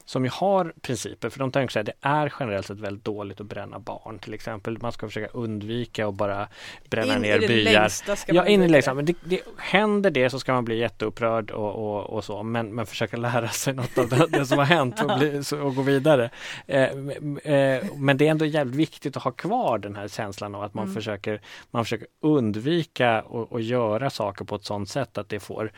som 0.06 0.24
ju 0.24 0.30
har 0.34 0.74
principer, 0.82 1.30
för 1.30 1.40
de 1.40 1.52
tänker 1.52 1.72
sig 1.72 1.80
att 1.80 1.86
det 1.86 1.94
är 2.02 2.34
generellt 2.40 2.66
sett 2.66 2.80
väldigt 2.80 3.06
dåligt 3.06 3.40
att 3.42 3.48
bränna 3.48 3.80
barn 3.80 4.20
till 4.20 4.34
exempel. 4.34 4.78
Man 4.82 4.92
ska 4.92 5.08
försöka 5.08 5.28
undvika 5.38 6.08
att 6.08 6.14
bara 6.16 6.48
bränna 6.90 7.16
in 7.16 7.22
ner 7.22 7.38
i 7.38 7.40
det 7.40 7.48
byar. 7.48 7.74
längsta 7.74 8.16
ska 8.16 8.34
Ja, 8.34 8.42
man 8.42 8.48
in 8.52 8.62
i 8.62 8.66
bli 8.66 8.72
längsta. 8.72 8.94
Men 8.94 9.06
det, 9.06 9.16
det, 9.24 9.42
händer 9.58 10.12
det 10.12 10.30
så 10.30 10.40
ska 10.40 10.54
man 10.54 10.66
bli 10.66 10.78
jätteupprörd 10.78 11.52
och, 11.52 11.76
och, 11.76 12.04
och 12.04 12.24
så. 12.24 12.44
Men, 12.44 12.76
men 12.76 12.86
försöka 12.86 13.18
lära 13.18 13.50
sig 13.50 13.74
något 13.74 13.98
av 13.98 14.10
det, 14.10 14.28
det 14.28 14.46
som 14.46 14.58
har 14.58 14.66
hänt 14.66 15.02
och, 15.02 15.18
bli, 15.18 15.42
och 15.62 15.76
gå 15.76 15.82
vidare. 15.82 16.30
Eh, 16.68 16.84
eh, 16.84 17.84
men 17.96 18.18
det 18.18 18.28
är 18.28 18.32
ändå 18.32 18.46
jävligt 18.46 18.76
viktigt 18.76 19.18
att 19.18 19.24
ha 19.24 19.32
kvar 19.32 19.78
den 19.78 19.96
här 19.96 20.08
känslan 20.08 20.56
av 20.56 20.64
att 20.64 20.74
man 20.74 20.86
Mm. 20.86 20.96
försöker 20.96 21.42
man 21.72 21.86
försöker 21.86 22.08
undvika 22.22 23.22
och, 23.22 23.52
och 23.52 23.62
göra 23.62 24.10
saker 24.10 24.46
på 24.46 24.56
ett 24.56 24.66
sådant 24.66 24.90
sätt 24.90 25.18
att 25.18 25.30
det 25.30 25.40
får 25.40 25.72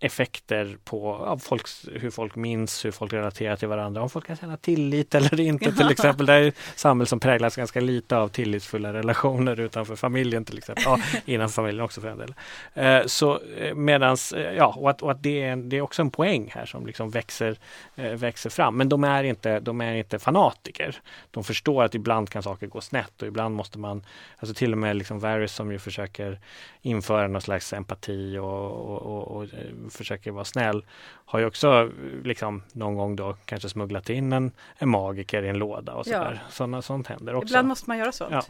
effekter 0.00 0.76
på 0.84 1.38
folks, 1.42 1.88
hur 1.92 2.10
folk 2.10 2.36
minns, 2.36 2.84
hur 2.84 2.90
folk 2.90 3.12
relaterar 3.12 3.56
till 3.56 3.68
varandra, 3.68 4.02
om 4.02 4.10
folk 4.10 4.26
kan 4.26 4.36
känna 4.36 4.56
tillit 4.56 5.14
eller 5.14 5.40
inte 5.40 5.72
till 5.72 5.90
exempel. 5.90 6.26
Det 6.26 6.32
är 6.32 6.42
ett 6.42 6.54
samhälle 6.74 7.06
som 7.06 7.20
präglas 7.20 7.56
ganska 7.56 7.80
lite 7.80 8.16
av 8.16 8.28
tillitsfulla 8.28 8.92
relationer 8.92 9.60
utanför 9.60 9.96
familjen 9.96 10.44
till 10.44 10.58
exempel. 10.58 10.84
Ja, 10.86 10.98
inom 11.24 11.48
familjen 11.48 11.84
också 11.84 12.00
för 12.00 12.08
en 12.08 12.18
del. 12.18 12.34
Eh, 12.74 13.06
så 13.06 13.40
eh, 13.58 13.74
medans, 13.74 14.32
eh, 14.32 14.52
ja, 14.56 14.74
och 14.78 14.90
att, 14.90 15.02
och 15.02 15.10
att 15.10 15.22
det, 15.22 15.42
är, 15.42 15.52
en- 15.52 15.68
det 15.68 15.76
är 15.76 15.80
också 15.80 16.02
en 16.02 16.10
poäng 16.10 16.50
här 16.54 16.66
som 16.66 16.86
liksom 16.86 17.10
växer, 17.10 17.58
eh, 17.96 18.10
växer 18.12 18.50
fram. 18.50 18.76
Men 18.76 18.88
de 18.88 19.04
är, 19.04 19.24
inte, 19.24 19.60
de 19.60 19.80
är 19.80 19.94
inte 19.94 20.18
fanatiker. 20.18 21.00
De 21.30 21.44
förstår 21.44 21.84
att 21.84 21.94
ibland 21.94 22.30
kan 22.30 22.42
saker 22.42 22.66
gå 22.66 22.80
snett 22.80 23.22
och 23.22 23.28
ibland 23.28 23.54
måste 23.54 23.78
man, 23.78 24.04
alltså 24.38 24.54
till 24.54 24.72
och 24.72 24.78
med 24.78 24.96
liksom 24.96 25.18
Varys 25.20 25.52
som 25.52 25.72
ju 25.72 25.78
försöker 25.78 26.40
införa 26.82 27.28
någon 27.28 27.42
slags 27.42 27.72
empati 27.72 28.38
och, 28.38 28.70
och, 28.70 29.02
och, 29.16 29.36
och 29.36 29.44
eh, 29.44 29.88
försöker 29.90 30.30
vara 30.30 30.44
snäll 30.44 30.84
har 31.24 31.38
ju 31.38 31.46
också 31.46 31.90
liksom 32.24 32.62
någon 32.72 32.94
gång 32.94 33.16
då 33.16 33.36
kanske 33.44 33.68
smugglat 33.68 34.10
in 34.10 34.32
en, 34.32 34.52
en 34.78 34.88
magiker 34.88 35.42
i 35.42 35.48
en 35.48 35.58
låda 35.58 35.94
och 35.94 36.06
Ja. 36.06 36.12
sådär. 36.24 36.42
Såna, 36.50 36.82
sånt 36.82 37.06
händer 37.06 37.34
också. 37.34 37.46
Ibland 37.46 37.68
måste 37.68 37.90
man 37.90 37.98
göra 37.98 38.12
sånt. 38.12 38.32
Ja. 38.32 38.42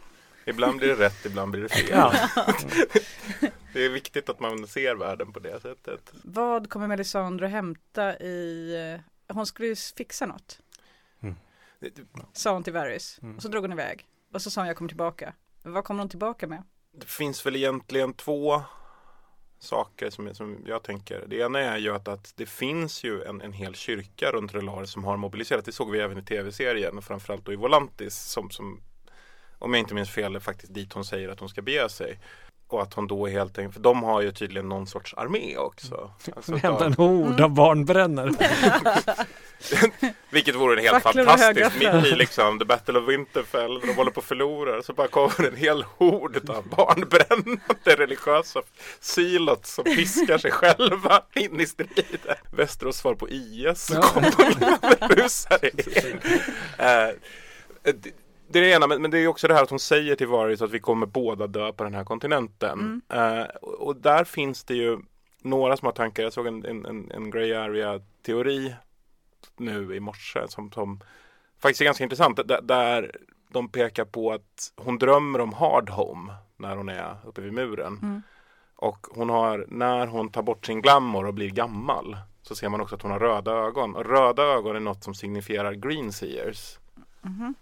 Ibland 0.45 0.79
blir 0.79 0.89
det 0.89 0.95
rätt, 1.07 1.27
ibland 1.27 1.51
blir 1.51 1.63
det 1.63 1.69
fel. 1.69 1.87
Ja. 1.91 2.13
Det 3.73 3.85
är 3.85 3.89
viktigt 3.89 4.29
att 4.29 4.41
man 4.41 4.67
ser 4.67 4.95
världen 4.95 5.33
på 5.33 5.39
det 5.39 5.61
sättet. 5.61 6.13
Vad 6.25 6.71
kommer 6.71 6.87
Melisandre 6.87 7.47
hämta 7.47 8.19
i, 8.19 8.75
eh, 9.29 9.35
hon 9.35 9.47
skulle 9.47 9.69
ju 9.69 9.77
fixa 9.97 10.27
något, 10.27 10.61
sa 12.33 12.53
hon 12.53 12.63
till 12.65 12.73
Varys. 12.73 13.19
Mm. 13.23 13.37
Och 13.37 13.43
så 13.43 13.49
drog 13.49 13.63
hon 13.65 13.73
iväg. 13.73 14.07
Och 14.33 14.43
så 14.43 14.51
sa 14.51 14.61
hon 14.61 14.69
jag 14.69 14.77
kommer 14.77 14.89
tillbaka. 14.89 15.33
Men 15.63 15.73
vad 15.73 15.85
kommer 15.85 16.01
hon 16.01 16.09
tillbaka 16.09 16.47
med? 16.47 16.63
Det 16.93 17.07
finns 17.07 17.47
väl 17.47 17.57
egentligen 17.57 18.13
två 18.15 18.63
saker 19.59 20.11
som, 20.11 20.35
som 20.35 20.57
jag 20.67 20.83
tänker. 20.83 21.25
Det 21.27 21.37
ena 21.37 21.61
är 21.61 21.79
ju 21.79 21.95
att, 21.95 22.09
att 22.09 22.33
det 22.37 22.47
finns 22.47 23.05
ju 23.05 23.23
en, 23.23 23.41
en 23.41 23.53
hel 23.53 23.75
kyrka 23.75 24.31
runt 24.31 24.55
Relar 24.55 24.85
som 24.85 25.05
har 25.05 25.17
mobiliserat. 25.17 25.65
Det 25.65 25.73
såg 25.73 25.91
vi 25.91 26.01
även 26.01 26.19
i 26.19 26.23
tv-serien 26.23 26.99
och 26.99 27.05
framförallt 27.05 27.45
då 27.45 27.53
i 27.53 27.57
Volantis 27.57 28.15
som, 28.15 28.51
som 28.51 28.81
om 29.59 29.75
jag 29.75 29.81
inte 29.81 29.95
minns 29.95 30.11
fel 30.11 30.37
är 30.37 30.41
faktiskt 30.41 30.75
dit 30.75 30.93
hon 30.93 31.05
säger 31.05 31.29
att 31.29 31.41
hon 31.41 31.49
ska 31.49 31.63
bege 31.63 31.89
sig. 31.89 32.19
Och 32.69 32.83
att 32.83 32.95
hon 32.95 33.07
då 33.07 33.27
helt 33.27 33.59
enkelt, 33.59 33.75
för 33.75 33.81
de 33.81 34.03
har 34.03 34.23
ju 34.23 34.33
tydligen 34.33 34.69
någon 34.69 34.87
sorts 34.87 35.15
armé 35.15 35.57
också. 35.57 36.11
Alltså, 36.37 36.57
Hämta 36.57 36.85
en 36.87 36.93
hord 36.99 37.41
av 37.41 37.51
barnbrännare. 37.51 38.31
vilket 40.31 40.55
vore 40.55 40.73
en 40.81 40.85
helt 40.87 41.03
Facklor 41.03 41.25
och 41.25 41.31
fantastiskt, 41.31 41.59
högafflar. 41.73 42.03
mitt 42.03 42.13
i 42.13 42.17
liksom 42.17 42.59
The 42.59 42.65
Battle 42.65 42.99
of 42.99 43.09
Winterfell, 43.09 43.81
de 43.81 43.93
håller 43.95 44.11
på 44.11 44.21
att 44.21 44.27
förlora, 44.27 44.83
så 44.83 44.93
bara 44.93 45.09
kommer 45.09 45.47
en 45.49 45.57
hel 45.57 45.83
hord 45.83 46.51
av 46.51 46.69
barnbrännande 46.69 47.61
religiösa 47.97 48.63
silots 49.01 49.75
som 49.75 49.85
piskar 49.85 50.39
sig 50.39 50.51
själva 50.51 51.23
in 51.35 51.61
i 51.61 51.67
striden. 51.67 52.35
Västerås 52.51 52.97
svar 52.97 53.15
på 53.15 53.29
IS, 53.29 53.91
Ja. 53.95 54.03
kommer 54.03 54.31
rusare 55.17 55.69
in. 55.71 56.21
Eh, 56.79 57.09
det- 58.49 58.59
är 58.59 58.63
det 58.63 58.71
ena, 58.71 58.87
men, 58.87 59.03
men 59.03 59.11
det 59.11 59.19
är 59.19 59.27
också 59.29 59.49
det 59.49 59.55
här 59.55 59.63
att 59.63 59.71
hon 59.71 59.79
säger 59.79 60.17
till 60.17 60.27
Varys 60.27 60.63
att 60.63 60.71
vi 60.71 60.81
kommer 60.81 61.07
båda 61.07 61.47
dö 61.47 61.73
på 61.73 61.85
den 61.85 61.95
här 61.95 62.05
kontinenten. 62.05 63.01
Eh, 63.09 63.43
och, 63.63 63.75
och 63.87 63.97
där 63.97 64.25
finns 64.25 64.65
det 64.65 64.75
ju 64.75 64.99
några 65.43 65.77
som 65.77 65.87
har 65.87 65.93
tankar. 65.93 66.23
Jag 66.23 66.33
såg 66.33 66.47
en, 66.47 66.65
en, 66.65 67.11
en, 67.11 67.31
Grey 67.31 67.55
Area-teori 67.55 68.75
nu 69.57 69.95
i 69.97 70.01
morse 70.01 70.41
som, 70.49 70.73
som 70.73 71.01
faktiskt 71.59 71.81
är 71.81 71.85
ganska 71.85 72.05
intressant. 72.05 72.41
Där, 72.49 72.63
där 72.63 73.17
de 73.49 73.69
pekar 73.69 74.05
på 74.05 74.33
att 74.33 74.73
hon 74.77 74.99
drömmer 74.99 75.41
om 75.41 75.53
Hard 75.53 75.91
Home 75.91 76.35
när 76.57 76.77
hon 76.77 76.89
är 76.89 77.17
uppe 77.27 77.41
vid 77.41 77.53
muren. 77.53 77.99
Mm. 78.03 78.23
Och 78.77 79.07
hon 79.11 79.31
har, 79.31 79.65
när 79.69 80.07
hon 80.07 80.29
tar 80.29 80.43
bort 80.43 80.67
sin 80.67 80.83
glamour 80.83 81.27
och 81.27 81.35
blir 81.35 81.51
gammal 81.51 82.17
så 82.43 82.55
ser 82.55 82.69
man 82.69 82.81
också 82.81 82.95
att 82.95 83.03
hon 83.03 83.11
har 83.11 83.19
röda 83.21 83.53
ögon. 83.53 83.97
Och 83.97 84.05
röda 84.07 84.43
ögon 84.43 84.77
är 84.77 84.81
något 84.81 85.05
som 85.05 85.15
signifierar 85.15 85.73
green 85.73 86.13
seers. 86.13 86.79
Mhm. 87.23 87.55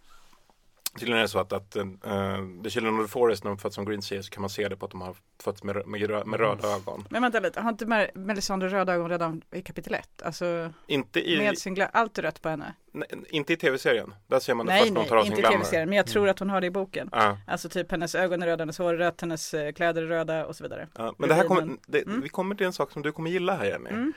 Tydligen 0.99 1.19
är 1.19 1.23
det 1.23 1.29
så 1.29 1.39
att, 1.39 1.53
att 1.53 1.77
uh, 1.77 2.63
The 2.63 2.71
Children 2.71 3.01
of 3.01 3.07
the 3.07 3.11
Forest 3.13 3.45
när 3.45 3.51
de 3.51 3.59
föds 3.59 3.75
som 3.75 3.85
green 3.85 4.03
seers 4.03 4.25
så 4.27 4.31
kan 4.31 4.41
man 4.41 4.51
se 4.51 4.69
det 4.69 4.77
på 4.77 4.85
att 4.85 4.91
de 4.91 5.01
har 5.01 5.17
fötts 5.43 5.63
med, 5.63 5.87
med, 5.87 6.01
rö- 6.11 6.25
med 6.25 6.41
röda 6.41 6.69
ögon. 6.69 7.05
Men 7.11 7.23
vänta 7.23 7.41
lite, 7.41 7.61
har 7.61 7.71
inte 7.71 7.87
Mer- 7.87 8.11
Melisandre 8.15 8.69
röda 8.69 8.95
ögon 8.95 9.11
redan 9.11 9.43
i 9.53 9.63
kapitel 9.63 9.95
1? 9.95 10.23
Alltså 10.23 10.73
Inte 10.87 11.31
i, 11.31 11.39
med 11.39 11.59
sin 11.59 11.87
allt 11.93 12.19
är 12.19 12.23
rött 12.23 12.43
på 12.43 12.49
henne? 12.49 12.75
nej, 12.93 13.09
inte 13.29 13.53
i 13.53 13.57
tv-serien. 13.57 14.15
Där 14.27 14.39
ser 14.41 14.55
man 14.55 14.67
det 14.67 14.73
Nej, 14.73 14.81
först 14.83 14.93
när 14.93 15.01
hon 15.01 15.09
tar 15.09 15.17
av 15.17 15.23
nej, 15.23 15.25
sin 15.27 15.33
inte 15.33 15.41
i 15.41 15.43
glamour. 15.43 15.59
tv-serien, 15.59 15.89
men 15.89 15.97
jag 15.97 16.07
tror 16.07 16.29
att 16.29 16.39
hon 16.39 16.51
har 16.51 16.61
det 16.61 16.67
i 16.67 16.71
boken. 16.71 17.09
Ja, 17.13 17.39
Alltså 17.47 17.69
typ 17.69 17.91
hennes 17.91 18.15
ögon 18.15 18.43
är 18.43 18.47
röda, 18.47 18.63
hennes 18.63 18.79
hår 18.79 18.95
är 18.95 18.99
rött, 18.99 19.21
hennes 19.21 19.55
eh, 19.55 19.73
kläder 19.73 20.03
är 20.03 20.07
röda 20.07 20.47
och 20.47 20.57
så 20.57 20.65
vidare. 20.65 20.89
ja. 20.99 21.15
Men 21.19 21.29
det 21.29 21.35
här 21.35 21.45
kommer, 21.45 21.61
Rubinen. 21.61 21.81
det, 21.87 22.03
Mm. 22.07 22.21
vi 22.21 22.29
kommer 22.29 22.55
till 22.55 22.67
en 22.67 22.73
sak 22.73 22.91
som 22.91 23.03
du 23.03 23.13
kommer 23.13 23.31
gilla 23.31 23.57
här 23.57 23.65
Jenny. 23.65 23.91
Mm. 23.91 24.13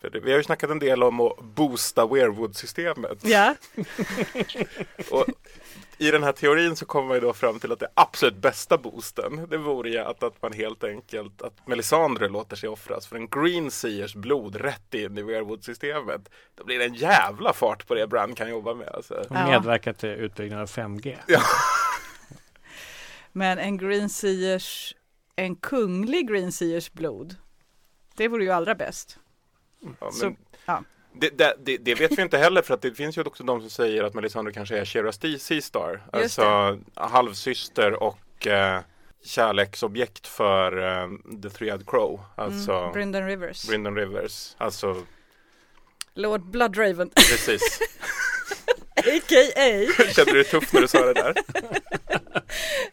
För 0.00 0.10
det, 0.10 0.20
vi 0.20 0.30
har 0.30 0.38
ju 0.38 0.44
snackat 0.44 0.70
en 0.70 0.78
del 0.78 1.02
om 1.02 1.20
att 1.20 1.38
boosta 1.40 2.06
Weirwood-systemet. 2.06 3.18
Ja, 3.22 3.54
Och 5.10 5.26
I 5.98 6.10
den 6.10 6.22
här 6.22 6.32
teorin 6.32 6.76
så 6.76 6.86
kommer 6.86 7.06
man 7.08 7.16
ju 7.16 7.20
då 7.20 7.32
fram 7.32 7.60
till 7.60 7.72
att 7.72 7.78
det 7.78 7.88
absolut 7.94 8.36
bästa 8.36 8.78
boosten 8.78 9.46
det 9.50 9.56
vore 9.58 9.90
ju 9.90 9.98
att, 9.98 10.22
att 10.22 10.42
man 10.42 10.52
helt 10.52 10.84
enkelt 10.84 11.42
att 11.42 11.66
Melisandre 11.68 12.28
låter 12.28 12.56
sig 12.56 12.68
offras 12.68 13.06
för 13.06 13.16
en 13.16 13.28
Green 13.28 13.70
Seers 13.70 14.14
blod 14.14 14.56
rätt 14.56 14.94
in 14.94 15.18
i 15.18 15.22
Weirwood-systemet. 15.22 16.28
Då 16.54 16.64
blir 16.64 16.78
det 16.78 16.84
en 16.84 16.94
jävla 16.94 17.52
fart 17.52 17.86
på 17.86 17.94
det 17.94 18.06
Bran 18.06 18.34
kan 18.34 18.50
jobba 18.50 18.74
med. 18.74 18.88
Alltså. 18.88 19.14
Och 19.14 19.26
Ja. 19.36 19.46
medverka 19.50 19.92
till 19.92 20.08
utbyggnad 20.08 20.60
av 20.60 20.66
5G. 20.68 21.16
men 23.32 23.58
en 23.58 23.76
Green 23.78 24.08
Seers, 24.08 24.94
en 25.36 25.56
kunglig 25.56 26.28
Green 26.28 26.52
Seers 26.52 26.92
blod, 26.92 27.36
det 28.16 28.28
vore 28.28 28.44
ju 28.44 28.50
allra 28.50 28.74
bäst. 28.74 29.18
Ja, 30.00 30.10
Så- 30.10 30.34
ja. 30.66 30.82
det, 31.12 31.38
det, 31.38 31.54
det, 31.58 31.76
det 31.76 31.94
vet 31.94 32.18
vi 32.18 32.22
inte 32.22 32.38
heller 32.38 32.62
för 32.62 32.74
att 32.74 32.82
det 32.82 32.94
finns 32.94 33.18
ju 33.18 33.22
också 33.22 33.44
de 33.44 33.60
som 33.60 33.70
säger 33.70 34.04
att 34.04 34.14
Melisandre 34.14 34.52
kanske 34.52 34.78
är 34.78 34.84
Shira 34.84 35.10
Sti- 35.10 35.38
Seastar. 35.38 35.92
Just 36.14 36.38
Alltså 36.38 36.78
halvsyster 36.94 38.02
och 38.02 38.46
eh, 38.46 38.80
kärleksobjekt 39.24 40.26
för 40.26 40.78
eh, 40.78 41.08
The 41.42 41.48
Three-Eyed 41.48 41.84
Crow. 41.90 42.20
Alltså 42.36 42.72
Mm, 42.72 42.92
Brynden 42.92 43.26
Rivers, 43.26 43.68
Brynden 43.68 43.96
Rivers. 43.96 44.54
Alltså 44.58 45.02
Lord 46.14 46.42
Bloodraven, 46.42 47.10
precis. 47.10 47.62
a.k.a. 48.96 49.86
Kände 50.12 50.32
du 50.32 50.42
dig 50.42 50.44
tuff 50.44 50.72
när 50.72 50.80
du 50.80 50.88
sa 50.88 51.04
det 51.06 51.12
där? 51.14 51.34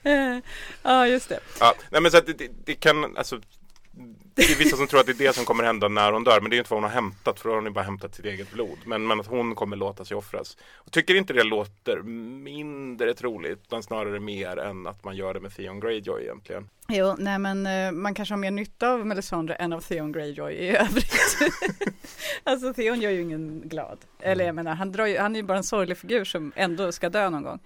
Ja, 0.83 1.07
just 1.07 1.29
det. 1.29 1.39
Ja, 1.59 1.75
nej 1.89 2.01
men 2.01 2.11
så 2.11 2.17
att 2.17 2.25
det, 2.25 2.33
det, 2.33 2.49
det 2.65 2.75
kan, 2.75 3.17
alltså 3.17 3.41
det 4.35 4.41
är 4.41 4.57
vissa 4.57 4.77
som 4.77 4.87
tror 4.87 4.99
att 4.99 5.05
det 5.05 5.11
är 5.11 5.27
det 5.27 5.35
som 5.35 5.45
kommer 5.45 5.63
hända 5.63 5.87
när 5.87 6.11
hon 6.11 6.23
dör 6.23 6.41
men 6.41 6.49
det 6.49 6.55
är 6.55 6.57
inte 6.57 6.69
vad 6.69 6.77
hon 6.77 6.89
har 6.89 7.01
hämtat 7.01 7.39
för 7.39 7.49
då 7.49 7.53
har 7.53 7.55
hon 7.55 7.65
ju 7.65 7.71
bara 7.71 7.83
hämtat 7.83 8.15
sitt 8.15 8.25
eget 8.25 8.51
blod. 8.51 8.77
Men, 8.85 9.07
men 9.07 9.19
att 9.19 9.27
hon 9.27 9.55
kommer 9.55 9.75
låta 9.75 10.05
sig 10.05 10.17
offras. 10.17 10.57
Och 10.75 10.91
tycker 10.91 11.15
inte 11.15 11.33
det 11.33 11.43
låter 11.43 12.01
mindre 12.43 13.13
troligt 13.13 13.51
utan 13.51 13.83
snarare 13.83 14.19
mer 14.19 14.57
än 14.59 14.87
att 14.87 15.03
man 15.03 15.15
gör 15.15 15.33
det 15.33 15.39
med 15.39 15.55
Theon 15.55 15.79
Greyjoy 15.79 16.23
egentligen. 16.23 16.69
Jo, 16.89 17.15
nej 17.17 17.39
men 17.39 17.65
eh, 17.65 17.91
man 17.91 18.13
kanske 18.13 18.33
har 18.33 18.39
mer 18.39 18.51
nytta 18.51 18.89
av 18.89 19.05
Melisandre 19.05 19.55
än 19.55 19.73
av 19.73 19.81
Theon 19.81 20.11
Greyjoy 20.11 20.53
i 20.53 20.77
övrigt. 20.77 21.37
alltså 22.43 22.73
Theon 22.73 23.01
gör 23.01 23.11
ju 23.11 23.21
ingen 23.21 23.61
glad. 23.65 23.97
Eller 24.19 24.45
jag 24.45 24.55
menar, 24.55 24.75
han, 24.75 24.91
drar 24.91 25.05
ju, 25.05 25.17
han 25.17 25.35
är 25.35 25.39
ju 25.39 25.43
bara 25.43 25.57
en 25.57 25.63
sorglig 25.63 25.97
figur 25.97 26.23
som 26.23 26.51
ändå 26.55 26.91
ska 26.91 27.09
dö 27.09 27.29
någon 27.29 27.43
gång. 27.43 27.59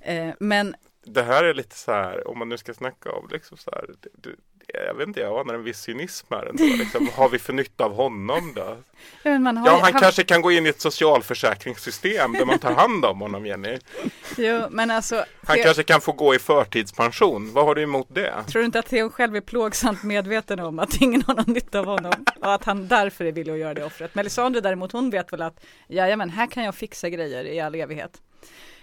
Eh, 0.00 0.34
men 0.40 0.74
Det 1.04 1.22
här 1.22 1.44
är 1.44 1.54
lite 1.54 1.76
så 1.76 1.92
här, 1.92 2.28
om 2.28 2.38
man 2.38 2.48
nu 2.48 2.58
ska 2.58 2.74
snacka 2.74 3.12
om 3.12 3.28
liksom 3.32 3.56
så 3.56 3.70
här, 3.70 3.90
det, 4.00 4.30
jag 4.74 4.94
vet 4.94 5.08
inte, 5.08 5.20
jag 5.20 5.40
anar 5.40 5.54
en 5.54 5.62
viss 5.64 5.80
cynism 5.80 6.26
här 6.30 6.46
ändå. 6.46 6.64
Liksom, 6.64 7.04
vad 7.04 7.14
har 7.14 7.28
vi 7.28 7.38
för 7.38 7.52
nytta 7.52 7.84
av 7.84 7.94
honom 7.94 8.52
då? 8.54 8.76
ja, 9.22 9.30
har 9.30 9.66
Ja, 9.66 9.80
han 9.82 9.92
kanske 9.92 10.24
kan 10.24 10.42
gå 10.42 10.52
in 10.52 10.66
i 10.66 10.68
ett 10.68 10.80
socialförsäkringssystem 10.80 12.32
där 12.32 12.44
man 12.44 12.58
tar 12.58 12.72
hand 12.72 13.04
om 13.04 13.20
honom, 13.20 13.46
Jenny. 13.46 13.78
Jo, 14.36 14.62
men 14.70 14.90
alltså. 14.90 15.24
Han 15.46 15.56
Theo- 15.56 15.62
kanske 15.62 15.82
kan 15.82 16.00
få 16.00 16.12
gå 16.12 16.34
i 16.34 16.38
förtidspension. 16.38 17.52
Vad 17.52 17.64
har 17.64 17.74
du 17.74 17.82
emot 17.82 18.06
det? 18.10 18.44
Tror 18.48 18.60
du 18.60 18.66
inte 18.66 18.78
att 18.78 18.86
Theon 18.86 19.10
själv 19.10 19.36
är 19.36 19.40
plågsamt 19.40 20.02
medveten 20.02 20.60
om 20.60 20.78
att 20.78 21.00
ingen 21.00 21.22
har 21.26 21.34
någon 21.34 21.54
nytta 21.54 21.78
av 21.78 21.86
honom? 21.86 22.12
Och 22.40 22.54
att 22.54 22.64
han 22.64 22.88
därför 22.88 23.24
är 23.24 23.32
villig 23.32 23.52
att 23.52 23.58
göra 23.58 23.74
det 23.74 23.84
offret. 23.84 24.14
Melisandre 24.14 24.60
däremot, 24.60 24.92
hon 24.92 25.10
vet 25.10 25.32
väl 25.32 25.42
att 25.42 25.64
jajamän, 25.88 26.30
här 26.30 26.46
kan 26.46 26.64
jag 26.64 26.74
fixa 26.74 27.08
grejer 27.08 27.44
i 27.44 27.60
all 27.60 27.74
evighet. 27.74 28.20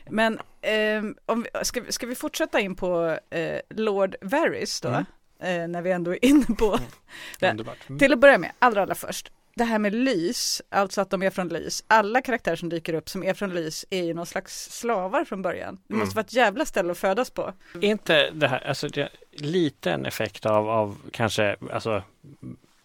Men 0.09 0.39
ehm, 0.61 1.15
om 1.25 1.43
vi, 1.43 1.65
ska, 1.65 1.81
ska 1.89 2.05
vi 2.05 2.15
fortsätta 2.15 2.59
in 2.59 2.75
på 2.75 3.17
eh, 3.29 3.59
Lord 3.69 4.15
Varys 4.21 4.81
då? 4.81 4.89
Mm. 4.89 5.05
Eh, 5.39 5.67
när 5.67 5.81
vi 5.81 5.91
ändå 5.91 6.11
är 6.11 6.25
inne 6.25 6.45
på 6.45 6.79
det. 7.39 7.49
Underbart. 7.51 7.77
Mm. 7.89 7.99
Till 7.99 8.13
att 8.13 8.19
börja 8.19 8.37
med, 8.37 8.51
allra, 8.59 8.81
allra 8.81 8.95
först. 8.95 9.31
det 9.55 9.63
här 9.63 9.79
med 9.79 9.93
lys, 9.95 10.61
alltså 10.69 11.01
att 11.01 11.09
de 11.09 11.23
är 11.23 11.29
från 11.29 11.47
lys. 11.47 11.83
Alla 11.87 12.21
karaktärer 12.21 12.55
som 12.55 12.69
dyker 12.69 12.93
upp 12.93 13.09
som 13.09 13.23
är 13.23 13.33
från 13.33 13.49
lys 13.53 13.85
är 13.89 14.03
ju 14.03 14.13
någon 14.13 14.25
slags 14.25 14.69
slavar 14.71 15.25
från 15.25 15.41
början. 15.41 15.79
Det 15.87 15.93
måste 15.93 16.05
Mm. 16.05 16.15
vara 16.15 16.23
ett 16.25 16.33
jävla 16.33 16.65
ställe 16.65 16.91
att 16.91 16.97
födas 16.97 17.29
på. 17.29 17.53
Är 17.73 17.83
inte 17.83 18.29
det 18.31 18.47
här, 18.47 18.67
alltså 18.67 18.87
det, 18.87 19.09
lite 19.31 19.91
en 19.91 20.05
effekt 20.05 20.45
av, 20.45 20.69
av 20.69 20.97
kanske, 21.11 21.55
alltså 21.73 22.03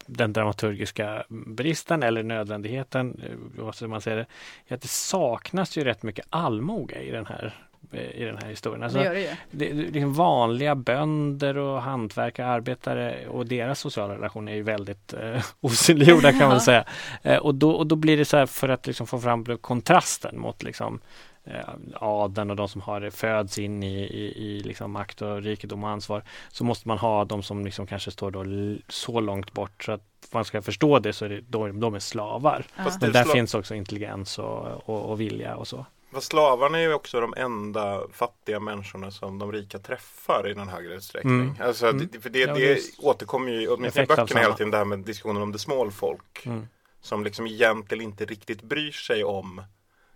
den 0.06 0.32
dramaturgiska 0.32 1.24
bristen 1.28 2.02
eller 2.02 2.22
nödvändigheten, 2.22 3.20
eh, 3.24 3.72
hur 3.80 3.86
man 3.86 4.00
säger 4.00 4.16
det, 4.16 4.26
är 4.68 4.74
att 4.74 4.82
det 4.82 4.88
saknas 4.88 5.76
ju 5.76 5.84
rätt 5.84 6.02
mycket 6.02 6.26
allmoge 6.30 7.02
i 7.02 7.10
den 7.10 7.26
här 7.26 7.54
i 7.90 8.24
den 8.24 8.38
här 8.42 8.48
historien. 8.48 8.82
Alltså, 8.82 8.98
det 8.98 9.04
gör 9.04 9.14
det 9.14 9.20
ju. 9.20 9.28
det, 9.50 9.68
det, 9.68 9.82
liksom 9.82 10.14
vanliga 10.14 10.74
bönder 10.74 11.56
och 11.56 11.82
hantverkare, 11.82 12.46
arbetare 12.46 13.26
och 13.28 13.46
deras 13.46 13.80
sociala 13.80 14.14
relationer 14.14 14.52
är 14.52 14.56
ju 14.56 14.62
väldigt 14.62 15.14
eh, 15.14 15.44
osynliggjorda 15.60 16.32
kan 16.32 16.48
man 16.48 16.60
säga. 16.60 16.84
Eh, 17.22 17.36
och, 17.36 17.54
då, 17.54 17.70
och 17.70 17.86
då 17.86 17.96
blir 17.96 18.16
det 18.16 18.24
så 18.24 18.36
här 18.36 18.46
för 18.46 18.68
att 18.68 18.86
liksom 18.86 19.06
få 19.06 19.18
fram 19.20 19.44
kontrasten 19.60 20.40
mot 20.40 20.62
liksom 20.62 21.00
eh, 21.44 21.68
adeln 21.94 22.50
och 22.50 22.56
de 22.56 22.68
som 22.68 22.80
har 22.80 23.00
det 23.00 23.10
föds 23.10 23.58
in 23.58 23.82
i, 23.82 24.00
i, 24.02 24.44
i 24.46 24.60
liksom 24.60 24.92
makt 24.92 25.22
och 25.22 25.42
rikedom 25.42 25.84
och 25.84 25.90
ansvar 25.90 26.22
så 26.48 26.64
måste 26.64 26.88
man 26.88 26.98
ha 26.98 27.24
de 27.24 27.42
som 27.42 27.64
liksom 27.64 27.86
kanske 27.86 28.10
står 28.10 28.30
då 28.30 28.44
så 28.88 29.20
långt 29.20 29.52
bort 29.52 29.84
så 29.84 29.92
att 29.92 30.02
man 30.32 30.44
ska 30.44 30.62
förstå 30.62 30.98
det 30.98 31.12
så 31.12 31.24
är 31.24 31.28
det, 31.28 31.40
då, 31.48 31.68
de 31.68 31.94
är 31.94 31.98
slavar. 31.98 32.64
Ja. 32.76 32.84
Men 33.00 33.12
där 33.12 33.24
sla- 33.24 33.32
finns 33.32 33.54
också 33.54 33.74
intelligens 33.74 34.38
och, 34.38 34.88
och, 34.88 35.10
och 35.10 35.20
vilja 35.20 35.56
och 35.56 35.68
så. 35.68 35.86
Fast 36.12 36.26
slavarna 36.26 36.78
är 36.78 36.82
ju 36.82 36.94
också 36.94 37.20
de 37.20 37.34
enda 37.36 38.02
fattiga 38.12 38.60
människorna 38.60 39.10
som 39.10 39.38
de 39.38 39.52
rika 39.52 39.78
träffar 39.78 40.48
i 40.48 40.54
någon 40.54 40.68
högre 40.68 40.94
utsträckning. 40.94 41.40
Mm. 41.40 41.54
Alltså, 41.60 41.86
Mm. 41.86 42.08
det, 42.12 42.20
för 42.20 42.30
det, 42.30 42.38
Ja, 42.38 42.54
det, 42.54 42.80
återkommer 42.98 43.52
ju, 43.52 43.68
åtminstone 43.68 44.04
i 44.04 44.06
böckerna 44.06 44.40
hela 44.40 44.54
tiden, 44.54 44.70
det 44.70 44.76
här 44.76 44.84
med 44.84 44.98
diskussionen 44.98 45.42
om 45.42 45.52
the 45.52 45.58
small 45.58 45.90
folk. 45.90 46.46
Mm. 46.46 46.68
Som 47.00 47.24
liksom 47.24 47.46
egentligen 47.46 48.04
inte 48.04 48.24
riktigt 48.24 48.62
bryr 48.62 48.92
sig 48.92 49.24
om 49.24 49.62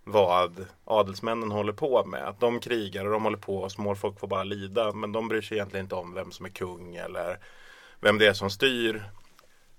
vad 0.03 0.65
adelsmännen 0.85 1.51
håller 1.51 1.73
på 1.73 2.05
med. 2.05 2.27
Att 2.27 2.39
de 2.39 2.59
krigar 2.59 3.05
och 3.05 3.11
de 3.11 3.23
håller 3.23 3.37
på 3.37 3.57
och 3.57 3.71
småfolk 3.71 4.19
får 4.19 4.27
bara 4.27 4.43
lida. 4.43 4.91
Men 4.91 5.11
de 5.11 5.27
bryr 5.27 5.41
sig 5.41 5.57
egentligen 5.57 5.85
inte 5.85 5.95
om 5.95 6.13
vem 6.13 6.31
som 6.31 6.45
är 6.45 6.49
kung 6.49 6.95
eller 6.95 7.39
vem 7.99 8.17
det 8.17 8.27
är 8.27 8.33
som 8.33 8.49
styr. 8.49 9.03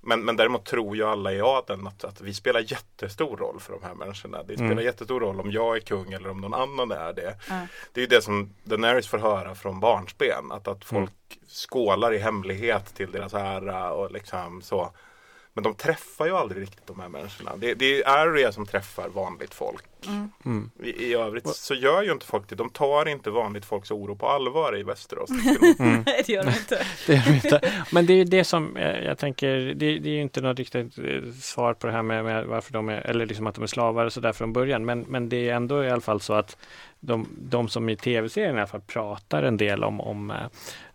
Men, 0.01 0.24
men 0.24 0.36
däremot 0.36 0.64
tror 0.64 0.96
ju 0.96 1.05
alla 1.05 1.32
i 1.32 1.40
adeln 1.40 1.86
att, 1.86 2.05
att 2.05 2.20
vi 2.20 2.34
spelar 2.34 2.61
jättestor 2.72 3.36
roll 3.36 3.61
för 3.61 3.72
de 3.72 3.82
här 3.82 3.94
människorna. 3.94 4.42
Det 4.42 4.55
spelar 4.55 4.72
Mm. 4.72 4.84
jättestor 4.84 5.20
roll 5.20 5.40
om 5.40 5.51
jag 5.51 5.76
är 5.76 5.80
kung 5.80 6.12
eller 6.12 6.30
om 6.30 6.40
någon 6.40 6.55
annan 6.55 6.90
är 6.92 7.12
det. 7.12 7.36
Ja. 7.49 7.66
Det 7.92 8.01
är 8.01 8.03
ju 8.03 8.07
det 8.09 8.22
som 8.22 8.55
Daenerys 8.64 9.09
får 9.09 9.18
höra 9.18 9.55
från 9.55 9.80
barnsben. 9.80 10.53
Att, 10.53 10.68
att 10.68 10.84
folk 10.84 11.12
skålar 11.49 12.12
i 12.12 12.18
hemlighet 12.18 12.94
till 12.94 13.12
deras 13.12 13.34
ära 13.34 13.92
och 13.92 14.11
liksom 14.12 14.62
så. 14.62 14.92
Men 15.53 15.64
de 15.64 15.74
träffar 15.74 16.26
ju 16.26 16.36
aldrig 16.36 16.62
riktigt 16.62 16.86
de 16.86 17.01
här 17.01 17.09
människorna. 17.09 17.57
Det, 17.57 17.74
det 17.74 18.03
är 18.03 18.09
Arya 18.09 18.53
som 18.53 18.66
träffar 18.66 19.09
vanligt 19.09 19.55
folk. 19.55 19.84
Mm. 20.07 20.30
Mm. 20.44 20.70
I, 20.82 20.88
I 20.88 21.14
övrigt 21.14 21.46
så 21.49 21.74
gör 21.74 22.03
ju 22.03 22.12
inte 22.12 22.26
folk 22.26 22.49
det. 22.49 22.55
De 22.55 22.70
tar 22.70 23.09
inte 23.09 23.30
vanligt 23.30 23.64
folks 23.64 23.90
oro 23.90 24.16
på 24.16 24.28
allvar 24.28 24.78
i 24.78 24.82
Västerås. 24.82 25.30
Mm. 25.78 26.03
Nej 26.07 26.22
det 26.26 26.32
gör 26.32 26.44
de 26.44 26.51
inte. 26.51 26.86
Det 27.07 27.14
är 27.14 27.24
de 27.26 27.34
inte. 27.34 27.72
Men 27.92 28.07
det 28.07 28.12
är 28.12 28.16
ju 28.16 28.24
det 28.24 28.44
som 28.44 28.76
eh, 28.76 28.99
jag 29.05 29.18
tänker, 29.18 29.57
det, 29.57 29.99
det 29.99 30.09
är 30.11 30.14
ju 30.14 30.20
inte 30.20 30.40
något 30.40 30.59
riktigt 30.59 30.99
eh, 30.99 31.05
svar 31.40 31.74
på 31.74 31.86
det 31.86 31.92
här 31.92 32.03
med, 32.03 32.24
med 32.24 32.46
varför 32.46 32.72
de 32.72 32.88
är, 32.88 33.01
eller 33.01 33.26
liksom 33.26 33.46
att 33.46 33.55
de 33.55 33.62
är 33.62 33.66
slavar 33.68 34.05
och 34.07 34.12
sådär 34.12 34.32
från 34.32 34.53
början. 34.53 34.84
Men, 34.84 35.01
men 35.09 35.28
det 35.28 35.49
är 35.49 35.55
ändå 35.55 35.84
i 35.84 35.90
alla 35.90 36.01
fall 36.01 36.20
så 36.20 36.32
att 36.32 36.57
de, 37.01 37.26
de 37.38 37.68
som 37.68 37.88
i 37.88 37.96
tv-serien 37.96 38.55
i 38.57 38.59
alla 38.59 38.66
fall 38.66 38.80
pratar 38.80 39.42
en 39.42 39.57
del 39.57 39.84
om, 39.84 40.01
om, 40.01 40.30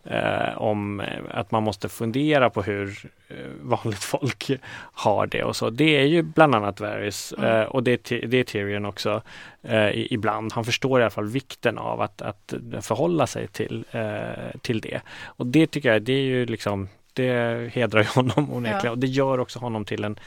eh, 0.04 0.48
eh, 0.48 0.58
om 0.58 1.02
att 1.30 1.50
man 1.50 1.62
måste 1.62 1.88
fundera 1.88 2.50
på 2.50 2.62
hur 2.62 3.10
eh, 3.28 3.36
vanligt 3.62 4.04
folk 4.04 4.50
har 4.92 5.26
det 5.26 5.44
och 5.44 5.56
så. 5.56 5.70
Det 5.70 5.96
är 5.96 6.04
ju 6.04 6.22
bland 6.22 6.54
annat 6.54 6.80
Varys 6.80 7.34
Mm. 7.38 7.50
eh, 7.60 7.62
och 7.62 7.82
det, 7.82 8.12
är 8.12 8.26
det 8.26 8.36
är 8.38 8.44
Tyrion 8.44 8.84
också 8.94 9.22
eh, 9.62 10.12
ibland. 10.12 10.52
Han 10.52 10.64
förstår 10.64 11.00
i 11.00 11.02
alla 11.02 11.10
fall 11.10 11.26
vikten 11.28 11.78
av 11.78 12.00
att, 12.00 12.22
att 12.22 12.54
förhålla 12.80 13.26
sig 13.26 13.48
till, 13.48 13.84
eh, 13.90 14.58
till 14.62 14.80
det. 14.80 15.00
Och 15.24 15.46
det 15.46 15.66
tycker 15.66 15.92
jag, 15.92 16.02
det 16.02 16.12
är 16.12 16.24
ju 16.24 16.46
liksom 16.46 16.88
det 17.14 17.70
hedrar 17.74 18.00
ju 18.02 18.08
honom 18.14 18.52
onekligen 18.52 18.84
Ja. 18.84 18.90
och 18.90 18.98
det 18.98 19.06
gör 19.06 19.40
också 19.40 19.58
honom 19.58 19.84
till 19.84 20.04
en 20.04 20.18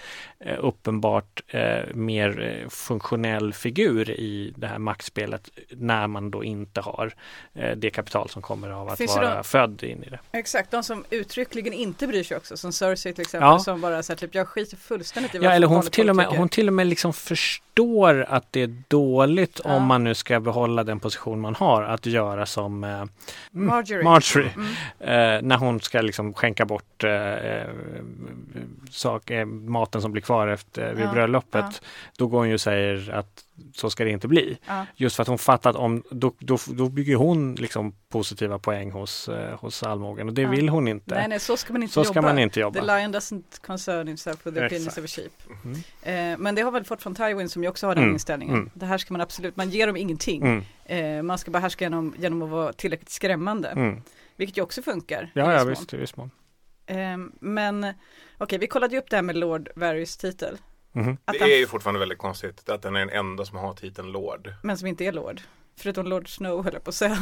uppenbart 0.59 1.41
eh, 1.47 1.93
mer 1.93 2.41
eh, 2.63 2.69
funktionell 2.69 3.53
figur 3.53 4.09
i 4.09 4.53
det 4.55 4.67
här 4.67 4.77
maktspelet 4.77 5.49
när 5.69 6.07
man 6.07 6.31
då 6.31 6.43
inte 6.43 6.81
har 6.81 7.13
eh, 7.53 7.75
det 7.77 7.89
kapital 7.89 8.29
som 8.29 8.41
kommer 8.41 8.69
av 8.69 8.89
att 8.89 8.97
Finns 8.97 9.15
vara 9.15 9.37
då- 9.37 9.43
född 9.43 9.83
in 9.83 10.03
i 10.03 10.09
det. 10.09 10.19
Exakt, 10.31 10.71
de 10.71 10.83
som 10.83 11.03
uttryckligen 11.09 11.73
inte 11.73 12.07
bryr 12.07 12.23
sig 12.23 12.37
också, 12.37 12.57
som 12.57 12.71
Cersei 12.71 13.13
till 13.13 13.21
exempel, 13.21 13.47
Ja. 13.47 13.59
som 13.59 13.81
bara 13.81 14.03
säger 14.03 14.17
typ 14.17 14.35
jag 14.35 14.47
skiter 14.47 14.77
fullständigt 14.77 15.35
i 15.35 15.37
Ja, 15.37 15.51
eller 15.51 15.67
hon 15.67 15.81
till, 15.81 16.09
och 16.09 16.15
med, 16.15 16.25
hon 16.25 16.49
till 16.49 16.67
och 16.67 16.73
med 16.73 16.87
liksom 16.87 17.13
förstår 17.13 18.25
att 18.29 18.51
det 18.51 18.61
är 18.61 18.75
dåligt 18.87 19.61
Ja. 19.63 19.75
om 19.75 19.83
man 19.83 20.03
nu 20.03 20.13
ska 20.15 20.39
behålla 20.39 20.83
den 20.83 20.99
position 20.99 21.39
man 21.39 21.55
har 21.55 21.83
att 21.83 22.05
göra 22.05 22.45
som 22.45 22.83
eh, 22.83 22.89
mm, 22.95 23.09
Marjorie. 23.51 24.03
Marjorie. 24.03 24.51
Mm. 24.55 24.67
Eh, 24.99 25.41
när 25.47 25.57
hon 25.57 25.79
ska 25.81 26.01
liksom 26.01 26.33
skänka 26.33 26.65
bort 26.65 27.03
eh, 27.03 27.11
eh, 27.33 27.67
sak, 28.91 29.29
eh, 29.31 29.45
maten 29.45 30.01
som 30.01 30.11
blir 30.11 30.21
kvar 30.27 30.47
efter 30.47 30.93
vid 30.93 31.05
Ja, 31.05 31.11
bröllopet. 31.11 31.65
ja. 31.81 31.87
Då 32.17 32.27
går 32.27 32.37
hon 32.37 32.47
ju 32.47 32.53
och 32.53 32.61
säger 32.61 33.11
att 33.13 33.43
så 33.75 33.89
ska 33.89 34.03
det 34.03 34.09
inte 34.11 34.27
bli. 34.27 34.57
Ja. 34.67 34.85
Just 34.95 35.15
för 35.15 35.21
att 35.21 35.27
hon 35.27 35.37
fattat 35.37 35.75
om, 35.75 36.03
då, 36.11 36.33
då, 36.39 36.57
då 36.67 36.89
bygger 36.89 37.15
hon 37.15 37.55
liksom 37.55 37.93
positiva 38.09 38.59
poäng 38.59 38.91
hos, 38.91 39.29
eh, 39.29 39.59
hos 39.59 39.83
allmogen 39.83 40.27
och 40.27 40.33
det 40.33 40.45
vill 40.45 40.69
hon 40.69 40.87
inte. 40.87 41.15
Nej, 41.15 41.27
nej, 41.27 41.39
så 41.39 41.57
ska 41.57 41.73
man 41.73 41.81
inte 41.83 41.93
så 41.93 41.99
jobba. 41.99 42.09
ska 42.09 42.21
man 42.21 42.39
inte 42.39 42.53
The 42.53 42.59
jobba. 42.59 42.81
lion 42.81 43.15
doesn't 43.15 43.61
concern 43.65 44.07
himself 44.07 44.45
with 44.47 44.57
the 44.57 44.65
opinions 44.65 44.97
of 44.97 45.03
a 45.03 45.07
sheep. 45.07 45.31
Mm. 45.63 46.33
Eh, 46.33 46.37
men 46.39 46.55
det 46.55 46.61
har 46.61 46.71
väl 46.71 46.83
fått 46.83 47.01
från 47.03 47.15
Tywin 47.15 47.49
som 47.49 47.63
ju 47.63 47.69
också 47.69 47.87
har 47.87 47.95
den 47.95 48.03
Mm, 48.03 48.15
inställningen. 48.15 48.55
mm. 48.55 48.69
Det 48.73 48.85
här 48.85 48.97
ska 48.97 49.13
man 49.13 49.21
absolut, 49.21 49.55
man 49.57 49.69
ger 49.69 49.87
dem 49.87 49.97
ingenting. 49.97 50.41
Mm, 50.41 50.63
Eh, 50.89 51.23
man 51.23 51.37
ska 51.37 51.51
bara 51.51 51.59
härska 51.59 51.85
genom, 51.85 52.15
genom 52.17 52.41
att 52.41 52.49
vara 52.49 52.73
tillräckligt 52.73 53.09
skrämmande. 53.09 53.69
mm. 53.69 54.01
Vilket 54.35 54.57
ju 54.57 54.61
också 54.61 54.81
funkar. 54.81 55.31
Ja, 55.33 55.53
ja 55.53 55.63
visst, 55.63 55.93
i 55.93 55.97
viss 55.97 56.15
mån. 56.17 56.31
Eh, 56.87 57.17
men 57.39 57.93
okej, 58.37 58.57
vi 58.59 58.67
kollade 58.67 58.93
ju 58.93 58.99
upp 59.01 59.09
det 59.09 59.15
här 59.15 59.23
med 59.23 59.37
Lord 59.37 59.69
Varys 59.75 60.17
titel. 60.17 60.57
Att 61.25 61.33
Det 61.33 61.39
han, 61.39 61.49
är 61.49 61.55
ju 61.57 61.67
fortfarande 61.67 61.99
väldigt 61.99 62.17
konstigt 62.17 62.69
att 62.69 62.81
den 62.81 62.95
är 62.95 62.99
den 62.99 63.09
enda 63.09 63.45
som 63.45 63.57
har 63.57 63.73
titeln 63.73 64.11
Lord. 64.11 64.53
Men 64.63 64.77
som 64.77 64.87
inte 64.87 65.05
är 65.05 65.11
Lord. 65.11 65.41
Förutom 65.79 66.05
Lord 66.07 66.35
Snow 66.35 66.63
höll 66.63 66.73
jag 66.73 66.83
på 66.83 66.89
att 66.89 66.95
säga. 66.95 67.17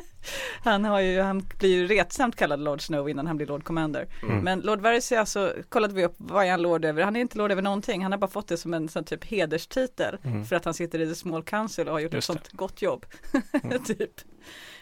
han, 0.64 0.84
har 0.84 1.00
ju, 1.00 1.20
han 1.20 1.46
blir 1.58 1.70
ju 1.70 1.86
retsamt 1.86 2.36
kallad 2.36 2.60
Lord 2.60 2.80
Snow 2.80 3.08
innan 3.10 3.26
han 3.26 3.36
blir 3.36 3.46
Lord 3.46 3.64
Commander. 3.64 4.06
Mm. 4.22 4.38
Men 4.38 4.60
Lord 4.60 4.80
Varys 4.80 5.12
är 5.12 5.18
alltså, 5.18 5.54
kollade 5.68 5.94
vi 5.94 6.04
upp, 6.04 6.14
vad 6.16 6.46
är 6.46 6.50
han 6.50 6.62
Lord 6.62 6.84
över? 6.84 7.02
Han 7.02 7.16
är 7.16 7.20
inte 7.20 7.38
Lord 7.38 7.52
över 7.52 7.62
någonting. 7.62 8.02
Han 8.02 8.12
har 8.12 8.18
bara 8.18 8.30
fått 8.30 8.48
det 8.48 8.56
som 8.56 8.74
en 8.74 8.88
sån 8.88 9.04
typ 9.04 9.24
hederstitel. 9.24 10.18
Mm. 10.24 10.44
För 10.44 10.56
att 10.56 10.64
han 10.64 10.74
sitter 10.74 10.98
i 11.00 11.08
The 11.08 11.14
Small 11.14 11.42
Council 11.42 11.88
och 11.88 11.92
har 11.92 12.00
gjort 12.00 12.14
Just 12.14 12.30
ett 12.30 12.36
det. 12.36 12.40
sånt 12.48 12.52
gott 12.58 12.82
jobb. 12.82 13.06
Mm. 13.64 13.84
typ. 13.84 14.10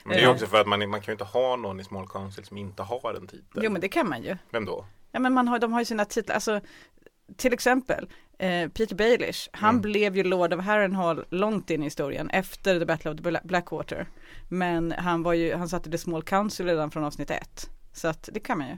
Men 0.09 0.17
det 0.17 0.23
är 0.23 0.25
Ja. 0.27 0.31
också 0.33 0.47
för 0.47 0.61
att 0.61 0.67
man, 0.67 0.91
man 0.91 1.01
kan 1.01 1.07
ju 1.07 1.13
inte 1.13 1.25
ha 1.25 1.57
någon 1.57 1.81
i 1.81 1.85
Small 1.85 2.09
Council 2.09 2.45
som 2.45 2.57
inte 2.57 2.83
har 2.83 3.15
en 3.15 3.27
titel. 3.27 3.63
Jo 3.65 3.71
men 3.71 3.81
det 3.81 3.89
kan 3.89 4.09
man 4.09 4.23
ju. 4.23 4.37
Vem 4.51 4.65
då? 4.65 4.85
Ja 5.13 5.21
men 5.21 5.33
man 5.33 5.49
har, 5.49 5.59
de 5.59 5.73
har 5.73 5.81
ju 5.81 5.85
sina 5.85 6.05
titlar, 6.05 6.35
alltså 6.35 6.61
till 7.37 7.53
exempel 7.53 8.09
eh, 8.39 8.69
Peter 8.69 8.95
Baelish, 8.97 9.49
han 9.53 9.71
Mm. 9.71 9.83
blev 9.83 10.17
ju 10.17 10.25
Lord 10.25 10.55
of 10.55 10.65
Harrenhal 10.65 11.25
långt 11.31 11.71
in 11.71 11.81
i 11.83 11.85
historien 11.87 12.31
efter 12.31 12.79
The 12.79 12.85
Battle 12.87 13.11
of 13.11 13.17
the 13.17 13.23
Bla- 13.23 13.47
Blackwater. 13.47 14.07
Men 14.49 14.93
han 14.93 15.23
var 15.23 15.33
ju, 15.33 15.55
han 15.55 15.69
satt 15.69 15.87
i 15.87 15.91
The 15.91 15.99
Small 15.99 16.23
Council 16.23 16.67
redan 16.67 16.91
från 16.91 17.05
avsnitt 17.05 17.31
ett. 17.31 17.71
Så 17.93 18.09
att 18.09 18.29
det 18.33 18.41
kan 18.41 18.59
man 18.59 18.69
ju. 18.69 18.77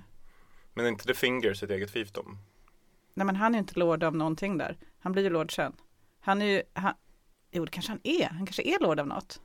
Men 0.75 0.85
är 0.85 0.89
inte 0.89 1.05
The 1.05 1.15
Fingers 1.15 1.63
ett 1.63 1.71
eget 1.71 1.91
fiefdom? 1.91 2.39
Nej 3.15 3.27
men 3.27 3.37
han 3.37 3.55
är 3.55 3.59
inte 3.59 3.79
Lord 3.79 4.03
av 4.05 4.17
någonting 4.17 4.59
där. 4.59 4.77
Han 5.01 5.13
blir 5.13 5.23
ju 5.23 5.31
Lord 5.31 5.55
sen. 5.55 5.73
Han 6.21 6.43
är 6.43 6.47
ju, 6.47 6.63
han, 6.73 6.95
jo 7.51 7.65
det 7.65 7.71
kanske 7.71 7.93
han 7.93 8.01
är, 8.05 8.29
han 8.29 8.47
kanske 8.47 8.63
är 8.63 8.79
Lord 8.81 9.01
av 9.01 9.07
något. 9.07 9.41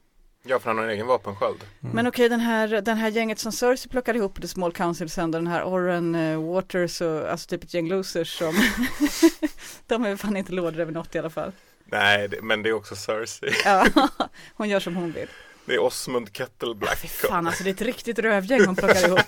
Ja, 0.48 0.60
för 0.60 0.70
han 0.70 0.78
har 0.78 0.86
en 0.86 0.91
egen 0.91 1.08
vapensköld. 1.08 1.64
Mm. 1.84 1.96
Men 1.96 2.08
okej 2.08 2.30
den 2.30 2.39
här, 2.39 2.68
den 2.68 2.98
här 2.98 3.10
gänget 3.10 3.39
som 3.39 3.52
Cersei 3.52 3.89
plockade 3.89 4.20
ihop 4.20 4.41
The 4.41 4.48
Small 4.48 4.72
Council 4.72 5.10
sen 5.10 5.32
den 5.32 5.48
här 5.48 5.64
Oren 5.64 6.16
eh, 6.16 6.43
Waters 6.43 7.02
och 7.02 7.30
alltså 7.32 7.48
typ 7.48 7.64
ett 7.64 7.74
gäng 7.74 7.88
losers 7.88 8.38
som 8.38 8.54
de 9.88 10.06
är 10.06 10.16
fan 10.16 10.38
inte 10.38 10.52
lorder 10.52 10.80
över 10.80 10.91
något 10.91 11.16
i 11.16 11.20
alla 11.20 11.30
fall. 11.30 11.52
Nej, 11.86 12.28
det, 12.28 12.41
men 12.41 12.64
det 12.64 12.70
är 12.70 12.74
också 12.74 12.96
Cersei. 12.96 13.54
Ja, 13.66 13.88
hon 14.56 14.70
gör 14.70 14.80
som 14.80 14.96
hon 14.96 15.12
vill. 15.12 15.28
Det 15.66 15.74
är 15.74 15.80
Osmund 15.80 16.30
Kettle 16.34 16.76
Black. 16.76 16.97
Fy 16.97 17.07
fan 17.07 17.47
alltså 17.47 17.63
det 17.63 17.70
är 17.70 17.74
ett 17.74 17.82
riktigt 17.82 18.20
rövgäng 18.20 18.66
hon 18.66 18.76
plockar 18.76 19.07
ihop. 19.07 19.20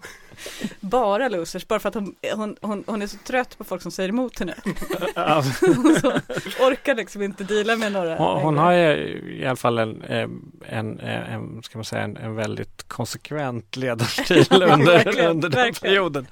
bara 0.80 1.28
losers, 1.28 1.68
bara 1.68 1.80
för 1.80 1.88
att 1.88 1.94
hon, 1.94 2.14
hon, 2.34 2.56
hon, 2.60 2.84
hon 2.86 3.02
är 3.02 3.06
så 3.06 3.16
trött 3.24 3.58
på 3.58 3.64
folk 3.64 3.82
som 3.82 3.90
säger 3.90 4.08
emot 4.08 4.38
henne. 4.38 4.54
Hon 5.60 6.00
så 6.00 6.08
orkar 6.64 6.94
liksom 6.94 7.22
inte 7.22 7.44
deala 7.44 7.76
med 7.76 7.92
några. 7.92 8.16
Hon, 8.16 8.42
hon 8.42 8.58
har 8.58 8.72
ju 8.72 8.86
i 9.40 9.46
alla 9.46 9.56
fall 9.56 9.78
en, 9.78 10.02
en, 10.66 11.00
en, 11.00 11.62
ska 11.62 11.78
man 11.78 11.84
säga, 11.84 12.02
en, 12.02 12.16
en 12.16 12.34
väldigt 12.34 12.88
konsekvent 12.88 13.76
ledarstil 13.76 14.46
under, 14.62 15.20
under 15.28 15.48
den 15.48 15.74
perioden. 15.74 16.26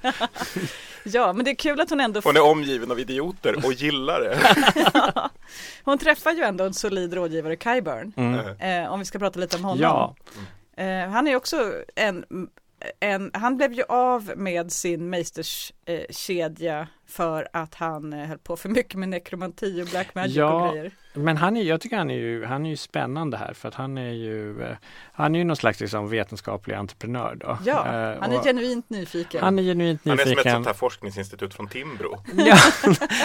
Ja, 1.13 1.33
men 1.33 1.45
det 1.45 1.51
är 1.51 1.55
kul 1.55 1.81
att 1.81 1.89
hon 1.89 1.99
ändå 1.99 2.21
Hon 2.23 2.37
är 2.37 2.43
omgiven 2.43 2.91
av 2.91 2.99
idioter 2.99 3.65
och 3.65 3.73
gillar 3.73 4.21
det. 4.21 4.37
Hon 5.83 5.97
träffar 5.97 6.31
ju 6.31 6.43
ändå 6.43 6.63
en 6.63 6.73
solid 6.73 7.13
rådgivare, 7.13 7.57
Kyburn. 7.57 8.13
Mm. 8.17 8.83
Eh, 8.83 8.93
om 8.93 8.99
vi 8.99 9.05
ska 9.05 9.19
prata 9.19 9.39
lite 9.39 9.57
om 9.57 9.63
honom. 9.63 9.79
Ja, 9.81 10.15
Eh, 10.79 11.09
han 11.09 11.27
är 11.27 11.35
också 11.35 11.73
en, 11.95 12.25
en, 12.99 13.31
han 13.33 13.57
blev 13.57 13.73
ju 13.73 13.83
av 13.89 14.31
med 14.35 14.71
sin 14.71 15.09
meisters 15.09 15.73
eh, 15.85 16.01
kedja 16.09 16.87
för 17.07 17.47
att 17.53 17.75
han 17.75 18.13
eh, 18.13 18.27
höll 18.27 18.37
på 18.37 18.57
för 18.57 18.69
mycket 18.69 18.95
med 18.95 19.09
nekromanti 19.09 19.81
och 19.81 19.87
black 19.87 20.15
magic 20.15 20.35
Ja, 20.35 20.67
och 20.67 20.73
grejer. 20.73 20.91
Men 21.23 21.37
han 21.37 21.57
är, 21.57 21.63
jag 21.63 21.81
tycker 21.81 21.97
han 21.97 22.09
är 22.11 22.15
ju, 22.15 22.45
han 22.45 22.65
är 22.65 22.69
ju 22.69 22.77
spännande 22.77 23.37
här 23.37 23.53
för 23.53 23.67
att 23.67 23.75
han 23.75 23.97
är 23.97 24.11
ju, 24.11 24.61
eh, 24.63 24.75
han 25.13 25.35
är 25.35 25.39
ju 25.39 25.45
någon 25.45 25.55
slags 25.55 25.79
liksom 25.79 26.09
vetenskaplig 26.09 26.75
entreprenör 26.75 27.35
då. 27.35 27.57
Ja, 27.65 27.85
Eh, 27.87 28.21
han 28.21 28.31
är 28.31 28.37
och 28.37 28.43
genuint 28.43 28.89
nyfiken. 28.89 29.43
han 29.43 29.59
är 29.59 29.63
genuint 29.63 30.01
Han 30.05 30.13
är 30.13 30.17
som 30.17 30.21
ett 30.21 30.27
nyfiken. 30.37 30.51
sånt 30.53 30.67
här 30.67 30.73
forskningsinstitut 30.73 31.53
från 31.53 31.67
Timbro. 31.67 32.23
Ja, 32.45 32.57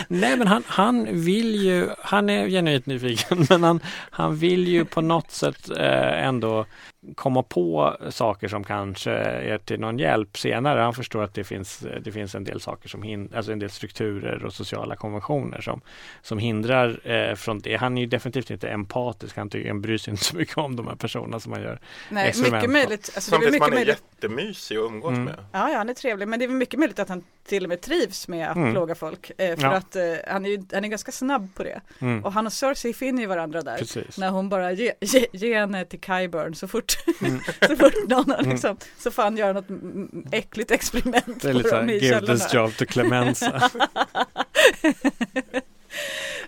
nej 0.09 0.37
men 0.37 0.47
han, 0.47 0.63
han 0.67 1.09
vill 1.25 1.55
ju, 1.55 1.89
han 1.99 2.31
är 2.31 2.49
genuint 2.49 2.87
nyfiken 2.87 3.47
men 3.51 3.63
han, 3.63 3.81
han 4.11 4.37
vill 4.37 4.69
ju 4.69 4.85
på 4.85 5.01
något 5.01 5.31
sätt 5.31 5.71
eh, 5.71 6.27
ändå 6.27 6.67
komma 7.15 7.43
på 7.43 7.97
saker 8.11 8.49
som 8.49 8.65
kanske 8.65 9.11
är 9.13 9.59
till 9.59 9.81
någon 9.81 9.99
hjälp 9.99 10.39
senare. 10.39 10.81
Han 10.81 10.95
förstår 10.95 11.23
att 11.23 11.35
det 11.35 11.45
finns, 11.45 11.85
det 12.05 12.13
finns 12.13 12.35
en 12.35 12.45
del 12.45 12.61
saker 12.61 12.89
som 12.89 13.03
hindrar, 13.03 13.37
alltså 13.37 13.53
en 13.53 13.59
del 13.59 13.71
strukturer 13.71 14.45
och 14.45 14.53
sociala 14.53 14.97
konventioner 14.97 15.61
som, 15.61 15.81
som 16.23 16.39
hindrar 16.39 17.01
eh, 17.11 17.35
från 17.35 17.59
det. 17.59 17.77
Han 17.77 17.99
är 17.99 18.03
ju 18.03 18.07
definitivt 18.07 18.51
inte 18.51 18.69
empatisk. 18.69 19.37
Han, 19.37 19.51
tycker, 19.51 19.69
han 19.69 19.81
bryr 19.81 19.99
sig 19.99 20.11
inte 20.11 20.25
så 20.25 20.37
mycket 20.37 20.59
om 20.59 20.77
de 20.77 20.87
här 20.89 20.95
personerna 20.95 21.41
som 21.41 21.53
han 21.53 21.63
gör. 21.63 21.79
Nej, 22.11 22.29
experiment 22.29 22.63
mycket 22.63 22.71
möjligt. 22.73 23.13
Alltså, 23.15 23.31
Samtidigt 23.31 23.43
som 23.43 23.53
mycket 23.53 23.63
han 23.63 23.73
är 23.73 23.77
möjligt. 23.77 24.03
jättemysig 24.23 24.77
att 24.77 24.83
umgås 24.83 25.11
Mm. 25.11 25.25
med. 25.25 25.35
Ja, 25.53 25.71
ja, 25.71 25.77
han 25.79 25.89
är 25.89 25.95
trevlig, 25.95 26.29
men 26.29 26.39
det 26.39 26.45
är 26.45 26.49
väl 26.49 26.57
mycket 26.57 26.79
möjligt 26.81 26.99
att 26.99 27.09
han 27.09 27.25
till 27.49 27.63
och 27.63 27.69
med 27.69 27.81
trivs 27.81 28.29
med 28.29 28.51
att 28.51 28.57
Mm. 28.57 28.73
plåga 28.73 28.95
folk. 28.95 29.31
Eh, 29.39 29.57
för 29.57 29.63
Ja. 29.63 29.73
att 29.73 29.97
eh, 29.97 30.03
han, 30.29 30.45
är 30.47 30.51
ju, 30.51 30.63
han 30.73 30.85
är 30.85 30.89
ganska 30.89 31.13
snabb 31.13 31.55
på 31.55 31.63
det. 31.63 31.81
Mm, 32.01 32.25
Och 32.25 32.33
han 32.33 32.47
och 32.47 32.53
Cersei 32.53 32.93
finner 32.95 33.21
ju 33.23 33.27
varandra 33.29 33.63
där. 33.63 33.79
precis. 33.79 34.19
När 34.19 34.31
hon 34.31 34.49
bara 34.49 34.73
ger 34.73 34.93
ge, 35.01 35.27
ge 35.33 35.59
henne 35.59 35.85
till 35.85 36.01
Kyburn 36.01 36.55
så 36.55 36.69
fort, 36.69 36.94
Mm. 37.21 37.41
så 37.69 37.77
fort 37.77 38.09
någon 38.09 38.31
har 38.31 38.39
Mm. 38.39 38.51
liksom, 38.51 38.77
så 38.99 39.11
får 39.11 39.23
han 39.23 39.37
göra 39.37 39.53
något 39.53 39.71
mm, 39.71 40.09
mm, 40.13 40.27
äckligt 40.33 40.71
experiment 40.71 41.43
Det 41.43 41.49
är 41.49 41.55
lite 41.55 41.69
såhär, 41.69 41.85
give 41.85 42.27
this 42.27 42.55
job 42.55 42.77
to 42.77 42.85
Clemenza. 42.87 43.71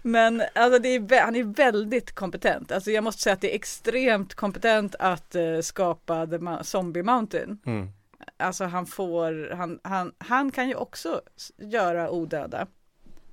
Men 0.03 0.43
alltså 0.55 0.85
är, 0.85 1.21
han 1.21 1.37
är 1.37 1.45
väldigt 1.45 2.15
kompetent. 2.15 2.73
Alltså 2.73 2.91
jag 2.91 3.05
måste 3.05 3.23
säga 3.23 3.35
att 3.35 3.41
det 3.41 3.53
är 3.53 3.57
extremt 3.57 4.35
kompetent 4.35 4.95
att 4.99 5.35
eh, 5.35 5.61
skapa 5.61 6.27
The 6.27 6.39
Zombie 6.65 7.03
Mountain. 7.03 7.59
Mm. 7.67 7.89
Alltså 8.37 8.65
han 8.65 8.87
får, 8.87 9.55
han, 9.55 9.81
han, 9.83 10.13
han 10.19 10.51
kan 10.51 10.69
ju 10.69 10.75
också 10.75 11.21
göra 11.57 12.11
odöda. 12.11 12.67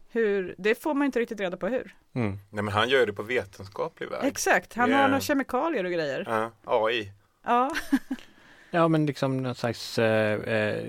Hur, 0.10 0.56
det 0.58 0.76
får 0.76 0.94
man 0.94 1.06
inte 1.06 1.20
riktigt 1.20 1.40
reda 1.40 1.58
på 1.58 1.68
hur. 1.68 1.96
Mm. 2.16 2.40
Nej 2.50 2.64
men 2.64 2.74
han 2.74 2.90
gör 2.90 3.06
det 3.06 3.14
på 3.14 3.24
vetenskaplig 3.24 4.10
väg. 4.10 4.20
Exakt, 4.24 4.74
han 4.74 4.90
Det- 4.90 4.96
har 4.96 5.08
några 5.08 5.22
kemikalier 5.22 5.84
och 5.84 5.92
grejer. 5.92 6.24
Ja, 6.28 6.52
AI. 6.66 7.12
Ja, 7.46 7.72
Ja 8.72 8.88
men 8.88 9.06
liksom 9.06 9.38
någon 9.44 9.56
slags 9.56 10.00
eh, 10.00 10.40
eh, 10.42 10.84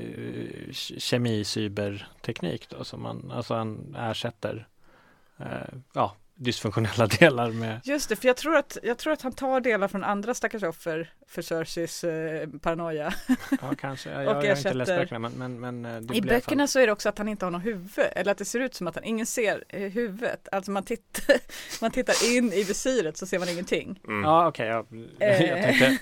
kemi-cyberteknik 0.98 2.68
då 2.68 2.84
som 2.84 3.02
man, 3.02 3.30
alltså 3.30 3.54
han 3.54 3.96
ersätter 3.98 4.68
eh, 5.38 5.46
ja, 5.92 6.16
dysfunktionella 6.36 7.06
delar 7.20 7.50
med 7.50 7.80
just 7.84 8.08
det, 8.08 8.16
för 8.16 8.26
jag 8.26 8.36
tror, 8.36 8.56
att, 8.56 8.78
jag 8.82 8.98
tror 8.98 9.12
att 9.12 9.22
han 9.22 9.32
tar 9.32 9.60
delar 9.60 9.88
från 9.88 10.04
andra 10.04 10.34
stackars 10.34 10.62
offer 10.62 11.10
för 11.28 11.42
Cerseis 11.42 12.04
eh, 12.04 12.48
paranoia. 12.62 13.14
Ja 13.60 13.74
kanske, 13.80 14.10
jag, 14.10 14.22
jag, 14.24 14.36
Och 14.36 14.44
jag 14.44 14.50
har 14.50 14.56
inte 14.56 14.74
läst 14.74 14.88
böckerna 14.96 15.18
men, 15.18 15.32
men, 15.32 15.60
men 15.80 15.84
eh, 15.96 16.00
det 16.00 16.16
I 16.16 16.20
blir 16.20 16.32
alla 16.32 16.40
fall- 16.40 16.46
böckerna 16.46 16.66
så 16.66 16.78
är 16.80 16.86
det 16.86 16.92
också 16.92 17.08
att 17.08 17.18
han 17.18 17.28
inte 17.28 17.46
har 17.46 17.50
något 17.50 17.64
huvud, 17.64 18.06
eller 18.16 18.32
att 18.32 18.38
det 18.38 18.44
ser 18.44 18.60
ut 18.60 18.74
som 18.74 18.86
att 18.86 18.94
han 18.94 19.04
ingen 19.04 19.26
ser 19.26 19.64
eh, 19.68 19.80
huvudet. 19.80 20.48
Alltså 20.52 20.70
man 20.70 20.82
tittar, 20.84 21.36
man 21.80 21.90
tittar 21.90 22.36
in 22.36 22.52
i 22.52 22.62
visiret 22.62 23.16
så 23.16 23.26
ser 23.26 23.38
man 23.38 23.48
ingenting. 23.48 24.00
Mm. 24.08 24.22
Ja 24.22 24.48
okej, 24.48 24.66
ja. 24.68 24.86
Eh. 25.20 25.42
jag 25.42 25.62
tänkte 25.62 25.98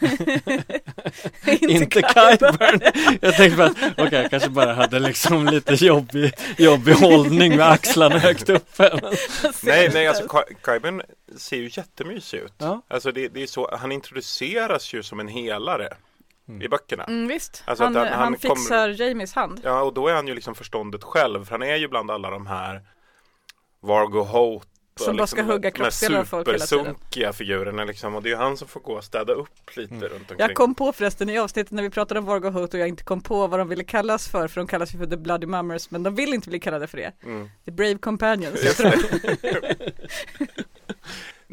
inte 1.47 1.73
inte 1.73 2.03
Kyburn. 2.15 2.81
Jag 3.21 3.37
tänkte 3.37 3.57
bara, 3.57 3.67
att, 3.67 3.77
okej 3.99 4.21
jag 4.23 4.31
kanske 4.31 4.51
bara 4.51 4.73
hade 4.75 4.99
liksom 4.99 5.47
lite 5.47 5.75
jobbig, 5.75 6.33
jobbig 6.59 6.93
hållning 6.93 7.57
med 7.57 7.71
axlarna 7.71 8.19
högt 8.19 8.49
uppe. 8.49 9.01
Nej, 9.63 9.91
nej, 9.93 10.07
alltså 10.09 10.22
Kyburn 10.65 11.03
ser 11.37 11.57
ju 11.57 11.71
jättemysig 11.73 12.39
ut. 12.39 12.55
Ja. 12.59 12.83
Alltså 12.89 13.13
det, 13.13 13.29
det 13.29 13.43
är 13.43 13.47
så, 13.47 13.77
han 13.77 13.93
introduceras 13.93 14.93
ju 14.95 15.03
som 15.03 15.21
en 15.21 15.29
helare 15.29 15.89
Mm. 16.49 16.63
i 16.63 16.69
böckerna. 16.69 17.05
Mm, 17.05 17.29
visst, 17.29 17.63
Alltså 17.67 17.85
han, 17.85 17.97
han, 17.97 18.07
han- 18.07 18.19
han 18.19 18.37
fixar 18.39 18.89
Jamies 18.89 19.35
hand. 19.35 19.61
Ja, 19.65 19.83
och 19.83 19.95
då 19.95 20.09
är 20.09 20.15
han 20.15 20.27
ju 20.29 20.35
liksom 20.35 20.55
förståndet 20.55 21.05
själv. 21.05 21.45
För 21.45 21.51
han 21.51 21.63
är 21.63 21.77
ju 21.77 21.89
bland 21.89 22.11
alla 22.11 22.31
de 22.31 22.47
här 22.47 22.83
Vargo 23.81 24.23
Holt 24.23 24.69
och 24.69 24.72
Som 24.97 25.17
bara 25.17 25.27
ska 25.27 25.37
liksom 25.37 25.53
hugga 25.53 25.71
kroppsdelar 25.71 26.21
av 26.21 26.25
folk 26.25 26.49
hela 26.49 26.59
tiden. 26.59 26.67
supersunkiga 26.85 27.33
figurerna 27.33 27.85
liksom. 27.85 28.15
Och 28.15 28.23
det 28.23 28.29
är 28.29 28.31
ju 28.31 28.37
han 28.37 28.57
som 28.57 28.69
får 28.69 28.81
gå 28.81 28.93
och 28.93 29.05
städa 29.05 29.33
upp 29.33 29.77
lite 29.77 29.95
Mm. 29.95 30.09
runt 30.09 30.15
omkring. 30.31 30.37
Jag 30.39 30.55
kom 30.55 30.75
på 30.75 30.93
förresten 30.93 31.31
i 31.31 31.39
avsnittet 31.39 31.71
när 31.73 31.83
vi 31.83 31.91
pratade 31.91 32.21
om 32.21 32.27
Vargo 32.27 32.51
Holt 32.51 32.75
och 32.75 32.81
jag 32.81 32.89
inte 32.89 33.05
kom 33.05 33.21
på 33.21 33.47
vad 33.47 33.61
de 33.61 33.69
ville 33.69 33.85
kallas 33.85 34.29
för, 34.29 34.49
för 34.49 34.61
de 34.61 34.67
kallas 34.67 34.95
ju 34.95 34.99
för 34.99 35.07
The 35.07 35.17
Bloody 35.17 35.47
Mummers, 35.47 35.91
men 35.91 36.03
de 36.03 36.15
vill 36.15 36.35
inte 36.35 36.49
bli 36.49 36.61
kallade 36.61 36.87
för 36.87 36.97
det. 36.99 37.13
Mm. 37.25 37.51
The 37.65 37.71
Brave 37.71 37.99
Companions, 37.99 38.65
jag 38.65 38.77
tror. 38.77 38.93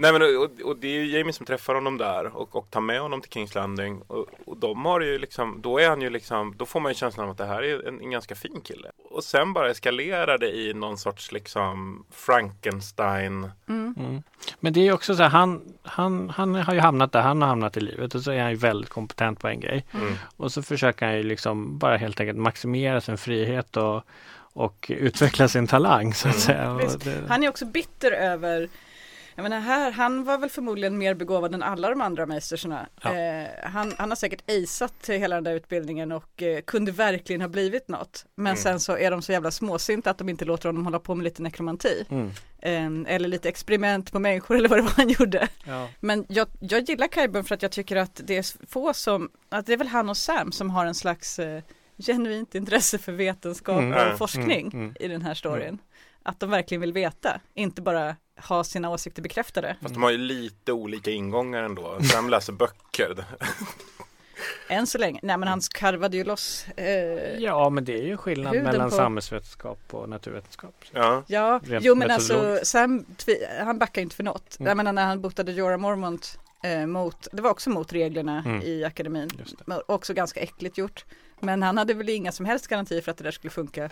Nej 0.02 0.14
men 0.14 0.22
och, 0.22 0.62
och 0.70 0.78
det 0.78 0.88
är 0.88 0.92
ju 1.04 1.18
Jamie 1.18 1.34
som 1.34 1.46
träffar 1.46 1.76
honom 1.76 1.98
där 1.98 2.38
och, 2.38 2.56
och 2.56 2.70
tar 2.72 2.82
med 2.82 3.02
honom 3.02 3.22
till 3.22 3.32
Kings 3.32 3.56
Landing 3.56 4.02
och, 4.08 4.26
och 4.46 4.58
de 4.58 4.86
har 4.86 5.02
ju 5.02 5.20
liksom, 5.20 5.62
då 5.62 5.80
är 5.80 5.90
han 5.90 6.02
ju 6.02 6.10
liksom, 6.10 6.54
då 6.58 6.66
får 6.66 6.80
man 6.80 6.92
ju 6.92 6.96
känslan 6.96 7.26
av 7.26 7.32
att 7.32 7.38
det 7.38 7.46
här 7.46 7.64
är 7.64 7.88
en, 7.88 8.02
en 8.02 8.12
ganska 8.12 8.36
fin 8.36 8.62
kille. 8.64 8.92
Och 9.12 9.24
sen 9.24 9.54
bara 9.54 9.70
eskalerar 9.72 10.38
det 10.38 10.50
i 10.52 10.74
någon 10.74 10.98
sorts 10.98 11.32
liksom 11.32 12.06
Frankenstein 12.12 13.52
Mm. 13.70 13.96
Mm. 14.00 14.24
Men 14.60 14.74
det 14.74 14.80
är 14.80 14.84
ju 14.84 14.94
också 14.94 15.16
så 15.16 15.24
här, 15.24 15.30
han, 15.30 15.62
han, 15.84 16.30
han 16.30 16.56
har 16.56 16.74
ju 16.74 16.80
hamnat 16.80 17.12
där 17.12 17.22
han 17.22 17.42
har 17.42 17.50
hamnat 17.50 17.78
i 17.78 17.80
livet 17.80 18.16
och 18.16 18.22
så 18.22 18.32
är 18.32 18.42
han 18.42 18.50
ju 18.52 18.56
väldigt 18.58 18.90
kompetent 18.90 19.40
på 19.40 19.48
en 19.48 19.60
grej. 19.60 19.86
Mm. 19.94 20.14
Och 20.38 20.52
så 20.52 20.62
försöker 20.64 21.06
han 21.06 21.16
ju 21.18 21.24
liksom 21.24 21.78
bara 21.78 21.98
helt 21.98 22.20
enkelt 22.20 22.38
maximera 22.40 23.02
sin 23.02 23.18
frihet 23.18 23.78
och, 23.78 24.04
och 24.54 24.86
utveckla 24.90 25.48
sin 25.48 25.68
talang 25.68 26.14
så 26.14 26.28
att 26.30 26.50
Mm. 26.50 26.90
säga. 26.90 27.22
Han 27.30 27.44
är 27.44 27.50
också 27.50 27.66
bitter 27.66 28.12
över 28.12 28.70
jag 29.40 29.44
menar 29.44 29.60
här, 29.60 29.92
han 29.92 30.24
var 30.24 30.38
väl 30.38 30.50
förmodligen 30.50 30.98
mer 30.98 31.14
begåvad 31.14 31.54
än 31.54 31.64
alla 31.64 31.90
de 31.90 32.02
andra 32.02 32.26
meisterserna. 32.26 32.88
Ja. 33.02 33.16
Eh, 33.16 33.48
han, 33.64 33.94
han 33.98 34.10
har 34.12 34.16
säkert 34.16 34.44
aceat 34.50 34.94
hela 35.10 35.36
den 35.36 35.44
där 35.44 35.54
utbildningen 35.54 36.12
och 36.12 36.42
eh, 36.44 36.62
kunde 36.62 36.92
verkligen 36.92 37.42
ha 37.42 37.48
blivit 37.48 37.88
något. 37.88 38.26
Men 38.36 38.46
Mm. 38.52 38.58
sen 38.64 38.80
så 38.80 38.98
är 38.98 39.12
de 39.12 39.22
så 39.22 39.32
jävla 39.32 39.52
småsinta 39.52 40.10
att 40.12 40.18
de 40.18 40.30
inte 40.30 40.46
låter 40.46 40.70
honom 40.70 40.86
hålla 40.86 41.00
på 41.00 41.16
med 41.16 41.24
lite 41.24 41.42
nekromanti. 41.42 42.06
mm. 42.10 42.32
Eh, 42.62 43.16
eller 43.16 43.28
lite 43.30 43.50
experiment 43.50 44.12
på 44.12 44.20
människor 44.20 44.56
eller 44.58 44.70
vad 44.70 44.78
det 44.80 44.84
var 44.84 44.92
han 44.98 45.10
gjorde. 45.10 45.48
ja. 45.66 45.90
Men 46.00 46.26
jag, 46.30 46.48
jag 46.60 46.82
gillar 46.90 47.08
Kyburn 47.08 47.44
för 47.44 47.56
att 47.56 47.62
jag 47.62 47.72
tycker 47.72 47.96
att 47.96 48.22
det 48.24 48.38
är 48.38 48.68
få 48.68 48.94
som, 48.94 49.30
att 49.50 49.66
det 49.66 49.74
är 49.74 49.78
väl 49.78 49.88
han 49.88 50.10
och 50.10 50.18
Sam 50.18 50.52
som 50.52 50.70
har 50.70 50.86
en 50.86 50.96
slags 50.96 51.40
eh, 51.40 51.62
genuint 51.98 52.56
intresse 52.56 52.98
för 52.98 53.12
vetenskap 53.12 53.80
Mm. 53.82 54.12
och 54.12 54.18
forskning 54.18 54.68
Mm, 54.74 54.82
mm. 54.86 54.96
i 55.00 55.08
den 55.08 55.22
här 55.22 55.34
storyn. 55.34 55.78
Att 56.24 56.40
de 56.40 56.50
verkligen 56.50 56.82
vill 56.82 56.94
veta, 56.94 57.40
inte 57.54 57.82
bara 57.82 58.16
ha 58.48 58.64
sina 58.64 58.90
åsikter 58.90 59.22
bekräftade. 59.22 59.76
Fast 59.82 59.94
de 59.94 60.04
har 60.04 60.10
ju 60.12 60.18
lite 60.18 60.72
olika 60.72 61.12
ingångar 61.12 61.64
ändå. 61.64 61.98
Sam 62.04 62.30
läser 62.30 62.54
böcker. 62.54 63.26
Än 64.68 64.88
så 64.88 64.98
länge. 64.98 65.20
Nej 65.24 65.38
men 65.38 65.48
han 65.50 65.62
karvade 65.74 66.18
ju 66.18 66.24
loss. 66.24 66.66
Eh, 66.78 66.86
ja, 66.88 67.38
ja 67.40 67.70
men 67.70 67.86
det 67.86 68.00
är 68.00 68.04
ju 68.04 68.18
skillnad 68.18 68.56
mellan 68.56 68.90
på- 68.90 68.96
samhällsvetenskap 68.96 69.80
och 69.92 70.10
naturvetenskap. 70.10 70.76
Ja. 70.92 71.24
Rent 71.64 71.86
jo 71.86 71.96
men 71.96 72.12
alltså. 72.12 72.60
Sam, 72.64 73.06
han 73.66 73.80
backar 73.80 74.02
inte 74.02 74.16
för 74.16 74.24
något. 74.24 74.60
Mm. 74.60 74.68
Jag 74.68 74.78
menar 74.78 74.94
när 74.94 75.06
han 75.06 75.22
botade 75.22 75.52
Jorah 75.52 75.78
Mormont 75.78 76.40
eh, 76.64 76.86
mot, 76.86 77.28
det 77.32 77.42
var 77.42 77.50
också 77.50 77.70
mot 77.70 77.94
reglerna 77.94 78.44
Mm. 78.46 78.62
i 78.62 78.84
akademin. 78.84 79.30
Också 79.86 80.14
ganska 80.14 80.40
äckligt 80.40 80.78
gjort. 80.78 81.06
Men 81.40 81.64
han 81.64 81.78
hade 81.78 81.94
väl 81.94 82.10
inga 82.10 82.32
som 82.32 82.46
helst 82.46 82.68
garantier 82.68 83.02
för 83.02 83.12
att 83.12 83.18
det 83.18 83.24
där 83.24 83.32
skulle 83.32 83.52
funka. 83.52 83.90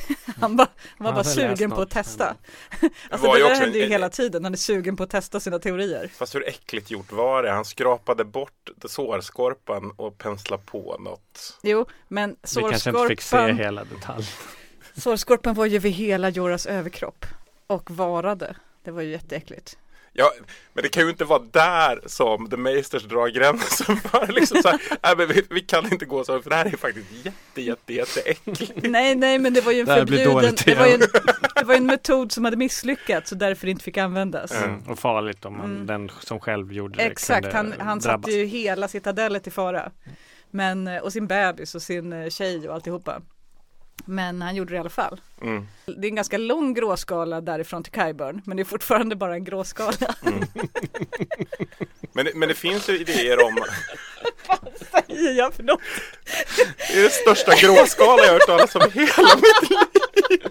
han, 0.40 0.56
bara, 0.56 0.68
han 0.98 1.04
var 1.04 1.06
Han 1.06 1.14
bara 1.14 1.24
sugen 1.24 1.70
på 1.70 1.80
att 1.80 1.90
testa. 1.90 2.36
Det 2.80 2.90
Alltså 3.10 3.26
var 3.26 3.34
det 3.34 3.40
ju 3.40 3.44
där 3.44 3.50
också 3.52 3.62
händer 3.62 3.78
ju 3.78 3.84
en- 3.84 3.90
hela 3.90 4.08
tiden, 4.08 4.44
han 4.44 4.52
är 4.52 4.56
sugen 4.56 4.96
på 4.96 5.02
att 5.02 5.10
testa 5.10 5.40
sina 5.40 5.58
teorier. 5.58 6.10
Fast 6.14 6.34
hur 6.34 6.48
äckligt 6.48 6.90
gjort 6.90 7.12
var 7.12 7.42
det? 7.42 7.50
Han 7.50 7.64
skrapade 7.64 8.24
bort 8.24 8.70
sårskorpan 8.84 9.90
och 9.96 10.18
penslade 10.18 10.62
på 10.66 10.96
något. 10.98 11.58
Jo, 11.62 11.86
men 12.08 12.36
Vi 12.56 12.60
kanske 12.60 12.90
inte 12.90 13.06
fick 13.08 13.20
se 13.20 13.28
sårskorpan, 13.30 13.56
hela 13.58 13.84
detaljen. 13.84 14.26
sårskorpan 14.96 15.54
var 15.54 15.66
ju 15.66 15.78
vid 15.78 15.92
hela 15.92 16.28
Joras 16.30 16.66
överkropp 16.66 17.26
och 17.66 17.90
varade. 17.90 18.56
Det 18.84 18.90
var 18.90 19.02
ju 19.02 19.10
jätteäckligt. 19.10 19.78
Ja, 20.14 20.32
men 20.72 20.82
det 20.82 20.88
kan 20.88 21.02
ju 21.02 21.10
inte 21.10 21.24
vara 21.24 21.42
där 21.50 22.00
som 22.06 22.50
The 22.50 22.56
Meisters 22.56 23.02
drar 23.02 23.28
gränsen 23.28 23.96
för 23.96 24.32
liksom 24.32 24.62
så 24.62 24.68
här, 24.68 24.80
nej, 25.02 25.14
men 25.16 25.28
vi, 25.28 25.42
vi 25.50 25.60
kan 25.60 25.92
inte 25.92 26.04
gå 26.04 26.24
så, 26.24 26.42
för 26.42 26.50
det 26.50 26.56
här 26.56 26.66
är 26.66 26.76
faktiskt 26.76 27.06
jätte, 27.24 27.62
jätte, 27.62 27.92
jätteäckligt. 27.94 28.72
Nej, 28.82 29.14
nej, 29.14 29.38
men 29.38 29.54
det 29.54 29.60
var 29.60 29.72
ju 29.72 29.80
en 29.80 29.86
Det 29.86 29.92
här 29.92 29.98
förbjuden, 29.98 30.54
det 30.66 30.74
var 30.74 30.86
ju 30.86 30.94
en, 30.94 31.00
det 31.54 31.64
var 31.64 31.74
ju 31.74 31.78
en 31.78 31.86
metod 31.86 32.32
som 32.32 32.44
hade 32.44 32.56
misslyckats 32.56 33.32
och 33.32 33.38
därför 33.38 33.66
inte 33.68 33.84
fick 33.84 33.96
användas. 33.96 34.52
Mm. 34.52 34.82
Och 34.88 34.98
farligt 34.98 35.44
om 35.44 35.56
man, 35.56 35.64
Mm. 35.72 35.86
den 35.86 36.10
som 36.20 36.40
själv 36.40 36.72
gjorde 36.72 36.96
det 36.96 37.02
Exakt, 37.04 37.52
han, 37.52 37.74
han 37.78 37.98
drabbas. 37.98 38.04
satte 38.24 38.32
ju 38.32 38.44
hela 38.44 38.88
citadellet 38.88 39.46
i 39.46 39.50
fara. 39.50 39.90
Men, 40.50 40.86
eh, 40.86 41.02
och 41.02 41.12
sin 41.12 41.26
bebis 41.26 41.74
och 41.74 41.82
sin 41.82 42.12
eh, 42.12 42.28
tjej 42.28 42.68
och 42.68 42.74
alltihopa. 42.74 43.20
Men 44.04 44.42
han 44.42 44.54
gjorde 44.56 44.70
det 44.70 44.76
i 44.76 44.78
alla 44.80 44.90
fall. 44.90 45.20
Mm. 45.42 45.66
Det 45.86 46.06
är 46.06 46.08
en 46.08 46.14
ganska 46.14 46.38
lång 46.38 46.74
gråskala 46.74 47.40
därifrån 47.40 47.82
till 47.82 47.92
Kyburn, 47.92 48.42
men 48.44 48.56
det 48.56 48.62
är 48.62 48.64
fortfarande 48.64 49.16
bara 49.16 49.34
en 49.34 49.44
gråskala. 49.44 50.14
Mm. 50.26 50.44
Men, 52.12 52.24
det- 52.24 52.34
men 52.34 52.48
det 52.48 52.54
finns 52.54 52.88
ju 52.88 52.98
idéer 52.98 53.44
om, 53.44 53.58
säger 54.92 55.32
jag 55.32 55.54
för 55.54 55.62
något? 55.62 55.80
Det 56.92 56.98
är 56.98 57.02
det 57.02 57.10
största 57.10 57.54
gråskala 57.54 58.22
jag 58.22 58.28
har 58.28 58.32
hört 58.32 58.46
talas 58.46 58.74
om 58.76 58.82
i 58.82 58.98
hela 59.00 59.36
mitt 59.36 59.70
liv. 60.30 60.42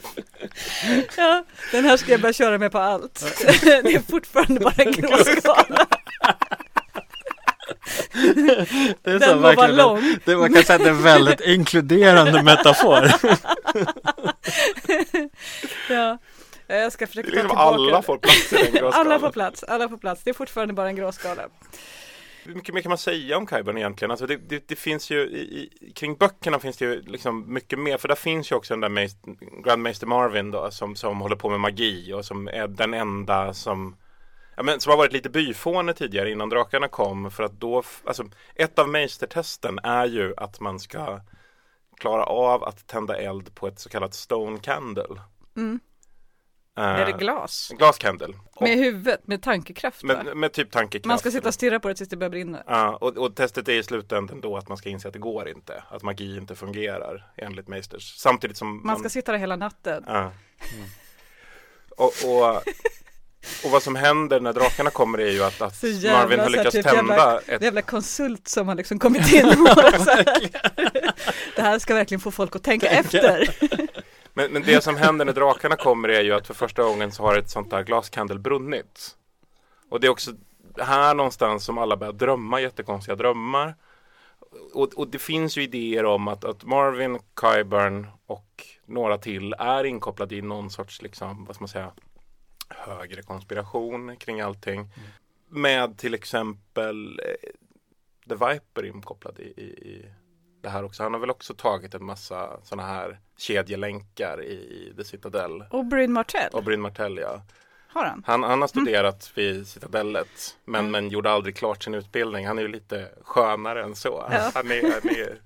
Ja, 1.18 1.46
den 1.72 1.86
här 1.86 1.98
ska 1.98 2.12
jag 2.12 2.22
börja 2.22 2.34
köra 2.34 2.58
med 2.58 2.72
på 2.72 2.78
allt. 2.80 3.26
Det 3.64 3.96
är 3.96 4.12
fortfarande 4.12 4.60
bara 4.60 4.74
en 4.78 4.92
gråskala. 4.92 5.88
Det 8.14 9.12
är 9.12 9.20
Den 9.20 9.42
må 9.42 9.54
vara 9.56 9.68
lång. 9.68 10.18
Det, 10.26 10.36
man 10.38 10.54
kan 10.54 10.64
säga 10.64 10.76
att 10.76 10.84
det 10.84 10.90
är 10.90 10.94
en 10.94 11.04
väldigt 11.04 11.42
inkluderande 11.46 12.44
metafor. 12.44 13.08
Ja, 15.90 16.18
jag 16.68 16.92
ska 16.92 17.06
Det 17.06 17.10
försöka 17.10 17.28
är 17.28 17.32
ta 17.32 17.36
liksom 17.36 17.50
tillbaka. 17.50 17.62
alla 17.94 18.02
får 18.02 18.18
plats 18.18 18.54
i 18.54 18.56
den 18.56 18.72
gråskalan. 18.72 18.94
Alla 19.08 19.20
får 19.20 19.32
plats, 19.32 19.64
alla 19.64 19.90
får 19.90 19.98
plats. 19.98 20.24
Det 20.24 20.30
är 20.30 20.34
fortfarande 20.34 20.74
bara 20.74 20.88
en 20.90 20.96
gråskala. 20.96 21.42
Hur 22.44 22.56
mycket 22.56 22.74
mer 22.76 22.82
kan 22.82 22.90
man 22.90 22.98
säga 22.98 23.38
om 23.38 23.46
Kaiban 23.46 23.78
egentligen? 23.78 24.12
Alltså 24.12 24.28
det, 24.28 24.38
det, 24.50 24.68
det 24.68 24.76
finns 24.76 25.10
ju 25.10 25.22
i, 25.22 25.70
i, 25.82 25.92
kring 25.96 26.16
böckerna 26.16 26.60
finns 26.60 26.78
det 26.78 26.86
ju 26.86 27.02
liksom 27.02 27.54
mycket 27.54 27.80
mer 27.80 27.98
för 27.98 28.08
där 28.08 28.16
finns 28.16 28.52
ju 28.52 28.56
också 28.56 28.76
den 28.76 28.96
där 28.96 29.10
Grandmaster 29.64 30.08
Marvin 30.08 30.52
då 30.52 30.72
som, 30.72 30.96
som 30.96 31.22
håller 31.22 31.36
på 31.36 31.50
med 31.50 31.60
magi 31.60 32.14
och 32.14 32.26
som 32.26 32.48
är 32.48 32.68
den 32.68 32.94
enda 32.94 33.54
som 33.54 33.96
ja, 34.56 34.64
men, 34.64 34.80
som 34.80 34.90
har 34.90 34.98
varit 34.98 35.14
lite 35.14 35.30
byfåne 35.30 35.94
tidigare 35.94 36.32
innan 36.32 36.50
drakarna 36.50 36.88
kom 36.88 37.32
för 37.32 37.44
att 37.44 37.52
då, 37.60 37.84
alltså 38.06 38.24
ett 38.56 38.80
av 38.80 38.90
Meistertesten 38.90 39.80
är 39.84 40.06
ju 40.06 40.34
att 40.38 40.60
man 40.60 40.80
ska 40.80 41.22
klara 42.00 42.24
av 42.24 42.64
att 42.64 42.88
tända 42.88 43.18
eld 43.18 43.56
på 43.56 43.68
ett 43.68 43.80
så 43.80 43.90
kallat 43.90 44.14
stone 44.14 44.60
candle. 44.60 45.22
Mm. 45.58 45.80
Eh, 46.78 46.84
Är 46.84 47.06
det 47.06 47.12
glas? 47.12 47.72
Glascandle. 47.78 48.28
Och- 48.54 48.62
Med 48.62 48.78
huvudet, 48.78 49.28
med 49.28 49.44
tankekraft 49.44 50.04
med, 50.04 50.38
med 50.38 50.54
typ 50.54 50.72
tankekraft. 50.72 51.06
Man 51.06 51.20
ska 51.20 51.32
sitta 51.32 51.48
och 51.48 51.54
stirra 51.54 51.80
på 51.80 51.88
det 51.88 51.96
tills 51.96 52.10
det 52.10 52.18
börjar 52.18 52.30
brinna. 52.30 52.64
Ja, 52.68 52.98
och, 53.02 53.18
och 53.18 53.36
testet 53.36 53.68
är 53.68 53.74
i 53.74 53.84
slutändan 53.84 54.42
då 54.42 54.58
att 54.58 54.68
man 54.70 54.78
ska 54.78 54.90
inse 54.90 55.08
att 55.08 55.14
det 55.14 55.20
går 55.20 55.50
inte. 55.50 55.84
Att 55.90 56.04
magi 56.04 56.38
inte 56.38 56.56
fungerar 56.56 57.32
enligt 57.38 57.68
Meisters. 57.68 58.16
Samtidigt 58.18 58.58
som 58.58 58.82
Man 58.86 59.00
ska 59.00 59.10
sitta 59.10 59.32
där 59.32 59.40
hela 59.40 59.56
natten. 59.56 60.04
Ja. 60.08 60.32
Och, 61.98 62.06
och, 62.06 62.62
och 63.66 63.72
vad 63.72 63.84
som 63.84 63.96
händer 63.96 64.40
när 64.40 64.54
drakarna 64.54 64.90
kommer 64.90 65.18
är 65.18 65.32
ju 65.32 65.44
att, 65.44 65.62
att 65.62 65.84
jävla 65.84 66.20
Marvin 66.20 66.40
har 66.40 66.50
lyckats 66.50 66.72
typ 66.76 66.86
tända 66.86 67.18
jävla- 67.18 67.42
ett 67.42 67.62
jävla 67.62 67.82
konsult 67.82 68.48
som 68.48 68.68
har 68.68 68.76
liksom 68.76 69.00
kommit 69.00 69.34
in 69.34 69.46
och. 69.62 69.76
Det 71.56 71.62
här 71.62 71.80
ska 71.80 71.94
verkligen 71.94 72.22
få 72.22 72.32
folk 72.32 72.56
att 72.56 72.64
tänka 72.64 72.88
efter. 72.88 73.56
men, 74.34 74.52
men 74.52 74.62
det 74.64 74.84
som 74.84 74.96
händer 74.96 75.26
när 75.26 75.34
drakarna 75.34 75.76
kommer 75.76 76.10
är 76.10 76.22
ju 76.22 76.34
att 76.34 76.48
för 76.48 76.54
första 76.54 76.84
gången 76.84 77.12
så 77.12 77.24
har 77.24 77.38
ett 77.38 77.50
sånt 77.50 77.70
där 77.70 77.84
glaskandel 77.84 78.40
brunnit. 78.40 79.16
Och 79.90 80.00
det 80.00 80.08
är 80.08 80.12
också 80.12 80.32
här 80.80 81.14
någonstans 81.14 81.66
som 81.66 81.78
alla 81.78 81.98
börjar 81.98 82.14
drömma 82.14 82.62
jättekonstiga 82.62 83.16
drömmar. 83.16 83.76
Och, 84.74 84.94
och 84.94 85.08
det 85.08 85.20
finns 85.20 85.58
ju 85.58 85.64
idéer 85.64 86.06
om 86.06 86.28
att, 86.28 86.46
att 86.46 86.64
Marvin, 86.64 87.20
Kyburn 87.42 88.08
och 88.26 88.66
några 88.86 89.18
till 89.18 89.54
är 89.60 89.84
inkopplade 89.84 90.36
i 90.36 90.42
någon 90.42 90.70
sorts, 90.70 91.02
liksom, 91.02 91.46
vad 91.46 91.56
ska 91.56 91.64
man 91.64 91.70
säga, 91.70 91.92
högre 92.78 93.22
konspiration 93.22 94.18
kring 94.18 94.42
allting. 94.42 94.88
Med 95.50 95.98
till 95.98 96.14
exempel 96.14 97.20
eh, 97.20 97.50
The 98.30 98.36
Viper 98.36 98.86
inkopplad 98.86 99.40
i, 99.40 99.44
i, 99.44 99.64
i 99.64 100.06
det 100.62 100.70
här 100.70 100.84
också. 100.84 101.04
Han 101.04 101.14
har 101.14 101.20
väl 101.20 101.30
också 101.30 101.54
tagit 101.54 101.94
en 101.94 102.04
massa 102.06 102.60
sådana 102.64 102.88
här 102.88 103.20
kedjelänkar 103.38 104.44
i, 104.44 104.54
i 104.54 104.94
The 104.98 105.04
Citadel. 105.04 105.64
Och 105.70 105.86
Bryn 105.86 106.14
Martell, 106.14 106.50
Och 106.54 106.64
Bryn 106.64 106.82
Martell 106.82 107.18
ja. 107.18 107.42
har 107.88 108.06
han? 108.06 108.24
Han, 108.28 108.44
han 108.44 108.62
har 108.62 108.68
studerat 108.68 109.32
vid 109.36 109.68
Citadellet 109.68 110.58
men, 110.66 110.80
Mm. 110.80 110.92
men 110.92 111.10
gjorde 111.10 111.32
aldrig 111.32 111.56
klart 111.56 111.84
sin 111.84 111.94
utbildning. 111.96 112.48
Han 112.48 112.58
är 112.58 112.62
ju 112.62 112.68
lite 112.68 113.10
skönare 113.22 113.84
än 113.84 113.96
så. 113.96 114.26
Ja. 114.32 114.52
Han, 114.54 114.72
är, 114.72 114.82
han 115.02 115.10
är 115.16 115.42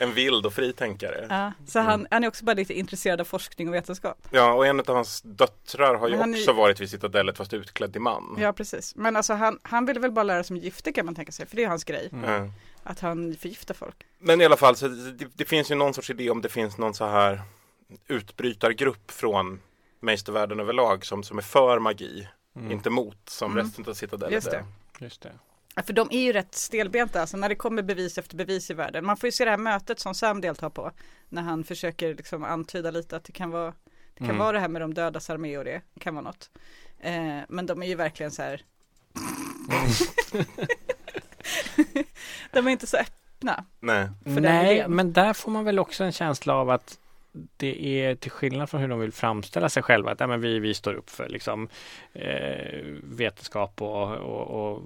en 0.00 0.12
vild 0.14 0.46
och 0.46 0.52
fritänkare. 0.52 1.26
Ja. 1.30 1.36
Ja, 1.36 1.52
så 1.66 1.78
han, 1.78 2.06
han 2.10 2.24
är 2.24 2.28
också 2.28 2.44
bara 2.44 2.54
lite 2.54 2.74
intresserad 2.74 3.20
av 3.20 3.24
forskning 3.24 3.68
och 3.68 3.74
vetenskap. 3.74 4.18
och 4.56 4.66
en 4.66 4.80
av 4.80 4.86
hans 4.94 5.22
döttrar 5.22 5.94
har 5.94 6.08
ju 6.08 6.16
han 6.16 6.34
är- 6.34 6.38
också 6.38 6.52
varit 6.52 6.80
vid 6.80 6.90
Citadellet 6.90 7.36
fast 7.36 7.52
utklädd 7.52 7.92
till 7.92 8.00
man. 8.02 8.36
Ja, 8.40 8.52
precis. 8.52 8.96
Men 8.96 9.16
alltså 9.16 9.32
han, 9.34 9.58
han 9.62 9.86
ville 9.86 10.00
väl 10.00 10.12
bara 10.12 10.22
lära 10.22 10.44
sig 10.44 10.54
om 10.54 10.60
gifter 10.60 10.92
kan 10.92 11.06
man 11.06 11.14
tänka 11.14 11.32
sig, 11.32 11.46
för 11.46 11.56
det 11.56 11.64
är 11.64 11.68
hans 11.68 11.84
grej. 11.84 12.10
Ja. 12.24 12.48
Att 12.82 13.00
han 13.00 13.36
förgiftar 13.36 13.74
folk. 13.74 13.96
Men 14.18 14.40
i 14.40 14.44
alla 14.44 14.56
fall, 14.56 14.76
så 14.76 14.88
det, 14.88 15.26
det 15.34 15.44
finns 15.44 15.70
ju 15.70 15.74
någon 15.74 15.94
sorts 15.94 16.10
idé 16.10 16.30
om 16.30 16.42
det 16.42 16.48
finns 16.48 16.78
någon 16.78 16.94
så 16.94 17.06
här 17.06 17.40
utbrytargrupp 18.06 19.10
från 19.10 19.60
Meistervärlden 20.00 20.60
överlag 20.60 21.06
som, 21.06 21.22
som 21.22 21.38
är 21.38 21.42
för 21.42 21.78
magi, 21.78 22.28
inte 22.70 22.90
mot 22.90 23.28
som 23.28 23.52
Mm. 23.52 23.64
resten 23.64 23.84
av 23.88 23.94
Citadellet 23.94 24.32
Just 24.32 24.50
det. 24.50 24.56
är. 24.56 24.64
Just 25.04 25.22
det. 25.22 25.32
Ja, 25.74 25.82
för 25.82 25.92
de 25.92 26.08
är 26.10 26.20
ju 26.20 26.32
rätt 26.32 26.54
stelbenta, 26.54 27.20
alltså 27.20 27.36
när 27.36 27.48
det 27.48 27.54
kommer 27.54 27.82
bevis 27.82 28.18
efter 28.18 28.36
bevis 28.36 28.70
i 28.70 28.74
världen. 28.74 29.04
Man 29.06 29.16
får 29.16 29.26
ju 29.28 29.32
se 29.32 29.44
det 29.44 29.50
här 29.50 29.58
mötet 29.58 30.00
som 30.00 30.14
Sam 30.14 30.40
deltar 30.40 30.70
på. 30.70 30.90
När 31.28 31.42
han 31.42 31.64
försöker 31.64 32.14
liksom 32.14 32.44
antyda 32.44 32.90
lite 32.90 33.16
att 33.16 33.24
det 33.24 33.32
kan 33.32 33.50
vara 33.50 33.74
Det 34.14 34.18
kan 34.18 34.26
Mm. 34.26 34.38
vara 34.38 34.52
det 34.52 34.60
här 34.60 34.68
med 34.68 34.82
de 34.82 34.94
dödas 34.94 35.30
armé 35.30 35.58
och 35.58 35.64
det 35.64 35.82
kan 36.00 36.14
vara 36.14 36.24
något. 36.24 36.50
Eh, 37.00 37.38
men 37.48 37.66
de 37.66 37.82
är 37.82 37.86
ju 37.86 37.94
verkligen 37.94 38.32
så 38.32 38.42
här. 38.42 38.62
de 42.52 42.66
är 42.66 42.70
inte 42.70 42.86
så 42.86 42.96
öppna. 42.96 43.64
Nej. 43.80 44.08
Nej, 44.24 44.88
men 44.88 45.12
där 45.12 45.32
får 45.32 45.50
man 45.50 45.64
väl 45.64 45.78
också 45.78 46.04
en 46.04 46.12
känsla 46.12 46.54
av 46.54 46.70
att 46.70 46.98
det 47.32 48.02
är 48.02 48.14
till 48.14 48.30
skillnad 48.30 48.70
från 48.70 48.80
hur 48.80 48.88
de 48.88 49.00
vill 49.00 49.12
framställa 49.12 49.68
sig 49.68 49.82
själva, 49.82 50.10
att 50.10 50.20
ja, 50.20 50.26
men 50.26 50.40
vi, 50.40 50.58
vi 50.58 50.74
står 50.74 50.94
upp 50.94 51.10
för 51.10 51.28
liksom, 51.28 51.68
eh, 52.12 52.84
vetenskap 53.02 53.82
och, 53.82 54.12
och, 54.12 54.50
och 54.50 54.82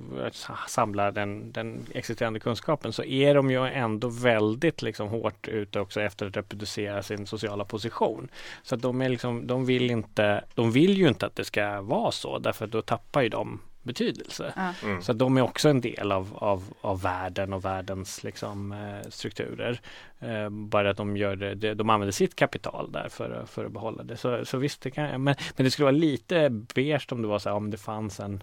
samlar 0.68 1.12
den, 1.12 1.52
den 1.52 1.86
existerande 1.94 2.40
kunskapen, 2.40 2.92
så 2.92 3.04
är 3.04 3.34
de 3.34 3.50
ju 3.50 3.66
ändå 3.66 4.08
väldigt 4.08 4.82
liksom, 4.82 5.08
hårt 5.08 5.48
ute 5.48 5.80
också 5.80 6.00
efter 6.00 6.26
att 6.26 6.36
reproducera 6.36 7.02
sin 7.02 7.26
sociala 7.26 7.64
position. 7.64 8.28
Så 8.62 8.74
att 8.74 8.82
de, 8.82 9.02
är 9.02 9.08
liksom, 9.08 9.46
de, 9.46 9.66
vill 9.66 9.90
inte, 9.90 10.44
de 10.54 10.72
vill 10.72 10.98
ju 10.98 11.08
inte 11.08 11.26
att 11.26 11.36
det 11.36 11.44
ska 11.44 11.80
vara 11.80 12.10
så, 12.10 12.38
därför 12.38 12.64
att 12.64 12.70
då 12.70 12.82
tappar 12.82 13.22
ju 13.22 13.28
de 13.28 13.60
betydelse. 13.84 14.52
Ja. 14.56 14.72
Mm. 14.88 15.02
Så 15.02 15.12
de 15.12 15.36
är 15.36 15.42
också 15.42 15.68
en 15.68 15.80
del 15.80 16.12
av, 16.12 16.28
av, 16.34 16.64
av 16.80 17.02
världen 17.02 17.52
och 17.52 17.64
världens 17.64 18.24
liksom, 18.24 18.72
eh, 18.72 19.08
strukturer. 19.10 19.80
Eh, 20.20 20.48
bara 20.50 20.90
att 20.90 20.96
de, 20.96 21.16
gör 21.16 21.36
det, 21.36 21.74
de 21.74 21.90
använder 21.90 22.12
sitt 22.12 22.36
kapital 22.36 22.92
där 22.92 23.08
för, 23.08 23.30
att- 23.30 23.50
för 23.50 23.64
att 23.64 23.72
behålla 23.72 24.02
det. 24.02 24.16
Så, 24.16 24.44
så 24.44 24.58
visst, 24.58 24.80
det 24.82 24.90
kan, 24.90 25.04
men, 25.10 25.34
men 25.56 25.64
det 25.64 25.70
skulle 25.70 25.84
vara 25.84 25.96
lite 25.96 26.50
beige 26.50 27.06
om 27.12 27.22
det 27.22 27.28
var 27.28 27.38
så 27.38 27.48
här, 27.48 27.56
om 27.56 27.70
det 27.70 27.76
fanns 27.78 28.20
en 28.20 28.42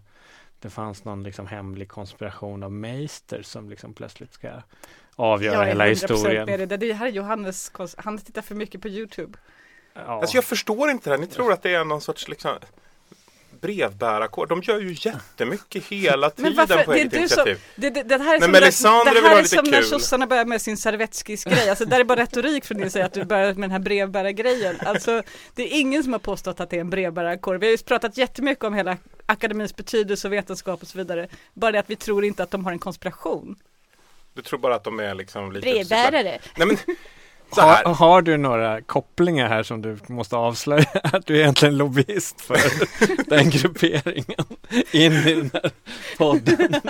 det 0.60 0.70
fanns 0.70 1.04
någon 1.06 1.24
liksom 1.24 1.48
hemlig 1.48 1.90
konspiration 1.90 2.64
av 2.64 2.72
Meister 2.72 3.42
som 3.42 3.70
liksom 3.70 3.94
plötsligt 3.94 4.34
ska 4.34 4.50
avgöra 5.16 5.64
är 5.64 5.68
hela 5.68 5.86
100% 5.86 5.90
historien. 5.90 6.46
med 6.46 6.70
det. 6.70 6.78
Det 6.78 6.94
här 6.94 7.06
är 7.08 7.12
Johannes, 7.12 7.72
han 7.98 8.18
tittar 8.18 8.42
för 8.42 8.56
mycket 8.56 8.82
på 8.82 8.88
YouTube. 8.88 9.38
Ja. 9.94 10.02
Alltså 10.02 10.38
jag 10.38 10.44
förstår 10.44 10.90
inte 10.90 11.10
det 11.10 11.14
här. 11.16 11.22
Ni 11.22 11.28
tror 11.28 11.52
att 11.54 11.62
det 11.64 11.74
är 11.76 11.84
någon 11.86 12.02
sorts 12.02 12.28
liksom 12.28 12.52
brevbärarkår. 13.62 14.48
De 14.48 14.62
gör 14.62 14.80
ju 14.80 14.96
jättemycket 15.00 15.84
hela 15.84 16.30
tiden 16.30 16.56
på 16.56 16.66
det 16.66 16.74
är 16.74 16.94
eget 16.94 17.12
du 17.12 17.18
som, 17.18 17.20
initiativ. 17.20 17.60
det, 17.76 17.90
det, 17.90 18.04
det 18.04 18.18
här 18.18 18.36
är 18.36 18.40
Nej, 18.40 18.42
som, 18.42 18.52
Melisandre 18.52 19.14
det 19.14 19.28
här 19.28 19.40
är 19.40 19.44
som 19.44 19.66
när 19.66 19.82
sossarna 19.82 20.28
börjar 20.28 20.46
med 20.46 20.62
sin 20.62 20.78
servettskiss-grej. 20.78 21.70
Alltså 21.70 21.86
där 21.86 22.00
är 22.00 22.04
bara 22.04 22.22
retorik 22.22 22.66
från 22.66 22.78
din 22.78 22.92
sida 22.92 23.06
att 23.06 23.14
du 23.14 23.26
börjar 23.26 23.54
med 23.54 23.64
den 23.64 23.72
här 23.72 23.80
brevbärargrejen. 23.80 24.76
Alltså 24.86 25.24
det 25.56 25.64
är 25.64 25.80
ingen 25.80 26.04
som 26.04 26.14
har 26.14 26.20
påstått 26.20 26.60
att 26.60 26.70
det 26.70 26.78
är 26.78 26.82
en 26.82 26.90
brevbärarkår. 26.90 27.56
Vi 27.56 27.66
har 27.66 27.72
ju 27.72 27.78
pratat 27.78 28.18
jättemycket 28.18 28.64
om 28.64 28.74
hela 28.74 28.98
akademins 29.26 29.76
betydelse 29.76 30.28
och 30.28 30.34
vetenskap 30.34 30.82
och 30.82 30.88
så 30.88 30.98
vidare. 30.98 31.28
Bara 31.54 31.72
det 31.72 31.80
att 31.80 31.90
vi 31.90 31.96
tror 31.96 32.26
inte 32.26 32.44
att 32.44 32.52
de 32.52 32.66
har 32.66 32.72
en 32.72 32.80
konspiration. 32.80 33.56
Du 34.34 34.42
tror 34.42 34.60
bara 34.60 34.76
att 34.76 34.84
de 34.84 35.00
är 35.00 35.16
liksom 35.16 35.52
lite... 35.52 35.72
Brevbärare. 35.72 36.40
Nej 36.58 36.68
men. 36.68 36.78
Har, 37.52 37.94
har 37.94 38.22
du 38.22 38.38
några 38.38 38.82
kopplingar 38.82 39.50
här 39.50 39.64
som 39.64 39.82
du 39.82 39.98
måste 40.08 40.36
avslöja? 40.36 40.86
Att 41.04 41.26
du 41.26 41.36
är 41.36 41.40
egentligen 41.40 41.78
lobbyist 41.78 42.42
för 42.42 42.58
den 43.30 43.50
grupperingen 43.50 44.46
in 44.92 45.14
i 45.14 45.34
den 45.34 45.52
här 45.54 45.72
podden. 46.18 46.74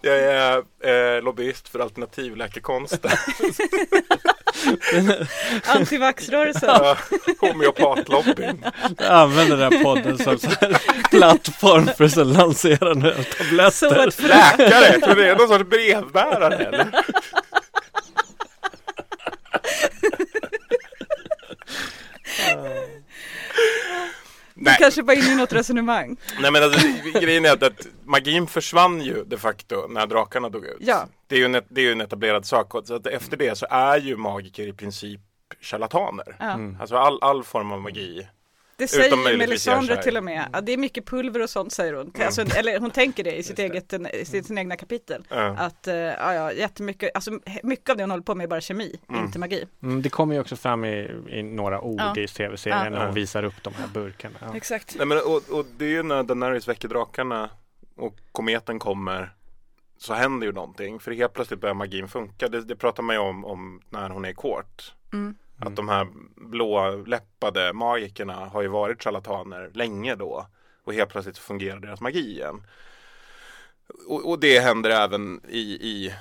Jag 0.00 0.18
är 0.18 0.56
eh, 0.56 1.22
lobbyist 1.22 1.68
för 1.68 1.78
alternativläkekonsten. 1.78 3.10
Antivaxrörelsen. 5.66 6.68
Ja, 6.68 6.96
Homeopatlobbyn. 7.40 8.64
Jag 8.98 9.06
använder 9.08 9.56
den 9.56 9.72
här 9.72 9.84
podden 9.84 10.18
som 10.18 10.38
så 10.38 10.48
här 10.60 10.76
plattform 11.10 11.86
för 11.96 12.04
att 12.04 12.26
lansera 12.26 12.94
Så 13.70 13.90
tabletter. 13.90 14.28
Läkare, 14.28 15.00
tror 15.00 15.14
det 15.14 15.30
är 15.30 15.36
någon 15.36 15.48
sorts 15.48 15.70
brevbärare. 15.70 16.56
Eller? 16.56 16.86
du 24.54 24.70
kanske 24.78 25.02
var 25.02 25.14
inne 25.14 25.32
i 25.32 25.36
något 25.36 25.52
resonemang. 25.52 26.16
nej 26.40 26.50
men 26.50 26.62
alltså, 26.62 26.88
grejen 27.20 27.44
är 27.44 27.52
att, 27.52 27.62
att 27.62 27.86
magin 28.04 28.46
försvann 28.46 29.00
ju 29.00 29.24
de 29.24 29.36
facto 29.36 29.88
när 29.88 30.06
drakarna 30.06 30.48
dog 30.48 30.64
ut. 30.64 30.76
Ja. 30.80 31.06
Det 31.26 31.34
är 31.34 31.38
ju 31.38 31.44
en, 31.44 31.52
det 31.52 31.80
är 31.80 31.84
ju 31.84 31.92
en 31.92 32.00
etablerad 32.00 32.46
sak. 32.46 32.72
Så 32.84 32.94
att 32.94 33.06
efter 33.06 33.36
det 33.36 33.58
så 33.58 33.66
är 33.70 33.98
ju 33.98 34.16
magiker 34.16 34.66
i 34.66 34.72
princip 34.72 35.20
charlataner. 35.60 36.36
Ja. 36.38 36.52
Mm. 36.52 36.76
Alltså 36.80 36.96
all, 36.96 37.18
all 37.22 37.44
form 37.44 37.72
av 37.72 37.82
magi 37.82 38.28
Det 38.78 38.88
säger 38.88 39.36
Melisandre 39.38 40.02
till 40.02 40.16
och 40.16 40.24
med. 40.24 40.48
Ja, 40.52 40.60
det 40.60 40.72
är 40.72 40.76
mycket 40.76 41.06
pulver 41.06 41.42
och 41.42 41.50
sånt 41.50 41.72
säger 41.72 41.92
hon. 41.92 42.12
Alltså, 42.24 42.42
eller 42.42 42.80
hon 42.80 42.90
tänker 42.90 43.24
det 43.24 43.36
i 43.36 43.42
sitt 43.42 43.58
eget, 43.58 43.92
i 43.92 44.24
sitt, 44.24 44.46
sin 44.46 44.58
egna 44.58 44.76
kapitel. 44.76 45.26
Ja. 45.28 45.56
Att, 45.58 45.86
eh, 45.86 45.94
ja, 45.94 46.34
ja, 46.34 46.52
jättemycket, 46.52 47.10
alltså 47.14 47.30
mycket 47.62 47.90
av 47.90 47.96
det 47.96 48.02
hon 48.02 48.10
håller 48.10 48.22
på 48.24 48.34
med 48.34 48.44
är 48.44 48.48
bara 48.48 48.60
kemi, 48.60 48.96
inte 49.10 49.38
magi. 49.38 49.64
Mm, 49.82 50.02
det 50.02 50.08
kommer 50.08 50.34
ju 50.34 50.40
också 50.40 50.56
fram 50.56 50.84
i, 50.84 51.10
i 51.28 51.42
några 51.42 51.80
ord 51.80 52.00
Ja. 52.00 52.16
i 52.22 52.26
tv-serien 52.28 52.78
Ja. 52.84 52.90
när 52.90 52.98
hon 52.98 53.06
Ja. 53.06 53.12
visar 53.12 53.42
upp 53.44 53.62
de 53.62 53.74
här 53.74 53.88
burkarna. 53.88 54.36
Ja. 54.40 54.56
Exakt. 54.56 54.94
Nej, 54.98 55.06
men, 55.06 55.18
och, 55.18 55.58
och 55.58 55.66
det 55.78 55.84
är 55.84 55.88
ju 55.90 56.02
när 56.02 56.22
Daenerys 56.22 56.68
väcker 56.68 56.88
drakarna 56.88 57.50
och 57.96 58.16
kometen 58.32 58.78
kommer 58.78 59.32
så 59.98 60.14
händer 60.14 60.46
ju 60.46 60.52
någonting. 60.52 61.00
För 61.00 61.10
helt 61.12 61.32
plötsligt 61.32 61.60
börjar 61.60 61.74
magin 61.74 62.08
funka. 62.08 62.48
Det, 62.48 62.60
det 62.60 62.76
pratar 62.76 63.02
man 63.02 63.16
ju 63.16 63.20
om, 63.20 63.44
om 63.44 63.80
när 63.90 64.10
hon 64.10 64.24
är 64.24 64.28
i 64.28 64.34
court. 64.34 64.92
Mm. 65.12 65.34
Att 65.58 65.76
de 65.76 65.88
här 65.88 66.06
blåläppade 66.36 67.72
magikerna 67.72 68.34
har 68.34 68.62
ju 68.62 68.68
varit 68.68 69.02
charlataner 69.02 69.70
länge 69.74 70.14
då. 70.14 70.46
Och 70.84 70.94
helt 70.94 71.10
plötsligt 71.10 71.38
fungerar 71.38 71.80
deras 71.80 72.00
magi 72.00 72.30
igen. 72.30 72.62
Och, 74.08 74.30
och 74.30 74.40
det 74.40 74.60
händer 74.60 74.90
även 74.90 75.40
i, 75.48 75.60
i, 75.60 76.14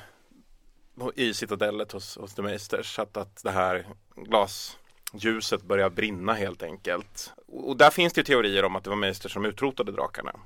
i 1.16 1.34
citadellet 1.34 1.92
hos, 1.92 2.18
hos 2.18 2.36
The 2.36 2.42
Meisters. 2.42 3.00
Att, 3.00 3.18
att 3.18 3.44
det 3.44 3.52
här 3.52 3.88
glasljuset 4.16 5.64
börjar 5.64 5.90
brinna 5.90 6.34
helt 6.34 6.64
enkelt. 6.64 7.34
Och, 7.48 7.70
och 7.70 7.78
där 7.78 7.90
finns 7.90 8.14
det 8.14 8.20
ju 8.20 8.26
teorier 8.26 8.66
om 8.66 8.76
att 8.76 8.84
det 8.84 8.90
var 8.90 8.98
Meisters 8.98 9.34
som 9.34 9.46
utrotade 9.46 9.92
drakarna. 9.92 10.40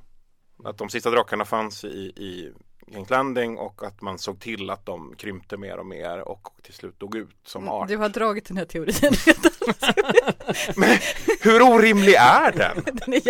Att 0.63 0.77
de 0.77 0.89
sista 0.89 1.11
drakarna 1.11 1.45
fanns 1.45 1.83
i, 1.83 2.13
i 2.15 2.53
Kings 2.93 3.09
Landing 3.09 3.57
och 3.57 3.83
att 3.83 4.01
man 4.01 4.17
såg 4.17 4.39
till 4.39 4.69
att 4.69 4.85
de 4.85 5.15
krympte 5.17 5.57
mer 5.57 5.77
och 5.77 5.85
mer 5.85 6.19
och 6.19 6.49
till 6.61 6.73
slut 6.73 6.99
dog 6.99 7.15
ut 7.15 7.29
som 7.43 7.69
art. 7.69 7.87
Du 7.87 7.97
har 7.97 8.09
dragit 8.09 8.45
den 8.45 8.57
här 8.57 8.65
teorin 8.65 9.11
redan. 9.25 9.51
Hur 11.41 11.61
orimlig 11.61 12.13
är 12.13 12.51
den? 12.51 12.83
den, 12.93 13.13
är 13.13 13.21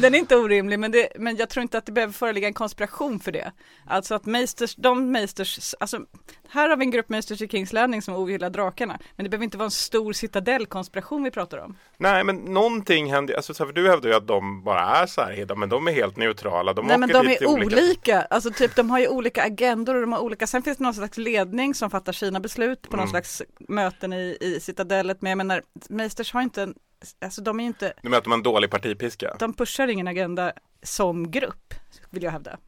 den 0.00 0.14
är 0.14 0.18
inte 0.18 0.36
orimlig 0.36 0.78
men, 0.78 0.90
det, 0.90 1.08
men 1.16 1.36
jag 1.36 1.48
tror 1.48 1.62
inte 1.62 1.78
att 1.78 1.86
det 1.86 1.92
behöver 1.92 2.12
föreligga 2.12 2.46
en 2.48 2.54
konspiration 2.54 3.20
för 3.20 3.32
det. 3.32 3.52
Alltså 3.86 4.14
att 4.14 4.26
Meisters, 4.26 4.74
de 4.76 5.12
Meisters, 5.12 5.74
alltså 5.80 6.00
här 6.48 6.68
har 6.68 6.76
vi 6.76 6.84
en 6.84 6.90
grupp 6.90 7.08
Meisters 7.08 7.42
i 7.42 7.48
Kings 7.48 7.72
Landing 7.72 8.02
som 8.02 8.14
ogillar 8.14 8.50
drakarna. 8.50 8.98
Men 9.16 9.24
det 9.24 9.30
behöver 9.30 9.44
inte 9.44 9.58
vara 9.58 9.64
en 9.66 9.70
stor 9.70 10.12
citadellkonspiration 10.12 11.24
vi 11.24 11.30
pratar 11.30 11.58
om. 11.58 11.76
Nej 11.96 12.24
men 12.24 12.36
någonting 12.36 13.12
händer, 13.12 13.34
alltså, 13.34 13.54
för 13.54 13.72
du 13.72 13.88
hävdar 13.88 14.08
ju 14.10 14.16
att 14.16 14.26
de 14.26 14.64
bara 14.64 14.80
är 14.80 15.06
så 15.06 15.20
här, 15.20 15.54
men 15.54 15.68
de 15.68 15.88
är 15.88 15.92
helt 15.92 16.16
neutrala. 16.16 16.72
De 16.72 16.86
Nej 16.86 16.98
men 16.98 17.08
de 17.08 17.28
är 17.28 17.34
till 17.34 17.46
olika. 17.46 18.22
alltså 18.22 18.50
typ 18.50 18.76
de 18.76 18.90
har 18.90 18.98
ju 18.98 19.08
olika 19.08 19.42
agendor 19.42 19.94
och 19.94 20.00
de 20.00 20.12
har 20.12 20.20
olika, 20.20 20.46
sen 20.46 20.62
finns 20.62 20.78
det 20.78 20.84
någon 20.84 20.94
slags 20.94 21.18
ledning 21.18 21.74
som 21.74 21.90
fattar 21.90 22.12
sina 22.12 22.40
beslut 22.40 22.82
på 22.82 22.96
någon 22.96 23.06
Mm. 23.06 23.10
slags 23.10 23.42
möten 23.68 24.12
i, 24.12 24.36
i 24.40 24.60
citadellet. 24.60 25.22
Men 25.22 25.30
jag 25.30 25.36
menar, 25.36 25.62
Meisters 25.88 26.32
har 26.32 26.42
inte, 26.42 26.62
en, 26.62 26.74
alltså 27.20 27.42
de 27.42 27.60
är 27.60 27.64
ju 27.64 27.68
inte, 27.68 27.92
Du 28.02 28.08
menar 28.08 28.18
att 28.18 28.24
de 28.24 28.30
har 28.30 28.38
en 28.38 28.42
dålig 28.42 28.70
partipiska? 28.70 29.36
de 29.38 29.54
pushar 29.54 29.88
ingen 29.88 30.08
agenda 30.08 30.52
som 30.82 31.30
grupp, 31.30 31.74
vill 32.10 32.22
jag 32.22 32.30
hävda. 32.30 32.58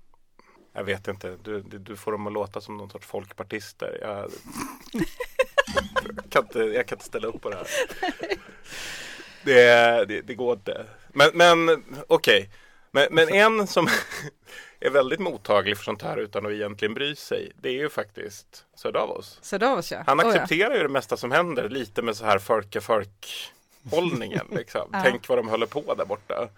Jag 0.73 0.85
vet 0.85 1.09
inte, 1.09 1.37
du, 1.43 1.61
du, 1.61 1.97
får 1.97 2.13
dem 2.13 2.27
att 2.27 2.33
låta 2.33 2.61
som 2.61 2.77
någon 2.77 2.91
sorts 2.91 3.07
folkpartister. 3.07 3.99
Jag, 4.01 4.19
jag, 6.05 6.31
kan, 6.31 6.45
inte, 6.45 6.59
jag 6.59 6.87
kan 6.87 6.97
inte 6.97 7.07
ställa 7.07 7.29
upp 7.29 7.41
på 7.41 7.51
det 7.51 7.57
här. 7.57 7.67
Det, 9.45 10.05
det, 10.09 10.21
det 10.21 10.35
går 10.35 10.53
inte. 10.53 10.87
Men, 11.09 11.31
men 11.35 11.85
okej. 12.09 12.51
Men, 12.91 13.07
men 13.11 13.29
en 13.29 13.67
som 13.67 13.89
är 14.81 14.91
väldigt 14.91 15.21
mottaglig 15.21 15.77
för 15.77 15.85
sånt 15.85 16.03
här 16.03 16.17
utan 16.17 16.47
att 16.47 16.53
egentligen 16.53 16.95
bry 16.95 17.17
sig. 17.17 17.53
Det 17.57 17.69
är 17.69 17.73
ju 17.73 17.89
faktiskt 17.89 18.65
Sir 18.75 18.93
Davos. 18.93 19.39
Så 19.43 19.59
Davos 19.59 19.93
ja. 19.93 20.03
Han 20.07 20.21
Oh, 20.21 20.25
ja. 20.25 20.29
accepterar 20.33 20.75
ju 20.77 20.83
det 20.83 20.89
mesta 20.89 21.17
som 21.17 21.33
händer 21.33 21.69
lite 21.69 22.03
med 22.03 22.17
så 22.17 22.25
här 22.25 22.39
folke 22.39 22.81
folk 22.81 23.51
hållningen 23.91 24.47
liksom. 24.57 24.89
Ja. 24.93 25.01
Tänk 25.05 25.29
vad 25.29 25.39
de 25.39 25.49
håller 25.49 25.67
på 25.67 25.95
där 25.95 26.05
borta. 26.05 26.49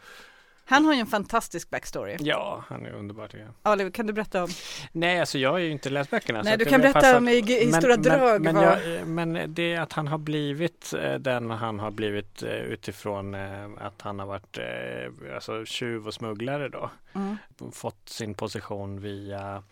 Han 0.70 0.84
har 0.84 0.94
ju 0.94 1.00
en 1.00 1.06
fantastisk 1.06 1.70
backstory. 1.70 2.16
ja, 2.20 2.64
han 2.68 2.86
är 2.86 2.90
underbar 2.90 3.28
tycker 3.28 3.48
jag. 3.62 3.72
Oliver, 3.72 3.90
kan 3.90 4.06
du 4.06 4.12
berätta 4.12 4.44
om? 4.44 4.50
Nej, 4.92 5.20
alltså 5.20 5.38
jag 5.38 5.50
har 5.50 5.58
ju 5.58 5.70
inte 5.70 5.90
läst 5.90 6.10
böckerna. 6.10 6.42
Nej, 6.42 6.58
du 6.58 6.64
kan 6.64 6.80
berätta 6.80 7.00
fast 7.00 7.16
om 7.16 7.28
i, 7.28 7.32
i 7.38 7.68
men- 7.70 7.80
stora 7.80 7.94
men- 7.96 8.02
drag. 8.02 8.42
Men, 8.42 8.56
jag, 8.56 9.06
men 9.06 9.54
det 9.54 9.72
är 9.72 9.80
att 9.80 9.92
han 9.92 10.08
har 10.08 10.18
blivit 10.18 10.94
eh, 10.94 11.14
den 11.14 11.50
han 11.50 11.78
har 11.78 11.90
blivit 11.90 12.42
eh, 12.42 12.50
utifrån 12.50 13.34
eh, 13.34 13.68
att 13.78 14.02
han 14.02 14.18
har 14.18 14.26
varit 14.26 14.58
alltså 15.34 15.64
tjuv 15.64 16.06
och 16.06 16.14
smugglare 16.14 16.68
då. 16.68 16.90
Mm. 17.14 17.36
Fått 17.72 18.08
sin 18.08 18.34
position 18.34 19.00
via, 19.00 19.62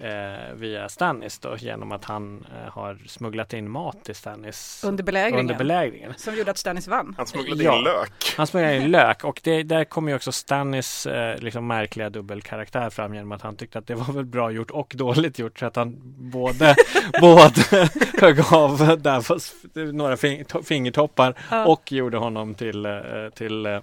eh, 0.00 0.54
via 0.54 0.88
Stannis 0.88 1.38
då 1.38 1.56
genom 1.56 1.92
att 1.92 2.04
han 2.04 2.46
eh, 2.64 2.72
har 2.72 2.98
smugglat 3.06 3.52
in 3.52 3.70
mat 3.70 4.04
till 4.04 4.14
Stannis 4.14 4.82
Under 4.86 5.04
belägringen. 5.04 5.40
under 5.40 5.54
belägringen. 5.54 6.14
som 6.16 6.34
gjorde 6.36 6.50
att 6.50 6.58
Stannis 6.58 6.88
vann. 6.88 7.14
Han 7.16 7.26
smugglade 7.26 7.62
Ja. 7.64 7.78
in 7.78 7.84
lök. 7.84 8.12
Han 8.36 8.46
smugglar 8.46 8.72
in 8.72 8.90
lök 8.90 9.24
och 9.24 9.40
det, 9.44 9.62
där 9.62 9.84
kommer 9.84 10.10
ju 10.10 10.16
också 10.16 10.32
Stannis 10.32 11.06
eh, 11.06 11.38
liksom 11.38 11.66
märkliga 11.66 12.10
dubbelkaraktär 12.10 12.90
fram 12.90 13.14
genom 13.14 13.32
att 13.32 13.42
han 13.42 13.56
tyckte 13.56 13.78
att 13.78 13.86
det 13.86 13.94
var 13.94 14.12
väl 14.14 14.24
bra 14.24 14.50
gjort 14.50 14.70
och 14.70 14.92
dåligt 14.96 15.38
gjort 15.38 15.58
så 15.58 15.66
att 15.66 15.76
han 15.76 15.96
både, 16.18 16.74
både 17.20 17.88
högg 18.20 18.40
av 18.52 18.98
Davos 19.02 19.52
några 19.74 20.16
fing, 20.16 20.44
to, 20.44 20.62
fingertoppar 20.62 21.34
Ja. 21.50 21.66
och 21.66 21.92
gjorde 21.92 22.16
honom 22.18 22.54
till, 22.54 22.86
eh, 22.86 22.92
till 23.34 23.66
eh, 23.66 23.78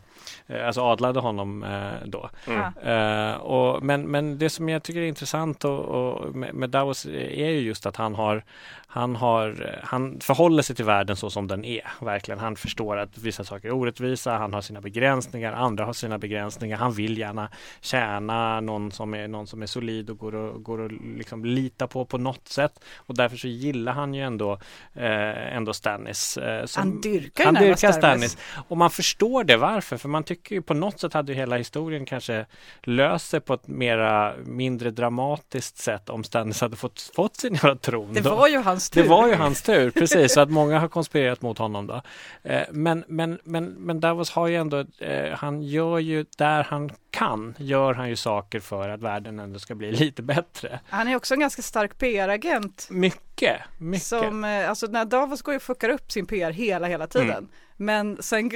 alltså 0.66 0.82
adlade 0.82 1.20
honom 1.20 1.64
eh, 1.64 2.06
då. 2.06 2.30
Mm. 2.48 2.62
Eh, 2.84 3.36
och, 3.36 3.84
men, 3.84 4.02
men 4.02 4.38
det 4.38 4.50
som 4.50 4.70
jag 4.70 4.84
tycker 4.84 5.02
är 5.02 5.06
intressant 5.06 5.66
och, 5.66 5.80
och 5.80 6.36
med, 6.36 6.54
med 6.54 6.70
Davos 6.70 7.06
är 7.06 7.50
ju 7.50 7.60
just 7.60 7.86
att 7.86 7.96
han 7.96 8.16
har 8.16 8.44
han, 8.90 9.16
har, 9.16 9.80
han 9.84 10.20
förhåller 10.20 10.64
sig 10.64 10.76
till 10.76 10.86
världen 10.86 11.16
så 11.16 11.30
som 11.30 11.48
den 11.48 11.66
är. 11.66 11.92
Verkligen. 12.02 12.40
Han 12.40 12.56
förstår 12.56 12.98
att 12.98 13.18
vissa 13.18 13.44
saker 13.44 13.68
är 13.68 13.72
orättvisa. 13.72 14.38
Han 14.38 14.54
har 14.54 14.62
sina 14.62 14.82
begränsningar. 14.82 15.54
Andra 15.54 15.86
har 15.86 15.94
sina 15.94 16.18
begränsningar. 16.18 16.78
Han 16.78 16.92
vill 16.94 17.18
gärna 17.18 17.50
tjäna 17.82 18.62
någon 18.62 18.92
som 18.92 19.14
är, 19.14 19.28
någon 19.28 19.48
som 19.48 19.62
är 19.62 19.66
solid 19.66 20.10
och 20.10 20.18
går 20.18 20.50
att, 20.50 20.64
går 20.64 20.86
att 20.86 20.92
liksom 20.92 21.46
lita 21.46 21.88
på 21.88 22.06
på 22.06 22.18
något 22.18 22.48
sätt. 22.48 22.80
Och 22.96 23.16
därför 23.16 23.38
så 23.38 23.48
gillar 23.48 23.94
han 23.94 24.14
ju 24.14 24.24
ändå, 24.24 24.54
eh, 24.94 25.56
ändå 25.56 25.74
Stannis. 25.74 26.38
Eh, 26.38 26.66
som, 26.66 26.82
Han 26.82 27.02
dyrkar 27.02 27.46
han 27.46 27.54
dyrkar 27.54 27.92
Stannis. 27.92 28.32
Stannis. 28.32 28.38
Och 28.68 28.78
man 28.78 28.90
förstår 28.90 29.44
det 29.44 29.58
varför. 29.58 29.98
För 29.98 30.10
man 30.10 30.24
tycker 30.24 30.37
ju 30.50 30.62
på 30.62 30.74
något 30.74 31.00
sätt 31.00 31.14
hade 31.14 31.32
ju 31.32 31.38
hela 31.38 31.58
historien 31.58 32.06
kanske 32.06 32.46
löst 32.84 33.30
sig 33.30 33.40
på 33.40 33.54
ett 33.54 33.68
mera 33.68 34.34
mindre 34.46 34.92
dramatiskt 34.92 35.78
sätt 35.78 36.10
om 36.10 36.24
Stannis 36.24 36.62
hade 36.62 36.76
fått, 36.76 37.12
fått 37.16 37.36
sin 37.36 37.54
jävla 37.54 37.76
tron. 37.76 38.14
Det 38.14 38.22
då. 38.22 38.36
var 38.36 38.48
ju 38.48 38.58
hans 38.58 38.90
tur. 38.90 39.04
Det 39.04 39.10
var 39.10 39.28
ju 39.28 39.36
hans 39.36 39.62
tur, 39.62 39.92
precis. 39.92 40.34
Så 40.34 40.42
att 40.42 40.50
många 40.50 40.80
har 40.80 40.88
konspirerat 40.88 41.42
mot 41.42 41.58
honom 41.58 41.88
då. 41.88 42.02
Eh, 42.44 42.62
men, 42.72 43.04
men, 43.08 43.40
men, 43.44 43.66
men 43.66 44.00
Davos 44.00 44.32
har 44.32 44.48
ju 44.48 44.56
ändå, 44.56 44.86
eh, 45.00 45.34
han 45.34 45.62
gör 45.62 46.00
ju 46.00 46.26
där 46.38 46.64
han 46.64 46.92
kan, 47.10 47.56
gör 47.58 47.94
han 47.94 48.10
ju 48.10 48.16
saker 48.16 48.60
för 48.60 48.90
att 48.90 49.02
världen 49.02 49.40
ändå 49.40 49.60
ska 49.60 49.76
bli 49.76 49.92
lite 50.02 50.22
bättre. 50.22 50.80
Han 50.90 51.08
är 51.08 51.16
också 51.16 51.34
en 51.34 51.40
ganska 51.40 51.62
stark 51.62 51.98
PR-agent. 51.98 52.88
Mycket, 52.92 53.62
mycket. 53.78 54.04
Som, 54.04 54.44
eh, 54.44 54.70
alltså 54.70 54.88
när 54.88 55.06
Davos 55.06 55.42
går 55.42 55.54
ju 55.54 55.56
och 55.56 55.62
fuckar 55.62 55.90
upp 55.90 56.12
sin 56.12 56.26
PR 56.26 56.52
hela, 56.52 56.88
hela 56.88 57.08
tiden. 57.08 57.30
Mm. 57.30 57.50
Men 57.78 58.18
sen, 58.24 58.52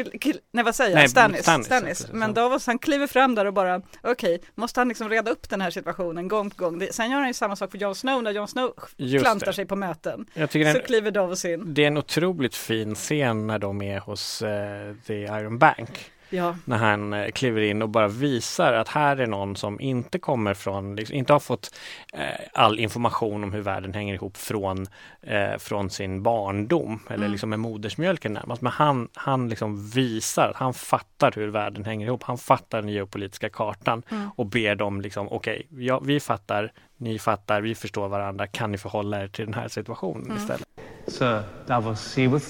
nej 0.51 0.63
vad 0.63 0.75
säger 0.75 0.99
jag, 0.99 1.09
Stannis, 1.09 1.41
Stannis, 1.41 1.65
Stannis. 1.65 2.07
Men. 2.11 2.33
Davos 2.33 2.67
han 2.67 2.79
kliver 2.79 3.07
fram 3.07 3.35
där 3.35 3.45
och 3.45 3.53
bara, 3.53 3.81
okej, 4.01 4.41
måste 4.55 4.79
han 4.79 4.87
liksom 4.87 5.09
reda 5.09 5.31
upp 5.31 5.49
den 5.49 5.61
här 5.61 5.71
situationen 5.71 6.27
gång 6.27 6.49
på 6.49 6.63
gång. 6.63 6.79
Det, 6.79 6.93
sen 6.93 7.11
gör 7.11 7.17
han 7.17 7.27
ju 7.27 7.33
samma 7.33 7.55
sak 7.55 7.71
för 7.71 7.77
Jon 7.77 7.95
Snow 7.95 8.23
när 8.23 8.31
Jon 8.31 8.47
Snow 8.47 8.73
Just 8.97 9.23
klantar 9.25 9.45
det. 9.45 9.53
sig 9.53 9.65
på 9.65 9.75
möten. 9.75 10.25
Så 10.33 10.57
den, 10.57 10.75
kliver 10.85 11.11
Davos 11.11 11.45
in. 11.45 11.73
det 11.73 11.83
är 11.83 11.87
en 11.87 11.97
otroligt 11.97 12.55
fin 12.55 12.95
scen 12.95 13.47
när 13.47 13.59
de 13.59 13.81
är 13.81 13.99
hos 13.99 14.41
eh, 14.41 14.95
The 15.07 15.23
Iron 15.23 15.57
Bank. 15.57 16.11
Ja, 16.33 16.55
när 16.65 16.77
han 16.77 17.13
eh, 17.13 17.31
kliver 17.31 17.61
in 17.61 17.81
och 17.81 17.89
bara 17.89 18.07
visar 18.07 18.73
att 18.73 18.87
här 18.87 19.17
är 19.17 19.27
någon 19.27 19.55
som 19.55 19.79
inte 19.81 20.19
kommer 20.19 20.53
från, 20.53 20.95
liksom, 20.95 21.15
inte 21.15 21.33
har 21.33 21.39
fått 21.39 21.75
eh, 22.13 22.21
all 22.53 22.79
information 22.79 23.43
om 23.43 23.53
hur 23.53 23.61
världen 23.61 23.93
hänger 23.93 24.13
ihop 24.13 24.37
från, 24.37 24.85
eh, 25.21 25.57
från 25.59 25.89
sin 25.89 26.23
barndom 26.23 26.99
eller 27.07 27.17
Mm. 27.17 27.31
liksom 27.31 27.49
med 27.49 27.59
modersmjölken 27.59 28.33
närmast. 28.33 28.61
Men 28.61 28.71
han, 28.71 29.07
han 29.13 29.49
liksom 29.49 29.89
visar 29.89 30.49
att 30.49 30.55
han 30.55 30.73
fattar 30.73 31.31
hur 31.35 31.47
världen 31.47 31.85
hänger 31.85 32.07
ihop. 32.07 32.23
Han 32.23 32.37
fattar 32.37 32.81
den 32.81 32.89
geopolitiska 32.89 33.49
kartan 33.49 34.03
Mm. 34.11 34.29
och 34.35 34.45
ber 34.45 34.75
dem 34.75 35.01
liksom, 35.01 35.27
okej, 35.31 35.67
ja, 35.69 35.99
vi 35.99 36.19
fattar, 36.19 36.71
ni 36.97 37.19
fattar, 37.19 37.61
vi 37.61 37.75
förstår 37.75 38.07
varandra, 38.07 38.47
kan 38.47 38.71
ni 38.71 38.77
förhålla 38.77 39.23
er 39.23 39.27
till 39.27 39.45
den 39.45 39.53
här 39.53 39.67
situationen 39.67 40.25
Mm. 40.25 40.37
istället? 40.37 40.67
Sir 41.07 41.43
Davos 41.67 41.99
Seaworth, 42.01 42.47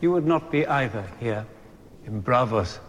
you 0.00 0.12
would 0.12 0.26
not 0.26 0.50
be 0.50 0.58
either 0.58 1.02
here 1.18 1.42
in 2.06 2.22
Bravos. 2.22 2.80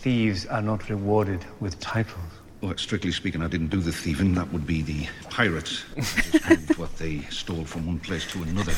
Thieves 0.00 0.46
are 0.46 0.62
not 0.62 0.88
rewarded 0.88 1.44
with 1.60 1.78
titles. 1.78 2.24
Well, 2.62 2.74
strictly 2.78 3.12
speaking, 3.12 3.42
I 3.42 3.48
didn't 3.48 3.68
do 3.68 3.80
the 3.80 3.92
thieving. 3.92 4.32
That 4.32 4.50
would 4.50 4.66
be 4.66 4.80
the 4.80 5.06
pirates. 5.28 5.84
I 5.98 6.56
just 6.56 6.78
what 6.78 6.96
they 6.96 7.20
stole 7.28 7.66
from 7.66 7.86
one 7.86 7.98
place 7.98 8.24
to 8.32 8.42
another. 8.42 8.72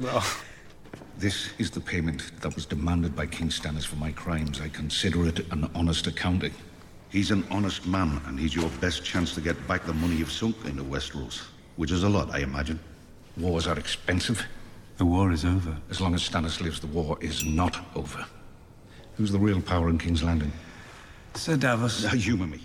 Well, 0.00 0.24
this 1.18 1.50
is 1.58 1.70
the 1.70 1.80
payment 1.80 2.32
that 2.40 2.52
was 2.56 2.66
demanded 2.66 3.14
by 3.14 3.26
King 3.26 3.48
Stannis 3.48 3.84
for 3.84 3.94
my 3.94 4.10
crimes. 4.10 4.60
I 4.60 4.68
consider 4.70 5.24
it 5.28 5.38
an 5.52 5.70
honest 5.76 6.08
accounting. 6.08 6.54
He's 7.10 7.30
an 7.30 7.46
honest 7.48 7.86
man, 7.86 8.20
and 8.26 8.40
he's 8.40 8.56
your 8.56 8.68
best 8.80 9.04
chance 9.04 9.36
to 9.36 9.40
get 9.40 9.68
back 9.68 9.84
the 9.84 9.94
money 9.94 10.16
you've 10.16 10.32
sunk 10.32 10.56
into 10.64 10.82
Westeros, 10.82 11.42
which 11.76 11.92
is 11.92 12.02
a 12.02 12.08
lot, 12.08 12.34
I 12.34 12.40
imagine. 12.40 12.80
Wars 13.36 13.68
are 13.68 13.78
expensive. 13.78 14.44
The 14.96 15.04
war 15.04 15.30
is 15.30 15.44
over. 15.44 15.76
As 15.90 16.00
long 16.00 16.16
as 16.16 16.28
Stannis 16.28 16.60
lives, 16.60 16.80
the 16.80 16.88
war 16.88 17.18
is 17.20 17.44
not 17.44 17.78
over. 17.94 18.26
Who's 19.18 19.32
the 19.32 19.38
real 19.38 19.60
power 19.60 19.88
in 19.90 19.98
King's 19.98 20.22
Landing? 20.22 20.52
Sir 21.34 21.56
Davos, 21.56 22.04
Uh, 22.04 22.10
humour 22.10 22.46
me. 22.46 22.60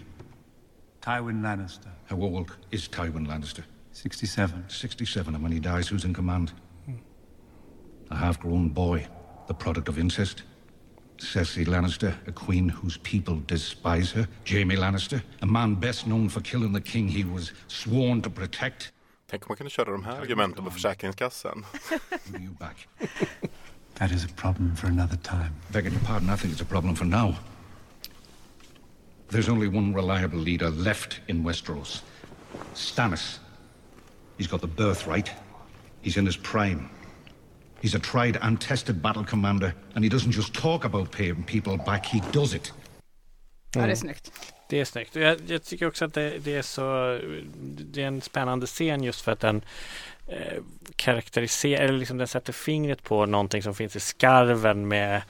Tywin 1.01 1.41
Lannister, 1.41 1.89
How 2.05 2.21
old 2.21 2.55
is 2.71 2.87
Tywin 2.87 3.27
Lannister? 3.27 3.63
67. 3.91 4.63
67, 4.69 5.33
and 5.35 5.43
when 5.43 5.51
he 5.51 5.59
dies, 5.59 5.87
who's 5.87 6.05
in 6.05 6.13
command? 6.13 6.51
A 8.11 8.15
half 8.15 8.39
grown 8.39 8.69
boy, 8.69 9.07
the 9.47 9.53
product 9.53 9.89
of 9.89 9.97
incest. 9.97 10.43
Cersei 11.17 11.65
Lannister, 11.65 12.13
a 12.27 12.31
queen 12.31 12.69
whose 12.69 12.97
people 12.99 13.41
despise 13.47 14.11
her. 14.11 14.27
Jamie 14.45 14.75
Lannister, 14.77 15.21
a 15.41 15.45
man 15.45 15.75
best 15.75 16.05
known 16.05 16.29
for 16.29 16.41
killing 16.41 16.73
the 16.73 16.81
king 16.81 17.07
he 17.07 17.23
was 17.23 17.51
sworn 17.67 18.21
to 18.21 18.29
protect. 18.29 18.91
Tänk 19.27 19.43
om 19.43 19.47
man 19.49 19.57
kunde 19.57 19.69
köra 19.69 19.91
de 19.91 20.03
här 20.03 20.21
argumenten 20.21 20.63
på 20.63 20.71
Försäkringskassan. 20.71 21.65
Who 23.99 24.05
are 24.05 24.09
you 24.09 24.09
back? 24.09 24.09
That 24.09 24.11
is 24.11 24.23
a 24.23 24.33
problem 24.33 24.75
for 24.75 24.87
another 24.87 25.17
time. 25.17 25.53
Begging 25.71 25.93
your 25.93 26.01
pardon, 26.01 26.29
I 26.29 26.35
think 26.35 26.53
it's 26.53 26.61
a 26.61 26.65
problem 26.65 26.95
for 26.95 27.05
now. 27.05 27.35
There's 29.29 29.49
only 29.49 29.67
one 29.67 29.93
reliable 29.93 30.39
leader 30.39 30.69
left 30.69 31.21
in 31.27 31.43
Westeros 31.43 32.01
Stannis. 32.75 33.39
He's 34.37 34.47
got 34.47 34.61
the 34.61 34.67
birthright, 34.67 35.31
he's 36.01 36.17
in 36.17 36.25
his 36.25 36.37
prime. 36.37 36.89
He's 37.81 37.95
a 37.95 37.99
tried 37.99 38.37
and 38.41 38.59
tested 38.59 39.01
battle 39.01 39.25
commander, 39.25 39.73
and 39.95 40.03
he 40.03 40.09
doesn't 40.09 40.31
just 40.31 40.53
talk 40.53 40.85
about 40.85 41.11
paying 41.11 41.43
people 41.43 41.77
back, 41.77 42.05
he 42.05 42.21
does 42.31 42.53
it. 42.53 42.71
Ja, 43.75 43.85
det 43.85 43.91
är 43.91 43.95
snyggt. 43.95 44.31
Det 44.73 44.79
är 44.79 44.85
snyggt. 44.85 45.15
Jag, 45.15 45.37
jag 45.47 45.63
tycker 45.63 45.87
också 45.87 46.05
att 46.05 46.13
det, 46.13 46.37
det, 46.39 46.55
är 46.55 46.61
så 46.61 47.19
Det 47.63 48.03
är 48.03 48.07
en 48.07 48.21
spännande 48.21 48.65
scen 48.65 49.03
just 49.03 49.21
för 49.21 49.31
att 49.31 49.39
den 49.39 49.61
eh, 50.27 50.61
karaktäriserar, 50.95 51.83
eller 51.83 51.99
liksom 51.99 52.17
den 52.17 52.27
sätter 52.27 52.53
fingret 52.53 53.03
på 53.03 53.25
någonting 53.25 53.63
som 53.63 53.75
finns 53.75 53.95
i 53.95 53.99
skarven 53.99 54.87
med 54.87 55.21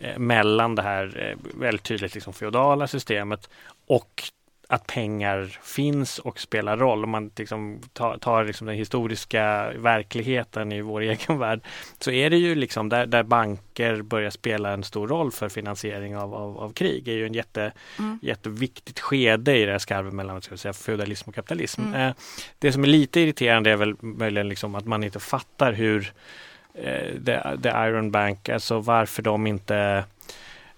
eh, 0.00 0.18
mellan 0.18 0.74
det 0.74 0.82
här 0.82 1.30
eh, 1.30 1.60
väldigt 1.60 1.82
tydligt 1.82 2.14
liksom 2.14 2.32
feodala 2.32 2.86
systemet 2.86 3.50
och 3.86 4.22
att 4.68 4.86
pengar 4.86 5.58
finns 5.62 6.18
och 6.18 6.40
spelar 6.40 6.76
roll. 6.76 7.04
Om 7.04 7.10
man 7.10 7.30
liksom 7.36 7.80
tar, 7.92 8.18
tar 8.18 8.44
liksom 8.44 8.66
den 8.66 8.76
historiska 8.76 9.72
verkligheten 9.76 10.72
i 10.72 10.80
vår 10.80 11.00
egen 11.10 11.38
värld 11.38 11.60
så 11.98 12.10
är 12.10 12.30
det 12.30 12.36
ju 12.36 12.54
liksom 12.54 12.88
där, 12.88 13.06
där 13.06 13.22
banker 13.22 14.02
börjar 14.02 14.30
spela 14.30 14.72
en 14.72 14.84
stor 14.84 15.08
roll 15.08 15.32
för 15.32 15.48
finansiering 15.48 16.16
av, 16.16 16.34
av, 16.34 16.58
av 16.58 16.72
krig. 16.72 17.04
Det 17.04 17.10
är 17.10 17.16
ju 17.16 17.26
en 17.26 17.34
jätte, 17.34 17.72
Mm. 17.98 18.18
jätteviktigt 18.22 19.00
skede 19.00 19.56
i 19.56 19.64
det 19.64 19.72
här 19.72 19.78
skarvet 19.78 20.12
mellan 20.12 20.42
ska 20.42 20.56
säga, 20.56 20.72
feudalism 20.72 21.28
och 21.28 21.34
kapitalism. 21.34 21.94
Eh, 21.94 22.12
det 22.58 22.72
som 22.72 22.82
är 22.82 22.88
lite 22.88 23.20
irriterande 23.20 23.70
är 23.70 23.76
väl 23.76 23.94
möjligen 24.00 24.48
liksom 24.48 24.74
att 24.74 24.86
man 24.86 25.04
inte 25.04 25.20
fattar 25.20 25.72
hur 25.72 26.12
eh, 26.74 27.22
the, 27.26 27.40
the 27.62 27.68
Iron 27.68 28.10
Bank, 28.10 28.48
alltså 28.48 28.78
varför 28.80 29.22
de 29.22 29.46
inte 29.46 30.04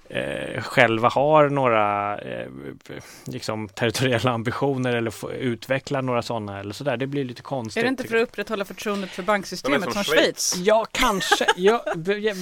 eh, 0.09 0.63
själva 0.63 1.09
har 1.09 1.49
några 1.49 2.19
eh, 2.19 2.47
liksom 3.25 3.69
territoriella 3.69 4.31
ambitioner 4.31 4.97
eller 4.97 5.11
få 5.11 5.33
utveckla 5.33 6.01
några 6.01 6.23
sådana 6.23 6.61
eller 6.61 6.75
sådär. 6.75 6.97
Det 6.97 7.07
blir 7.07 7.25
lite 7.25 7.43
konstigt. 7.43 7.81
Är 7.81 7.83
det 7.83 7.89
inte 7.89 8.05
för 8.09 8.17
att 8.17 8.23
upprätthålla 8.23 8.65
förtroendet 8.65 9.11
för 9.11 9.23
banksystemet 9.23 9.83
som 9.83 9.93
som 9.93 10.05
Schweiz? 10.05 10.55
Ja, 10.57 10.87
kanske. 10.93 11.47
Ja, 11.57 11.85
ja, 12.21 12.35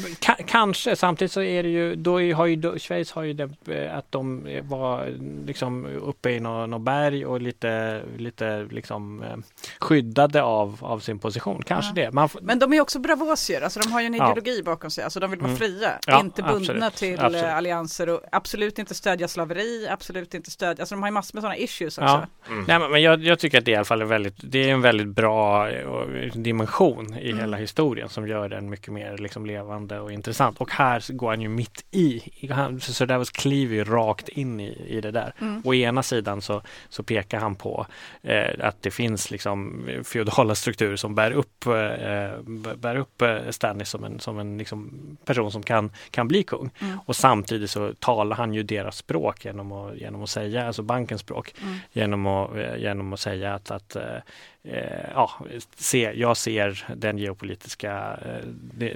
kanske. 0.46 0.96
Samtidigt 0.96 1.32
så 1.32 1.42
är 1.42 1.62
det 1.62 1.68
ju, 1.68 1.94
då 1.94 2.20
är, 2.22 2.34
har 2.34 2.46
ju 2.46 2.56
då, 2.56 2.78
Schweiz 2.78 3.12
har 3.12 3.22
ju 3.22 3.32
det, 3.32 3.50
eh, 3.84 3.96
att 3.98 4.12
de 4.12 4.46
eh, 4.46 4.64
var 4.64 5.12
liksom 5.46 5.86
uppe 5.86 6.30
i 6.30 6.40
något 6.40 6.68
nå 6.68 6.78
berg 6.78 7.26
och 7.26 7.40
lite, 7.40 8.02
lite 8.18 8.68
liksom 8.70 9.22
eh, 9.22 9.36
skyddade 9.80 10.42
av, 10.42 10.78
av 10.80 10.98
sin 11.00 11.18
position. 11.18 11.62
Kanske 11.66 11.90
Ja. 12.00 12.04
det. 12.04 12.12
Man, 12.12 12.28
Men 12.42 12.58
de 12.58 12.72
är 12.72 12.80
också 12.80 12.98
bravosier, 12.98 13.62
alltså 13.62 13.80
de 13.80 13.92
har 13.92 14.00
ju 14.00 14.06
en 14.06 14.14
Ja. 14.14 14.24
ideologi 14.32 14.62
bakom 14.62 14.90
sig, 14.90 15.04
alltså 15.04 15.20
de 15.20 15.30
vill 15.30 15.40
vara 15.40 15.46
Mm. 15.50 15.58
fria, 15.58 15.90
Ja, 16.06 16.20
inte 16.20 16.42
bundna 16.42 16.56
absolut. 16.86 16.94
till 16.94 17.20
Absolut. 17.20 17.44
Allianser 17.56 18.08
och 18.08 18.20
absolut 18.32 18.78
inte 18.78 18.94
stödja 18.94 19.28
slaveri, 19.28 19.88
absolut 19.90 20.34
inte 20.34 20.50
stödja, 20.50 20.82
alltså 20.82 20.94
de 20.94 21.02
har 21.02 21.08
ju 21.08 21.12
massor 21.12 21.36
med 21.36 21.42
sådana 21.42 21.56
issues 21.56 21.98
också. 21.98 22.26
Ja. 22.48 22.54
Nej, 22.68 22.78
men 22.90 23.02
jag, 23.02 23.24
jag 23.24 23.38
tycker 23.38 23.58
att 23.58 23.64
det 23.64 23.70
i 23.70 23.74
alla 23.74 23.84
fall 23.84 24.00
är 24.00 24.04
väldigt, 24.06 24.34
det 24.38 24.70
är 24.70 24.72
en 24.72 24.80
väldigt 24.82 25.08
bra 25.08 25.70
eh, 25.70 26.32
dimension 26.34 27.16
i 27.18 27.36
Mm. 27.36 27.38
hela 27.38 27.56
historien 27.56 28.08
som 28.08 28.28
gör 28.28 28.48
den 28.48 28.70
mycket 28.70 28.92
mer 28.92 29.18
liksom 29.18 29.46
levande 29.46 30.00
och 30.00 30.12
intressant. 30.12 30.60
Och 30.60 30.70
här 30.70 31.12
går 31.12 31.28
han 31.28 31.40
ju 31.40 31.48
mitt 31.48 31.84
i. 31.90 32.22
Han, 32.50 32.80
så 32.80 32.92
så 32.92 33.04
där 33.04 33.24
kliver 33.24 33.74
ju 33.74 33.84
rakt 33.84 34.28
in 34.28 34.60
i, 34.60 34.84
i 34.88 35.00
det 35.00 35.10
där. 35.10 35.34
Mm. 35.40 35.62
Å 35.64 35.74
ena 35.74 36.02
sidan 36.02 36.42
så, 36.42 36.62
så 36.88 37.02
pekar 37.02 37.38
han 37.40 37.54
på 37.54 37.86
eh, 38.22 38.66
att 38.66 38.82
det 38.82 38.90
finns 38.90 39.30
liksom 39.30 39.84
feodala 40.04 40.54
strukturer 40.54 40.96
som 40.96 41.14
bär 41.14 41.30
upp, 41.30 41.66
eh, 41.66 42.40
bär 42.76 42.96
upp 42.96 43.22
eh, 43.22 43.36
Stannis 43.50 43.88
som 43.88 44.04
en, 44.04 44.20
som 44.20 44.38
en 44.38 44.58
liksom 44.58 44.90
person 45.24 45.52
som 45.52 45.62
kan, 45.62 45.90
kan 46.10 46.28
bli 46.28 46.42
kung. 46.42 46.70
Mm. 46.80 46.98
Och 47.06 47.16
samtidigt 47.46 47.70
så 47.70 47.94
talar 47.94 48.36
han 48.36 48.54
ju 48.54 48.62
deras 48.62 48.96
språk 48.96 49.44
genom 49.44 49.72
att, 49.72 49.96
genom 49.96 50.22
att 50.22 50.30
säga, 50.30 50.66
alltså 50.66 50.82
bankens 50.82 51.20
språk, 51.20 51.54
Mm. 51.62 51.78
genom, 51.92 52.26
att, 52.26 52.56
eh, 52.56 52.76
genom 52.76 53.12
att 53.12 53.20
säga 53.20 53.54
att, 53.54 53.70
att 53.70 53.96
eh, 53.96 54.16
eh, 54.64 55.10
ja, 55.14 55.30
se, 55.76 56.12
jag 56.14 56.36
ser 56.36 56.86
den 56.96 57.18
geopolitiska 57.18 58.18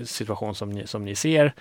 situation 0.05 0.55
som 0.55 0.71
ni, 0.71 0.87
som 0.87 1.05
ni 1.05 1.15
ser. 1.17 1.53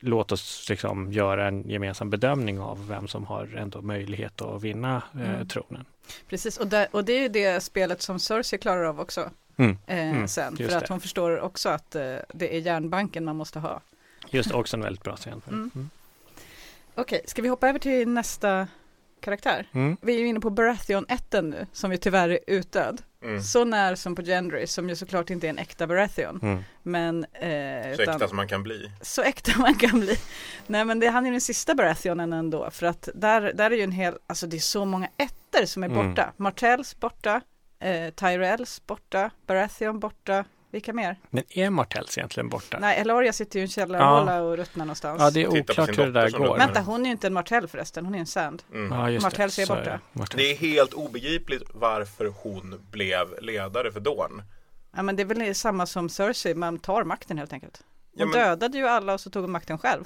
Låt 0.00 0.32
oss 0.32 0.66
liksom 0.70 1.12
göra 1.12 1.48
en 1.48 1.68
gemensam 1.70 2.10
bedömning 2.10 2.60
av 2.60 2.88
vem 2.88 3.08
som 3.08 3.26
har 3.26 3.56
ändå 3.56 3.82
möjlighet 3.82 4.42
att 4.42 4.62
vinna 4.62 5.02
eh, 5.14 5.30
Mm. 5.34 5.48
tronen. 5.48 5.84
Precis, 6.28 6.56
och, 6.58 6.66
där, 6.66 6.86
och 6.90 7.04
det 7.04 7.12
är 7.24 7.28
det 7.28 7.62
spelet 7.62 8.02
som 8.02 8.18
Cersei 8.18 8.58
klarar 8.58 8.84
av 8.84 9.00
också 9.00 9.30
Mm. 9.56 9.76
eh, 9.86 9.98
Mm, 10.10 10.28
sen, 10.28 10.56
just 10.58 10.70
för 10.72 10.78
att 10.78 10.86
det. 10.86 10.92
hon 10.94 11.00
förstår 11.00 11.40
också 11.40 11.68
att 11.68 11.94
eh, 11.94 12.16
det 12.32 12.56
är 12.56 12.60
järnbanken 12.60 13.24
man 13.24 13.36
måste 13.36 13.58
ha. 13.58 13.80
Just 14.30 14.50
också 14.52 14.76
en 14.76 14.82
väldigt 14.82 15.02
bra 15.02 15.16
scen. 15.16 15.42
Mm. 16.96 17.00
Mm. 17.00 17.02
Okej, 17.02 17.20
ska 17.26 17.42
vi 17.42 17.48
hoppa 17.48 17.68
över 17.68 17.78
till 17.78 18.08
nästa 18.08 18.68
karaktär? 19.20 19.68
Mm. 19.74 19.96
Vi 20.02 20.14
är 20.14 20.18
ju 20.20 20.26
inne 20.26 20.40
på 20.40 20.50
Baratheon 20.50 21.06
1 21.08 21.32
nu, 21.32 21.66
som 21.72 21.92
ju 21.92 21.98
tyvärr 21.98 22.28
är 22.28 22.38
utdöd. 22.46 23.02
Mm. 23.22 23.42
Så 23.42 23.64
när 23.64 23.94
som 23.94 24.14
på 24.14 24.22
Gendry, 24.22 24.66
som 24.66 24.88
ju 24.88 24.96
såklart 24.96 25.30
inte 25.30 25.46
är 25.46 25.48
en 25.48 25.58
äkta 25.58 25.86
Baratheon. 25.86 26.40
Mm. 26.42 26.64
Men, 26.82 27.24
eh, 27.24 27.96
Så 27.96 28.02
utan, 28.02 28.14
äkta 28.14 28.28
som 28.28 28.36
man 28.36 28.48
kan 28.48 28.62
bli. 28.62 28.90
så 29.02 29.22
äkta 29.22 29.52
man 29.58 29.74
kan 29.74 30.00
bli. 30.00 30.16
Nej 30.66 30.84
men 30.84 31.00
det, 31.00 31.06
han 31.06 31.26
är 31.26 31.30
den 31.30 31.40
sista 31.40 31.74
Baratheonen 31.74 32.32
ändå, 32.32 32.70
för 32.70 32.86
att 32.86 33.08
där, 33.14 33.52
där 33.54 33.70
är 33.70 33.76
ju 33.76 33.82
en 33.82 33.92
hel, 33.92 34.14
alltså 34.26 34.46
det 34.46 34.56
är 34.56 34.60
så 34.60 34.84
många 34.84 35.08
ettor 35.16 35.64
som 35.66 35.82
är 35.82 35.88
Mm. 35.88 36.08
borta. 36.08 36.32
Martells 36.36 37.00
borta, 37.00 37.40
eh, 37.80 38.10
Tyrells 38.10 38.86
borta, 38.86 39.30
Baratheon 39.46 40.00
borta, 40.00 40.44
vilka 40.74 40.92
mer? 40.92 41.16
Men 41.30 41.44
är 41.50 41.70
Martells 41.70 42.18
egentligen 42.18 42.48
borta? 42.48 42.78
Nej, 42.80 42.98
Eloria 42.98 43.32
sitter 43.32 43.58
ju 43.58 43.60
i 43.60 43.64
en 43.64 43.68
källarhåla 43.68 44.42
och 44.42 44.56
ruttnar 44.56 44.84
någonstans. 44.84 45.20
Ja, 45.22 45.30
det 45.30 45.42
är 45.42 45.48
oklart 45.48 45.88
hur 45.88 46.06
det 46.06 46.12
där 46.12 46.30
går. 46.30 46.58
Vänta, 46.58 46.80
hon 46.80 47.00
är 47.00 47.04
ju 47.06 47.10
inte 47.12 47.26
en 47.26 47.32
Martell 47.32 47.68
förresten, 47.68 48.04
hon 48.04 48.14
är 48.14 48.18
en 48.18 48.26
Sand. 48.26 48.62
Mm. 48.72 49.12
Ja, 49.12 49.20
Martells 49.20 49.56
det. 49.56 49.62
är 49.62 49.66
borta. 49.66 50.00
Martells. 50.12 50.36
Det 50.36 50.50
är 50.52 50.56
helt 50.56 50.92
obegripligt 50.92 51.62
varför 51.74 52.32
hon 52.42 52.80
blev 52.90 53.42
ledare 53.42 53.92
för 53.92 54.00
Dorn. 54.00 54.42
Ja 54.96 55.02
men 55.02 55.16
det 55.16 55.22
är 55.22 55.26
väl 55.26 55.54
samma 55.54 55.86
som 55.86 56.08
Cersei, 56.08 56.54
man 56.54 56.78
tar 56.78 57.04
makten 57.04 57.38
helt 57.38 57.52
enkelt. 57.52 57.82
Hon 57.82 58.20
Ja, 58.20 58.26
men- 58.26 58.34
dödade 58.48 58.78
ju 58.78 58.88
alla 58.88 59.14
och 59.14 59.20
så 59.20 59.30
tog 59.30 59.42
hon 59.42 59.50
makten 59.52 59.78
själv. 59.78 60.04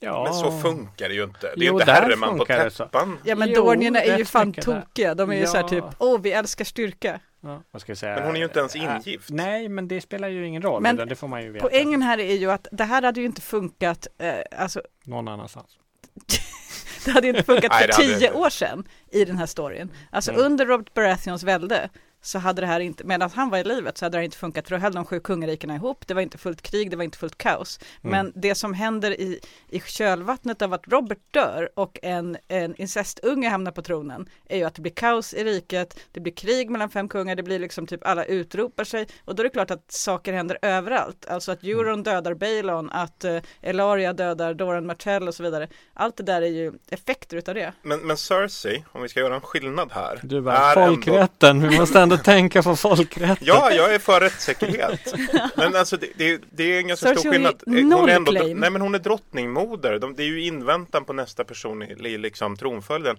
Ja. 0.00 0.24
Men 0.24 0.34
så 0.34 0.60
funkar 0.60 1.08
det 1.08 1.14
ju 1.14 1.24
inte. 1.24 1.40
Det 1.40 1.46
är 1.46 1.52
Jo, 1.56 1.62
ju 1.74 1.80
inte 1.80 1.92
herreman 1.92 2.38
på 2.38 2.44
täppan. 2.44 3.18
Ja 3.24 3.34
men 3.36 3.52
Dornierna 3.54 4.00
är 4.02 4.18
ju 4.18 4.24
fan 4.24 4.52
tokiga, 4.52 5.14
de 5.14 5.30
är 5.30 5.34
ju 5.34 5.40
Ja. 5.40 5.46
så 5.46 5.56
här 5.56 5.68
typ, 5.68 5.84
åh 5.98 6.20
vi 6.20 6.32
älskar 6.32 6.64
styrka. 6.64 7.20
Ja, 7.40 7.62
vad 7.70 7.82
ska 7.82 7.90
jag 7.90 7.98
säga? 7.98 8.14
Men 8.14 8.24
hon 8.24 8.34
är 8.34 8.38
ju 8.38 8.44
inte 8.44 8.58
ens 8.58 8.76
Äh, 8.76 8.82
ingift. 8.84 9.30
Nej, 9.30 9.68
men 9.68 9.88
det 9.88 10.00
spelar 10.00 10.28
ju 10.28 10.46
ingen 10.46 10.62
roll. 10.62 10.82
Men 10.82 10.96
det 10.96 11.16
får 11.16 11.28
man 11.28 11.42
ju 11.42 11.50
veta 11.52 11.68
Poängen 11.68 12.02
här 12.02 12.18
är 12.18 12.34
ju 12.34 12.50
att 12.50 12.66
det 12.72 12.84
här 12.84 13.02
hade 13.02 13.20
ju 13.20 13.26
inte 13.26 13.40
funkat, 13.40 14.06
eh, 14.18 14.60
alltså 14.62 14.82
någon 15.04 15.28
annanstans. 15.28 15.78
det 17.04 17.10
hade 17.10 17.26
ju 17.26 17.30
inte 17.32 17.42
funkat 17.44 17.74
för 17.74 17.88
tio 17.88 18.14
inte. 18.14 18.32
år 18.32 18.50
sedan 18.50 18.84
i 19.12 19.24
den 19.24 19.36
här 19.38 19.46
storyn. 19.46 19.92
Alltså 20.10 20.30
Mm. 20.32 20.44
under 20.44 20.66
Robert 20.66 20.94
Baratheons 20.94 21.42
välde 21.42 21.88
så 22.22 22.38
hade 22.38 22.60
det 22.62 22.66
här 22.66 22.80
inte, 22.80 23.04
medan 23.04 23.30
han 23.34 23.50
var 23.50 23.58
i 23.58 23.64
livet 23.64 23.98
så 23.98 24.04
hade 24.04 24.16
det 24.16 24.18
här 24.18 24.24
inte 24.24 24.36
funkat 24.36 24.68
för 24.68 24.76
då 24.76 24.80
höll 24.82 24.92
de 24.92 25.04
sju 25.04 25.20
kungarikena 25.20 25.74
ihop, 25.74 26.06
det 26.06 26.14
var 26.14 26.22
inte 26.22 26.38
fullt 26.38 26.62
krig, 26.62 26.90
det 26.90 26.96
var 26.96 27.04
inte 27.04 27.18
fullt 27.18 27.38
kaos. 27.38 27.80
Mm. 28.04 28.10
Men 28.10 28.32
det 28.42 28.54
som 28.54 28.74
händer 28.74 29.20
i, 29.20 29.40
i 29.68 29.80
kölvattnet 29.80 30.62
av 30.62 30.72
att 30.72 30.88
Robert 30.88 31.18
dör 31.30 31.68
och 31.74 31.98
en, 32.02 32.36
en 32.48 32.74
incestunge 32.76 33.48
hamnar 33.48 33.72
på 33.72 33.82
tronen 33.82 34.28
är 34.48 34.56
ju 34.56 34.64
att 34.64 34.74
det 34.74 34.82
blir 34.82 34.92
kaos 34.92 35.34
i 35.34 35.44
riket, 35.44 36.00
det 36.12 36.20
blir 36.20 36.32
krig 36.32 36.70
mellan 36.70 36.90
fem 36.90 37.08
kungar, 37.08 37.36
det 37.36 37.42
blir 37.42 37.58
liksom 37.58 37.86
typ 37.86 38.06
alla 38.06 38.24
utropar 38.24 38.84
sig 38.84 39.06
och 39.24 39.34
då 39.34 39.42
är 39.42 39.44
det 39.44 39.50
klart 39.50 39.70
att 39.70 39.92
saker 39.92 40.32
händer 40.32 40.58
överallt. 40.62 41.26
Alltså 41.28 41.52
att 41.52 41.58
Mm. 41.68 41.78
Euron 41.78 42.02
dödar 42.02 42.34
Balon, 42.34 42.90
att 42.90 43.24
eh, 43.24 43.36
Elaria 43.62 44.12
dödar 44.12 44.54
Doran 44.54 44.86
Martell 44.86 45.28
och 45.28 45.34
så 45.34 45.42
vidare. 45.42 45.68
Allt 45.94 46.16
det 46.16 46.22
där 46.22 46.42
är 46.42 46.46
ju 46.46 46.72
effekter 46.90 47.36
utav 47.36 47.54
det. 47.54 47.72
Men, 47.82 48.00
men 48.00 48.16
Cersei, 48.16 48.84
om 48.92 49.02
vi 49.02 49.08
ska 49.08 49.20
göra 49.20 49.34
en 49.34 49.40
skillnad 49.40 49.92
här. 49.92 50.20
Du 50.22 50.40
bara, 50.40 50.56
är 50.56 50.76
ändå- 50.76 50.94
folkrätten, 50.94 51.68
vi 51.68 51.78
måste 51.78 52.00
ändå 52.12 52.22
tänka 52.24 52.62
på 52.62 52.76
folkrätten. 52.76 53.46
Ja, 53.46 53.70
jag 53.72 53.94
är 53.94 53.98
för 53.98 54.20
rättssäkerhet. 54.20 55.14
Men 55.56 55.76
alltså 55.76 55.96
det, 55.96 56.08
det, 56.16 56.40
det 56.50 56.64
är 56.64 56.78
en 56.78 56.88
ganska 56.88 57.06
Cersei 57.06 57.20
stor 57.20 57.30
skillnad. 57.32 57.62
Eh, 57.66 57.72
Hon 57.98 58.08
är 58.08 58.14
ändå, 58.16 58.32
nej 58.32 58.54
men 58.54 58.80
hon 58.80 58.94
är 58.94 58.98
drottningmoder. 58.98 59.98
De, 59.98 60.14
det 60.14 60.22
är 60.22 60.26
ju 60.26 60.42
inväntan 60.44 61.04
på 61.04 61.12
nästa 61.12 61.44
person 61.44 61.82
i, 61.82 62.08
i 62.08 62.18
liksom 62.18 62.56
tronföljden. 62.56 63.16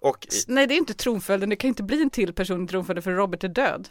Och 0.00 0.26
Nej, 0.46 0.66
det 0.66 0.74
är 0.74 0.76
inte 0.76 0.94
tronföljden, 0.94 1.50
det 1.50 1.56
kan 1.56 1.68
inte 1.68 1.82
bli 1.82 2.02
en 2.02 2.10
till 2.10 2.32
person 2.32 2.64
i 2.64 2.68
tronföljden 2.68 3.02
för 3.02 3.10
Robert 3.10 3.44
är 3.44 3.48
död. 3.48 3.88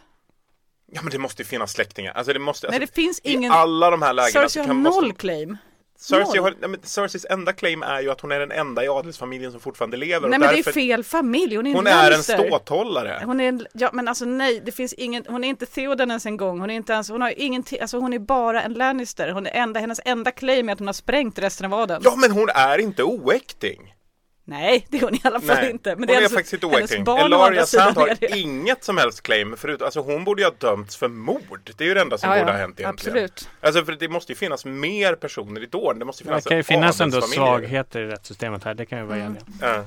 ja 0.92 1.02
men 1.02 1.10
det 1.10 1.18
måste 1.18 1.42
ju 1.42 1.46
finnas 1.46 1.72
släktingar. 1.72 2.12
Alltså 2.12 2.32
det 2.32 2.38
måste, 2.38 2.66
Nej, 2.66 2.76
alltså, 2.76 2.86
det 2.86 3.02
finns 3.02 3.20
ingen, 3.24 3.52
i 3.52 3.54
alla 3.54 3.90
de 3.90 4.02
här 4.02 4.12
lägena 4.12 4.32
Cersei 4.48 4.62
så 4.62 4.68
har 4.68 4.74
noll 4.74 5.04
måste, 5.04 5.20
claim. 5.20 5.56
Cersei 6.02 6.38
har, 6.40 6.54
nej, 6.60 6.76
Cerseis 6.82 7.26
enda 7.30 7.52
claim 7.52 7.82
är 7.82 8.00
ju 8.00 8.10
att 8.10 8.20
hon 8.20 8.32
är 8.32 8.40
den 8.40 8.52
enda 8.52 8.84
i 8.84 8.88
adelsfamiljen 8.88 9.52
som 9.52 9.60
fortfarande 9.60 9.96
lever. 9.96 10.28
Nej 10.28 10.38
men 10.38 10.48
det 10.48 10.54
är 10.54 10.56
därför- 10.56 10.72
fel 10.72 11.04
familj, 11.04 11.56
hon 11.56 11.66
är 11.66 11.70
en 11.70 11.76
Hon 11.76 11.86
är 11.86 12.10
en 12.10 12.22
ståthållare. 12.22 13.22
Hon 13.24 13.40
är, 13.40 13.48
en- 13.48 13.66
ja 13.72 13.90
men 13.92 14.08
alltså 14.08 14.24
nej, 14.24 14.62
det 14.64 14.72
finns 14.72 14.92
ingen, 14.92 15.24
hon 15.28 15.44
är 15.44 15.48
inte 15.48 15.66
Theoden 15.66 16.10
ens 16.10 16.26
en 16.26 16.36
gång, 16.36 16.60
hon 16.60 16.70
är 16.70 16.74
inte 16.74 16.92
ens, 16.92 17.08
hon 17.10 17.22
har 17.22 17.34
ingenting, 17.36 17.80
alltså 17.80 17.98
hon 17.98 18.12
är 18.12 18.18
bara 18.18 18.62
en 18.62 18.72
Lannister, 18.74 19.30
hon 19.30 19.46
är 19.46 19.50
enda, 19.50 19.80
hennes 19.80 20.00
enda 20.04 20.30
claim 20.30 20.68
är 20.68 20.72
att 20.72 20.78
hon 20.78 20.88
har 20.88 20.92
sprängt 20.94 21.38
resten 21.38 21.72
av 21.72 21.80
adeln. 21.80 22.00
Ja 22.04 22.16
men 22.16 22.30
hon 22.30 22.48
är 22.54 22.78
inte 22.78 23.02
oäkting. 23.02 23.94
Nej, 24.50 24.86
det 24.88 24.96
är 24.98 25.02
hon 25.02 25.14
i 25.14 25.20
alla 25.24 25.40
fall 25.40 25.56
Nej, 25.56 25.70
inte. 25.70 25.90
Men 25.90 25.98
hon 25.98 26.06
det 26.06 26.14
är, 26.14 26.18
alltså 26.18 26.34
faktiskt 26.34 26.52
inte 26.54 26.66
hennes 26.66 26.90
oäkting. 26.92 27.14
Elaria 27.18 27.66
Sand 27.66 27.96
har 27.96 28.36
inget 28.36 28.84
som 28.84 28.98
helst 28.98 29.22
claim 29.22 29.56
förut. 29.56 29.82
Alltså 29.82 30.00
hon 30.00 30.24
borde 30.24 30.42
ju 30.42 30.48
ha 30.48 30.54
dömts 30.58 30.96
för 30.96 31.08
mord. 31.08 31.70
Det 31.76 31.84
är 31.84 31.88
ju 31.88 31.94
det 31.94 32.00
enda 32.00 32.18
som 32.18 32.30
Ja, 32.30 32.38
borde 32.38 32.50
ja, 32.50 32.52
ha 32.52 32.60
hänt 32.60 32.80
egentligen. 32.80 33.16
absolut. 33.18 33.48
Alltså 33.60 33.84
för 33.84 33.92
det 33.92 34.08
måste 34.08 34.32
ju 34.32 34.36
finnas 34.36 34.64
mer 34.64 35.14
personer 35.14 35.62
i 35.62 35.66
Dorn. 35.66 35.98
Det 35.98 36.04
måste 36.04 36.24
ju 36.24 36.26
Det 36.26 36.30
finnas 36.30 36.44
kan 36.44 36.56
ju 36.56 36.62
finnas 36.62 37.00
ändå 37.00 37.20
svagheter 37.22 38.00
i 38.00 38.06
rättssystemet 38.06 38.64
här, 38.64 38.74
det 38.74 38.86
kan 38.86 38.98
vi 38.98 39.04
vara 39.04 39.18
Mm. 39.20 39.36
Ja. 39.60 39.84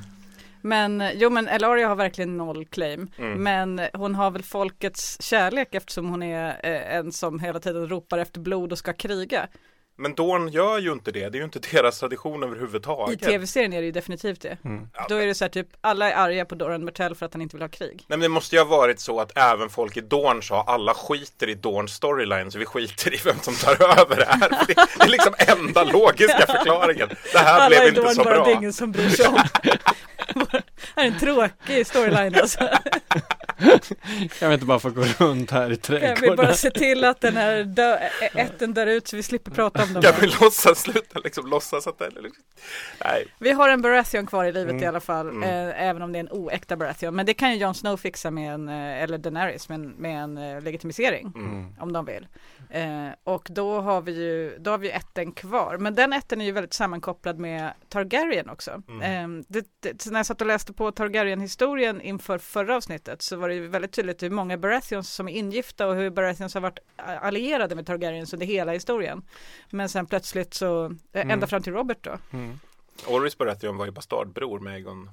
Men 0.62 1.04
jo 1.14 1.30
men 1.30 1.48
Elaria 1.48 1.88
har 1.88 1.96
verkligen 1.96 2.38
noll 2.38 2.66
claim. 2.66 3.08
Mm. 3.18 3.44
Men 3.44 3.82
hon 3.94 4.16
har 4.16 4.32
väl 4.32 4.44
folkets 4.44 5.22
kärlek 5.22 5.76
eftersom 5.76 6.10
hon 6.10 6.24
är 6.24 6.48
eh, 6.64 6.96
en 6.96 7.12
som 7.12 7.40
hela 7.40 7.60
tiden 7.60 7.90
ropar 7.90 8.18
efter 8.18 8.40
blod 8.40 8.72
och 8.72 8.78
ska 8.78 8.94
kriga. 8.94 9.48
Men 9.96 10.14
Dorn 10.16 10.48
gör 10.50 10.78
ju 10.80 10.92
inte 10.92 11.12
det. 11.12 11.30
Det 11.30 11.38
är 11.38 11.40
ju 11.40 11.44
inte 11.44 11.60
deras 11.72 12.00
tradition 12.00 12.44
I 12.44 12.46
överhuvudtaget. 12.46 13.22
tv-serien 13.22 13.74
är 13.74 13.80
det 13.80 13.86
ju 13.86 13.92
definitivt 13.92 14.42
det. 14.42 14.58
Mm. 14.66 14.88
Då 15.10 15.16
är 15.16 15.26
det 15.28 15.36
så 15.36 15.44
här 15.44 15.50
typ, 15.50 15.68
alla 15.82 16.12
är 16.12 16.16
arga 16.16 16.46
på 16.46 16.56
Doran 16.56 16.86
Martell 16.86 17.16
för 17.16 17.26
att 17.26 17.34
han 17.34 17.42
inte 17.42 17.56
vill 17.56 17.62
ha 17.62 17.70
krig. 17.70 17.92
Nej 17.98 18.04
men 18.08 18.20
det 18.20 18.30
måste 18.30 18.56
ju 18.56 18.62
ha 18.62 18.78
varit 18.78 19.00
så 19.00 19.20
att 19.20 19.38
även 19.38 19.70
folk 19.70 19.98
i 19.98 20.02
Dorn 20.02 20.44
sa 20.44 20.64
alla 20.68 20.94
skiter 20.94 21.50
i 21.50 21.54
Dorns 21.56 21.94
storyline 21.94 22.52
så 22.52 22.60
vi 22.60 22.66
skiter 22.66 23.14
i 23.14 23.20
vem 23.26 23.40
som 23.40 23.56
tar 23.56 23.72
över 24.02 24.16
det 24.16 24.26
här. 24.26 24.50
Det, 24.68 24.74
det 24.98 25.04
är 25.04 25.10
liksom 25.10 25.34
enda 25.38 25.84
logiska 25.84 26.46
förklaringen. 26.48 27.10
Det 27.34 27.40
här 27.40 27.60
Alla 27.60 27.70
blev 27.70 27.88
inte 27.88 28.02
Doran 28.02 28.16
så 28.16 28.24
bara 28.24 28.36
bra. 28.36 28.46
det 28.46 28.52
är 28.52 28.56
ingen 28.56 28.74
som 28.74 28.92
bryr 28.92 29.10
sig 29.10 29.28
om. 29.28 29.40
det 29.64 30.62
här 30.96 31.04
är 31.04 31.08
en 31.08 31.20
tråkig 31.20 31.88
storyline 31.88 32.36
alltså. 32.36 32.70
Kan 34.40 34.50
vi 34.50 34.54
inte 34.54 34.66
bara 34.66 34.80
få 34.80 34.90
gå 34.90 35.02
runt 35.18 35.52
här 35.52 35.72
i 35.72 35.78
Kan 35.78 35.96
vi 35.96 36.00
trädgården? 36.00 36.36
bara 36.36 36.54
se 36.54 36.72
till 36.72 37.04
att 37.04 37.22
den 37.22 37.38
här 37.38 37.64
dö- 37.64 38.00
ätten 38.34 38.74
dör 38.74 38.88
ut 38.88 39.08
så 39.08 39.16
vi 39.16 39.24
slipper 39.24 39.52
prata 39.52 39.84
om 39.84 39.94
dem. 39.94 40.02
Kan 40.04 40.14
vi 40.22 40.28
låtsas 40.42 40.80
sluta 40.82 41.20
liksom 41.20 41.48
låtsas 41.50 41.88
att 41.88 42.00
det 42.00 42.06
är 42.06 42.10
liksom... 42.22 42.44
Nej. 43.06 43.26
Vi 43.40 43.52
har 43.52 43.70
en 43.70 43.82
Baratheon 43.82 44.26
kvar 44.26 44.46
i 44.46 44.52
livet 44.52 44.72
Mm. 44.72 44.84
i 44.84 44.88
alla 44.88 45.00
fall, 45.00 45.30
Mm. 45.30 45.44
eh, 45.44 45.84
även 45.90 46.02
om 46.02 46.12
det 46.12 46.18
är 46.20 46.24
en 46.24 46.32
oäkta 46.32 46.76
Baratheon. 46.78 47.16
Men 47.16 47.26
det 47.26 47.34
kan 47.34 47.52
ju 47.52 47.58
Jon 47.58 47.76
Snow 47.76 47.98
fixa 47.98 48.32
med 48.32 48.54
en, 48.54 48.70
eh, 48.70 49.04
eller 49.04 49.18
Daenerys, 49.18 49.70
med 49.70 49.76
en, 49.76 49.88
med 49.90 50.24
en 50.24 50.38
eh, 50.38 50.62
legitimisering. 50.62 51.32
Mm. 51.36 51.76
Om 51.80 51.94
de 51.94 52.06
vill. 52.06 52.28
Eh, 52.70 53.08
och 53.24 53.48
då 53.52 53.82
har 53.82 54.02
vi 54.02 54.12
ju, 54.12 54.58
då 54.60 54.72
har 54.72 54.78
vi 54.78 54.88
ju 54.88 54.94
ätten 54.94 55.32
kvar. 55.32 55.78
Men 55.78 55.96
den 55.96 56.14
ätten 56.14 56.42
är 56.42 56.46
ju 56.46 56.52
väldigt 56.52 56.74
sammankopplad 56.74 57.40
med 57.40 57.74
Targaryen 57.90 58.50
också. 58.50 58.82
Mm. 58.90 59.02
Eh, 59.40 59.44
det, 59.48 59.66
det, 59.80 60.02
så 60.02 60.12
när 60.12 60.20
jag 60.20 60.26
satt 60.26 60.42
och 60.42 60.48
läste 60.48 60.74
på 60.74 60.92
Targaryen-historien 60.92 62.02
inför 62.02 62.38
förra 62.38 62.76
avsnittet 62.76 63.22
så 63.22 63.36
var 63.36 63.50
det 63.50 63.53
ju 63.54 63.68
väldigt 63.68 63.92
tydligt 63.92 64.24
hur 64.24 64.30
många 64.30 64.58
Baratheons 64.58 65.14
som 65.14 65.28
är 65.28 65.34
ingifta 65.34 65.88
och 65.88 65.96
hur 65.96 66.10
Baratheons 66.10 66.54
har 66.54 66.62
varit 66.62 66.80
allierade 66.98 67.76
med 67.76 67.86
Targaryens 67.86 68.34
under 68.34 68.46
hela 68.46 68.72
historien. 68.72 69.22
Men 69.70 69.90
sen 69.90 70.06
plötsligt 70.06 70.54
så, 70.54 70.86
eh, 70.86 70.92
ända 71.22 71.34
Mm. 71.34 71.48
fram 71.48 71.64
till 71.64 71.74
Robert 71.74 71.98
då. 72.02 72.18
Mm. 72.32 72.60
Orris 73.08 73.38
Baratheon 73.38 73.78
var 73.78 73.86
ju 73.86 73.92
bastardbror 73.92 74.60
med 74.60 74.76
Egon 74.78 75.10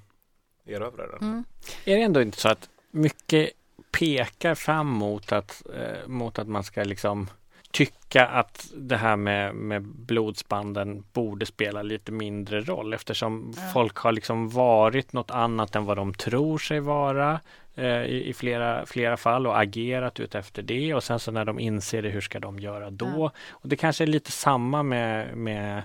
Erövraren. 0.67 1.19
Mm. 1.23 1.45
Är 1.85 1.97
det 1.97 2.03
ändå 2.03 2.23
inte 2.23 2.41
så 2.41 2.49
att 2.49 2.69
mycket 2.91 3.51
pekar 3.91 4.55
fram 4.55 4.87
mot 4.87 5.33
att, 5.33 5.63
eh, 5.75 6.09
mot 6.09 6.39
att 6.39 6.49
man 6.49 6.65
ska 6.65 6.85
liksom 6.85 7.31
tycka 7.71 8.27
att 8.27 8.71
det 8.77 8.97
här 8.97 9.17
med, 9.17 9.55
med 9.55 9.83
blodsbanden 9.83 11.05
borde 11.13 11.47
spela 11.47 11.83
lite 11.83 12.13
mindre 12.13 12.61
roll 12.61 12.93
eftersom 12.95 13.55
Ja. 13.57 13.63
folk 13.73 13.97
har 13.97 14.13
liksom 14.13 14.49
varit 14.49 15.13
något 15.13 15.31
annat 15.31 15.77
än 15.77 15.85
vad 15.85 15.97
de 15.97 16.15
tror 16.15 16.59
sig 16.59 16.81
vara 16.81 17.41
i, 17.77 18.29
i 18.29 18.33
flera, 18.33 18.87
flera 18.87 19.17
fall 19.17 19.47
och 19.47 19.61
agerat 19.61 20.21
ut 20.21 20.35
efter 20.35 20.63
det 20.63 20.95
och 20.95 21.05
sen 21.05 21.19
så 21.19 21.31
när 21.31 21.45
de 21.45 21.59
inser 21.59 22.03
det, 22.03 22.09
hur 22.09 22.21
ska 22.21 22.41
de 22.41 22.59
göra 22.59 22.91
då? 22.91 23.07
Ja. 23.07 23.33
Och 23.51 23.69
det 23.69 23.77
kanske 23.77 24.05
är 24.05 24.07
lite 24.07 24.33
samma 24.33 24.83
med, 24.83 25.37
med 25.37 25.83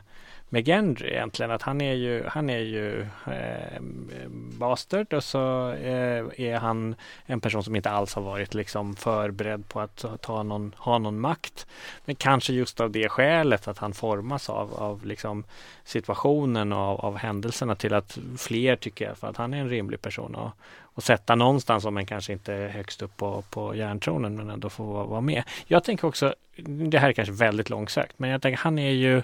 med 0.49 0.67
Gendry 0.67 1.09
egentligen 1.09 1.51
att 1.51 1.61
han 1.61 1.81
är 1.81 1.93
ju, 1.93 2.25
han 2.27 2.49
är 2.49 2.59
ju 2.59 3.01
eh, 3.01 3.81
bastard 4.59 5.13
och 5.13 5.23
så 5.23 5.71
eh, 5.71 6.25
är 6.37 6.57
han 6.57 6.95
en 7.25 7.39
person 7.39 7.63
som 7.63 7.75
inte 7.75 7.89
alls 7.89 8.13
har 8.13 8.21
varit 8.21 8.53
liksom 8.53 8.95
förberedd 8.95 9.69
på 9.69 9.79
att 9.79 10.05
ta 10.21 10.43
någon, 10.43 10.73
ha 10.77 10.97
någon 10.97 11.19
makt. 11.19 11.67
Men 12.05 12.15
kanske 12.15 12.53
just 12.53 12.81
av 12.81 12.91
det 12.91 13.09
skälet 13.09 13.67
att 13.67 13.77
han 13.77 13.93
formas 13.93 14.49
av, 14.49 14.73
av 14.73 15.05
liksom 15.05 15.43
situationen 15.83 16.73
och 16.73 16.79
av, 16.79 16.99
av 16.99 17.17
händelserna 17.17 17.75
till 17.75 17.93
att 17.93 18.17
fler 18.37 18.75
tycker 18.75 19.15
att 19.21 19.37
han 19.37 19.53
är 19.53 19.57
en 19.57 19.69
rimlig 19.69 20.01
person 20.01 20.35
och, 20.35 20.51
och 20.95 21.03
sätta 21.03 21.35
någonstans 21.35 21.85
om 21.85 21.93
man 21.93 22.05
kanske 22.05 22.33
inte 22.33 22.53
är 22.53 22.69
högst 22.69 23.01
upp 23.01 23.17
på, 23.17 23.43
på 23.49 23.75
järntronen 23.75 24.35
men 24.35 24.49
ändå 24.49 24.69
får 24.69 24.85
vara, 24.85 25.05
vara 25.05 25.21
med. 25.21 25.43
Jag 25.67 25.83
tänker 25.83 26.07
också, 26.07 26.35
det 26.89 26.99
här 26.99 27.09
är 27.09 27.13
kanske 27.13 27.33
väldigt 27.33 27.69
långsökt, 27.69 28.19
men 28.19 28.29
jag 28.29 28.41
tänker 28.41 28.57
han 28.57 28.79
är 28.79 28.91
ju 28.91 29.17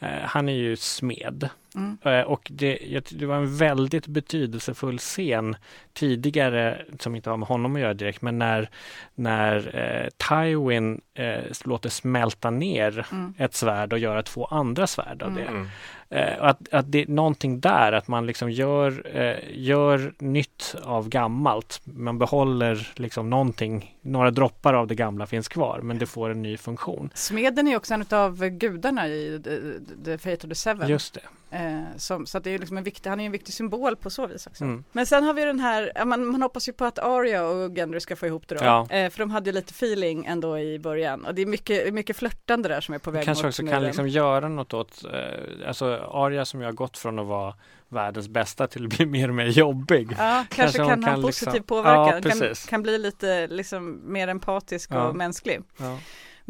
eh, 0.00 0.08
han 0.22 0.48
är 0.48 0.52
ju 0.52 0.76
smed. 0.76 1.48
Mm. 1.78 2.18
Eh, 2.20 2.26
Och 2.26 2.48
det, 2.50 3.00
det 3.10 3.26
var 3.26 3.36
en 3.36 3.56
väldigt 3.56 4.06
betydelsefull 4.06 4.98
scen 4.98 5.56
tidigare 5.92 6.82
som 7.00 7.14
inte 7.16 7.30
har 7.30 7.36
med 7.36 7.48
honom 7.48 7.74
att 7.74 7.80
göra 7.80 7.94
direkt, 7.94 8.22
men 8.22 8.38
när, 8.38 8.70
när 9.14 9.56
eh, 9.76 10.08
Tywin 10.28 11.00
eh, 11.14 11.44
låter 11.64 11.88
smälta 11.88 12.50
ner 12.50 13.06
Mm. 13.12 13.34
ett 13.38 13.54
svärd 13.54 13.92
och 13.92 13.98
göra 13.98 14.22
två 14.22 14.44
andra 14.44 14.86
svärd 14.86 15.22
av 15.22 15.34
det. 15.34 15.42
Mm. 15.42 15.66
Eh, 16.10 16.42
att, 16.44 16.74
att 16.74 16.92
det 16.92 17.02
är 17.02 17.06
någonting 17.06 17.60
där, 17.60 17.92
att 17.92 18.08
man 18.08 18.26
liksom 18.26 18.50
gör, 18.50 19.16
eh, 19.16 19.36
gör 19.50 20.12
nytt 20.18 20.74
av 20.82 21.08
gammalt. 21.08 21.80
Man 21.84 22.18
behåller 22.18 22.88
liksom 22.94 23.30
någonting, 23.30 23.96
några 24.02 24.30
droppar 24.30 24.74
av 24.74 24.86
det 24.86 24.94
gamla 24.94 25.26
finns 25.26 25.48
kvar, 25.48 25.80
men 25.82 25.98
det 25.98 26.06
får 26.06 26.30
en 26.30 26.42
ny 26.42 26.56
funktion. 26.56 27.10
Smeden 27.14 27.68
är 27.68 27.76
också 27.76 27.94
en 27.94 28.04
av 28.10 28.48
gudarna 28.48 29.08
i 29.08 29.40
The, 29.44 29.58
the 30.04 30.18
Fate 30.18 30.46
of 30.46 30.48
the 30.48 30.54
Seven. 30.54 30.88
Just 30.88 31.14
det. 31.14 31.20
Eh, 31.50 31.82
som, 31.96 32.26
så 32.26 32.38
det 32.38 32.50
är 32.50 32.58
liksom 32.58 32.76
en 32.76 32.84
viktig, 32.84 33.10
han 33.10 33.20
är 33.20 33.26
en 33.26 33.32
viktig 33.32 33.54
symbol 33.54 33.96
på 33.96 34.10
så 34.10 34.26
vis 34.26 34.46
också. 34.46 34.64
Mm. 34.64 34.84
Men 34.92 35.06
sen 35.06 35.24
har 35.24 35.34
vi 35.34 35.44
den 35.44 35.60
här, 35.60 36.04
man, 36.04 36.26
man 36.26 36.42
hoppas 36.42 36.68
ju 36.68 36.72
på 36.72 36.84
att 36.84 36.98
Arya 36.98 37.46
och 37.46 37.76
Gendry 37.76 38.00
ska 38.00 38.16
få 38.16 38.26
ihop 38.26 38.48
det 38.48 38.54
då. 38.54 38.64
Ja. 38.64 38.86
Eh, 38.90 39.10
för 39.10 39.18
de 39.18 39.30
hade 39.30 39.50
ju 39.50 39.54
lite 39.54 39.70
feeling 39.70 40.24
ändå 40.24 40.58
i 40.58 40.78
början. 40.78 41.24
Och 41.24 41.34
det 41.34 41.42
är 41.42 41.46
mycket, 41.46 41.94
mycket 41.94 42.16
flörtande 42.16 42.68
där 42.68 42.80
som 42.80 42.94
är 42.94 42.98
på 42.98 43.10
väg 43.10 43.24
Kanske 43.24 43.44
mot 43.44 43.50
också 43.50 43.66
kan 43.66 43.82
liksom 43.82 44.08
göra 44.08 44.48
något 44.48 44.74
åt, 44.74 45.04
eh, 45.04 45.68
alltså 45.68 45.84
Arya 46.12 46.44
som 46.44 46.60
jag 46.60 46.68
har 46.68 46.72
gått 46.72 46.98
från 46.98 47.18
att 47.18 47.26
vara 47.26 47.54
världens 47.88 48.28
bästa 48.28 48.66
till 48.66 48.84
att 48.86 48.96
bli 48.96 49.06
mer 49.06 49.28
och 49.28 49.34
mer 49.34 49.46
jobbig. 49.46 50.08
Ja, 50.18 50.44
kanske, 50.50 50.78
Kanske 50.78 50.78
kan 50.78 51.04
ha 51.04 51.12
kan 51.12 51.22
positiv 51.22 51.52
liksom- 51.54 51.66
påverkan. 51.66 52.22
Ja, 52.24 52.30
kan, 52.30 52.54
kan 52.68 52.82
bli 52.82 52.98
lite 52.98 53.46
liksom 53.46 54.00
mer 54.12 54.28
empatisk 54.28 54.90
Ja. 54.92 55.08
och 55.08 55.16
mänsklig. 55.16 55.60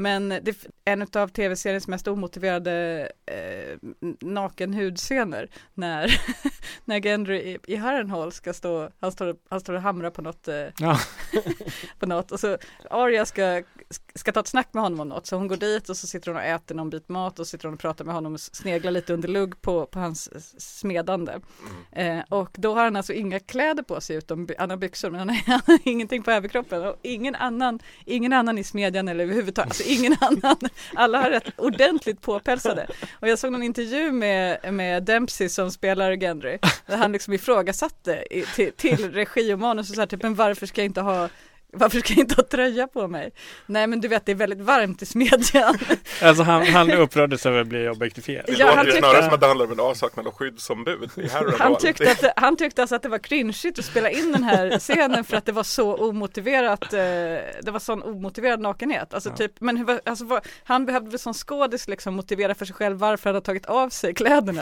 Men 0.00 0.28
det, 0.28 0.66
en 0.84 1.02
av 1.02 1.28
tv-seriens 1.28 1.88
mest 1.88 2.08
omotiverade 2.08 3.08
eh, 3.26 3.78
naken 4.20 4.74
hudscener 4.74 5.50
när, 5.74 6.20
när 6.84 7.00
Gendry 7.00 7.36
i, 7.38 7.58
i 7.66 7.76
Harrenhal 7.76 8.32
ska 8.32 8.52
stå, 8.52 8.90
han 9.00 9.12
står, 9.12 9.36
han 9.48 9.60
står 9.60 9.74
och 9.74 9.82
hamrar 9.82 10.10
på 10.10 10.22
något, 10.22 10.48
eh, 10.48 10.66
Ja. 10.78 10.98
på 11.98 12.06
något 12.06 12.32
och 12.32 12.40
så 12.40 12.58
Arya 12.90 13.26
ska, 13.26 13.62
ska 14.14 14.32
ta 14.32 14.40
ett 14.40 14.46
snack 14.46 14.68
med 14.72 14.82
honom 14.82 15.00
om 15.00 15.08
något 15.08 15.26
så 15.26 15.36
hon 15.36 15.48
går 15.48 15.56
dit 15.56 15.88
och 15.88 15.96
så 15.96 16.06
sitter 16.06 16.28
hon 16.28 16.36
och 16.36 16.42
äter 16.46 16.74
någon 16.74 16.90
bit 16.90 17.08
mat 17.08 17.38
och 17.38 17.46
sitter 17.46 17.64
hon 17.64 17.74
och 17.74 17.80
pratar 17.80 18.04
med 18.04 18.14
honom 18.14 18.34
och 18.34 18.40
sneglar 18.40 18.90
lite 18.90 19.14
under 19.14 19.28
lugg 19.28 19.62
på, 19.62 19.86
på 19.86 19.98
hans 19.98 20.30
smedande. 20.58 21.32
Eh, 21.92 22.18
och 22.28 22.50
då 22.52 22.74
har 22.74 22.84
han 22.84 22.96
alltså 22.96 23.12
inga 23.12 23.40
kläder 23.40 23.82
på 23.82 24.00
sig 24.00 24.16
utom 24.16 24.48
han 24.58 24.70
har 24.70 24.76
byxor 24.76 25.10
men 25.10 25.18
han 25.18 25.28
har, 25.28 25.36
han 25.46 25.60
har 25.66 25.78
ingenting 25.84 26.22
på 26.22 26.30
överkroppen 26.30 26.86
och 26.86 26.96
ingen 27.02 27.34
annan, 27.34 27.78
ingen 28.04 28.32
annan 28.32 28.58
i 28.58 28.64
smedjan 28.64 29.08
eller 29.08 29.24
överhuvudtaget, 29.24 29.70
alltså 29.70 29.84
ingen 29.86 30.16
annan, 30.20 30.56
alla 30.94 31.22
har 31.22 31.30
rätt 31.30 31.52
ordentligt 31.56 32.20
påpälsade. 32.20 32.86
Och 33.20 33.28
jag 33.28 33.38
såg 33.38 33.52
någon 33.52 33.62
intervju 33.62 34.12
med, 34.12 34.74
med 34.74 35.02
Dempsey 35.02 35.48
som 35.48 35.70
spelar 35.70 36.12
Gendry 36.12 36.58
där 36.86 36.96
han 36.96 37.12
liksom 37.12 37.32
ifrågasatte 37.32 38.24
i, 38.30 38.42
till, 38.42 38.72
till 38.72 39.12
regi 39.12 39.54
och 39.54 39.58
manus 39.58 39.90
och 39.90 39.94
så 39.94 40.00
här 40.00 40.06
typ 40.06 40.22
men 40.22 40.34
varför 40.34 40.66
ska 40.66 40.80
jag 40.80 40.86
inte 40.86 41.00
ha 41.00 41.28
varför 41.72 41.98
ska 41.98 42.12
jag 42.12 42.18
inte 42.18 42.34
ha 42.34 42.42
tröja 42.42 42.86
på 42.86 43.08
mig? 43.08 43.30
Nej 43.66 43.86
men 43.86 44.00
du 44.00 44.08
vet 44.08 44.26
det 44.26 44.32
är 44.32 44.36
väldigt 44.36 44.60
varmt 44.60 45.02
i 45.02 45.06
smedjan. 45.06 45.78
Alltså 46.22 46.42
han, 46.42 46.66
han 46.66 46.90
upprördes 46.90 47.46
över 47.46 47.60
att 47.60 47.66
bli 47.66 47.88
objektifierad. 47.88 48.44
Det 48.46 48.52
Ja, 48.52 48.66
han 48.66 48.76
låter 48.76 48.86
ju 48.86 48.92
tyckte- 48.92 49.08
snarare 49.08 49.24
som 49.24 49.34
att 49.34 49.40
det 49.40 49.46
handlar 49.46 49.66
om 49.66 49.72
en 49.72 49.80
avsaknad 49.80 50.26
av 50.26 50.32
skyddsombud. 50.32 51.10
Han 51.58 51.76
tyckte, 51.76 52.10
att, 52.10 52.24
han 52.36 52.56
tyckte 52.56 52.82
alltså 52.82 52.96
att 52.96 53.02
det 53.02 53.08
var 53.08 53.18
cringeigt 53.18 53.78
att 53.78 53.84
spela 53.84 54.10
in 54.10 54.32
den 54.32 54.42
här 54.44 54.78
scenen 54.78 55.24
för 55.24 55.36
att 55.36 55.44
det 55.46 55.52
var 55.52 55.62
så 55.62 55.94
omotiverat, 55.96 56.92
eh, 56.92 56.98
det 56.98 57.70
var 57.70 57.78
sån 57.78 58.02
omotiverad 58.02 58.60
nakenhet. 58.60 59.14
Alltså 59.14 59.28
Ja. 59.30 59.36
typ, 59.36 59.52
men 59.60 59.76
hur, 59.76 60.00
alltså, 60.04 60.40
han 60.64 60.86
behövde 60.86 61.10
väl 61.10 61.18
som 61.18 61.34
skådis 61.34 61.88
liksom 61.88 62.14
motivera 62.14 62.54
för 62.54 62.64
sig 62.64 62.74
själv 62.74 62.96
varför 62.98 63.30
han 63.30 63.34
hade 63.34 63.46
tagit 63.46 63.66
av 63.66 63.88
sig 63.88 64.14
kläderna. 64.14 64.60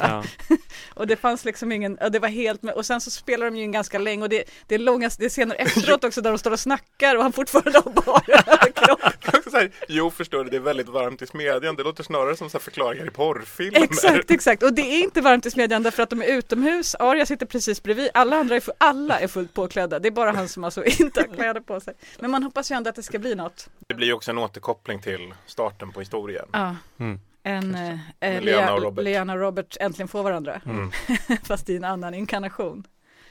Ja. 0.49 0.57
Och 0.95 1.07
det 1.07 1.17
fanns 1.17 1.45
liksom 1.45 1.73
ingen, 1.73 1.99
det 2.11 2.19
var 2.19 2.29
helt 2.29 2.63
med, 2.63 2.75
och 2.75 2.87
sen 2.87 3.01
så 3.01 3.11
spelar 3.11 3.47
de 3.47 3.57
ju 3.57 3.63
in 3.65 3.73
ganska 3.73 3.99
länge 3.99 4.23
och 4.23 4.29
det, 4.29 4.45
det 4.67 4.75
är 4.75 4.79
långa, 4.79 5.11
det 5.19 5.25
är 5.25 5.29
scener 5.29 5.57
efteråt 5.59 6.05
också 6.05 6.21
där 6.21 6.31
de 6.31 6.39
står 6.39 6.51
och 6.51 6.61
snackar 6.61 6.96
rockar 6.97 7.17
och 7.17 7.23
han 7.23 7.33
fortfarande 7.33 7.79
har 7.79 7.91
bara 7.91 8.21
överkropp. 8.29 9.01
här, 9.53 9.71
jo 9.89 10.11
förstår 10.11 10.45
du, 10.45 10.51
det 10.51 10.57
är 10.57 10.61
väldigt 10.61 10.89
varmt 10.89 11.23
i 11.23 11.27
smedjan. 11.27 11.77
Det 11.77 11.83
låter 11.83 12.03
snarare 12.03 12.37
som 12.37 12.51
så 12.51 12.59
här 12.59 12.63
förklaringar 12.63 13.07
i 13.07 13.11
porrfilmer. 13.11 13.83
Exakt, 13.83 14.31
exakt. 14.31 14.63
Och 14.63 14.73
det 14.73 14.83
är 14.83 15.05
inte 15.05 15.21
varmt 15.21 15.47
i 15.47 15.51
smedjan 15.51 15.83
därför 15.83 16.03
att 16.03 16.11
de 16.11 16.23
är 16.23 16.27
utomhus. 16.27 16.95
Arya 16.95 17.27
sitter 17.27 17.47
precis 17.47 17.83
bredvid. 17.83 18.11
Alla 18.15 18.37
andra 18.37 18.57
är, 18.57 18.63
alla 18.79 19.21
är 19.21 19.29
fullt 19.29 19.55
påklädda. 19.55 19.99
Det 19.99 20.09
är 20.09 20.13
bara 20.13 20.33
han 20.33 20.49
som 20.49 20.65
alltså 20.65 20.85
inte 21.01 21.21
har 21.21 21.35
kläder 21.35 21.61
på 21.61 21.81
sig. 21.81 21.95
Men 22.19 22.31
man 22.31 22.43
hoppas 22.43 22.71
ju 22.71 22.75
ändå 22.75 22.91
att 22.91 22.97
det 22.97 23.03
ska 23.03 23.19
bli 23.19 23.35
något. 23.35 23.69
Det 23.87 23.95
blir 23.95 24.07
ju 24.07 24.13
också 24.13 24.31
en 24.31 24.39
återkoppling 24.39 25.03
till 25.03 25.35
starten 25.47 25.93
på 25.93 26.01
historien. 26.01 26.47
Ja. 26.53 26.77
Mm. 26.99 27.21
En, 27.43 27.75
eh, 27.75 27.99
eh, 28.21 28.43
Lena 28.43 28.75
och 28.75 28.83
Robert. 28.83 29.05
Lena 29.05 29.33
och 29.33 29.39
Robert 29.39 29.77
äntligen 29.81 30.09
får 30.09 30.23
varandra. 30.23 30.61
Mm. 30.67 30.91
fast 31.45 31.71
i 31.71 31.77
en 31.77 31.85
annan 31.85 32.15
inkarnation. 32.15 32.85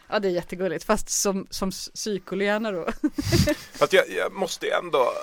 Ja 0.07 0.19
det 0.19 0.27
är 0.27 0.32
jättegulligt, 0.32 0.84
fast 0.84 1.10
som, 1.10 1.48
som 1.49 1.72
psykolena 1.72 2.72
då. 2.72 2.86
Fast 3.73 3.94
jag, 3.94 4.10
jag 4.10 4.34
måste 4.34 4.68
ändå, 4.69 5.14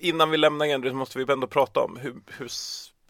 innan 0.00 0.30
vi 0.30 0.36
lämnar 0.36 0.66
Henry 0.66 0.90
så 0.90 0.96
måste 0.96 1.18
vi 1.18 1.32
ändå 1.32 1.46
prata 1.46 1.80
om 1.80 1.96
hur, 1.96 2.14
hur, 2.26 2.50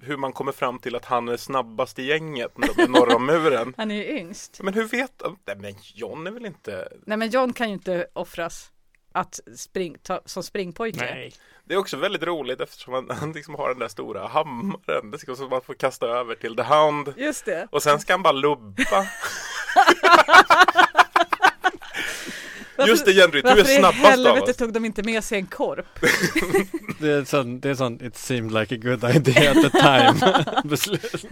hur 0.03 0.17
man 0.17 0.33
kommer 0.33 0.53
fram 0.53 0.79
till 0.79 0.97
att 0.97 1.05
han 1.05 1.29
är 1.29 1.37
snabbast 1.37 1.99
i 1.99 2.03
gänget 2.03 2.59
när 2.59 2.69
de 2.75 2.83
är 2.83 2.89
norr 2.89 3.15
om 3.15 3.27
muren. 3.27 3.75
Han 3.77 3.91
är 3.91 3.95
ju 3.95 4.19
yngst. 4.19 4.61
Men 4.63 4.75
hur 4.75 4.85
vet? 4.85 5.23
Nej 5.47 5.57
men 5.57 5.75
John 5.95 6.27
är 6.27 6.31
väl 6.31 6.47
inte 6.47 6.89
Nej 7.07 7.17
men 7.17 7.31
John 7.31 7.53
kan 7.53 7.69
ju 7.69 7.75
inte 7.75 8.07
offras 8.13 8.71
att 9.13 9.41
spring, 9.57 9.97
ta, 10.03 10.21
som 10.25 10.43
springpojke. 10.43 10.99
Nej. 11.01 11.33
Det 11.65 11.75
är 11.75 11.79
också 11.79 11.97
väldigt 11.97 12.23
roligt 12.23 12.61
eftersom 12.61 12.95
han, 12.95 13.11
han 13.21 13.33
liksom 13.33 13.55
har 13.55 13.69
den 13.69 13.79
där 13.79 13.89
stora 13.89 14.27
hammaren. 14.29 15.11
Det 15.11 15.19
ska 15.19 15.35
som 15.37 15.49
man 15.51 15.63
får 15.63 15.75
kasta 15.75 16.07
över 16.07 16.35
till 16.35 16.57
The 16.57 16.63
Hound. 16.63 17.15
Just 17.17 17.45
det. 17.45 17.69
Och 17.71 17.83
sen 17.83 18.01
ska 18.01 18.13
han 18.13 18.23
bara 18.23 18.33
lubba. 18.33 19.07
Varför- 22.77 22.91
Just 22.91 23.05
det 23.07 23.13
Henry, 23.13 23.43
du 23.43 23.49
är 23.49 23.57
Varför 23.57 23.73
i 23.73 23.77
snabbast 23.79 24.05
av 24.05 24.11
helvete 24.11 24.51
oss. 24.51 24.57
tog 24.57 24.73
de 24.73 24.85
inte 24.85 25.03
med 25.03 25.25
sig 25.25 25.39
en 25.39 25.47
korp? 25.47 25.87
Det 27.01 27.11
är 27.13 27.25
sån, 27.25 27.61
det 27.61 27.71
är 27.71 27.75
sån 27.75 28.05
it 28.05 28.17
seemed 28.17 28.53
like 28.53 28.75
a 28.75 28.79
good 28.83 29.05
idea 29.17 29.51
at 29.51 29.57
the 29.57 29.71
time 29.71 30.45
beslut. 30.65 31.25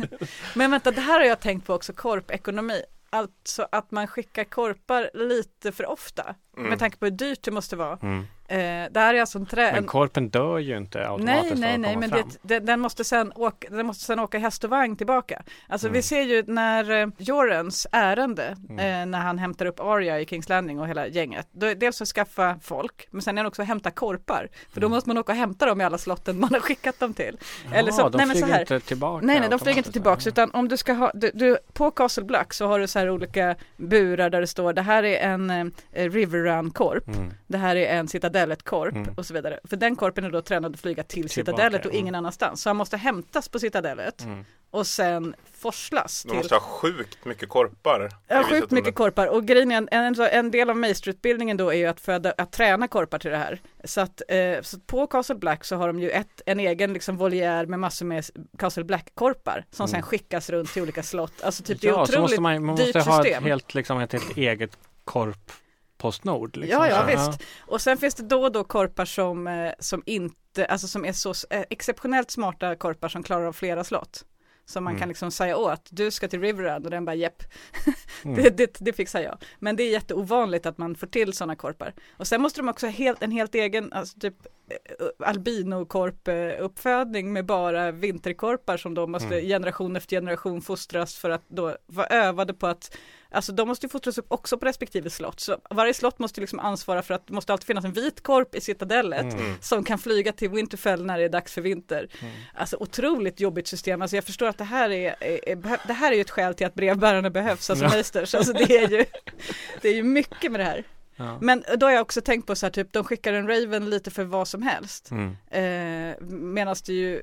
Men 0.54 0.70
vänta, 0.70 0.90
det 0.90 1.00
här 1.00 1.20
har 1.20 1.26
jag 1.26 1.40
tänkt 1.40 1.66
på 1.66 1.74
också, 1.74 1.92
korpekonomi. 1.92 2.82
Alltså 3.10 3.68
att 3.72 3.90
man 3.90 4.06
skickar 4.06 4.44
korpar 4.44 5.10
lite 5.14 5.72
för 5.72 5.86
ofta. 5.86 6.34
Mm. 6.56 6.70
Med 6.70 6.78
tanke 6.78 6.96
på 6.96 7.04
hur 7.04 7.12
dyrt 7.12 7.42
det 7.42 7.50
måste 7.50 7.76
vara. 7.76 7.98
Mm. 8.02 8.24
Eh, 8.50 8.58
det 8.90 9.00
här 9.00 9.14
är 9.14 9.20
alltså 9.20 9.38
en 9.38 9.46
trä... 9.46 9.64
Men 9.66 9.74
en... 9.78 9.86
korpen 9.86 10.28
dör 10.28 10.58
ju 10.58 10.76
inte 10.76 10.98
Nej, 10.98 11.06
automatiskt 11.08 11.58
nej, 11.60 11.78
nej, 11.78 11.94
komma 11.94 12.06
men 12.06 12.10
det, 12.10 12.24
det, 12.42 12.58
den, 12.58 12.80
måste 12.80 13.04
sen 13.04 13.32
åka, 13.36 13.68
den 13.70 13.86
måste 13.86 14.04
sen 14.04 14.18
åka 14.18 14.38
häst 14.38 14.64
och 14.64 14.70
vagn 14.70 14.96
tillbaka. 14.96 15.42
Alltså 15.68 15.86
Mm. 15.86 15.94
vi 15.94 16.02
ser 16.02 16.22
ju 16.22 16.42
när 16.46 16.90
eh, 17.02 17.08
Jorens 17.18 17.86
ärende, 17.92 18.56
Mm. 18.68 18.78
eh, 19.02 19.06
när 19.06 19.18
han 19.26 19.38
hämtar 19.38 19.66
upp 19.66 19.80
Arya 19.80 20.20
i 20.20 20.26
Kings 20.26 20.48
Landing 20.48 20.80
och 20.80 20.88
hela 20.88 21.06
gänget, 21.06 21.48
då 21.52 21.74
dels 21.74 22.02
att 22.02 22.08
skaffa 22.08 22.58
folk, 22.62 23.08
men 23.10 23.22
sen 23.22 23.38
är 23.38 23.42
det 23.42 23.48
också 23.48 23.62
att 23.62 23.68
hämta 23.68 23.90
korpar. 23.90 24.48
För 24.72 24.80
då 24.80 24.86
Mm. 24.86 24.94
måste 24.96 25.10
man 25.10 25.18
åka 25.18 25.32
och 25.32 25.38
hämta 25.38 25.66
dem 25.66 25.80
i 25.80 25.84
alla 25.84 25.98
slotten 25.98 26.40
man 26.40 26.50
har 26.52 26.60
skickat 26.60 27.00
dem 27.00 27.14
till. 27.14 27.38
Ja, 27.70 27.76
Eller 27.76 27.92
så- 27.92 28.08
de 28.08 28.16
nej, 28.16 28.26
men 28.26 28.36
så 28.36 28.46
här. 28.46 28.60
inte 28.60 28.80
tillbaka 28.80 29.26
Nej, 29.26 29.40
nej, 29.40 29.48
de 29.50 29.58
flyger 29.58 29.78
inte 29.78 29.88
automatiskt. 29.88 29.92
tillbaks 29.92 30.26
utan 30.26 30.50
om 30.50 30.68
du 30.68 30.76
ska 30.76 30.92
ha, 30.92 31.10
du, 31.14 31.30
du, 31.34 31.58
på 31.72 31.90
Castle 31.90 32.24
Black 32.24 32.54
så 32.54 32.66
har 32.66 32.78
du 32.78 32.86
så 32.86 32.98
här 32.98 33.10
olika 33.10 33.56
burar 33.76 34.30
där 34.30 34.40
det 34.40 34.46
står 34.46 34.72
det 34.72 34.82
här 34.82 35.02
är 35.02 35.20
en 35.28 35.50
eh, 35.50 36.10
River 36.10 36.38
Run 36.38 36.70
korp, 36.70 37.08
Mm. 37.08 37.30
det 37.46 37.58
här 37.58 37.76
är 37.76 37.98
en 37.98 38.08
Citadellet 38.38 38.62
korp 38.62 38.94
Mm. 38.94 39.14
och 39.16 39.26
så 39.26 39.34
vidare. 39.34 39.60
För 39.64 39.76
den 39.76 39.96
korpen 39.96 40.24
är 40.24 40.30
då 40.30 40.42
tränad 40.42 40.74
att 40.74 40.80
flyga 40.80 41.02
till 41.02 41.28
Tillbaka, 41.28 41.52
Citadellet 41.52 41.86
och 41.86 41.92
mm. 41.92 42.00
ingen 42.00 42.14
annanstans. 42.14 42.62
Så 42.62 42.68
han 42.68 42.76
måste 42.76 42.96
hämtas 42.96 43.48
på 43.48 43.58
Citadellet 43.58 44.24
Mm. 44.24 44.44
och 44.70 44.86
sen 44.86 45.34
forslas 45.60 46.22
De 46.22 46.28
till 46.28 46.36
måste 46.38 46.54
ha 46.54 46.60
sjukt 46.60 47.24
mycket 47.24 47.48
korpar. 47.48 48.08
Ja, 48.28 48.42
sjukt 48.44 48.70
mycket 48.70 48.94
korpar 48.94 49.26
och 49.26 49.44
grejen 49.46 49.72
är 49.72 49.76
en, 50.02 50.20
en, 50.32 50.50
del 50.50 50.70
av 50.70 50.76
meisterutbildningen 50.76 51.56
då 51.56 51.70
är 51.72 51.76
ju 51.76 51.86
att, 51.86 52.00
föda, 52.00 52.34
att 52.38 52.52
träna 52.52 52.88
korpar 52.88 53.18
till 53.18 53.30
det 53.30 53.36
här. 53.36 53.60
Så 53.84 54.00
att 54.00 54.22
eh, 54.28 54.62
så 54.62 54.80
på 54.80 55.06
Castle 55.06 55.34
Black 55.36 55.64
så 55.64 55.76
har 55.76 55.86
de 55.86 55.98
ju 56.00 56.10
ett, 56.10 56.42
en 56.46 56.60
egen 56.60 56.92
liksom 56.92 57.16
voljär 57.16 57.66
med 57.66 57.78
massor 57.80 58.06
med 58.06 58.24
Castle 58.58 58.84
Black-korpar 58.84 59.64
som 59.70 59.84
Mm. 59.84 59.88
sen 59.92 60.02
skickas 60.02 60.50
runt 60.50 60.72
till 60.72 60.82
olika 60.82 61.02
slott. 61.02 61.42
Alltså 61.42 61.62
typ 61.62 61.80
det 61.80 61.86
är 61.86 61.92
Ja, 61.92 61.96
så 61.96 62.02
otroligt 62.02 62.20
måste 62.20 62.40
man, 62.40 62.64
man 62.64 62.76
dyrt 62.76 62.94
måste 62.94 63.10
ha 63.10 63.20
ett 63.20 63.26
system. 63.26 63.44
helt, 63.44 63.74
liksom, 63.74 63.98
ett 64.00 64.12
helt 64.12 64.36
eget 64.36 64.78
korp 65.04 65.52
Postnord. 65.98 66.56
Liksom. 66.56 66.80
Ja, 66.84 66.88
ja, 66.88 67.04
visst. 67.26 67.42
Och 67.60 67.80
sen 67.80 67.98
finns 67.98 68.14
det 68.14 68.22
då 68.22 68.42
och 68.42 68.52
då 68.52 68.64
korpar 68.64 69.04
som, 69.04 69.46
eh, 69.46 69.72
som 69.78 70.02
inte, 70.06 70.66
alltså 70.66 70.88
som 70.88 71.04
är 71.04 71.12
så 71.12 71.30
eh, 71.50 71.64
exceptionellt 71.70 72.30
smarta 72.30 72.76
korpar 72.76 73.08
som 73.08 73.22
klarar 73.22 73.44
av 73.44 73.52
flera 73.52 73.84
slott. 73.84 74.24
Som 74.64 74.84
man 74.84 74.90
Mm. 74.90 75.00
kan 75.00 75.08
liksom 75.08 75.30
säga 75.30 75.56
åt, 75.56 75.88
du 75.90 76.10
ska 76.10 76.28
till 76.28 76.40
Riverrun 76.40 76.84
och 76.84 76.90
den 76.90 77.04
bara 77.04 77.14
jepp, 77.14 77.42
Mm. 78.24 78.42
det, 78.42 78.50
det, 78.56 78.76
det 78.80 78.92
fixar 78.92 79.20
jag. 79.20 79.38
Men 79.58 79.76
det 79.76 79.82
är 79.82 79.90
jätteovanligt 79.90 80.66
att 80.66 80.78
man 80.78 80.94
får 80.94 81.06
till 81.06 81.32
sådana 81.32 81.56
korpar. 81.56 81.94
Och 82.16 82.26
sen 82.26 82.40
måste 82.42 82.60
de 82.60 82.68
också 82.68 82.86
ha 82.86 82.90
helt, 82.92 83.22
en 83.22 83.30
helt 83.30 83.54
egen, 83.54 83.92
alltså 83.92 84.18
typ 84.18 84.34
eh, 84.70 85.28
albinokorp 85.28 86.28
eh, 86.28 86.64
uppfödning 86.64 87.32
med 87.32 87.46
bara 87.46 87.90
vinterkorpar 87.90 88.76
som 88.76 88.94
då 88.94 89.06
måste 89.06 89.26
Mm. 89.34 89.46
generation 89.46 89.96
efter 89.96 90.16
generation 90.16 90.62
fostras 90.62 91.16
för 91.16 91.30
att 91.30 91.44
då 91.48 91.76
vara 91.86 92.06
övade 92.06 92.54
på 92.54 92.66
att 92.66 92.96
Alltså 93.32 93.52
de 93.52 93.68
måste 93.68 93.86
ju 93.86 93.90
fostras 93.90 94.18
upp 94.18 94.26
också 94.28 94.58
på 94.58 94.66
respektive 94.66 95.10
slott. 95.10 95.40
Så 95.40 95.56
varje 95.70 95.94
slott 95.94 96.18
måste 96.18 96.40
liksom 96.40 96.58
ansvara 96.60 97.02
för 97.02 97.14
att 97.14 97.26
det 97.26 97.32
måste 97.32 97.52
alltid 97.52 97.66
finnas 97.66 97.84
en 97.84 97.92
vit 97.92 98.22
korp 98.22 98.54
i 98.54 98.60
citadellet 98.60 99.32
Mm. 99.34 99.54
som 99.60 99.84
kan 99.84 99.98
flyga 99.98 100.32
till 100.32 100.48
Winterfell 100.50 101.04
när 101.06 101.18
det 101.18 101.24
är 101.24 101.28
dags 101.28 101.52
för 101.54 101.60
vinter. 101.60 102.08
Mm. 102.20 102.34
Alltså 102.54 102.76
otroligt 102.80 103.40
jobbigt 103.40 103.66
system. 103.66 104.02
Alltså 104.02 104.16
jag 104.16 104.24
förstår 104.24 104.46
att 104.48 104.58
det 104.58 104.64
här 104.64 104.90
är, 104.90 105.14
är, 105.20 105.48
är 105.48 105.78
det 105.86 105.92
här 105.92 106.10
är 106.12 106.16
ju 106.16 106.20
ett 106.20 106.30
skäl 106.30 106.54
till 106.54 106.66
att 106.66 106.74
brevbärarna 106.74 107.30
behövs, 107.30 107.70
alltså 107.70 107.84
Ja. 107.84 107.90
meisters. 107.90 108.34
Alltså 108.34 108.52
det 108.52 108.70
är 108.76 108.88
ju, 108.88 109.04
det 109.82 109.88
är 109.88 109.94
ju 109.94 110.02
mycket 110.02 110.52
med 110.52 110.60
det 110.60 110.64
här. 110.64 110.84
Ja. 111.20 111.38
Men 111.40 111.64
då 111.76 111.86
har 111.86 111.90
jag 111.92 112.02
också 112.02 112.20
tänkt 112.20 112.46
på 112.46 112.54
så 112.56 112.66
här 112.66 112.70
typ, 112.70 112.92
de 112.92 113.04
skickar 113.04 113.32
en 113.32 113.48
Raven 113.48 113.90
lite 113.90 114.10
för 114.10 114.24
vad 114.24 114.48
som 114.48 114.62
helst. 114.62 115.10
Mm. 115.10 115.36
Eh, 115.50 116.16
Medan 116.30 116.76
det 116.86 116.92
ju, 116.92 117.22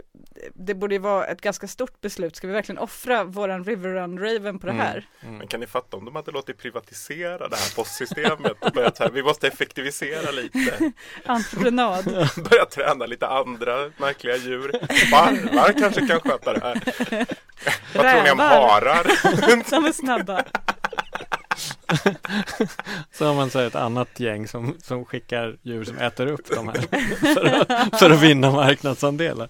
det 0.54 0.74
borde 0.74 0.96
ju 0.96 1.00
vara 1.00 1.26
ett 1.26 1.42
ganska 1.42 1.68
stort 1.68 2.02
beslut. 2.02 2.36
Ska 2.36 2.48
vi 2.48 2.54
verkligen 2.54 2.80
offra 2.80 3.24
våran 3.24 3.64
Riverrun 3.64 4.20
Raven 4.20 4.60
på 4.60 4.68
det 4.68 4.74
Mm. 4.74 4.86
här? 4.86 5.08
Men 5.20 5.48
kan 5.48 5.60
ni 5.60 5.68
fatta 5.68 5.98
om 5.98 6.06
de 6.06 6.16
hade 6.16 6.32
låtit 6.32 6.58
privatisera 6.58 7.48
det 7.48 7.56
här 7.56 7.76
postsystemet 7.76 8.54
och 8.60 8.72
börjat 8.72 9.00
här, 9.00 9.10
vi 9.10 9.24
måste 9.24 9.48
effektivisera 9.48 10.32
lite. 10.32 10.92
Entreprenad. 11.26 12.06
Börja 12.50 12.66
träna 12.66 13.06
lite 13.06 13.28
andra 13.28 13.92
märkliga 13.98 14.36
djur. 14.36 14.72
Varvar 15.12 15.80
kanske 15.80 16.08
kan 16.08 16.20
sköta 16.20 16.54
det 16.54 16.60
här. 16.60 16.84
Vad 17.96 18.12
tror 18.12 18.24
ni 18.24 18.32
om 18.32 18.40
harar? 18.40 19.64
Som 19.70 19.86
är 19.86 19.92
snabba. 19.92 20.44
Så 23.12 23.26
har 23.26 23.34
man 23.34 23.50
så 23.50 23.60
ett 23.60 23.76
annat 23.76 24.20
gäng 24.20 24.48
som, 24.48 24.76
som 24.84 25.06
skickar 25.06 25.58
djur 25.62 25.84
som 25.84 25.98
äter 25.98 26.28
upp 26.28 26.50
de 26.56 26.68
här 26.68 26.76
för 27.34 27.46
att, 27.46 28.00
för 28.00 28.10
att 28.10 28.22
vinna 28.22 28.52
marknadsandelar. 28.52 29.50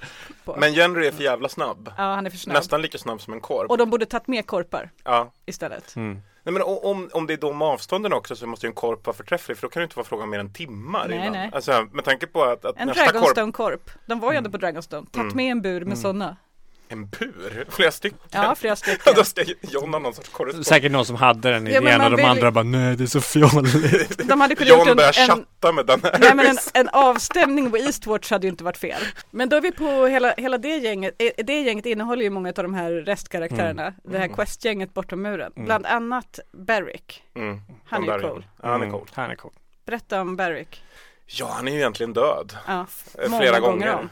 Men 0.58 0.74
Henry 0.74 1.08
är 1.08 1.12
för 1.12 1.24
jävla 1.24 1.50
snabb. 1.50 1.92
Ja, 1.98 2.04
han 2.04 2.26
är 2.26 2.30
för 2.30 2.38
snabb. 2.38 2.56
Nästan 2.56 2.82
lika 2.82 2.98
snabb 2.98 3.22
som 3.22 3.34
en 3.34 3.42
korp. 3.42 3.70
Och 3.72 3.78
de 3.78 3.90
borde 3.90 4.06
tagit 4.06 4.28
med 4.28 4.46
korpar 4.48 4.90
Ja. 5.04 5.32
istället. 5.46 5.96
Mm. 5.96 6.20
Nej, 6.44 6.54
men 6.54 6.62
om, 6.62 7.10
om 7.14 7.28
det 7.28 7.34
är 7.34 7.38
de 7.38 7.62
avstånden 7.62 8.14
också 8.14 8.36
så 8.36 8.48
måste 8.48 8.66
ju 8.66 8.70
en 8.70 8.74
korp 8.76 9.06
vara 9.06 9.18
förträfflig 9.18 9.58
för 9.58 9.62
då 9.68 9.70
kan 9.72 9.80
det 9.80 9.84
inte 9.84 9.96
vara 9.96 10.06
fråga 10.06 10.24
om 10.24 10.30
mer 10.30 10.40
än 10.40 10.54
timmar 10.54 11.08
Nej, 11.08 11.18
innan. 11.18 11.32
nej. 11.34 11.50
Alltså 11.54 11.88
med 11.92 12.06
tanke 12.06 12.28
på 12.28 12.44
att, 12.44 12.66
att 12.66 12.78
En 12.78 12.88
nästa 12.88 13.52
korp. 13.52 13.90
De 14.06 14.20
var 14.20 14.32
ju 14.32 14.38
ändå 14.38 14.50
på 14.52 14.58
Dragonstone. 14.58 15.08
Tagit 15.12 15.16
Mm. 15.34 15.38
med 15.38 15.52
en 15.52 15.62
bur 15.62 15.74
med 15.80 15.84
Mm. 15.88 15.96
sådana. 15.96 16.38
En 16.88 17.08
bur, 17.08 17.66
flera 17.70 17.92
stycken. 17.92 18.20
Ja, 18.32 18.56
flera 18.56 18.76
stycken. 18.76 19.14
Då 19.16 19.24
ska 19.24 19.44
John 19.62 19.94
ha 19.94 20.00
någon 20.00 20.14
sorts 20.14 20.30
korrespondens. 20.30 20.68
Säkert 20.68 20.92
någon 20.92 21.06
som 21.06 21.16
hade 21.16 21.52
den 21.52 21.68
Ja, 21.68 21.72
idén 21.82 21.84
man 21.98 22.02
och 22.06 22.10
de 22.12 22.16
vill- 22.16 22.26
andra 22.26 22.52
bara 22.52 22.64
nej 22.64 22.96
det 22.96 23.04
är 23.04 23.08
så 23.08 23.22
fjolligt. 23.22 24.18
De 24.28 24.42
hade 24.42 24.56
kunnat 24.56 24.70
John 24.70 24.88
en, 24.90 24.96
börjar 24.96 25.20
en, 25.20 25.28
chatta 25.28 25.72
med 25.72 25.86
den 25.86 26.00
här. 26.04 26.18
nej, 26.20 26.36
men 26.36 26.46
en, 26.48 26.58
en 26.74 26.90
avstämning 26.90 27.72
på 27.72 27.78
Eastwatch 27.78 28.32
hade 28.32 28.48
ju 28.48 28.52
inte 28.52 28.64
varit 28.64 28.78
fel. 28.78 29.02
Men 29.32 29.50
då 29.50 29.56
är 29.56 29.62
vi 29.62 29.72
på 29.72 30.06
hela, 30.08 30.34
hela 30.38 30.58
det 30.58 30.78
gänget. 30.78 31.16
Eh, 31.20 31.30
Det 31.46 31.62
gänget 31.62 31.86
innehåller 31.86 32.24
ju 32.24 32.30
många 32.30 32.50
av 32.50 32.54
de 32.64 32.74
här 32.74 32.92
restkaraktärerna. 32.92 33.94
Det 34.04 34.18
här 34.18 34.26
Mm. 34.26 34.36
questgänget 34.36 34.94
bortom 34.94 35.22
muren. 35.22 35.52
Mm. 35.56 35.66
Bland 35.66 35.86
annat 35.86 36.40
Barrick. 36.54 37.24
Mm. 37.36 37.62
Han 37.86 38.10
är 38.10 38.20
cool. 38.20 38.46
Ja, 38.62 38.70
han 38.70 38.82
är 38.82 38.86
Mm, 38.86 38.92
cool. 39.00 39.08
Han 39.14 39.32
är 39.32 39.36
cool. 39.36 39.54
Berätta 39.86 40.22
om 40.22 40.36
Barrick. 40.36 40.84
Ja, 41.28 41.50
han 41.56 41.68
är 41.68 41.72
ju 41.72 41.78
egentligen 41.78 42.14
död. 42.14 42.58
Ja, 42.68 42.86
Eh, 43.20 43.30
många 43.30 43.42
Flera 43.42 43.60
gånger 43.60 43.88
gånger. 43.88 43.94
om. 43.94 44.10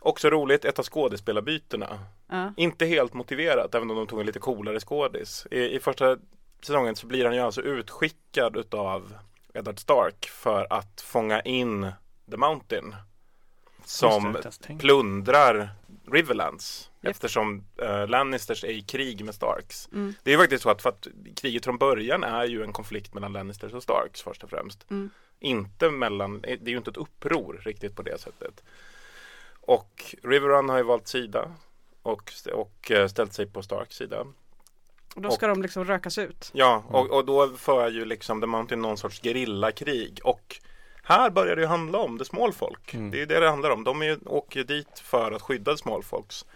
Också 0.00 0.30
roligt, 0.30 0.64
ett 0.64 0.78
av 0.78 0.84
skådespelarbytena. 0.84 1.98
Ja. 2.28 2.52
Inte 2.56 2.86
helt 2.86 3.14
motiverat, 3.14 3.74
även 3.74 3.90
om 3.90 3.96
de 3.96 4.06
tog 4.06 4.20
en 4.20 4.26
lite 4.26 4.38
coolare 4.38 4.80
skådis. 4.80 5.46
I, 5.50 5.76
I 5.76 5.80
första 5.80 6.16
säsongen 6.60 6.96
så 6.96 7.06
blir 7.06 7.24
han 7.24 7.34
ju 7.34 7.40
alltså 7.40 7.62
utskickad 7.62 8.56
utav 8.56 9.14
Eddard 9.54 9.78
Stark 9.78 10.28
för 10.28 10.66
att 10.70 11.00
fånga 11.00 11.40
in 11.40 11.92
The 12.30 12.36
Mountain. 12.36 12.94
Som 13.84 14.36
plundrar 14.78 15.68
Riverlands. 16.12 16.90
Japp. 17.00 17.10
Eftersom 17.10 17.64
eh, 17.82 18.08
Lannisters 18.08 18.64
är 18.64 18.68
i 18.68 18.82
krig 18.82 19.24
med 19.24 19.34
Starks. 19.34 19.88
Mm. 19.92 20.14
Det 20.22 20.30
är 20.30 20.32
ju 20.32 20.38
faktiskt 20.38 20.62
så 20.62 20.70
att, 20.70 20.82
för 20.82 20.88
att 20.88 21.06
kriget 21.36 21.64
från 21.64 21.78
början 21.78 22.24
är 22.24 22.44
ju 22.44 22.62
en 22.62 22.72
konflikt 22.72 23.14
mellan 23.14 23.32
Lannisters 23.32 23.72
och 23.72 23.82
Starks 23.82 24.22
först 24.22 24.44
och 24.44 24.50
främst. 24.50 24.90
Mm. 24.90 25.10
Inte 25.38 25.90
mellan, 25.90 26.40
det 26.40 26.52
är 26.52 26.68
ju 26.68 26.76
inte 26.76 26.90
ett 26.90 26.96
uppror 26.96 27.60
riktigt 27.64 27.96
på 27.96 28.02
det 28.02 28.20
sättet. 28.20 28.62
Och 29.70 30.14
Riverrun 30.22 30.68
har 30.68 30.76
ju 30.76 30.82
valt 30.82 31.08
sida 31.08 31.50
och, 32.02 32.32
och 32.52 32.90
eh, 32.90 33.06
ställt 33.06 33.32
sig 33.32 33.46
på 33.46 33.62
Starks 33.62 33.96
sida. 33.96 34.26
Och 35.14 35.22
då 35.22 35.30
ska 35.30 35.46
de 35.46 35.62
liksom 35.62 35.84
rökas 35.84 36.18
ut. 36.18 36.50
Ja, 36.54 36.84
och, 36.88 37.10
och 37.10 37.24
då 37.24 37.48
för 37.48 37.90
ju 37.90 38.04
liksom 38.04 38.40
The 38.40 38.46
Mountain 38.46 38.82
någon 38.82 38.96
sorts 38.96 39.22
gerillakrig 39.22 40.20
och 40.24 40.56
här 41.02 41.30
börjar 41.30 41.56
det 41.56 41.62
ju 41.62 41.68
handla 41.68 41.98
om 41.98 42.18
det 42.18 42.24
småfolk. 42.24 42.94
Mm. 42.94 43.10
Det 43.10 43.22
är 43.22 43.26
det 43.26 43.40
det 43.40 43.48
handlar 43.48 43.70
om. 43.70 43.84
De 43.84 44.02
är 44.02 44.06
ju, 44.06 44.18
åker 44.26 44.60
ju 44.60 44.64
dit 44.64 44.98
för 44.98 45.32
att 45.32 45.42
skydda 45.42 45.76
småfolks. 45.76 46.46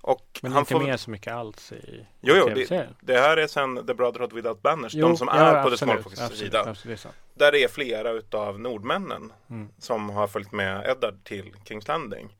Och 0.00 0.40
Men 0.42 0.52
han 0.52 0.60
inte 0.60 0.72
får, 0.72 0.80
mer 0.80 0.96
så 0.96 1.10
mycket 1.10 1.32
alls 1.34 1.72
i 1.72 2.06
Jo, 2.20 2.34
jo, 2.38 2.48
det, 2.54 2.88
det 3.00 3.18
här 3.18 3.36
är 3.36 3.46
sen 3.46 3.86
The 3.86 3.94
Brotherhood 3.94 4.32
Without 4.32 4.62
Banners, 4.62 4.94
Jo, 4.94 5.08
de 5.08 5.16
som 5.16 5.28
ja, 5.28 5.34
är 5.34 5.62
på 5.62 5.68
det 5.68 5.74
absolut, 5.74 6.38
sida. 6.38 6.58
absolut, 6.58 6.82
det 6.84 6.92
är 6.92 6.96
sant. 6.96 7.14
Där 7.34 7.52
det 7.52 7.64
är 7.64 7.68
flera 7.68 8.10
utav 8.10 8.60
nordmännen 8.60 9.32
Mm. 9.50 9.68
som 9.78 10.10
har 10.10 10.26
följt 10.26 10.52
med 10.52 10.86
Eddard 10.88 11.24
till 11.24 11.54
Kings 11.64 11.88
Landing. 11.88 12.36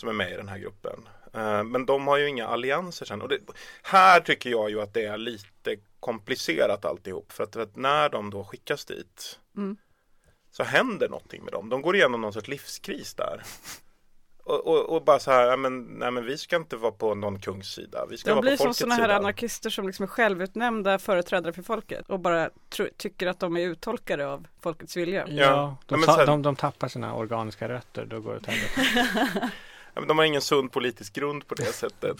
Som 0.00 0.08
är 0.08 0.12
med 0.12 0.32
i 0.32 0.36
den 0.36 0.48
här 0.48 0.58
gruppen. 0.58 1.08
Eh, 1.34 1.64
men 1.64 1.86
de 1.86 2.06
har 2.06 2.16
ju 2.16 2.28
inga 2.28 2.46
allianser 2.46 3.06
sen. 3.06 3.22
Och 3.22 3.28
det, 3.28 3.38
här 3.82 4.20
tycker 4.20 4.50
jag 4.50 4.70
ju 4.70 4.80
att 4.80 4.94
det 4.94 5.04
är 5.04 5.18
lite 5.18 5.76
komplicerat 6.00 6.84
alltihop. 6.84 7.32
För 7.32 7.44
att, 7.44 7.52
för 7.52 7.60
att 7.62 7.76
när 7.76 8.08
de 8.08 8.30
då 8.30 8.44
skickas 8.44 8.84
dit 8.84 9.38
Mm. 9.56 9.76
så 10.50 10.62
händer 10.62 11.08
någonting 11.08 11.44
med 11.44 11.52
dem. 11.52 11.68
De 11.68 11.82
går 11.82 11.96
igenom 11.96 12.20
någon 12.20 12.32
sorts 12.32 12.48
livskris 12.48 13.14
där. 13.14 13.42
Och, 14.44 14.66
och, 14.66 14.96
och 14.96 15.04
bara 15.04 15.18
så 15.18 15.30
här, 15.30 15.56
men, 15.56 15.82
nej 15.82 16.10
men 16.10 16.24
vi 16.24 16.38
ska 16.38 16.56
inte 16.56 16.76
vara 16.76 16.92
på 16.92 17.14
någon 17.14 17.40
kungs 17.40 17.66
sida. 17.74 18.06
Vi 18.10 18.18
ska 18.18 18.30
De 18.30 18.34
vara 18.34 18.40
blir 18.42 18.56
på 18.56 18.62
som 18.62 18.74
sådana 18.74 18.94
här 18.94 19.02
sida. 19.02 19.16
anarkister 19.16 19.70
som 19.70 19.86
liksom 19.86 20.02
är 20.02 20.06
självutnämnda 20.06 20.98
företrädare 20.98 21.52
för 21.52 21.62
folket 21.62 22.10
och 22.10 22.20
bara 22.20 22.50
tycker 22.96 23.26
att 23.26 23.40
de 23.40 23.56
är 23.56 23.60
uttolkare 23.60 24.26
av 24.26 24.46
folkets 24.62 24.96
vilja. 24.96 25.24
Ja, 25.28 25.44
Ja, 25.44 25.76
de, 25.86 26.00
men 26.00 26.06
ta, 26.06 26.16
sen- 26.16 26.26
de, 26.26 26.42
de 26.42 26.56
tappar 26.56 26.88
sina 26.88 27.14
organiska 27.14 27.68
rötter, 27.68 28.04
då 28.06 28.20
går 28.20 28.32
det 28.32 28.38
åt 28.38 28.46
de 29.94 30.18
har 30.18 30.24
ingen 30.24 30.40
sund 30.40 30.72
politisk 30.72 31.12
grund 31.12 31.46
på 31.46 31.54
det 31.54 31.72
sättet. 31.72 32.16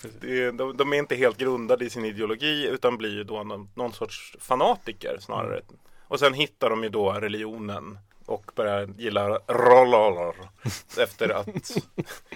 De, 0.53 0.77
de 0.77 0.93
är 0.93 0.97
inte 0.97 1.17
helt 1.17 1.37
grundade 1.37 1.85
i 1.85 1.91
sin 1.91 2.05
ideologi 2.05 2.69
utan 2.69 2.97
blir 2.97 3.15
ju 3.15 3.25
då 3.25 3.43
någon, 3.43 3.69
någon 3.75 3.93
sorts 3.93 4.37
fanatiker 4.41 5.17
snarare. 5.21 5.57
Mm. 5.57 5.65
Och 6.09 6.19
sen 6.19 6.35
hittar 6.35 6.71
de 6.71 6.83
ju 6.83 6.89
då 6.89 7.13
religionen 7.13 7.99
och 8.27 8.51
börjar 8.55 8.89
gilla 8.99 9.29
rollolor 9.47 10.35
efter 10.99 11.29
att 11.29 11.47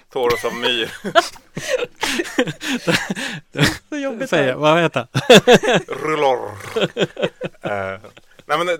Toros 0.09 0.45
av 0.45 0.53
Myr 0.53 0.91
Så 3.89 3.97
jobbigt. 3.97 4.29
Säg, 4.29 4.45
här. 4.45 4.53
vad 4.55 4.81
heter 4.81 5.07
rullor. 5.87 6.49
Eh, 7.61 7.99
nej 8.45 8.57
men 8.57 8.67
de, 8.67 8.77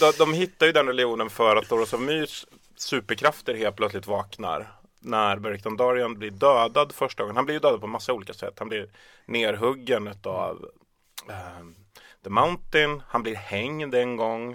de, 0.00 0.12
de 0.18 0.32
hittar 0.32 0.66
ju 0.66 0.72
den 0.72 0.86
religionen 0.86 1.30
för 1.30 1.56
att 1.56 1.68
Toros 1.68 1.94
av 1.94 2.00
Myrs 2.00 2.46
superkrafter 2.76 3.54
helt 3.54 3.76
plötsligt 3.76 4.06
vaknar. 4.06 4.77
När 5.00 5.36
Beric 5.38 5.62
Dondarrion 5.62 6.14
blir 6.18 6.30
dödad 6.30 6.92
första 6.92 7.22
gången. 7.22 7.36
Han 7.36 7.44
blir 7.44 7.54
ju 7.54 7.60
dödad 7.60 7.80
på 7.80 7.86
massa 7.86 8.12
olika 8.12 8.32
sätt. 8.32 8.54
Han 8.58 8.68
blir 8.68 8.90
nerhuggen 9.26 10.08
utav 10.08 10.68
eh, 11.28 11.66
The 12.24 12.30
Mountain. 12.30 13.02
Han 13.08 13.22
blir 13.22 13.34
hängd 13.34 13.94
en 13.94 14.16
gång. 14.16 14.52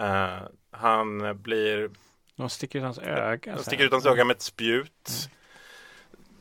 Eh, 0.00 0.38
han 0.70 1.38
blir 1.42 1.90
De 2.36 2.48
sticker 2.50 2.78
ut 2.78 2.84
hans 2.84 2.98
öga. 2.98 3.56
så 3.56 3.62
sticker 3.62 3.84
ut 3.84 3.92
hans 3.92 4.06
öga 4.06 4.24
med 4.24 4.36
ett 4.36 4.42
spjut. 4.42 5.28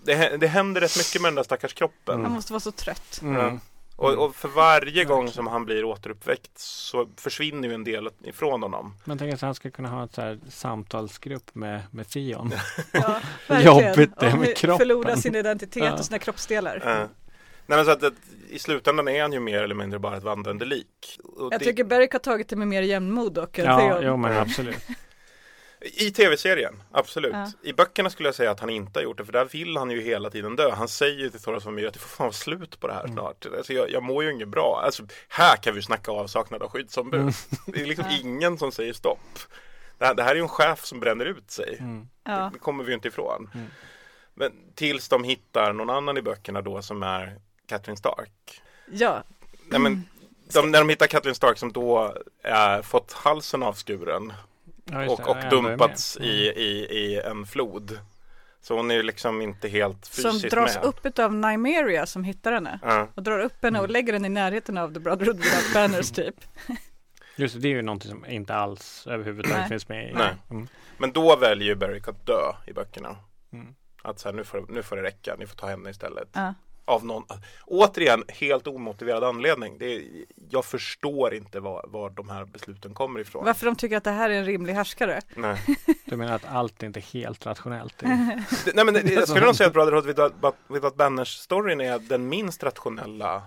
Det, 0.03 0.16
hä- 0.16 0.38
det 0.38 0.48
händer 0.48 0.82
rätt 0.82 0.98
mycket 0.98 1.22
med 1.22 1.30
den 1.30 1.36
där 1.36 1.44
stackars 1.44 1.74
kroppen. 1.74 2.24
Han 2.24 2.32
måste 2.32 2.53
vara 2.53 2.60
så 2.60 2.72
trött. 2.72 3.20
Mm. 3.24 3.60
Och, 4.00 4.14
och 4.26 4.36
för 4.36 4.48
varje 4.48 5.06
gång 5.06 5.28
som 5.32 5.48
han 5.48 5.66
blir 5.66 5.84
återuppväckt 5.84 6.52
så 6.60 7.10
försvinner 7.18 7.68
ju 7.68 7.74
en 7.74 7.84
del 7.84 8.10
ifrån 8.24 8.62
honom. 8.62 8.96
Man 9.06 9.18
tänker 9.18 9.36
att 9.36 9.42
han 9.42 9.56
ska 9.56 9.72
kunna 9.72 9.90
ha 9.90 10.04
ett 10.06 10.14
så 10.14 10.22
här 10.22 10.40
samtalsgrupp 10.50 11.56
med, 11.56 11.82
med 11.92 12.10
Theon. 12.10 12.52
Ja, 12.92 13.20
Jobbigt 13.62 14.20
det 14.20 14.36
med 14.36 14.58
kroppen. 14.58 14.78
Förlora 14.78 15.16
sin 15.16 15.36
identitet 15.36 15.84
Ja. 15.84 15.94
och 15.94 16.06
sina 16.06 16.20
kroppsdelar. 16.20 16.76
Eh, 16.88 17.08
nej 17.66 17.78
men 17.78 17.86
så 17.86 17.92
att, 17.92 18.04
att 18.04 18.14
i 18.50 18.60
slutändan 18.60 19.08
är 19.08 19.22
han 19.22 19.34
ju 19.34 19.40
mer 19.40 19.64
eller 19.64 19.76
mindre 19.76 20.00
bara 20.00 20.18
ett 20.18 20.24
vandrande 20.24 20.66
lik. 20.66 21.20
Och 21.24 21.54
Jag 21.54 21.60
det- 21.60 21.66
tycker 21.66 21.84
Beric 21.84 22.10
har 22.12 22.20
tagit 22.20 22.50
det 22.50 22.56
med 22.56 22.68
mer 22.68 22.82
jämnmod 22.82 23.34
dock 23.34 23.58
Ja, 23.58 23.78
Theon. 23.80 24.04
jo 24.04 24.18
men 24.18 24.34
Ja. 24.34 24.42
absolut. 24.42 24.78
I 25.81 26.11
tv-serien, 26.11 26.84
absolut. 26.91 27.31
Ja. 27.34 27.51
I 27.64 27.73
böckerna 27.73 28.10
skulle 28.10 28.27
jag 28.27 28.35
säga 28.35 28.51
att 28.51 28.60
han 28.60 28.69
inte 28.69 28.99
har 28.99 29.03
gjort 29.03 29.18
det, 29.18 29.26
för 29.26 29.34
där 29.34 29.45
vill 29.45 29.77
han 29.77 29.91
ju 29.91 30.01
hela 30.01 30.30
tiden 30.30 30.56
dö. 30.56 30.72
Han 30.72 30.88
säger 30.88 31.19
ju 31.19 31.30
till 31.30 31.39
Thoras 31.41 31.64
familj 31.64 31.88
att 31.88 31.93
det 31.93 31.99
får 31.99 32.10
fan 32.10 32.26
vara 32.26 32.34
slut 32.34 32.80
på 32.80 32.88
det 32.88 32.93
här 32.93 33.03
Mm. 33.03 33.14
snart. 33.14 33.45
Alltså, 33.57 33.73
jag, 33.73 33.91
jag 33.91 34.03
mår 34.03 34.23
ju 34.23 34.31
inget 34.34 34.47
bra. 34.47 34.81
Alltså, 34.85 35.03
här 35.30 35.56
kan 35.56 35.76
vi 35.76 35.81
snacka 35.81 36.11
avsaknad 36.11 36.64
av 36.64 36.69
skyddsombud. 36.69 37.19
Mm. 37.22 37.34
Det 37.65 37.81
är 37.81 37.85
liksom 37.85 38.06
Ja. 38.10 38.18
ingen 38.22 38.57
som 38.57 38.72
säger 38.72 38.93
stopp. 38.93 39.39
Det 39.97 40.06
här, 40.06 40.14
det 40.14 40.23
här 40.23 40.31
är 40.31 40.35
ju 40.35 40.41
en 40.41 40.47
chef 40.49 40.85
som 40.85 40.99
bränner 40.99 41.26
ut 41.26 41.51
sig. 41.51 41.77
Mm. 41.80 42.07
Ja. 42.23 42.49
Det 42.53 42.60
kommer 42.60 42.84
vi 42.84 42.89
ju 42.89 42.95
inte 42.95 43.07
ifrån. 43.07 43.49
Mm. 43.53 43.68
Men 44.34 44.51
tills 44.76 45.10
de 45.10 45.23
hittar 45.23 45.73
någon 45.73 45.89
annan 45.89 46.18
i 46.18 46.22
böckerna 46.22 46.61
då 46.61 46.81
som 46.81 47.03
är 47.03 47.35
Catherine 47.68 47.97
Stark. 47.97 48.61
ja, 48.91 49.23
Nej, 49.72 49.80
men 49.80 50.03
de, 50.53 50.72
när 50.72 50.80
de 50.80 50.89
hittar 50.89 51.07
Catherine 51.07 51.35
Stark 51.35 51.57
som 51.57 51.72
då 51.72 52.14
är, 52.43 52.81
fått 52.81 53.11
halsen 53.14 53.64
avskuren 53.64 54.34
Ja, 54.91 55.10
och, 55.11 55.30
och 55.30 55.38
dumpats 55.49 56.18
i, 56.18 56.30
i, 56.56 56.86
i 56.91 57.20
en 57.26 57.45
flod. 57.45 57.99
Så 58.61 58.76
hon 58.76 58.91
är 58.91 58.95
ju 58.95 59.03
liksom 59.03 59.41
inte 59.41 59.68
helt 59.68 60.06
som 60.06 60.32
fysiskt 60.32 60.53
dras 60.56 60.76
med. 60.76 60.86
upp 60.86 61.20
av 61.20 61.34
Nymeria 61.34 62.06
som 62.06 62.24
hittar 62.24 62.52
henne. 62.52 62.80
Ja. 62.84 63.07
Och 63.16 63.24
drar 63.24 63.40
upp 63.40 63.64
henne 63.64 63.78
Mm. 63.78 63.82
och 63.82 63.90
lägger 63.90 64.14
henne 64.14 64.28
i 64.28 64.30
närheten 64.30 64.78
av 64.78 64.94
The 64.94 64.99
Brotherhood 64.99 65.38
Without 65.38 65.74
Banners 65.74 66.11
typ. 66.11 66.36
Just 67.36 67.53
det, 67.56 67.60
det 67.61 67.68
är 67.68 67.70
ju 67.70 67.82
någonting 67.82 68.11
som 68.11 68.26
inte 68.26 68.56
alls 68.56 69.07
överhuvudtaget 69.07 69.57
Nej. 69.60 69.70
finns 69.70 69.90
med 69.90 70.10
i. 70.10 70.14
Nej. 70.14 70.36
Mm. 70.52 70.68
Men 70.98 71.11
då 71.11 71.36
väljer 71.36 71.68
ju 71.68 71.76
Beric 71.76 72.07
att 72.07 72.26
dö 72.26 72.53
i 72.68 72.74
böckerna. 72.74 73.16
Mm. 73.53 73.76
Att 74.02 74.20
så 74.20 74.30
här, 74.30 74.36
nu, 74.36 74.44
får, 74.44 74.66
nu 74.70 74.84
får 74.84 74.95
det 74.95 75.03
räcka, 75.03 75.36
ni 75.40 75.45
får 75.48 75.56
ta 75.56 75.68
henne 75.68 75.90
istället. 75.90 76.30
Ja. 76.34 76.53
Av 76.90 77.06
någon, 77.06 77.24
återigen, 77.66 78.24
helt 78.28 78.68
omotiverad 78.68 79.24
anledning. 79.24 79.78
Det 79.78 79.95
är, 79.95 80.03
jag 80.49 80.66
förstår 80.66 81.34
inte 81.34 81.60
var, 81.60 81.86
var 81.88 82.10
de 82.10 82.30
här 82.30 82.45
besluten 82.45 82.94
kommer 82.94 83.20
ifrån. 83.20 83.45
Varför 83.45 83.66
de 83.66 83.76
tycker 83.76 83.98
att 83.98 84.03
det 84.03 84.11
här 84.11 84.30
är 84.30 84.34
en 84.34 84.45
rimlig 84.45 84.74
härskare. 84.74 85.22
Nej. 85.36 85.57
Du 86.06 86.16
menar 86.16 86.36
att 86.36 86.45
allt 86.45 86.84
inte 86.84 86.99
är 86.99 87.14
helt 87.14 87.45
rationellt? 87.45 87.98
Det- 87.98 88.44
Det- 88.66 88.76
Nej 88.76 88.86
men 88.86 88.94
det- 88.94 89.14
jag 89.14 89.28
skulle 89.30 89.45
nog 89.45 89.56
säga 89.56 89.68
att 89.68 89.74
Brotherhood 89.74 90.06
Without, 90.06 90.34
Without 90.68 90.95
Banners-storyn 90.95 91.82
är 91.82 91.99
den 91.99 92.30
minst 92.30 92.64
rationella 92.64 93.41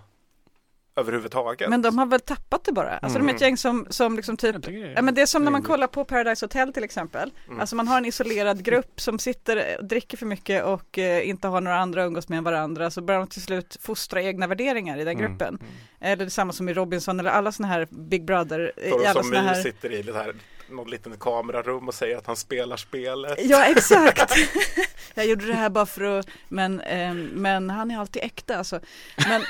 överhuvudtaget. 0.96 1.68
Men 1.70 1.82
de 1.82 1.98
har 1.98 2.06
väl 2.06 2.20
tappat 2.20 2.64
det 2.64 2.72
bara. 2.72 2.98
Alltså 2.98 3.18
de 3.18 3.28
är 3.28 3.34
ett 3.34 3.40
Mm. 3.40 3.48
gäng 3.48 3.56
som, 3.56 3.86
som 3.90 4.16
liksom 4.16 4.36
typ 4.36 4.62
det 4.62 4.70
är 4.98 5.02
men 5.02 5.14
det 5.14 5.22
är 5.22 5.26
som 5.26 5.44
när 5.44 5.50
man 5.50 5.62
kollar 5.62 5.86
på 5.86 6.04
Paradise 6.04 6.44
Hotel 6.44 6.72
till 6.72 6.84
exempel. 6.84 7.30
Mm. 7.46 7.60
Alltså 7.60 7.76
man 7.76 7.88
har 7.88 7.98
en 7.98 8.04
isolerad 8.06 8.64
grupp 8.64 9.00
som 9.00 9.18
sitter 9.18 9.76
och 9.78 9.84
dricker 9.84 10.16
för 10.16 10.26
mycket 10.26 10.64
och 10.64 10.98
eh, 10.98 11.28
inte 11.28 11.48
har 11.48 11.60
några 11.60 11.76
andra 11.78 12.02
att 12.02 12.06
umgås 12.06 12.28
med 12.28 12.38
än 12.38 12.44
varandra. 12.44 12.90
Så 12.90 13.00
börjar 13.02 13.20
de 13.20 13.26
till 13.28 13.42
slut 13.42 13.76
fostra 13.80 14.22
egna 14.22 14.46
värderingar 14.46 14.98
i 14.98 15.04
den 15.04 15.18
Mm, 15.18 15.30
gruppen. 15.30 15.48
mm. 15.60 15.72
Eller 16.00 16.24
detsamma 16.24 16.52
som 16.52 16.68
i 16.68 16.74
Robinson 16.74 17.20
eller 17.20 17.30
alla 17.30 17.52
sådana 17.52 17.74
här 17.74 17.88
Big 17.90 18.24
Brother. 18.24 18.72
eh, 18.76 18.92
alla 18.92 19.12
som 19.12 19.22
såna 19.22 19.42
My 19.42 19.48
här... 19.48 19.54
sitter 19.62 19.92
i 19.92 20.02
det 20.02 20.12
här, 20.12 20.34
något 20.72 20.90
litet 20.90 21.18
kamerarum 21.20 21.88
och 21.88 21.94
säger 21.94 22.16
att 22.16 22.26
han 22.26 22.36
spelar 22.36 22.76
spelet. 22.76 23.38
Ja 23.42 23.64
exakt. 23.64 24.34
Jag 25.14 25.26
gjorde 25.26 25.46
det 25.46 25.54
här 25.54 25.70
bara 25.70 25.86
för 25.86 26.18
att, 26.18 26.26
men, 26.48 26.80
eh, 26.80 27.14
men 27.14 27.70
han 27.70 27.90
är 27.90 27.98
alltid 27.98 28.22
äkta 28.22 28.56
alltså. 28.56 28.80
Men, 29.28 29.42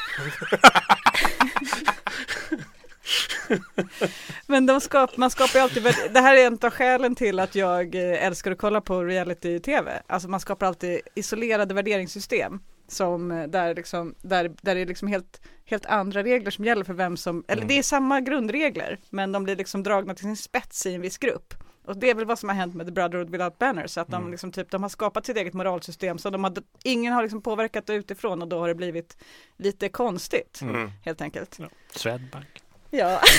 men 4.46 4.66
de 4.66 4.80
skap, 4.80 5.16
man 5.16 5.30
skapar 5.30 5.58
ju 5.58 5.62
alltid, 5.62 5.82
det 6.10 6.20
här 6.20 6.36
är 6.36 6.46
en 6.46 6.58
av 6.62 6.70
skälen 6.70 7.14
till 7.14 7.38
att 7.38 7.54
jag 7.54 7.94
eh, 7.94 8.26
älskar 8.26 8.50
att 8.50 8.58
kolla 8.58 8.80
på 8.80 9.04
reality-tv. 9.04 10.02
Alltså 10.06 10.28
man 10.28 10.40
skapar 10.40 10.66
alltid 10.66 11.00
isolerade 11.14 11.74
värderingssystem. 11.74 12.60
Som 12.92 13.30
eh, 13.30 13.46
där, 13.48 13.74
liksom, 13.74 14.14
där, 14.22 14.48
där 14.62 14.74
det 14.74 14.80
är 14.80 14.86
liksom 14.86 15.08
helt, 15.08 15.40
helt 15.64 15.86
andra 15.86 16.22
regler 16.22 16.50
som 16.50 16.64
gäller 16.64 16.84
för 16.84 16.94
vem 16.94 17.16
som, 17.16 17.44
eller 17.48 17.62
Mm. 17.62 17.68
det 17.68 17.78
är 17.78 17.82
samma 17.82 18.20
grundregler 18.20 18.98
men 19.10 19.32
de 19.32 19.44
blir 19.44 19.56
liksom 19.56 19.82
dragna 19.82 20.14
till 20.14 20.24
sin 20.24 20.36
spets 20.36 20.86
i 20.86 20.94
en 20.94 21.00
viss 21.00 21.18
grupp. 21.18 21.54
Och 21.84 21.96
det 21.96 22.10
är 22.10 22.14
väl 22.14 22.24
vad 22.24 22.38
som 22.38 22.48
har 22.48 22.56
hänt 22.56 22.74
med 22.74 22.86
The 22.86 22.92
Brotherhood 22.92 23.30
Without 23.30 23.58
Banners, 23.58 23.98
att 23.98 24.08
de, 24.08 24.14
Mm. 24.16 24.30
liksom, 24.30 24.52
typ, 24.52 24.70
de 24.70 24.82
har 24.82 24.88
skapat 24.90 25.26
sitt 25.26 25.36
eget 25.36 25.54
moralsystem 25.54 26.18
så 26.18 26.30
de 26.30 26.44
har, 26.44 26.52
ingen 26.84 27.12
har 27.12 27.22
liksom 27.22 27.42
påverkat 27.42 27.86
det 27.86 27.94
utifrån 27.94 28.42
och 28.42 28.48
då 28.48 28.58
har 28.60 28.68
det 28.68 28.74
blivit 28.74 29.16
lite 29.56 29.88
konstigt 29.88 30.58
Mm. 30.62 30.90
helt 31.04 31.20
enkelt. 31.20 31.58
Swedbank. 31.94 32.62
Ja. 32.90 33.20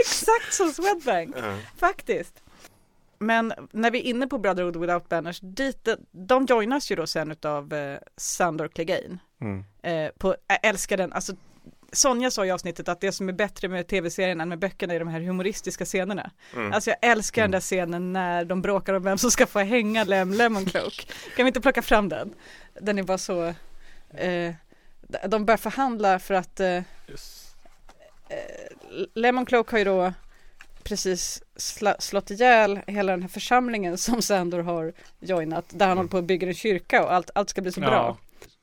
Exakt 0.00 0.54
som 0.54 0.70
Swedbank, 0.72 1.36
Ja. 1.38 1.56
faktiskt. 1.76 2.42
Men 3.18 3.52
när 3.72 3.90
vi 3.90 3.98
är 3.98 4.02
inne 4.02 4.26
på 4.26 4.38
Brotherhood 4.38 4.76
Without 4.76 5.08
Banners, 5.08 5.40
dit, 5.42 5.88
de 6.10 6.46
joinas 6.46 6.90
ju 6.90 6.96
då 6.96 7.06
sen 7.06 7.30
utav 7.30 7.74
eh, 7.74 7.98
Sandor 8.16 8.68
Clegane. 8.68 9.18
Mm. 9.40 9.64
Eh, 9.82 10.10
på, 10.18 10.36
jag 10.46 10.58
älskar 10.62 10.96
den, 10.96 11.12
alltså 11.12 11.32
Sonja 11.92 12.30
sa 12.30 12.46
i 12.46 12.50
avsnittet 12.50 12.88
att 12.88 13.00
det 13.00 13.12
som 13.12 13.28
är 13.28 13.32
bättre 13.32 13.68
med 13.68 13.86
tv-serien 13.88 14.40
än 14.40 14.48
med 14.48 14.58
böckerna 14.58 14.94
är 14.94 14.98
de 14.98 15.08
här 15.08 15.20
humoristiska 15.20 15.84
scenerna. 15.84 16.30
Mm. 16.54 16.72
Alltså 16.72 16.90
jag 16.90 16.98
älskar 17.10 17.42
den 17.42 17.50
där 17.50 17.60
scenen 17.60 18.12
när 18.12 18.44
de 18.44 18.62
bråkar 18.62 18.94
om 18.94 19.02
vem 19.02 19.18
som 19.18 19.30
ska 19.30 19.46
få 19.46 19.58
hänga 19.58 20.04
Lem 20.04 20.32
Lemoncloak. 20.32 21.12
Kan 21.36 21.44
vi 21.44 21.48
inte 21.48 21.60
plocka 21.60 21.82
fram 21.82 22.08
den? 22.08 22.34
Den 22.80 22.98
är 22.98 23.02
bara 23.02 23.18
så, 23.18 23.44
eh, 24.14 24.54
de 25.26 25.44
börjar 25.44 25.58
förhandla 25.58 26.18
för 26.18 26.34
att 26.34 26.60
eh, 26.60 26.76
eh, 26.76 26.82
Lemoncloak 29.14 29.70
har 29.70 29.78
ju 29.78 29.84
då 29.84 30.12
precis 30.88 31.42
sla, 31.56 31.96
slått 31.98 32.30
ihjäl 32.30 32.80
hela 32.86 33.12
den 33.12 33.22
här 33.22 33.28
församlingen 33.28 33.98
som 34.06 34.22
Sandor 34.22 34.58
har 34.58 34.92
joinat, 35.20 35.64
där 35.68 35.88
han 35.88 35.96
håller 35.96 36.10
på 36.10 36.18
att 36.18 36.24
bygga 36.24 36.48
en 36.48 36.54
kyrka 36.54 37.04
och 37.04 37.12
allt, 37.12 37.30
allt 37.34 37.50
ska 37.50 37.62
bli 37.62 37.72
så 37.72 37.80
bra. 37.80 38.16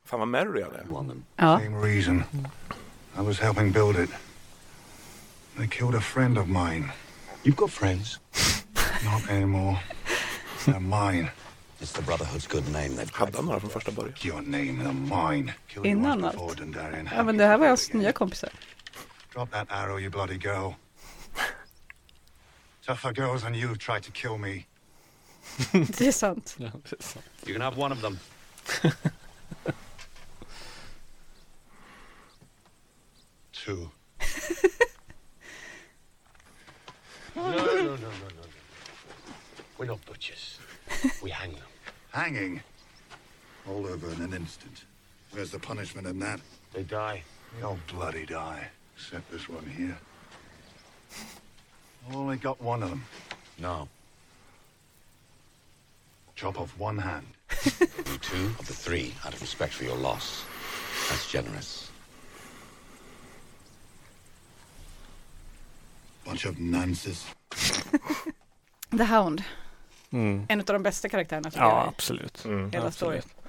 Fan 0.04 0.18
vad 0.18 0.28
merry 0.28 0.62
han 0.62 0.74
är. 0.74 1.16
Ja. 1.36 1.60
Same 1.64 1.86
reason. 1.86 2.24
I 3.18 3.22
was 3.22 3.40
helping 3.40 3.72
build 3.72 3.98
it. 3.98 4.10
They 5.56 5.68
killed 5.68 5.94
a 5.94 6.00
friend 6.00 6.38
of 6.38 6.46
mine. 6.46 6.88
You've 7.42 7.56
got 7.56 7.70
friends. 7.70 8.20
Not 9.04 9.30
anymore. 9.30 9.78
They're 10.64 10.80
mine. 10.80 11.30
It's 11.80 11.92
the 11.92 12.02
Brotherhood's 12.02 12.46
good 12.46 12.72
name. 12.72 12.88
They've 12.88 13.10
Hade 13.12 13.36
han 13.36 13.46
några 13.46 13.60
från 13.60 13.70
första 13.70 13.90
början? 13.90 14.14
Your 14.24 14.40
name, 14.40 14.84
they're 14.84 15.32
mine. 15.32 15.52
Innan 15.82 16.24
allt. 16.24 16.60
ja 17.14 17.22
men 17.22 17.36
det 17.36 17.46
här 17.46 17.58
var 17.58 17.66
hans 17.68 17.92
nya 17.92 18.12
kompisar. 18.12 18.50
Drop 19.34 19.50
that 19.50 19.66
arrow, 19.70 20.00
you 20.00 20.10
bloody 20.10 20.34
girl. 20.34 20.72
Tougher 22.86 23.12
girls 23.12 23.42
than 23.42 23.54
you 23.54 23.76
tried 23.76 24.02
to 24.02 24.10
kill 24.10 24.38
me. 24.38 24.66
Det 25.72 26.06
är 26.06 26.12
sant. 26.12 26.56
Ja, 26.58 26.70
det 26.82 26.92
är 26.92 27.02
sant. 27.02 27.24
You 27.46 27.52
can 27.54 27.62
have 27.62 27.78
one 27.78 27.92
of 27.92 28.00
them. 28.00 28.18
Two. 33.52 33.90
No, 37.36 37.50
no, 37.50 37.56
no, 37.56 37.82
no, 37.82 37.96
no, 37.96 37.96
no. 37.96 38.42
We're 39.76 39.86
not 39.86 40.06
butchers. 40.06 40.58
We 41.20 41.30
hang 41.30 41.52
them. 41.52 41.68
Hanging. 42.12 42.62
All 43.68 43.86
over 43.86 44.12
in 44.12 44.22
an 44.22 44.32
instant. 44.32 44.84
Where's 45.32 45.50
the 45.50 45.58
punishment 45.58 46.06
in 46.06 46.20
that? 46.20 46.40
They 46.72 46.84
die. 46.84 47.24
They 47.56 47.62
all 47.64 47.78
bloody 47.88 48.24
die. 48.24 48.68
Except 48.96 49.30
this 49.32 49.48
one 49.48 49.66
here. 49.66 49.98
I've 52.08 52.16
only 52.16 52.36
got 52.36 52.60
one 52.62 52.82
of 52.82 52.90
them. 52.90 53.04
No. 53.58 53.88
Chop 56.34 56.60
off 56.60 56.74
one 56.78 56.98
hand. 56.98 57.26
You 58.06 58.18
two 58.18 58.46
of 58.58 58.66
the 58.66 58.74
three, 58.74 59.14
out 59.24 59.32
of 59.34 59.40
respect 59.40 59.72
for 59.74 59.84
your 59.84 59.96
loss. 59.96 60.44
That's 61.08 61.30
generous. 61.32 61.90
Bunch 66.24 66.44
of 66.46 66.58
nonsense. 66.58 67.26
The 68.90 69.04
Hound. 69.04 69.42
Mm. 70.10 70.46
En 70.48 70.60
av 70.60 70.64
de 70.66 70.82
bästa 70.82 71.08
karaktärerna 71.08 71.50
tycker 71.50 71.64
Ja, 71.64 71.78
jag. 71.80 71.88
absolut. 71.88 72.44
Mm. 72.44 72.70
Hela 72.72 72.86
absolut. 72.86 73.24
storyn. 73.24 73.43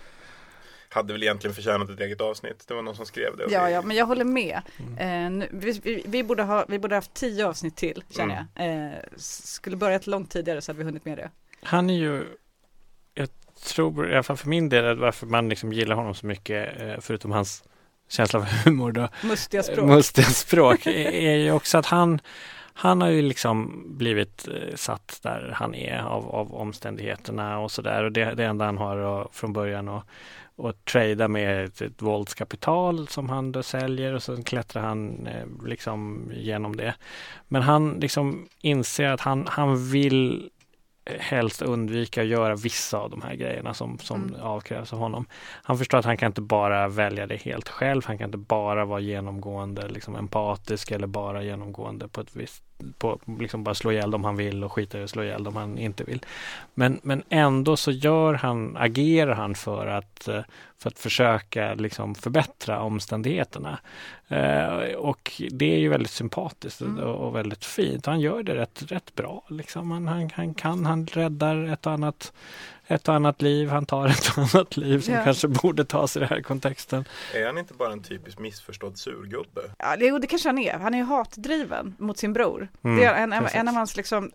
Hade 0.96 1.14
väl 1.14 1.24
egentligen 1.24 1.54
förtjänat 1.56 1.90
ett 1.90 2.00
eget 2.00 2.22
avsnitt. 2.22 2.68
Det 2.68 2.74
var 2.74 2.82
någon 2.82 2.96
som 2.96 3.06
skrev 3.06 3.38
det. 3.38 3.46
och 3.46 3.52
Ja, 3.52 3.70
ja, 3.70 3.82
men 3.82 3.98
jag 3.98 4.06
håller 4.06 4.26
med. 4.26 4.62
Mm. 4.98 5.42
Eh, 5.42 5.48
vi, 5.52 5.72
vi, 5.84 6.04
vi, 6.06 6.24
borde 6.24 6.44
ha, 6.44 6.66
vi 6.68 6.80
borde 6.80 6.96
ha 6.96 6.98
haft 6.98 7.14
tio 7.14 7.48
avsnitt 7.48 7.76
till, 7.76 8.04
känner 8.10 8.48
Mm. 8.58 8.72
jag. 8.72 8.94
Eh, 8.94 9.00
skulle 9.18 9.76
börjat 9.76 10.08
långt 10.08 10.32
tidigare 10.32 10.62
så 10.62 10.72
hade 10.72 10.78
vi 10.80 10.84
hunnit 10.86 11.06
med 11.06 11.18
det. 11.18 11.30
Han 11.64 11.90
är 11.90 11.94
ju, 11.94 12.24
jag 13.14 13.30
tror, 13.64 14.10
i 14.12 14.14
alla 14.14 14.24
fall 14.24 14.38
för 14.38 14.48
min 14.48 14.70
del, 14.70 14.86
att 14.86 14.98
varför 14.98 15.26
man 15.28 15.50
liksom 15.50 15.74
gillar 15.74 15.96
honom 15.96 16.16
så 16.16 16.26
mycket, 16.26 16.82
eh, 16.82 16.94
förutom 17.02 17.32
hans 17.32 17.64
känsla 18.10 18.46
för 18.46 18.70
humor 18.70 18.92
då, 18.92 19.08
Mustiga 19.24 19.64
språk. 19.64 19.86
mustiga 19.88 20.26
språk, 20.26 20.86
är 20.86 20.92
är 21.12 21.36
ju 21.36 21.52
också 21.52 21.78
att 21.78 21.86
han, 21.86 22.20
han 22.74 23.02
har 23.02 23.10
ju 23.10 23.22
liksom 23.22 23.84
blivit 23.98 24.48
eh, 24.48 24.76
satt 24.76 25.20
där 25.24 25.52
han 25.56 25.76
är 25.76 25.98
av, 26.00 26.30
av 26.36 26.56
omständigheterna 26.56 27.60
och 27.60 27.72
sådär. 27.72 28.04
Och 28.04 28.12
det, 28.12 28.34
det 28.34 28.46
enda 28.46 28.66
han 28.66 28.78
har 28.78 29.28
från 29.32 29.54
början 29.54 29.90
att 29.90 30.06
och 30.58 30.86
trada 30.86 31.28
med 31.28 31.66
ett, 31.66 31.82
ett 31.82 32.02
våldskapital 32.02 33.08
som 33.08 33.30
han 33.30 33.52
då 33.52 33.64
säljer 33.64 34.14
och 34.14 34.24
sen 34.24 34.44
klättrar 34.44 34.84
han 34.84 35.28
eh, 35.28 35.46
liksom 35.66 36.32
genom 36.36 36.76
det. 36.76 36.96
Men 37.48 37.62
han 37.62 37.90
liksom 38.00 38.48
inser 38.62 39.10
att 39.10 39.22
han, 39.22 39.48
han 39.50 39.90
vill 39.92 40.50
helst 41.20 41.62
undvika 41.62 42.22
att 42.22 42.28
göra 42.28 42.56
vissa 42.56 42.98
av 42.98 43.10
de 43.10 43.22
här 43.22 43.36
grejerna 43.36 43.74
som, 43.74 44.00
som 44.00 44.24
Mm. 44.24 44.42
avkrävs 44.42 44.94
av 44.94 45.00
honom. 45.00 45.26
Han 45.64 45.78
förstår 45.78 45.98
att 45.98 46.06
han 46.06 46.18
kan 46.18 46.28
inte 46.28 46.42
bara 46.42 46.88
välja 46.88 47.28
det 47.28 47.36
helt 47.36 47.70
själv. 47.70 48.02
Han 48.06 48.18
kan 48.18 48.26
inte 48.26 48.38
bara 48.38 48.86
vara 48.86 49.00
genomgående 49.00 49.88
liksom 49.88 50.16
empatisk 50.16 50.92
eller 50.92 51.08
bara 51.08 51.44
genomgående 51.44 52.08
på 52.08 52.22
ett 52.22 52.36
visst 52.36 52.64
på, 52.98 53.20
liksom 53.40 53.64
bara 53.64 53.76
slå 53.76 53.92
ihjäl 53.92 54.12
dem 54.12 54.24
han 54.24 54.36
vill 54.36 54.64
och 54.64 54.72
skita 54.72 55.00
i 55.00 55.04
att 55.04 55.10
slå 55.10 55.24
ihjäl 55.24 55.44
dem 55.44 55.56
han 55.56 55.78
inte 55.78 56.04
vill. 56.04 56.20
Men, 56.74 57.00
men 57.04 57.24
ändå 57.30 57.78
så 57.78 57.92
gör 57.92 58.34
han, 58.34 58.78
agerar 58.78 59.34
han 59.34 59.56
för 59.56 59.88
att, 59.88 60.28
eh, 60.28 60.42
för 60.78 60.90
att 60.90 61.00
försöka 61.00 61.74
liksom 61.74 62.16
förbättra 62.16 62.82
omständigheterna. 62.82 63.80
Eh, 64.28 64.96
och 64.98 65.42
det 65.52 65.74
är 65.74 65.80
ju 65.80 65.90
väldigt 65.90 66.12
sympatiskt 66.12 66.82
och, 66.82 66.88
Mm. 66.88 67.04
och 67.04 67.36
väldigt 67.36 67.66
fint. 67.66 68.06
Han 68.06 68.20
gör 68.20 68.44
det 68.44 68.56
rätt, 68.56 68.92
rätt 68.92 69.16
bra. 69.16 69.44
Liksom. 69.50 69.92
Han, 69.92 70.08
han, 70.08 70.30
han 70.34 70.54
kan, 70.54 70.86
han 70.86 71.08
räddar 71.08 71.74
ett 71.74 71.86
och 71.86 71.94
annat 71.94 72.34
ett 72.88 73.08
och 73.08 73.16
annat 73.16 73.42
liv, 73.42 73.70
han 73.70 73.86
tar 73.86 74.08
ett 74.08 74.28
och 74.38 74.56
annat 74.56 74.78
liv 74.78 75.00
som 75.00 75.14
Ja. 75.14 75.24
kanske 75.24 75.48
borde 75.48 75.86
tas 75.86 76.18
i 76.18 76.20
den 76.20 76.30
här 76.30 76.42
kontexten. 76.42 77.06
Är 77.34 77.46
han 77.46 77.58
inte 77.58 77.74
bara 77.74 77.92
en 77.92 78.04
typisk 78.04 78.40
missförstådd 78.40 78.98
surgubbe? 78.98 79.62
Ja, 79.80 79.96
det, 79.98 80.06
jo, 80.06 80.18
det 80.20 80.28
kanske 80.28 80.50
han 80.50 80.58
är. 80.58 80.74
Han 80.80 80.94
är 80.94 80.98
ju 80.98 81.04
hatdriven 81.04 81.96
mot 82.00 82.18
sin 82.18 82.34
bror. 82.34 82.68
Mm, 82.84 82.98
det 82.98 83.04
är 83.06 83.14
en, 83.24 83.34
en, 83.34 83.44
precis. 83.44 83.60
en 83.60 83.68
av 83.68 83.74
hans 83.74 83.98
liksom, 83.98 84.32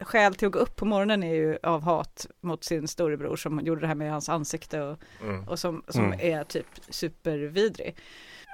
skäl 0.00 0.34
till 0.34 0.46
att 0.46 0.52
gå 0.52 0.58
upp 0.58 0.76
på 0.76 0.84
morgonen 0.84 1.22
är 1.22 1.34
ju 1.34 1.58
av 1.62 1.82
hat 1.82 2.26
mot 2.40 2.64
sin 2.64 2.88
storebror 2.88 3.36
som 3.36 3.60
gjorde 3.60 3.80
det 3.80 3.86
här 3.86 3.94
med 3.94 4.10
hans 4.12 4.28
ansikte 4.28 4.80
och, 4.82 4.98
Mm. 5.22 5.48
och 5.48 5.58
som, 5.58 5.82
som 5.88 6.04
Mm. 6.04 6.18
är 6.22 6.44
typ 6.44 6.66
supervidrig. 6.88 7.96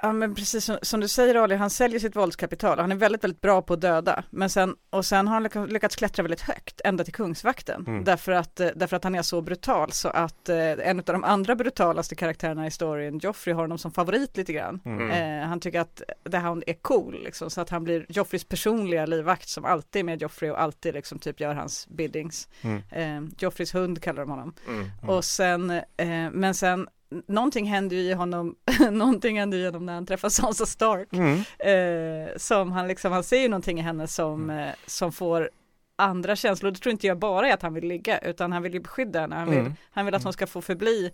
Ja 0.01 0.13
men 0.13 0.35
precis 0.35 0.65
som, 0.65 0.77
som 0.81 0.99
du 0.99 1.07
säger 1.07 1.35
Ali, 1.35 1.55
han 1.55 1.69
säljer 1.69 1.99
sitt 1.99 2.15
våldskapital. 2.15 2.79
Han 2.79 2.91
är 2.91 2.95
väldigt, 2.95 3.23
väldigt 3.23 3.41
bra 3.41 3.61
på 3.61 3.73
att 3.73 3.81
döda. 3.81 4.23
Men 4.29 4.49
sen, 4.49 4.75
och 4.89 5.05
sen 5.05 5.27
har 5.27 5.33
han 5.33 5.67
lyckats, 5.69 5.95
klättra 5.95 6.23
väldigt 6.23 6.41
högt, 6.41 6.81
ända 6.83 7.03
till 7.03 7.13
kungsvakten. 7.13 7.85
Mm. 7.87 8.03
Därför, 8.03 8.31
att, 8.31 8.59
eh, 8.59 8.69
därför 8.75 8.95
att 8.97 9.03
han 9.03 9.15
är 9.15 9.21
så 9.21 9.41
brutal 9.41 9.91
så 9.91 10.09
att 10.09 10.49
eh, 10.49 10.57
en 10.57 10.99
av 10.99 11.05
de 11.05 11.23
andra 11.23 11.55
brutalaste 11.55 12.15
karaktärerna 12.15 12.67
i 12.67 12.71
storyn, 12.71 13.19
Joffrey, 13.19 13.53
har 13.53 13.61
honom 13.61 13.77
som 13.77 13.91
favorit 13.91 14.37
lite 14.37 14.53
grann. 14.53 14.81
Mm. 14.85 15.11
Eh, 15.11 15.47
han 15.47 15.59
tycker 15.59 15.79
att 15.79 16.01
The 16.31 16.37
Hound 16.37 16.63
är 16.67 16.73
cool, 16.73 17.23
liksom, 17.23 17.49
så 17.49 17.61
att 17.61 17.69
han 17.69 17.83
blir 17.83 18.05
Joffreys 18.09 18.43
personliga 18.43 19.05
livvakt 19.05 19.49
som 19.49 19.65
alltid 19.65 19.99
är 19.99 20.03
med 20.03 20.21
Joffrey 20.21 20.51
och 20.51 20.61
alltid 20.61 20.93
liksom 20.93 21.19
typ 21.19 21.39
gör 21.39 21.53
hans 21.53 21.87
biddings. 21.87 22.47
Mm. 22.61 22.81
Eh, 22.91 23.31
Joffreys 23.37 23.75
hund 23.75 24.01
kallar 24.01 24.21
de 24.21 24.29
honom. 24.29 24.53
Mm. 24.67 24.79
Mm. 24.79 25.09
Och 25.09 25.25
sen, 25.25 25.69
eh, 25.71 26.29
men 26.31 26.53
sen, 26.53 26.87
någonting 27.27 27.65
händer 27.67 27.95
ju 27.95 28.01
i 28.01 28.13
honom, 28.13 28.55
någonting 28.91 29.39
händer 29.39 29.57
ju 29.57 29.63
i 29.63 29.65
honom 29.65 29.85
när 29.85 29.93
han 29.93 30.05
träffar 30.05 30.29
Sansa 30.39 30.65
Stark. 30.65 31.07
Mm. 31.13 31.37
Eh, 31.59 32.29
som 32.37 32.71
han 32.71 32.87
liksom, 32.87 33.11
han 33.11 33.23
ser 33.23 33.41
ju 33.41 33.47
någonting 33.47 33.79
i 33.79 33.81
henne 33.81 34.07
som, 34.07 34.49
eh, 34.49 34.69
som 34.85 35.11
får 35.11 35.49
andra 35.95 36.35
känslor. 36.35 36.71
Det 36.71 36.79
tror 36.79 36.91
inte 36.91 37.07
jag 37.07 37.19
bara 37.19 37.47
är 37.49 37.53
att 37.53 37.61
han 37.61 37.73
vill 37.73 37.87
ligga, 37.87 38.17
utan 38.17 38.51
han 38.51 38.63
vill 38.63 38.73
ju 38.73 38.79
beskydda 38.79 39.19
henne. 39.21 39.35
Han 39.35 39.49
vill, 39.49 39.59
Mm. 39.59 39.73
han 39.91 40.05
vill 40.05 40.15
att 40.15 40.23
hon 40.23 40.33
ska 40.33 40.47
få 40.47 40.61
förbli 40.61 41.11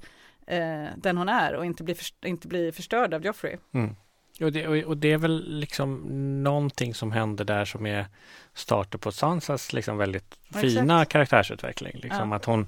eh, 0.48 0.86
den 0.98 1.18
hon 1.18 1.30
är 1.30 1.54
och 1.56 1.66
inte 1.66 1.84
bli, 1.84 1.96
först- 1.96 2.26
inte 2.26 2.48
bli 2.48 2.72
förstörd 2.72 3.14
av 3.14 3.26
Joffrey. 3.26 3.58
Mm. 3.74 3.96
Och, 4.42 4.52
det, 4.52 4.86
och, 4.86 4.98
det 4.98 5.12
är 5.12 5.18
väl 5.18 5.60
liksom 5.60 6.04
någonting 6.44 6.94
som 6.94 7.12
händer 7.12 7.46
där 7.46 7.66
som 7.66 7.86
är 7.86 8.06
starten 8.54 9.00
på 9.00 9.12
Sansas 9.12 9.74
liksom 9.74 9.98
väldigt 9.98 10.36
Ja, 10.54 10.60
fina 10.60 10.96
exakt. 11.02 11.12
karaktärsutveckling. 11.12 11.94
Liksom 12.04 12.30
Ja. 12.30 12.36
att 12.36 12.46
hon, 12.46 12.68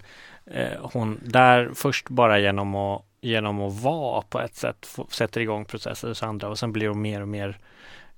hon 0.82 1.20
där 1.24 1.72
först 1.76 2.10
bara 2.10 2.40
genom 2.40 2.76
att, 2.76 3.02
genom 3.22 3.62
att 3.62 3.82
vara 3.82 4.22
på 4.22 4.40
ett 4.40 4.56
sätt 4.56 4.98
sätter 5.10 5.42
igång 5.42 5.66
processer 5.66 6.08
hos 6.08 6.24
andra 6.24 6.50
och 6.50 6.60
sen 6.60 6.72
blir 6.72 6.88
hon 6.88 7.02
mer 7.02 7.22
och 7.22 7.28
mer, 7.28 7.58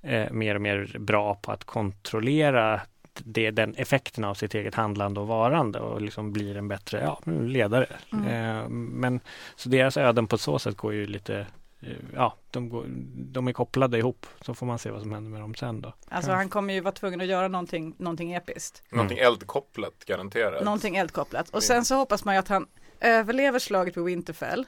eh, 0.02 0.30
mer 0.30 0.54
och 0.54 0.60
mer 0.60 0.96
bra 0.98 1.34
på 1.34 1.52
att 1.52 1.64
kontrollera 1.64 2.80
det, 3.24 3.50
den 3.50 3.74
effekten 3.74 4.24
av 4.24 4.34
sitt 4.34 4.54
eget 4.54 4.74
handlande 4.74 5.20
och 5.20 5.26
varande 5.26 5.78
och 5.78 6.00
liksom 6.00 6.32
blir 6.32 6.56
en 6.56 6.68
bättre 6.68 7.00
ja, 7.00 7.32
ledare. 7.32 7.86
Mm. 8.12 8.26
Eh, 8.26 8.68
men 8.68 9.20
så 9.56 9.68
deras 9.68 9.96
öden 9.96 10.26
på 10.26 10.38
så 10.38 10.58
sätt 10.58 10.76
går 10.76 10.94
ju 10.94 11.06
lite 11.06 11.38
eh, 11.38 11.46
Ja, 12.14 12.36
de, 12.50 12.68
går, 12.68 12.84
de 13.14 13.48
är 13.48 13.52
kopplade 13.52 13.98
ihop 13.98 14.26
så 14.40 14.54
får 14.54 14.66
man 14.66 14.78
se 14.78 14.90
vad 14.90 15.00
som 15.00 15.12
händer 15.12 15.30
med 15.30 15.40
dem 15.40 15.54
sen 15.54 15.80
då. 15.80 15.94
Alltså 16.08 16.32
han 16.32 16.48
kommer 16.48 16.74
ju 16.74 16.80
vara 16.80 16.92
tvungen 16.92 17.20
att 17.20 17.26
göra 17.26 17.48
någonting, 17.48 17.94
någonting 17.98 18.32
episkt. 18.32 18.82
Någonting 18.90 19.18
eldkopplat 19.18 20.04
garanterat. 20.04 20.64
Någonting 20.64 20.96
eldkopplat. 20.96 21.48
Och 21.48 21.62
sen 21.62 21.84
så 21.84 21.94
hoppas 21.94 22.24
man 22.24 22.34
ju 22.34 22.38
att 22.38 22.48
han 22.48 22.66
överlever 23.00 23.58
slaget 23.58 23.94
på 23.94 24.02
Winterfell. 24.02 24.66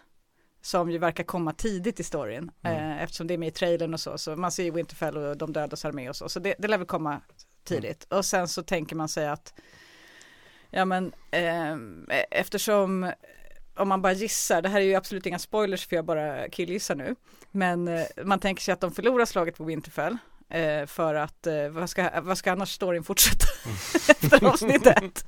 Som 0.65 0.91
ju 0.91 0.99
verkar 0.99 1.25
komma 1.25 1.53
tidigt 1.53 2.01
i 2.01 2.05
storyn. 2.05 2.51
Mm. 2.63 2.77
Eh, 2.77 3.03
eftersom 3.03 3.27
det 3.27 3.35
är 3.35 3.39
med 3.39 3.49
i 3.49 3.53
trailern 3.53 3.95
och 3.95 4.01
så. 4.01 4.19
Så 4.19 4.37
man 4.37 4.53
ser 4.53 4.65
ju 4.65 4.71
Winterfell 4.71 5.17
och 5.17 5.37
de 5.37 5.53
dödas 5.53 5.85
armé 5.85 6.09
och 6.09 6.17
så. 6.17 6.29
Så 6.29 6.41
det, 6.41 6.55
det 6.59 6.69
lär 6.69 6.79
väl 6.79 6.87
komma 6.87 7.21
tidigt. 7.65 8.05
Och 8.05 8.25
sen 8.25 8.49
så 8.49 8.63
tänker 8.63 8.97
man 8.97 9.09
sig 9.09 9.29
att 9.29 9.55
Ja 10.75 10.85
men 10.85 11.13
eh, 11.31 11.77
eftersom 12.31 13.13
om 13.75 13.89
man 13.89 14.03
bara 14.03 14.13
gissar, 14.13 14.63
det 14.63 14.69
här 14.69 14.81
är 14.81 14.85
ju 14.85 14.95
absolut 14.95 15.27
inga 15.27 15.39
spoilers 15.39 15.87
för 15.87 15.97
jag 15.97 16.05
bara 16.05 16.49
killgissar 16.49 16.95
nu. 16.95 17.15
Men 17.51 17.89
eh, 17.89 18.05
man 18.25 18.39
tänker 18.39 18.63
sig 18.63 18.73
att 18.73 18.81
de 18.81 18.93
förlorar 18.93 19.25
slaget 19.25 19.57
på 19.57 19.65
Winterfell. 19.65 20.17
Eh, 20.55 20.87
för 20.87 21.15
att, 21.15 21.47
eh, 21.47 21.55
vad, 21.71 21.91
ska, 21.91 22.09
vad 22.23 22.39
ska 22.39 22.53
annars 22.53 22.69
storyn 22.73 23.05
fortsätta? 23.05 23.47
efter 24.09 24.45
avsnittet. 24.47 25.25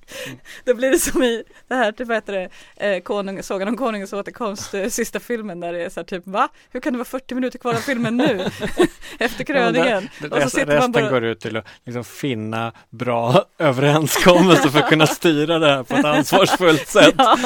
Då 0.65 0.75
blir 0.75 0.91
det 0.91 0.99
som 0.99 1.23
i 1.23 1.45
det 1.69 1.75
här, 1.75 1.93
typ 1.93 2.09
vad 2.09 2.17
heter 2.17 2.33
det, 2.33 2.51
eh, 2.97 3.01
konung, 3.03 3.43
Sagan 3.43 3.69
om 3.69 3.77
konungens 3.77 4.13
återkomst, 4.13 4.75
eh, 4.75 4.89
sista 4.89 5.21
filmen 5.21 5.61
där 5.61 5.73
det 5.73 5.85
är 5.85 5.89
så 5.89 6.01
här 6.01 6.05
typ 6.05 6.27
va? 6.27 6.49
Hur 6.71 6.81
kan 6.81 6.93
det 6.93 6.97
vara 6.99 7.05
40 7.09 7.35
minuter 7.35 7.59
kvar 7.59 7.73
av 7.75 7.77
filmen 7.79 8.17
nu? 8.17 8.47
efter 9.19 9.45
kröningen. 9.45 10.09
Ja, 10.21 10.29
Och 10.37 10.43
så 10.43 10.51
sitter 10.51 10.67
man 10.67 10.75
resten 10.77 10.93
bara, 10.93 11.11
går 11.11 11.25
ut 11.25 11.41
till 11.41 11.57
att 11.57 11.67
liksom 11.85 12.05
finna 12.05 12.73
bra 12.91 13.45
överenskommelser 13.59 14.69
för 14.69 14.79
att 14.79 14.89
kunna 14.89 15.07
styra 15.07 15.59
det 15.59 15.67
här 15.69 15.83
på 15.83 15.97
ett 15.97 16.05
ansvarsfullt 16.05 16.89
sätt. 16.89 17.15
ja, 17.19 17.39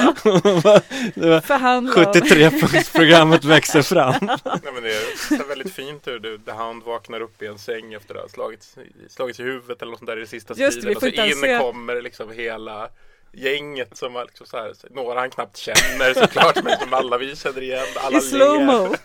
Det 1.15 1.29
var 1.29 1.41
förhandla 1.41 1.95
om- 2.07 2.13
73-punktsprogrammet 2.13 3.45
växer 3.45 3.83
fram. 3.83 4.15
Nej, 4.23 4.39
men 4.75 4.83
det 4.83 4.91
är 5.35 5.49
väldigt 5.49 5.73
fint 5.75 6.07
hur 6.07 6.19
du, 6.19 6.39
The 6.39 6.51
Hound 6.53 6.83
vaknar 6.83 7.21
upp 7.21 7.43
i 7.43 7.47
en 7.47 7.59
säng 7.73 7.95
efter 7.95 8.15
att 8.15 8.21
ha 8.21 8.29
slagits, 8.29 8.77
slagits 9.09 9.41
i 9.41 9.43
huvudet 9.43 9.83
eller 9.83 9.91
något 9.91 9.99
sånt 9.99 10.07
där 10.11 10.23
i 10.23 10.27
sista 10.27 10.55
Just 10.57 10.77
det, 10.77 10.81
striden 10.81 10.97
och 10.97 11.03
så 11.03 11.09
in 11.09 11.35
se- 11.35 11.59
kommer 11.59 12.03
liksom 12.03 12.31
hela 12.33 12.89
gänget 13.33 13.97
som 13.97 14.13
var 14.13 14.25
liksom 14.25 14.47
så 14.47 14.57
här, 14.57 14.73
några 14.91 15.21
han 15.21 15.31
knappt 15.31 15.57
känner 15.57 16.15
såklart 16.15 16.65
men 16.65 16.79
som 16.79 16.95
alla 16.95 17.19
vi 17.19 17.37
känner 17.37 17.63
igen, 17.63 17.87
alla 17.97 18.19
I 18.19 18.21
slowmo. 18.21 18.95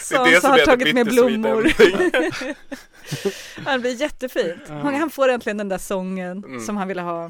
Det 0.00 0.16
Som 0.16 0.24
det 0.30 0.40
som 0.40 0.50
har 0.50 0.58
tagit 0.58 0.94
med 0.94 1.06
blommor. 1.06 1.72
Han 3.64 3.80
blir 3.80 4.00
jättefint. 4.00 4.68
Han, 4.68 4.94
han 4.94 5.10
får 5.10 5.28
äntligen 5.28 5.56
den 5.56 5.68
där 5.68 5.78
sången 5.78 6.44
Mm. 6.44 6.60
som 6.66 6.76
han 6.76 6.88
ville 6.88 7.02
ha. 7.02 7.24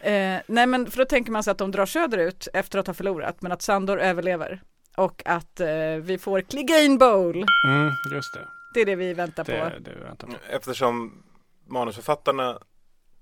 Eh, 0.00 0.38
nej 0.46 0.66
men 0.66 0.90
för 0.90 0.98
då 0.98 1.04
tänker 1.04 1.32
man 1.32 1.42
sig 1.44 1.50
att 1.50 1.58
de 1.58 1.70
drar 1.70 1.86
söderut 1.86 2.48
efter 2.52 2.78
att 2.78 2.86
ha 2.86 2.94
förlorat 2.94 3.42
men 3.42 3.52
att 3.52 3.62
Sandor 3.62 4.00
överlever. 4.00 4.60
Och 5.00 5.22
att 5.24 5.60
eh, 5.60 5.68
vi 6.00 6.18
får 6.18 6.40
Clegane 6.40 6.96
Bowl. 6.96 7.44
Mm, 7.66 7.92
just 8.12 8.34
det. 8.34 8.46
Det 8.74 8.80
är 8.80 8.86
det 8.86 8.96
vi 8.96 9.14
väntar 9.14 9.44
på. 9.44 9.50
Det, 9.50 9.78
det 9.80 10.04
väntar 10.04 10.26
på. 10.26 10.34
Eftersom 10.50 11.22
manusförfattarna 11.66 12.58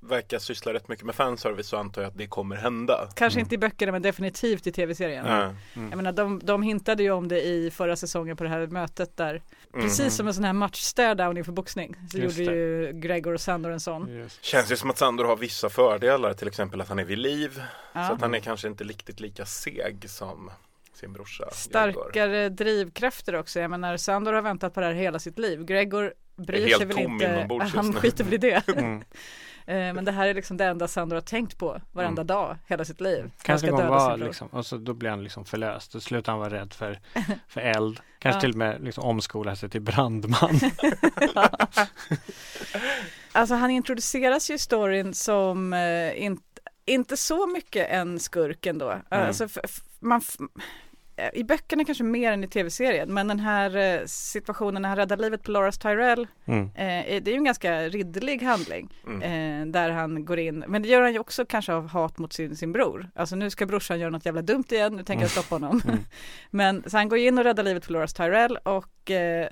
verkar 0.00 0.38
syssla 0.38 0.72
rätt 0.72 0.88
mycket 0.88 1.04
med 1.04 1.14
fanservice 1.14 1.68
så 1.68 1.76
antar 1.76 2.02
jag 2.02 2.08
att 2.08 2.18
det 2.18 2.26
kommer 2.26 2.56
hända. 2.56 3.08
Kanske 3.14 3.40
inte 3.40 3.54
i 3.54 3.58
böckerna 3.58 3.92
men 3.92 4.02
definitivt 4.02 4.66
i 4.66 4.72
tv-serien. 4.72 5.26
Ja. 5.26 5.54
Jag 5.74 5.96
menar 5.96 6.12
de, 6.12 6.40
de 6.44 6.62
hintade 6.62 7.02
ju 7.02 7.10
om 7.10 7.28
det 7.28 7.42
i 7.42 7.70
förra 7.70 7.96
säsongen 7.96 8.36
på 8.36 8.44
det 8.44 8.50
här 8.50 8.66
mötet 8.66 9.16
där. 9.16 9.42
Mm. 9.74 9.84
Precis 9.84 10.14
som 10.14 10.26
en 10.28 10.34
sån 10.34 10.44
här 10.44 10.52
match 10.52 10.80
stare-down 10.80 11.38
inför 11.38 11.52
boxning. 11.52 11.96
Så 12.10 12.18
Just 12.18 12.38
gjorde 12.38 12.50
det. 12.50 12.56
ju 12.56 12.92
Gregor 12.92 13.34
och 13.34 13.40
Sandor 13.40 13.70
en 13.70 13.80
sån. 13.80 14.08
Just. 14.08 14.44
Känns 14.44 14.72
ju 14.72 14.76
som 14.76 14.90
att 14.90 14.98
Sandor 14.98 15.24
har 15.24 15.36
vissa 15.36 15.68
fördelar, 15.68 16.34
till 16.34 16.48
exempel 16.48 16.80
att 16.80 16.88
han 16.88 16.98
är 16.98 17.04
vid 17.04 17.18
liv. 17.18 17.62
Ja. 17.92 18.06
Så 18.06 18.12
att 18.12 18.20
han 18.20 18.34
är 18.34 18.40
kanske 18.40 18.68
inte 18.68 18.84
riktigt 18.84 19.20
lika 19.20 19.46
seg 19.46 20.10
som 20.10 20.50
sin 20.98 21.12
brorsa. 21.12 21.44
Gregor. 21.44 21.54
Starkare 21.56 22.48
drivkrafter 22.48 23.34
också. 23.34 23.60
Jag 23.60 23.70
menar 23.70 23.96
Sandor 23.96 24.32
har 24.32 24.42
väntat 24.42 24.74
på 24.74 24.80
det 24.80 24.86
här 24.86 24.94
hela 24.94 25.18
sitt 25.18 25.38
liv. 25.38 25.64
Gregor 25.64 26.14
bryr 26.36 26.68
sig 26.74 26.86
väl 26.86 26.98
inte. 26.98 27.48
Han 27.74 27.92
skiter 27.92 28.24
väl 28.24 28.34
i 28.34 28.38
det. 28.38 28.68
Mm. 28.68 29.02
Eh, 29.66 29.74
Men 29.94 30.04
det 30.04 30.12
här 30.12 30.26
är 30.28 30.34
liksom 30.34 30.56
det 30.56 30.64
enda 30.64 30.88
Sandor 30.88 31.16
har 31.16 31.20
tänkt 31.20 31.58
på 31.58 31.80
varenda 31.92 32.20
Mm. 32.22 32.26
dag 32.26 32.56
hela 32.66 32.84
sitt 32.84 33.00
liv. 33.00 33.20
Han 33.22 33.30
Kanske 33.42 33.66
ska 33.66 33.76
en 33.76 33.80
gång 33.80 33.80
döda 33.80 33.90
var 33.98 34.10
sin 34.10 34.18
bror. 34.18 34.26
liksom, 34.28 34.48
och 34.48 34.66
så 34.66 34.76
då 34.76 34.94
blir 34.94 35.10
han 35.10 35.22
liksom 35.24 35.44
förlöst. 35.44 35.92
Då 35.92 36.00
slutar 36.00 36.32
han 36.32 36.38
vara 36.40 36.50
rädd 36.54 36.72
för, 36.72 36.98
för 37.48 37.60
eld. 37.60 38.00
Kanske 38.18 38.36
Ja. 38.36 38.40
till 38.40 38.50
och 38.50 38.56
med 38.56 38.84
liksom 38.84 39.04
omskola 39.04 39.56
sig 39.56 39.70
till 39.70 39.80
brandman. 39.80 40.60
Alltså 43.32 43.54
han 43.54 43.70
introduceras 43.70 44.50
ju 44.50 44.54
i 44.54 44.58
storyn 44.58 45.14
som 45.14 45.72
eh, 45.72 46.22
inte, 46.24 46.42
inte 46.84 47.16
så 47.16 47.46
mycket 47.46 47.88
en 47.90 48.20
skurk 48.20 48.66
ändå. 48.66 48.90
Mm. 48.90 49.02
Alltså, 49.08 49.44
f- 49.44 49.58
f- 49.64 49.80
man, 50.00 50.20
f- 50.28 50.36
I 51.32 51.44
böckerna 51.44 51.84
kanske 51.84 52.04
mer 52.04 52.32
än 52.32 52.44
i 52.44 52.48
tv-serien 52.48 53.14
men 53.14 53.28
den 53.28 53.40
här 53.40 53.76
eh, 53.76 54.04
situationen 54.06 54.82
när 54.82 54.88
han 54.88 54.98
räddar 54.98 55.16
livet 55.16 55.42
på 55.42 55.50
Loras 55.50 55.78
Tyrell 55.78 56.26
Mm. 56.46 56.64
eh, 56.64 57.22
det 57.22 57.28
är 57.28 57.32
ju 57.32 57.34
en 57.36 57.44
ganska 57.44 57.88
ridderlig 57.88 58.42
handling 58.42 58.94
Mm. 59.06 59.22
eh, 59.62 59.72
där 59.72 59.90
han 59.90 60.24
går 60.24 60.38
in 60.38 60.64
men 60.68 60.82
det 60.82 60.88
gör 60.88 61.02
han 61.02 61.12
ju 61.12 61.18
också 61.18 61.44
kanske 61.44 61.72
av 61.72 61.88
hat 61.88 62.18
mot 62.18 62.32
sin, 62.32 62.56
sin 62.56 62.72
bror. 62.72 63.10
Alltså 63.14 63.36
nu 63.36 63.50
ska 63.50 63.66
brorsan 63.66 64.00
göra 64.00 64.10
något 64.10 64.26
jävla 64.26 64.42
dumt 64.42 64.64
igen, 64.70 64.96
nu 64.96 65.02
tänker 65.04 65.24
jag 65.24 65.30
stoppa 65.30 65.54
honom. 65.54 65.80
Mm. 65.84 65.98
men 66.50 66.82
så 66.90 66.96
han 66.96 67.08
går 67.08 67.18
in 67.18 67.38
och 67.38 67.44
räddar 67.44 67.62
livet 67.62 67.86
på 67.86 67.92
Loras 67.92 68.14
Tyrell 68.14 68.56
och 68.56 69.10
eh, 69.10 69.48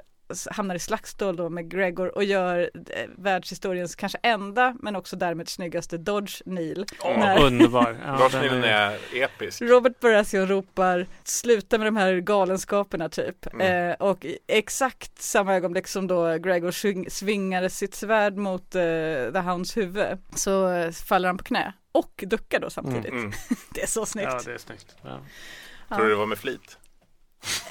hamnar 0.51 0.75
i 0.75 0.79
slagsmål 0.79 1.37
då 1.37 1.49
med 1.49 1.71
Gregor 1.71 2.15
och 2.17 2.25
gör 2.25 2.71
eh, 2.91 3.09
världshistoriens 3.19 3.95
kanske 3.97 4.19
enda 4.23 4.77
men 4.83 4.97
också 4.97 5.17
därmed 5.17 5.49
snyggaste 5.49 5.99
Dodge 5.99 6.43
Neil. 6.47 6.87
Åh, 7.05 7.19
När- 7.19 7.43
Underbar. 7.47 7.97
Ja, 8.07 8.29
den 8.33 8.41
Nilsson 8.41 8.65
är- 8.65 8.99
är 9.15 9.23
episk. 9.25 9.63
Robert 9.63 10.01
Baratheon 10.01 10.47
ropar 10.49 11.07
sluta 11.25 11.79
med 11.79 11.87
de 11.87 11.97
här 11.97 12.15
galenskaperna 12.15 13.09
typ. 13.09 13.47
Mm. 13.53 13.91
Eh, 13.91 13.95
och 13.95 14.27
exakt 14.47 15.23
samma 15.23 15.55
ögonblick 15.55 15.87
som 15.89 16.07
då 16.07 16.39
Gregor 16.39 16.71
sving, 16.71 17.11
svingar 17.11 17.69
sitt 17.69 17.95
svärd 17.95 18.37
mot 18.37 18.75
eh, 18.75 18.83
The 19.33 19.39
Hounds 19.39 19.77
huvud 19.77 20.19
så 20.35 20.73
eh, 20.73 20.91
faller 20.91 21.29
han 21.29 21.39
på 21.39 21.45
knä 21.45 21.73
och 21.93 22.25
duckar 22.27 22.61
då 22.61 22.71
samtidigt. 22.71 23.11
Mm. 23.13 23.33
Det 23.71 23.83
är 23.83 23.87
så 23.87 24.07
snyggt. 24.07 24.29
Ja, 24.33 24.41
det 24.45 24.53
är 24.53 24.59
snyggt. 24.59 24.97
Ja. 25.03 25.19
Tror 25.97 26.05
du 26.05 26.11
det 26.11 26.17
var 26.17 26.27
med 26.27 26.39
flit? 26.39 26.79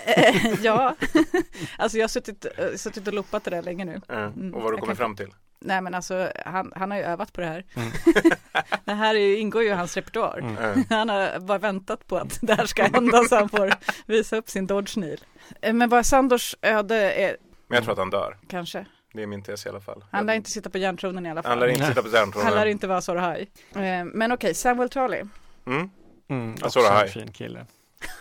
Ja, 0.62 0.96
alltså 1.78 1.98
jag 1.98 2.04
har 2.04 2.08
suttit, 2.08 2.46
eh, 2.58 2.76
suttit 2.76 3.08
och 3.08 3.14
loopat 3.14 3.44
det 3.44 3.50
där 3.52 3.62
länge 3.62 3.86
nu. 3.86 4.02
Mm, 4.10 4.54
och 4.56 4.62
vad 4.62 4.74
du 4.74 4.78
kommer 4.78 4.88
kan- 4.88 4.96
fram 4.96 5.16
till? 5.16 5.30
Nej 5.60 5.82
men 5.82 5.94
alltså 5.96 6.32
han, 6.46 6.72
han 6.76 6.92
har 6.92 6.98
ju 6.98 7.04
övat 7.04 7.34
på 7.34 7.42
det 7.42 7.48
här. 7.48 7.66
Mm. 7.76 7.92
det 8.86 8.94
här 8.94 9.16
är, 9.16 9.38
ingår 9.38 9.64
ju 9.64 9.70
i 9.70 9.72
hans 9.74 9.96
repertoar. 9.98 10.38
Mm. 10.40 10.84
Han 10.90 11.10
har 11.10 11.40
bara 11.40 11.58
väntat 11.58 12.08
på 12.08 12.18
att 12.18 12.40
det 12.42 12.54
här 12.54 12.66
ska 12.66 12.84
hända 12.84 13.24
så 13.24 13.36
han 13.36 13.50
får 13.50 13.74
visa 14.06 14.38
upp 14.38 14.50
sin 14.50 14.68
Dodge 14.68 14.98
Neil. 14.98 15.24
Eh, 15.62 15.74
Men 15.74 15.90
vad 15.90 16.06
Sandors 16.06 16.56
öde 16.62 16.96
är, 17.14 17.38
Men 17.68 17.76
jag 17.76 17.84
tror 17.84 17.92
att 17.94 17.98
han 18.00 18.10
dör. 18.10 18.38
kanske. 18.48 18.86
Det 19.14 19.24
är 19.24 19.28
min 19.28 19.44
tes 19.44 19.66
i 19.66 19.70
alla 19.70 19.82
fall. 19.82 20.06
Han 20.12 20.26
lär 20.26 20.34
inte 20.34 20.50
sitta 20.52 20.70
på 20.70 20.78
järntronen 20.78 21.26
i 21.26 21.30
alla 21.32 21.42
Han 21.46 21.60
lär 21.60 21.68
fall. 21.68 21.76
inte 21.76 21.88
sitta 21.88 22.02
på 22.04 22.10
järntronen. 22.10 22.48
Han 22.48 22.56
lär 22.56 22.66
inte 22.66 22.88
vara 22.88 23.20
Ahai. 23.20 23.48
Eh, 23.76 24.06
Men 24.06 24.32
okej, 24.32 24.54
Samuel 24.54 24.90
Tarly. 24.90 25.22
Mm. 25.66 25.90
Mm, 26.30 26.56
också 26.64 26.80
en 26.80 27.08
fin 27.10 27.32
kille. 27.32 27.66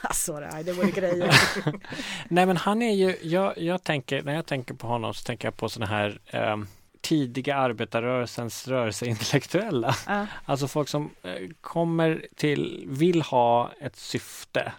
Azor 0.01 0.43
Ahai, 0.45 0.63
det 0.63 0.73
vore 0.73 0.91
grejer. 0.91 1.35
Nej 2.29 2.47
men 2.47 2.57
han 2.57 2.83
är 2.83 2.95
ju, 2.95 3.17
jag, 3.23 3.59
jag 3.59 3.85
tänker, 3.85 4.23
när 4.23 4.35
jag 4.35 4.47
tänker 4.47 4.75
på 4.75 4.87
honom 4.87 5.15
så 5.15 5.25
tänker 5.25 5.49
jag 5.49 5.57
på 5.57 5.69
sådana 5.69 5.93
här 5.93 6.21
ehm, 6.27 6.67
tidiga 7.01 7.57
arbetarrörelsens 7.57 8.69
rörelseintellektuella. 8.69 9.97
Ja. 10.07 10.27
Alltså 10.45 10.69
folk 10.69 10.89
som 10.89 11.11
eh, 11.23 11.33
kommer 11.61 12.27
till, 12.37 12.85
vill 12.87 13.23
ha 13.23 13.71
ett 13.81 13.97
syfte 13.97 14.73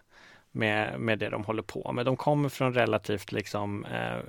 med, 0.56 1.00
med 1.00 1.20
det 1.20 1.30
de 1.30 1.44
håller 1.44 1.62
på 1.62 1.92
med. 1.92 2.06
De 2.06 2.16
kommer 2.18 2.50
från 2.50 2.74
relativt 2.74 3.32
liksom 3.32 3.86
eh, 3.86 4.14
eh, 4.16 4.22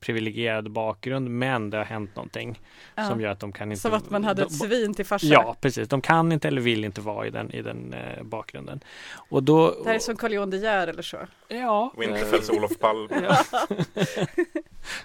privilegierad 0.00 0.70
bakgrund 0.70 1.30
men 1.30 1.70
det 1.70 1.76
har 1.76 1.84
hänt 1.84 2.16
någonting 2.16 2.60
Ja. 2.94 3.08
som 3.08 3.20
gör 3.20 3.30
att 3.30 3.40
de 3.40 3.52
kan 3.52 3.72
inte 3.72 3.80
Som 3.82 3.92
att 3.94 4.10
man 4.10 4.24
hade 4.24 4.42
de, 4.42 4.46
ett 4.46 4.52
svin 4.58 4.94
till 4.94 5.06
farsa. 5.06 5.26
Ja, 5.26 5.56
precis. 5.60 5.88
De 5.88 6.00
kan 6.00 6.32
inte 6.32 6.48
eller 6.48 6.60
vill 6.60 6.84
inte 6.84 7.00
vara 7.00 7.26
i 7.26 7.30
den, 7.30 7.50
i 7.50 7.62
den 7.62 7.92
eh, 7.94 8.22
bakgrunden. 8.22 8.80
Och 9.14 9.42
då... 9.42 9.68
Det 9.82 9.88
här 9.88 9.94
är 9.94 9.98
som 9.98 10.16
Carl 10.16 10.32
Johan 10.32 10.50
De 10.50 10.56
Geer 10.56 10.86
eller 10.88 11.02
så. 11.02 11.16
Ja. 11.48 11.92
Winterfells 11.96 12.50
Olof 12.50 12.78
Palme. 12.78 13.08
Ja. 13.22 13.44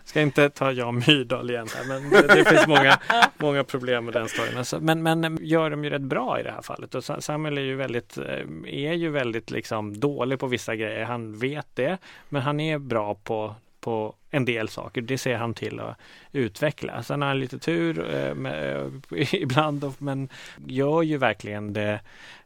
Ska 0.04 0.22
inte 0.22 0.50
ta 0.50 0.72
Jan 0.72 1.04
Myrdal 1.08 1.50
igen 1.50 1.68
här, 1.76 1.88
men 1.88 2.10
det, 2.10 2.28
det 2.36 2.46
finns 2.46 2.68
många, 2.68 3.00
många 3.38 3.64
problem 3.64 4.06
med 4.06 4.14
den 4.14 4.28
storyn. 4.30 4.58
Alltså, 4.58 4.80
men, 4.80 5.04
men 5.04 5.38
gör 5.42 5.70
de 5.70 5.84
ju 5.84 5.90
rätt 5.90 6.02
bra 6.02 6.40
i 6.40 6.44
det 6.44 6.52
här 6.52 6.62
fallet. 6.62 6.96
Och 6.96 7.04
Sa- 7.04 7.22
Samuel 7.22 7.58
är 7.58 7.62
ju 7.62 7.76
väldigt, 7.76 8.18
eh, 8.18 8.24
är 8.66 8.94
ju 8.94 9.10
väldigt 9.10 9.52
liksom 9.52 10.00
dålig 10.00 10.40
på 10.40 10.48
vissa 10.48 10.67
grejer. 10.76 11.06
Han 11.06 11.40
vet 11.40 11.68
det, 11.74 11.98
men 12.30 12.42
han 12.42 12.60
är 12.60 12.78
bra 12.78 13.16
på 13.16 13.56
på 13.88 14.16
en 14.32 14.46
del 14.46 14.70
saker. 14.70 15.02
Det 15.02 15.18
ser 15.18 15.38
han 15.38 15.54
till 15.54 15.80
att 15.80 15.98
utveckla. 16.32 17.04
Sen 17.04 17.22
har 17.22 17.28
han 17.28 17.40
lite 17.40 17.60
tur 17.60 18.16
eh, 18.16 18.36
med, 18.36 18.78
eh, 19.12 19.34
ibland, 19.34 19.94
men 19.98 20.30
gör 20.66 21.02
ju 21.02 21.18
verkligen 21.18 21.74
det 21.74 22.00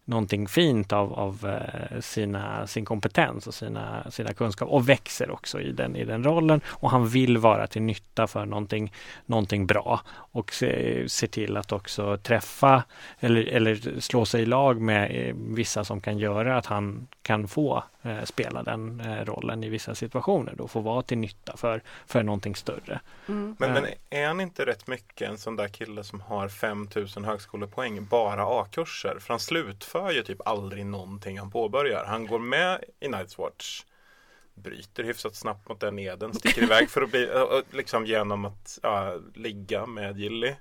någonting 0.06 0.48
fint 0.48 0.94
av, 0.94 1.14
av 1.14 1.46
eh, 1.46 2.00
sina, 2.00 2.68
sin 2.68 2.86
kompetens 2.86 3.48
och 3.48 3.54
sina, 3.54 4.12
sina 4.12 4.34
kunskaper 4.34 4.74
och 4.74 4.90
växer 4.90 5.32
också 5.32 5.62
i 5.62 5.72
den, 5.72 5.96
i 5.96 6.06
den 6.06 6.24
rollen 6.24 6.62
och 6.68 6.92
han 6.92 7.08
vill 7.08 7.38
vara 7.38 7.68
till 7.68 7.82
nytta 7.82 8.28
för 8.28 8.46
någonting, 8.46 8.94
någonting 9.26 9.68
bra 9.68 10.02
och 10.12 10.54
se, 10.54 11.04
se 11.10 11.28
till 11.28 11.58
att 11.58 11.72
också 11.72 12.18
träffa 12.18 12.84
eller, 13.20 13.46
eller 13.46 14.00
slå 14.00 14.26
sig 14.26 14.42
i 14.42 14.46
lag 14.46 14.82
med 14.82 15.12
eh, 15.12 15.36
vissa 15.36 15.84
som 15.84 16.02
kan 16.02 16.18
göra 16.18 16.58
att 16.58 16.66
han 16.66 17.08
kan 17.22 17.48
få 17.48 17.84
eh, 18.04 18.24
spela 18.24 18.64
den 18.64 19.00
eh, 19.00 19.26
rollen 19.26 19.64
i 19.64 19.70
vissa 19.70 19.96
situationer 19.96 20.54
då 20.58 20.68
få 20.68 20.80
vara 20.80 21.02
till 21.02 21.18
nytta 21.18 21.58
för, 21.58 21.82
för 22.06 22.24
någonting 22.24 22.56
större. 22.56 23.02
Mm. 23.28 23.56
Men, 23.60 23.74
men 23.74 23.86
är 24.10 24.28
han 24.28 24.42
inte 24.42 24.66
rätt 24.66 24.88
mycket 24.88 25.30
en 25.30 25.38
sån 25.38 25.56
där 25.56 25.68
kille 25.68 26.04
som 26.04 26.22
har 26.22 26.48
5000 26.48 27.26
högskolepoäng 27.26 28.06
bara 28.06 28.62
A-kurser? 28.62 29.18
För 29.20 29.34
han 29.34 29.40
slutför 29.40 30.12
ju 30.12 30.24
typ 30.24 30.48
aldrig 30.48 30.86
någonting 30.86 31.40
han 31.40 31.52
påbörjar. 31.52 32.06
Han 32.06 32.28
går 32.28 32.40
med 32.40 32.84
i 33.00 33.08
Night's 33.08 33.38
Watch 33.38 33.84
bryter 34.54 35.04
hyfsat 35.04 35.36
snabbt 35.36 35.70
mot 35.70 35.80
den 35.80 36.00
eden, 36.00 36.34
sticker 36.34 36.64
iväg 36.64 36.90
för 36.90 37.02
att 37.02 37.12
bli, 37.12 37.30
liksom 37.72 38.06
genom 38.06 38.46
att 38.46 38.80
ja, 38.84 39.18
ligga 39.36 39.86
med 39.86 40.18
Gilly. 40.18 40.56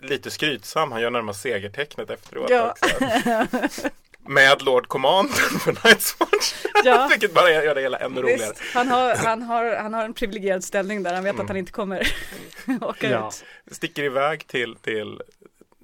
Lite 0.00 0.30
skrytsam, 0.30 0.92
han 0.92 1.00
gör 1.00 1.10
närmast 1.10 1.40
segertecknet 1.40 2.10
efteråt 2.10 2.50
Ja. 2.50 2.74
med 4.28 4.62
Lord 4.62 4.88
Commander 4.88 5.58
för 5.58 5.72
Night's 5.72 6.14
Watch. 6.20 6.54
Ja. 6.84 7.06
Vilket 7.10 7.34
bara 7.34 7.50
gör 7.50 7.74
det 7.74 7.80
hela 7.80 7.98
ännu 7.98 8.22
roligare. 8.22 8.50
Visst, 8.50 8.74
han, 8.74 8.88
har, 8.88 9.14
han, 9.24 9.42
har, 9.42 9.76
han 9.76 9.94
har 9.94 10.04
en 10.04 10.14
privilegierad 10.14 10.64
ställning 10.64 11.02
där, 11.02 11.14
han 11.14 11.24
vet 11.24 11.34
Mm. 11.34 11.44
att 11.44 11.48
han 11.48 11.56
inte 11.56 11.72
kommer 11.72 12.08
åka 12.80 13.10
Ja. 13.10 13.28
ut. 13.66 13.74
Sticker 13.74 14.02
iväg 14.02 14.46
till, 14.46 14.76
till, 14.76 15.22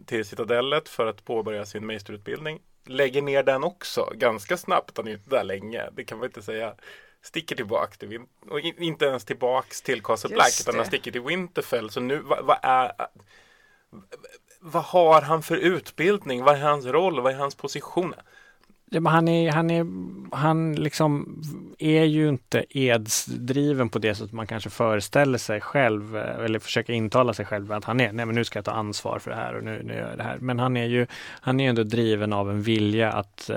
till 0.07 0.25
Citadellet 0.25 0.89
för 0.89 1.07
att 1.07 1.25
påbörja 1.25 1.67
sin 1.67 1.87
meisterutbildning. 1.87 2.61
Lägger 2.87 3.23
ner 3.23 3.43
den 3.43 3.65
också 3.65 4.13
ganska 4.15 4.57
snabbt, 4.57 4.97
han 4.97 5.09
är 5.09 5.13
inte 5.13 5.31
där 5.31 5.45
länge. 5.45 5.83
Det 5.93 6.05
kan 6.05 6.19
man 6.19 6.27
inte 6.27 6.43
säga. 6.43 6.75
Sticker 7.23 7.57
tillbaka 7.57 7.93
till 7.99 8.21
och 8.51 8.61
in, 8.61 8.75
inte 8.83 9.05
ens 9.05 9.25
tillbaks 9.25 9.83
till 9.83 10.03
Castle 10.03 10.29
Just 10.31 10.35
Black 10.35 10.53
utan 10.61 10.77
han 10.77 10.87
sticker 10.87 11.11
till 11.11 11.21
Winterfell. 11.21 11.91
Så 11.91 12.01
nu, 12.01 12.19
vad, 12.19 12.45
vad 12.45 12.59
är 12.63 12.93
vad 14.61 14.85
har 14.85 15.21
han 15.23 15.43
för 15.43 15.57
utbildning? 15.57 16.45
Vad 16.45 16.55
är 16.55 16.61
hans 16.61 16.85
roll? 16.87 17.21
Vad 17.21 17.33
är 17.33 17.37
hans 17.37 17.55
position? 17.55 18.15
Ja, 18.95 19.01
men 19.01 19.13
han 19.13 19.29
är, 19.29 19.53
han 19.53 19.71
är, 19.71 19.87
han 20.37 20.75
liksom 20.75 21.43
är 21.79 22.05
ju 22.05 22.29
inte 22.29 22.65
edsdriven 22.71 23.89
på 23.89 23.99
det 23.99 24.15
sättet 24.15 24.33
man 24.33 24.47
kanske 24.47 24.71
föreställer 24.71 25.39
sig 25.39 25.61
själv 25.61 26.17
eh, 26.17 26.45
eller 26.45 26.59
försöker 26.59 26.93
intala 26.93 27.35
sig 27.35 27.47
själv 27.47 27.73
att 27.73 27.85
han 27.85 28.01
är. 28.01 28.13
Nej, 28.13 28.27
men 28.27 28.35
nu 28.35 28.45
ska 28.45 28.59
jag 28.59 28.65
ta 28.65 28.71
ansvar 28.71 29.19
för 29.19 29.31
det 29.31 29.37
här 29.37 29.55
och 29.55 29.65
nu, 29.65 29.83
nu 29.85 29.95
gör 29.95 30.09
jag 30.09 30.19
det 30.19 30.23
här. 30.23 30.39
Men 30.39 30.59
han 30.59 30.77
är 30.77 30.87
ju, 30.87 31.07
han 31.41 31.61
är 31.61 31.69
ändå 31.69 31.83
driven 31.83 32.33
av 32.33 32.51
en 32.51 32.63
vilja 32.63 33.13
att, 33.13 33.51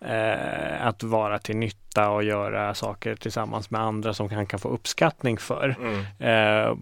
eh, 0.00 0.86
att 0.86 1.02
vara 1.02 1.38
till 1.38 1.56
nytta 1.56 1.83
och 1.98 2.24
göra 2.24 2.74
saker 2.74 3.16
tillsammans 3.16 3.70
med 3.70 3.80
andra 3.80 4.14
som 4.14 4.30
han 4.30 4.46
kan 4.46 4.58
få 4.58 4.68
uppskattning 4.68 5.38
för. 5.38 5.76
Mm. 5.80 6.00
Eh, 6.18 6.76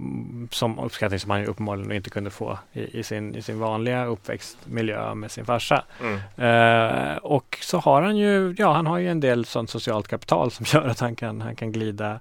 som 0.50 0.78
uppskattning 0.78 1.20
som 1.20 1.30
han 1.30 1.46
uppenbarligen 1.46 1.92
inte 1.92 2.10
kunde 2.10 2.30
få 2.30 2.58
i, 2.72 2.98
i, 2.98 3.02
sin, 3.02 3.34
i 3.34 3.42
sin 3.42 3.58
vanliga 3.58 4.04
uppväxtmiljö 4.04 5.14
med 5.14 5.30
sin 5.30 5.44
farsa. 5.44 5.84
Mm. 6.00 6.20
Eh, 6.36 7.16
och 7.16 7.58
så 7.60 7.78
har 7.78 8.02
han 8.02 8.16
ju, 8.16 8.54
ja 8.58 8.72
han 8.72 8.86
har 8.86 8.98
ju 8.98 9.10
en 9.10 9.20
del 9.20 9.44
sånt 9.44 9.70
socialt 9.70 10.08
kapital 10.08 10.50
som 10.50 10.66
gör 10.72 10.88
att 10.88 11.00
han 11.00 11.16
kan, 11.16 11.40
han 11.40 11.56
kan 11.56 11.72
glida, 11.72 12.20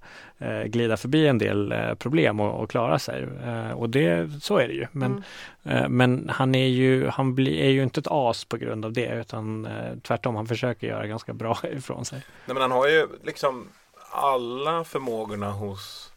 glida 0.65 0.97
förbi 0.97 1.27
en 1.27 1.37
del 1.37 1.71
eh, 1.71 1.93
problem 1.93 2.39
och, 2.39 2.63
och 2.63 2.69
klara 2.69 2.99
sig. 2.99 3.27
Eh, 3.45 3.71
och 3.71 3.89
det, 3.89 4.29
så 4.41 4.57
är 4.57 4.67
det 4.67 4.73
ju. 4.73 4.87
Men, 4.91 5.23
Mm. 5.63 5.83
eh, 5.83 5.89
men 5.89 6.29
han 6.33 6.55
är 6.55 6.67
ju, 6.67 7.07
han 7.07 7.35
blir, 7.35 7.57
är 7.61 7.69
ju 7.69 7.83
inte 7.83 7.99
ett 7.99 8.07
as 8.09 8.45
på 8.45 8.57
grund 8.57 8.85
av 8.85 8.93
det 8.93 9.07
utan 9.07 9.65
eh, 9.65 9.71
tvärtom, 10.03 10.35
han 10.35 10.47
försöker 10.47 10.87
göra 10.87 11.07
ganska 11.07 11.33
bra 11.33 11.57
ifrån 11.73 12.05
sig. 12.05 12.21
Nej, 12.45 12.53
men 12.53 12.61
han 12.61 12.71
har 12.71 12.87
ju 12.87 13.07
liksom 13.23 13.67
alla 14.11 14.83
förmågorna 14.83 15.51
hos 15.51 16.10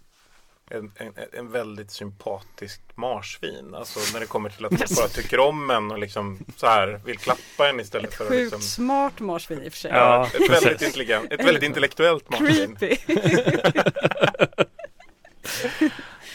en, 0.71 0.93
en, 0.97 1.13
en 1.33 1.51
väldigt 1.51 1.91
sympatisk 1.91 2.81
marsvin. 2.95 3.75
Alltså 3.75 4.01
när 4.13 4.21
det 4.21 4.27
kommer 4.27 4.49
till 4.51 4.65
att 4.65 4.79
folk 4.79 4.97
bara 4.97 5.09
tycker 5.09 5.41
om 5.41 5.71
en 5.71 5.91
och 5.91 5.99
liksom 5.99 6.39
så 6.57 6.67
här 6.67 7.01
vill 7.05 7.19
klappa 7.19 7.69
en 7.69 7.81
istället 7.81 8.09
Ett 8.11 8.15
för 8.17 8.25
att 8.25 8.31
sjukt 8.31 8.43
liksom 8.43 8.61
smart 8.61 9.21
marsvin 9.21 9.63
i 9.63 9.69
och 9.69 9.73
för 9.73 9.79
sig. 9.79 9.91
Ja, 9.91 10.27
ett 10.27 10.51
väldigt 10.51 10.83
intelligent, 10.83 11.33
ett 11.33 11.45
väldigt 11.45 11.63
intellektuellt 11.63 12.31
marsvin. 12.31 12.77
Creepy. 12.77 12.97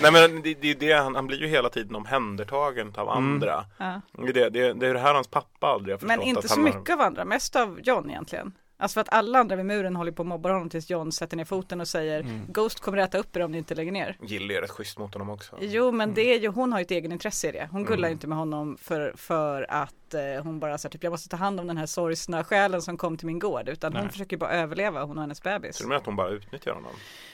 Nej 0.02 0.12
men 0.12 0.42
det, 0.42 0.54
det 0.62 0.72
är 0.72 0.76
det, 0.76 0.94
han, 0.94 1.16
han 1.16 1.28
blir 1.28 1.38
ju 1.42 1.48
hela 1.48 1.70
tiden 1.70 1.96
omhändertagen 1.96 2.94
av 2.98 3.10
Mm. 3.18 3.34
andra. 3.34 3.66
ja. 3.78 4.02
Det, 4.12 4.30
är 4.42 4.50
det, 4.50 4.74
det, 4.74 4.88
är 4.88 4.94
det 4.94 5.00
här 5.00 5.14
hans 5.14 5.28
pappa 5.28 5.68
aldrig 5.68 5.94
har 5.94 6.00
förstått. 6.00 6.18
Men 6.18 6.28
inte 6.28 6.40
att 6.40 6.48
så 6.48 6.54
han 6.56 6.64
har- 6.68 6.74
mycket 6.80 6.94
av 6.94 7.02
andra, 7.02 7.26
mest 7.26 7.56
av 7.56 7.80
John 7.84 8.10
egentligen. 8.10 8.54
Alltså 8.82 8.94
för 8.94 9.02
att 9.02 9.10
alla 9.14 9.40
andra 9.40 9.56
vid 9.56 9.66
muren 9.66 9.96
håller 9.96 10.12
på 10.12 10.22
att 10.22 10.28
mobba 10.28 10.52
honom 10.54 10.70
tills 10.70 10.90
John 10.90 11.12
sätter 11.12 11.38
ner 11.38 11.46
foten 11.46 11.82
och 11.82 11.88
säger 11.88 12.20
Mm. 12.20 12.42
Ghost 12.48 12.80
kommer 12.80 12.98
äta 12.98 13.18
upp 13.18 13.36
er 13.36 13.42
om 13.42 13.52
ni 13.52 13.58
inte 13.58 13.76
lägger 13.76 13.92
ner. 13.92 14.18
Gilly 14.22 14.54
är 14.54 14.62
rätt 14.62 14.70
schysst 14.72 14.98
mot 15.00 15.14
honom 15.14 15.30
också. 15.30 15.58
Jo 15.62 15.92
men 15.92 16.14
det 16.14 16.22
är 16.34 16.40
ju, 16.40 16.48
hon 16.48 16.72
har 16.72 16.80
ju 16.80 16.84
ett 16.84 16.92
egenintresse 16.92 17.50
i 17.50 17.52
det. 17.52 17.70
Hon 17.72 17.84
gullar 17.84 17.98
Mm. 17.98 18.10
ju 18.10 18.14
inte 18.14 18.28
med 18.28 18.38
honom 18.38 18.78
för, 18.82 19.14
för 19.18 19.66
att 19.72 19.94
eh, 20.14 20.44
hon 20.44 20.60
bara 20.60 20.78
säger 20.78 20.92
typ 20.92 21.04
jag 21.04 21.12
måste 21.12 21.30
ta 21.30 21.38
hand 21.38 21.60
om 21.60 21.68
den 21.68 21.78
här 21.78 21.86
sorgsna 21.86 22.44
själen 22.44 22.82
som 22.82 22.98
kom 22.98 23.18
till 23.18 23.28
min 23.28 23.40
gård. 23.40 23.70
Utan 23.70 23.94
hon 23.94 24.02
Nej. 24.04 24.12
försöker 24.12 24.38
bara 24.38 24.52
överleva, 24.52 25.04
hon 25.04 25.18
och 25.18 25.24
hennes 25.24 25.44
bebis. 25.44 25.76
Så 25.78 25.88
du 25.88 25.96
att 25.96 26.06
hon 26.06 26.16
bara 26.16 26.30
utnyttjar 26.30 26.74
honom? 26.74 26.92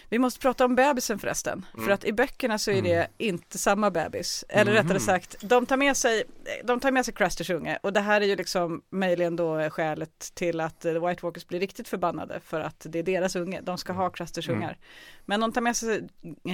Vi 0.09 0.19
måste 0.19 0.39
prata 0.39 0.65
om 0.65 0.75
bebisen 0.75 1.19
förresten. 1.19 1.65
Mm. 1.73 1.85
För 1.85 1.93
att 1.93 2.05
i 2.05 2.13
böckerna 2.13 2.57
så 2.57 2.71
är 2.71 2.81
det 2.81 3.07
inte 3.17 3.57
samma 3.57 3.91
bebis. 3.91 4.45
Eller 4.49 4.71
Mhm. 4.71 4.83
rättare 4.83 4.99
sagt, 4.99 5.35
de 5.41 5.65
tar 5.65 5.77
med 5.77 5.97
sig, 5.97 6.23
de 6.63 6.79
tar 6.79 6.91
med 6.91 7.05
sig 7.05 7.13
Crasters 7.13 7.49
unge. 7.49 7.79
Och 7.83 7.93
det 7.93 7.99
här 7.99 8.21
är 8.21 8.25
ju 8.25 8.35
liksom 8.35 8.81
möjligen 8.89 9.35
då 9.35 9.69
skälet 9.69 10.31
till 10.33 10.59
att 10.59 10.79
The 10.79 10.93
White 10.99 11.25
Walkers 11.25 11.47
blir 11.47 11.59
riktigt 11.59 11.87
förbannade. 11.87 12.39
För 12.45 12.59
att 12.61 12.85
det 12.89 12.99
är 12.99 13.03
deras 13.03 13.35
unge, 13.35 13.61
de 13.61 13.77
ska 13.77 13.93
ha 13.93 14.09
Crasters 14.09 14.49
Mm. 14.49 14.59
ungar. 14.61 14.77
Men 15.25 15.39
de 15.39 15.51
tar 15.51 15.61
med 15.61 15.75
sig 15.77 15.95
eh, 15.95 16.01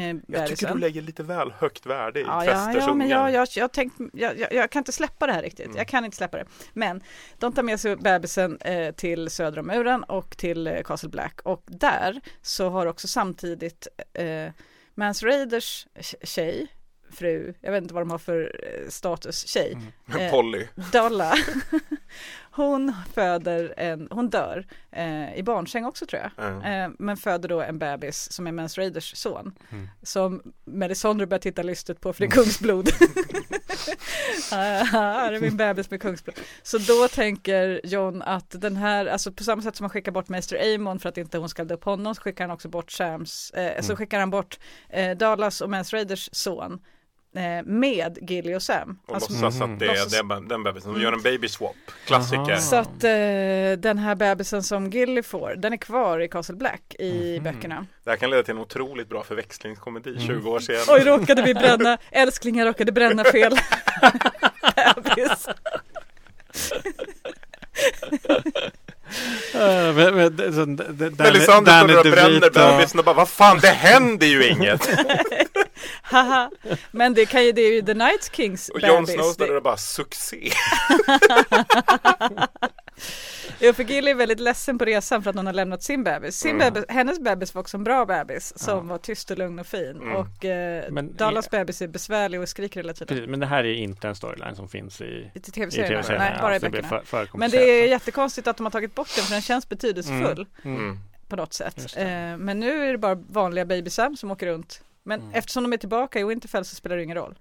Jag 0.08 0.22
tycker 0.22 0.22
bebisen. 0.28 0.74
du 0.74 0.80
lägger 0.80 1.02
lite 1.02 1.24
väl 1.24 1.52
högt 1.52 1.86
värde 1.86 2.20
i 2.20 2.24
Ja, 2.24 2.46
ja, 2.46 2.52
Cresters 2.52 2.88
ja, 2.88 2.94
men 2.94 3.10
jag, 3.10 3.32
jag, 3.32 3.48
jag, 3.56 3.72
tänkt, 3.72 3.96
jag, 4.14 4.40
jag, 4.40 4.54
jag 4.54 4.70
kan 4.70 4.80
inte 4.80 4.92
släppa 4.92 5.28
det 5.28 5.34
här 5.34 5.42
riktigt. 5.42 5.66
Mm. 5.66 5.78
Jag 5.78 5.88
kan 5.88 6.06
inte 6.06 6.11
släppa 6.16 6.38
det. 6.38 6.46
Men 6.74 7.04
de 7.38 7.54
tar 7.54 7.64
med 7.64 7.80
sig 7.80 7.96
bebisen 7.96 8.58
eh, 8.58 8.96
till 8.96 9.30
södra 9.30 9.62
muren 9.62 10.04
och 10.04 10.38
till 10.38 10.68
eh, 10.68 10.82
Castle 10.84 11.10
Black. 11.10 11.42
Och 11.44 11.64
där 11.68 12.22
så 12.42 12.70
har 12.70 12.86
också 12.86 13.08
samtidigt 13.08 13.88
eh, 14.14 14.52
Mans 14.96 15.24
Raiders 15.24 15.88
tjej, 16.24 16.68
fru, 17.12 17.54
jag 17.62 17.72
vet 17.72 17.82
inte 17.82 17.94
vad 17.94 18.02
de 18.02 18.12
har 18.12 18.18
för 18.18 18.60
eh, 18.64 18.90
status, 18.90 19.48
tjej, 19.48 19.78
eh, 20.20 20.32
Polly. 20.32 20.68
Dalla. 20.92 21.34
Hon 22.54 22.94
föder 23.14 23.74
en, 23.78 24.08
hon 24.12 24.30
dör 24.30 24.68
eh, 24.92 25.36
i 25.36 25.44
barnsäng 25.44 25.86
också 25.86 26.06
tror 26.06 26.22
jag. 26.22 26.32
Ja. 26.46 26.70
Eh, 26.70 26.90
men 27.00 27.18
föder 27.18 27.50
då 27.50 27.62
en 27.62 27.80
bebis 27.80 28.32
som 28.32 28.48
är 28.48 28.52
Mans 28.52 28.78
Raiders 28.78 29.16
son. 29.16 29.56
Mm. 29.70 29.90
Som 30.02 30.42
Melisandre 30.66 31.28
börjar 31.28 31.40
titta 31.40 31.64
lystet 31.64 32.02
på 32.02 32.14
för 32.14 32.20
det 32.20 32.28
är 32.28 32.32
kungsblod. 32.32 32.90
Ah, 34.52 34.84
Här 34.84 35.34
är 35.34 35.40
min 35.40 35.58
bebis 35.58 35.90
med 35.92 36.02
kungsblod. 36.02 36.36
Så 36.64 36.78
då 36.78 37.08
tänker 37.08 37.82
John 37.84 38.22
att 38.22 38.62
den 38.62 38.76
här, 38.78 39.06
alltså 39.06 39.32
på 39.32 39.44
samma 39.44 39.62
sätt 39.62 39.76
som 39.76 39.84
han 39.84 39.90
skickar 39.90 40.12
bort 40.12 40.30
Master 40.30 40.76
Amon 40.76 41.00
för 41.00 41.10
att 41.10 41.18
inte 41.18 41.38
hon 41.38 41.50
ska 41.50 41.62
elda 41.62 41.76
upp 41.76 41.84
honom 41.84 42.16
så 42.16 42.22
skickar 42.22 42.44
han 42.44 42.52
också 42.54 42.70
bort 42.70 42.92
Shams, 42.92 43.52
eh, 43.52 43.82
så 43.82 43.86
Mm. 43.86 43.98
skickar 43.98 44.20
han 44.20 44.30
bort 44.30 44.60
eh, 44.90 45.18
Dallas 45.18 45.62
och 45.62 45.70
Mans 45.70 45.94
Raiders 45.94 46.30
son 46.32 46.80
med 47.66 48.18
Gilly 48.22 48.56
och 48.56 48.62
Sam. 48.64 49.00
Och 49.06 49.16
Alltså, 49.16 49.34
låtsas 49.34 49.62
att 49.62 49.80
det 49.80 49.86
är, 49.86 49.90
Låtsas- 49.90 50.24
bara 50.24 50.40
den 50.40 50.64
bebisen. 50.64 50.94
De 50.94 51.02
gör 51.02 51.14
en 51.14 51.22
baby 51.22 51.48
swap. 51.48 51.76
Klassiker. 52.06 52.52
Aha. 52.52 52.58
Så 52.62 52.76
att 52.76 53.04
eh, 53.04 53.12
den 53.80 53.98
här 53.98 54.16
bebisen 54.16 54.64
som 54.64 54.90
Gilly 54.90 55.24
får, 55.24 55.56
den 55.58 55.74
är 55.74 55.78
kvar 55.78 56.20
i 56.20 56.28
Castle 56.28 56.56
Black 56.56 56.96
i 57.00 57.40
Mhm. 57.40 57.44
böckerna. 57.44 57.86
Det 58.04 58.10
här 58.10 58.18
kan 58.18 58.30
leda 58.30 58.44
till 58.44 58.52
en 58.56 58.58
otroligt 58.62 59.10
bra 59.10 59.24
förväxlingskomedi 59.24 60.10
Mm. 60.10 60.28
20 60.28 60.50
år 60.52 60.60
senare. 60.60 60.84
Oj, 60.90 61.04
råkade 61.06 61.42
vi 61.44 61.54
bränna, 61.54 61.98
älskling 62.12 62.56
jag 62.58 62.68
råkade 62.68 62.92
bränna 62.92 63.24
fel 63.24 63.56
bebis. 64.96 65.48
Uh, 69.56 69.96
men, 69.96 70.38
så, 70.38 70.66
står 71.42 71.98
och 71.98 72.04
bränner 72.04 72.50
bebisen 72.50 73.00
och 73.00 73.06
bara 73.06 73.16
vad 73.16 73.30
fan 73.30 73.60
det 73.60 73.68
händer 73.68 74.28
ju 74.28 74.48
inget. 74.48 74.90
Haha. 76.02 76.52
Men 76.92 77.14
det, 77.14 77.26
kan 77.26 77.46
ju, 77.46 77.52
det 77.52 77.62
är 77.62 77.74
ju 77.74 77.82
The 77.82 77.94
Night 77.94 78.32
Kings 78.34 78.70
Och 78.70 78.82
Jon 78.82 79.06
bebis. 79.06 79.22
Snow 79.22 79.34
står 79.34 79.46
där 79.46 79.52
Det- 79.54 79.58
och 79.58 79.64
bara 79.64 79.78
succé. 79.78 80.52
Jo, 83.62 83.74
för 83.74 83.84
Gilly 83.84 84.12
är 84.12 84.16
väldigt 84.16 84.40
ledsen 84.40 84.78
på 84.78 84.86
resan 84.86 85.24
för 85.24 85.30
att 85.30 85.36
hon 85.36 85.46
har 85.46 85.54
lämnat 85.54 85.84
sin 85.84 86.04
bebis. 86.04 86.36
Sin 86.40 86.56
Mm. 86.62 86.74
bebis 86.74 86.86
hennes 86.90 87.20
bebis 87.20 87.56
var 87.56 87.62
också 87.62 87.78
en 87.78 87.84
bra 87.84 88.06
bebis 88.06 88.54
som 88.60 88.78
Ja. 88.78 88.82
var 88.84 88.98
tyst 88.98 89.32
och 89.32 89.38
lugn 89.38 89.60
och 89.60 89.68
fin. 89.68 89.90
Mm. 90.02 90.16
Och 90.16 90.46
eh, 90.46 90.84
Men- 90.92 91.16
Dallas 91.16 91.50
bebis 91.50 91.82
är 91.82 91.88
besvärlig 91.88 92.42
och 92.42 92.50
skriker 92.50 92.80
hela 92.80 92.94
tiden. 92.94 93.08
Precis, 93.08 93.30
men 93.30 93.40
det 93.40 93.46
här 93.46 93.64
är 93.64 93.74
inte 93.74 94.08
en 94.08 94.16
storyline 94.16 94.56
som 94.56 94.68
finns 94.70 95.02
i, 95.02 95.32
I 95.34 95.40
tv-serien? 95.40 95.90
tv-serien. 95.90 96.22
Nej, 96.22 96.38
bara 96.42 96.52
i 96.52 96.56
Alltså, 96.56 96.70
böckerna. 96.70 96.88
för, 96.88 97.26
för 97.28 97.38
Men 97.38 97.52
det 97.52 97.58
är 97.84 97.88
jättekonstigt 97.88 98.48
att 98.48 98.58
de 98.58 98.66
har 98.66 98.72
tagit 98.72 98.96
bort 98.96 99.10
den 99.16 99.26
för 99.26 99.32
den 99.34 99.42
känns 99.42 99.70
betydelsefull 99.70 100.46
Mm. 100.64 100.78
Mm. 100.78 101.00
på 101.28 101.36
något 101.36 101.54
sätt. 101.54 101.98
Eh, 101.98 102.06
men 102.38 102.60
nu 102.60 102.88
är 102.88 102.92
det 102.92 102.98
bara 102.98 103.16
vanliga 103.16 103.66
Baby 103.66 103.90
Sam 103.90 104.18
som 104.18 104.32
åker 104.32 104.48
runt. 104.48 104.82
Men 105.04 105.20
Mm. 105.20 105.34
eftersom 105.34 105.64
de 105.64 105.74
är 105.74 105.78
tillbaka 105.78 106.20
i 106.20 106.24
Winterfell 106.24 106.66
så 106.66 106.76
spelar 106.76 106.96
det 106.98 107.04
ingen 107.04 107.18
roll. 107.18 107.36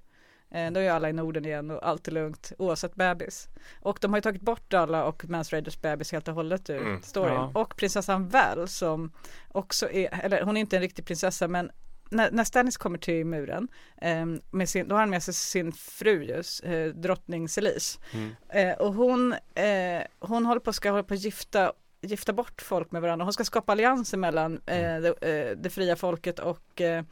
Eh, 0.51 0.71
då 0.73 0.81
är 0.81 0.91
alla 0.91 1.09
i 1.11 1.13
Norden 1.13 1.45
igen 1.45 1.71
och 1.71 1.89
allt 1.89 2.09
är 2.09 2.13
lugnt 2.13 2.53
oavsett 2.59 2.95
bebis. 2.95 3.49
Och 3.81 3.99
de 4.01 4.13
har 4.13 4.19
ju 4.19 4.23
tagit 4.23 4.43
bort 4.43 4.75
alla 4.75 5.05
och 5.05 5.25
Mans 5.29 5.53
Raiders 5.53 5.81
bebis 5.81 6.13
helt 6.13 6.29
och 6.29 6.35
hållet 6.35 6.71
ur 6.71 6.77
Mm. 6.81 7.03
storyn. 7.03 7.35
Ja. 7.35 7.51
Och 7.55 7.77
prinsessan 7.77 8.29
Val 8.29 8.69
som 8.69 9.13
också 9.49 9.91
är, 9.91 10.21
eller 10.25 10.43
hon 10.43 10.57
är 10.57 10.61
inte 10.61 10.77
en 10.77 10.83
riktig 10.83 11.05
prinsessa 11.07 11.49
men 11.49 11.71
när, 12.13 12.31
när 12.31 12.45
Stannis 12.45 12.77
kommer 12.77 12.99
till 12.99 13.27
muren, 13.27 13.69
eh, 14.03 14.27
med 14.51 14.69
sin, 14.69 14.89
då 14.89 14.95
har 14.95 15.01
han 15.01 15.11
med 15.11 15.23
sig 15.23 15.35
sin 15.35 15.73
fru 15.73 16.25
just, 16.25 16.65
eh, 16.65 16.85
drottning 16.85 17.49
Celis. 17.49 17.99
Mm. 18.13 18.31
Eh, 18.49 18.77
och 18.79 18.95
hon, 18.95 19.33
eh, 19.55 20.03
hon 20.19 20.47
håller 20.47 20.61
på, 20.61 20.73
ska 20.73 20.91
hålla 20.91 21.03
på 21.03 21.15
att 21.15 21.21
gifta, 21.21 21.73
gifta 22.01 22.33
bort 22.33 22.63
folk 22.63 22.91
med 22.91 23.03
varandra. 23.03 23.25
Hon 23.25 23.33
ska 23.33 23.45
skapa 23.45 23.73
allianser 23.73 24.19
mellan 24.19 24.61
eh, 24.67 24.81
Mm. 24.85 25.03
det, 25.03 25.49
eh, 25.51 25.57
det 25.57 25.71
fria 25.71 25.97
folket 25.97 26.39
och 26.39 26.81
eh, 26.81 27.05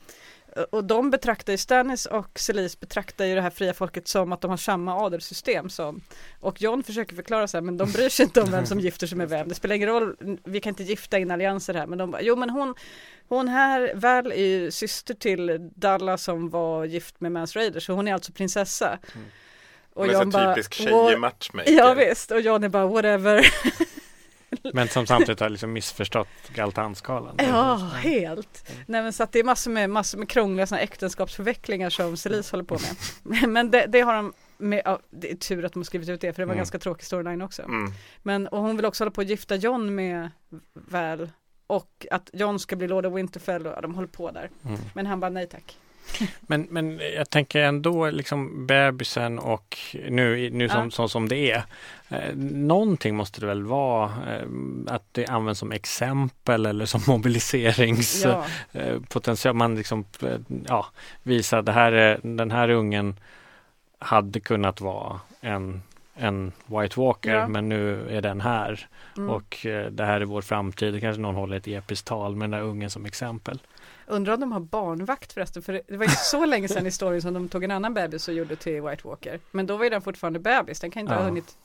och 0.71 0.85
de 0.85 1.11
betraktar 1.11 1.53
ju, 1.53 1.57
Stannis 1.57 2.07
och 2.07 2.39
Celis 2.39 2.81
betraktar 2.81 3.25
ju 3.25 3.35
det 3.35 3.41
här 3.41 3.51
fria 3.51 3.75
folket 3.75 4.09
som 4.09 4.33
att 4.33 4.41
de 4.41 4.51
har 4.51 4.57
samma 4.57 4.97
adelssystem 4.97 5.71
som 5.71 6.01
Och 6.41 6.63
John 6.63 6.83
försöker 6.83 7.17
förklara 7.17 7.49
så 7.49 7.57
här, 7.57 7.63
men 7.63 7.77
de 7.77 7.93
bryr 7.93 8.09
sig 8.09 8.25
inte 8.25 8.41
om 8.41 8.51
vem 8.51 8.67
som 8.67 8.81
gifter 8.81 9.07
sig 9.07 9.19
med 9.19 9.29
vem. 9.29 9.49
Det 9.49 9.55
spelar 9.55 9.75
ingen 9.77 9.89
roll, 9.89 10.17
vi 10.45 10.61
kan 10.61 10.71
inte 10.71 10.83
gifta 10.83 11.19
in 11.19 11.31
allianser 11.31 11.75
här. 11.75 11.87
Men 11.87 11.99
de 11.99 12.11
bara, 12.11 12.23
jo 12.23 12.37
men 12.37 12.51
hon, 12.51 12.75
hon 13.29 13.49
här, 13.49 13.93
väl 13.95 14.33
är 14.33 14.47
ju 14.47 14.71
syster 14.71 15.15
till 15.15 15.71
Dalla 15.75 16.19
som 16.19 16.51
var 16.51 16.85
gift 16.85 17.21
med 17.21 17.33
Mans 17.33 17.57
Raider, 17.57 17.81
så 17.81 17.93
hon 17.93 18.09
är 18.09 18.15
alltså 18.15 18.33
prinsessa. 18.33 18.99
Hon 19.95 20.11
är 20.11 20.15
så 20.15 20.21
John 20.21 20.31
bara, 20.31 20.55
typisk 20.55 20.81
"What?" 20.81 21.09
tjejmatchmaker. 21.09 21.73
Ja 21.73 21.95
visst, 21.95 22.31
och 22.31 22.41
John 22.41 22.65
är 22.65 22.69
bara 22.69 22.87
whatever. 22.87 23.47
Men 24.75 24.89
som 24.89 25.07
samtidigt 25.07 25.41
har 25.41 25.49
liksom 25.49 25.73
missförstått 25.73 26.29
Galtanskalan. 26.55 27.35
Ja, 27.39 27.75
helt. 27.77 28.71
Nej 28.87 29.03
men 29.03 29.13
så 29.13 29.23
att 29.23 29.33
det 29.33 29.39
är 29.39 29.45
massor 29.45 29.71
med, 29.71 29.91
massor 29.91 30.19
med 30.19 30.29
krångliga 30.29 30.67
såna 30.67 30.81
äktenskapsförvecklingar 30.81 31.91
som 31.91 32.17
Cerise 32.17 32.53
håller 32.53 32.65
på 32.65 32.79
med. 33.23 33.49
Men 33.49 33.71
det, 33.71 33.87
det 33.89 34.01
har 34.01 34.15
de 34.15 34.33
med, 34.59 34.83
ja, 34.85 34.99
det 35.11 35.31
är 35.31 35.37
tur 35.37 35.65
att 35.65 35.73
de 35.73 35.79
har 35.79 35.85
skrivit 35.85 36.09
ut 36.09 36.21
det 36.21 36.33
för 36.33 36.43
det 36.43 36.47
var 36.47 36.53
Mm. 36.53 36.59
ganska 36.61 36.79
tråkig 36.79 37.05
storyline 37.07 37.43
också. 37.43 37.63
Mm. 37.63 37.93
Men 38.23 38.49
och 38.49 38.59
hon 38.63 38.77
vill 38.77 38.85
också 38.85 39.05
hålla 39.05 39.11
på 39.11 39.21
att 39.21 39.29
gifta 39.29 39.57
John 39.57 39.95
med 39.95 40.31
Val 40.75 41.31
och 41.67 42.07
att 42.11 42.31
John 42.33 42.59
ska 42.59 42.77
bli 42.77 42.89
Lord 42.89 43.07
of 43.07 43.15
Winterfell 43.15 43.67
och 43.67 43.73
ja, 43.77 43.81
de 43.81 43.95
håller 43.95 44.09
på 44.09 44.31
där. 44.31 44.51
Mm. 44.65 44.81
Men 44.95 45.07
han 45.07 45.21
bara 45.21 45.31
nej 45.31 45.47
tack. 45.47 45.77
Men, 46.41 46.67
men 46.71 47.01
jag 47.17 47.31
tänker 47.31 47.63
ändå 47.63 48.11
liksom 48.11 48.67
bebisen 48.67 49.39
och 49.39 49.77
nu, 50.09 50.51
nu 50.51 50.69
som, 50.69 50.85
Ja. 50.85 50.91
så 50.91 51.09
som 51.09 51.29
det 51.29 51.51
är. 51.51 51.63
Eh, 52.09 52.35
någonting 52.55 53.17
måste 53.17 53.41
det 53.41 53.47
väl 53.47 53.63
vara 53.63 54.05
eh, 54.05 54.47
att 54.87 55.05
det 55.13 55.27
används 55.27 55.61
som 55.61 55.73
exempel 55.73 56.67
eller 56.67 56.87
som 56.87 57.01
mobiliseringspotential. 57.13 58.45
Ja. 59.45 59.51
Eh. 59.51 59.55
Man 59.55 59.75
liksom 59.75 60.05
ja, 60.69 60.87
visar 61.23 61.63
det 61.63 61.73
här 61.73 61.93
är, 61.93 62.21
den 62.23 62.51
här 62.51 62.69
ungen 62.71 63.17
hade 63.99 64.41
kunnat 64.41 64.81
vara 64.81 65.21
en, 65.41 65.83
en 66.15 66.53
White 66.67 67.01
Walker 67.01 67.35
Ja. 67.35 67.49
men 67.49 67.69
nu 67.69 68.09
är 68.11 68.23
den 68.23 68.41
här 68.41 68.87
Mm. 69.17 69.31
och 69.31 69.57
det 69.91 70.05
här 70.05 70.21
är 70.21 70.25
vår 70.25 70.43
framtid. 70.43 70.95
Det 70.95 71.01
kanske 71.01 71.23
någon 71.23 71.35
håller 71.35 71.57
ett 71.57 71.69
episkt 71.69 72.07
tal 72.09 72.37
med 72.37 72.51
den 72.51 72.61
där 72.61 72.67
ungen 72.69 72.91
som 72.91 73.07
exempel. 73.07 73.59
Undrar 74.11 74.35
om 74.35 74.41
de 74.41 74.53
har 74.53 74.61
barnvakt 74.61 75.33
förresten, 75.33 75.63
för 75.63 75.73
det- 75.73 75.83
det 75.89 75.97
var 75.97 76.05
ju 76.05 76.11
så 76.11 76.45
länge 76.47 76.69
sedan 76.69 76.87
i 76.87 76.91
storyn 76.91 77.23
som 77.23 77.35
de 77.35 77.49
tog 77.49 77.65
en 77.65 77.71
annan 77.71 77.95
bebis 77.95 78.29
och 78.29 78.35
gjorde 78.35 78.57
till 78.57 78.83
White 78.83 79.09
Walker. 79.09 79.41
Men 79.51 79.67
då 79.67 79.77
var 79.77 79.85
ju 79.85 79.91
den 79.91 80.03
fortfarande 80.03 80.39
bebis, 80.39 80.81
den 80.81 80.91
kan 80.91 81.01
inte 81.01 81.15
ha 81.15 81.21
Ja. 81.21 81.25
hunnit 81.29 81.57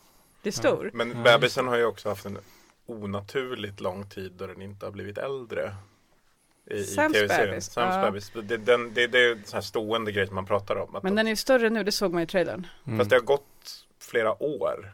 bli 0.42 0.52
stor. 0.52 0.92
Men 0.94 1.10
Ja, 1.12 1.24
bebisen 1.24 1.68
har 1.68 1.78
ju 1.78 1.86
också 1.86 2.10
haft 2.10 2.26
en 2.26 2.38
onaturligt 2.86 3.80
lång 3.82 4.10
tid 4.10 4.32
då 4.38 4.48
den 4.48 4.62
inte 4.62 4.86
har 4.86 4.92
blivit 4.92 5.18
äldre. 5.18 5.76
I, 6.72 6.74
i 6.74 6.84
Sams 6.84 7.14
tv-serien. 7.14 7.50
bebis, 7.50 7.66
Sams 7.72 7.96
ja. 7.96 8.02
bebis. 8.06 8.32
Det, 8.44 8.58
den, 8.58 8.94
det, 8.94 9.08
det 9.08 9.20
är 9.26 9.32
en 9.32 9.44
sån 9.46 9.58
här 9.58 9.62
stående 9.62 10.12
grej 10.12 10.26
som 10.28 10.36
man 10.36 10.46
pratar 10.46 10.76
om. 10.76 10.96
Att 10.96 11.04
Men 11.04 11.16
den 11.16 11.26
är 11.26 11.30
ju 11.30 11.36
större 11.36 11.70
nu, 11.70 11.84
det 11.84 11.92
såg 11.92 12.14
man 12.14 12.24
i 12.24 12.28
trailern. 12.28 12.68
Mm. 12.88 12.98
Fast 13.00 13.10
det 13.10 13.16
har 13.16 13.22
gått 13.24 13.86
flera 14.00 14.44
år 14.44 14.94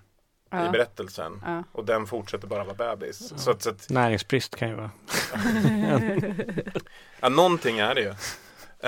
i 0.52 0.56
Ja. 0.66 0.72
berättelsen. 0.72 1.42
Ja. 1.46 1.64
Och 1.72 1.86
den 1.86 2.08
fortsätter 2.08 2.48
bara 2.48 2.64
vara 2.64 2.96
bebis. 2.96 3.34
Så 3.38 3.52
att, 3.52 3.62
så 3.62 3.70
att 3.70 3.90
Näringsbrist 3.90 4.56
kan 4.56 4.70
ju 4.70 4.76
vara. 4.76 4.92
ja, 7.20 7.30
någonting 7.30 7.80
är 7.80 7.96
det 7.96 8.02
ju. 8.02 8.14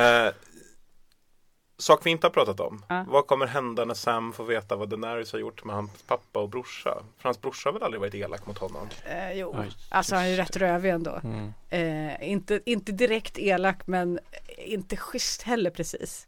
Eh, 0.02 0.34
sak 1.78 2.06
vi 2.06 2.10
inte 2.10 2.28
har 2.28 2.32
pratat 2.32 2.60
om. 2.60 2.86
Ja. 2.90 3.06
Vad 3.08 3.28
kommer 3.28 3.48
hända 3.48 3.86
när 3.86 3.94
Sam 3.94 4.34
får 4.34 4.46
veta 4.46 4.76
vad 4.76 4.90
Daenerys 4.90 5.32
har 5.32 5.40
gjort 5.40 5.64
med 5.66 5.76
hans 5.76 5.92
pappa 6.08 6.40
och 6.40 6.50
brorsa? 6.50 7.04
För 7.18 7.24
hans 7.30 7.42
brorsa 7.42 7.70
har 7.70 7.74
väl 7.74 7.84
aldrig 7.84 8.02
varit 8.02 8.16
elak 8.16 8.46
mot 8.46 8.58
honom? 8.58 8.90
Eh, 9.06 9.34
jo, 9.34 9.56
Oj, 9.60 9.72
alltså 9.90 10.16
han 10.16 10.24
är 10.24 10.30
ju 10.30 10.36
rätt 10.36 10.56
rövig 10.58 10.90
ändå. 10.92 11.22
Mm. 11.24 11.54
Eh, 11.70 12.30
inte, 12.30 12.62
inte 12.66 12.92
direkt 12.92 13.38
elak 13.40 13.88
men 13.88 14.20
inte 14.58 14.98
schysst 14.98 15.42
heller 15.42 15.70
precis. 15.70 16.28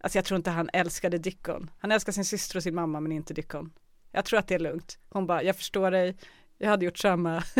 Alltså 0.00 0.18
jag 0.18 0.24
tror 0.24 0.36
inte 0.36 0.50
han 0.50 0.70
älskade 0.72 1.18
Dickon. 1.18 1.70
Han 1.78 1.92
älskar 1.92 2.12
sin 2.12 2.24
syster 2.24 2.56
och 2.56 2.62
sin 2.62 2.74
mamma 2.74 3.00
men 3.00 3.12
inte 3.12 3.34
Dickon. 3.34 3.70
Jag 4.12 4.24
tror 4.24 4.38
att 4.38 4.48
det 4.48 4.54
är 4.54 4.58
lugnt. 4.58 4.98
Hon 5.08 5.26
bara, 5.26 5.42
jag 5.42 5.56
förstår 5.56 5.90
dig, 5.90 6.16
jag 6.58 6.68
hade 6.68 6.84
gjort 6.84 6.98
samma. 6.98 7.42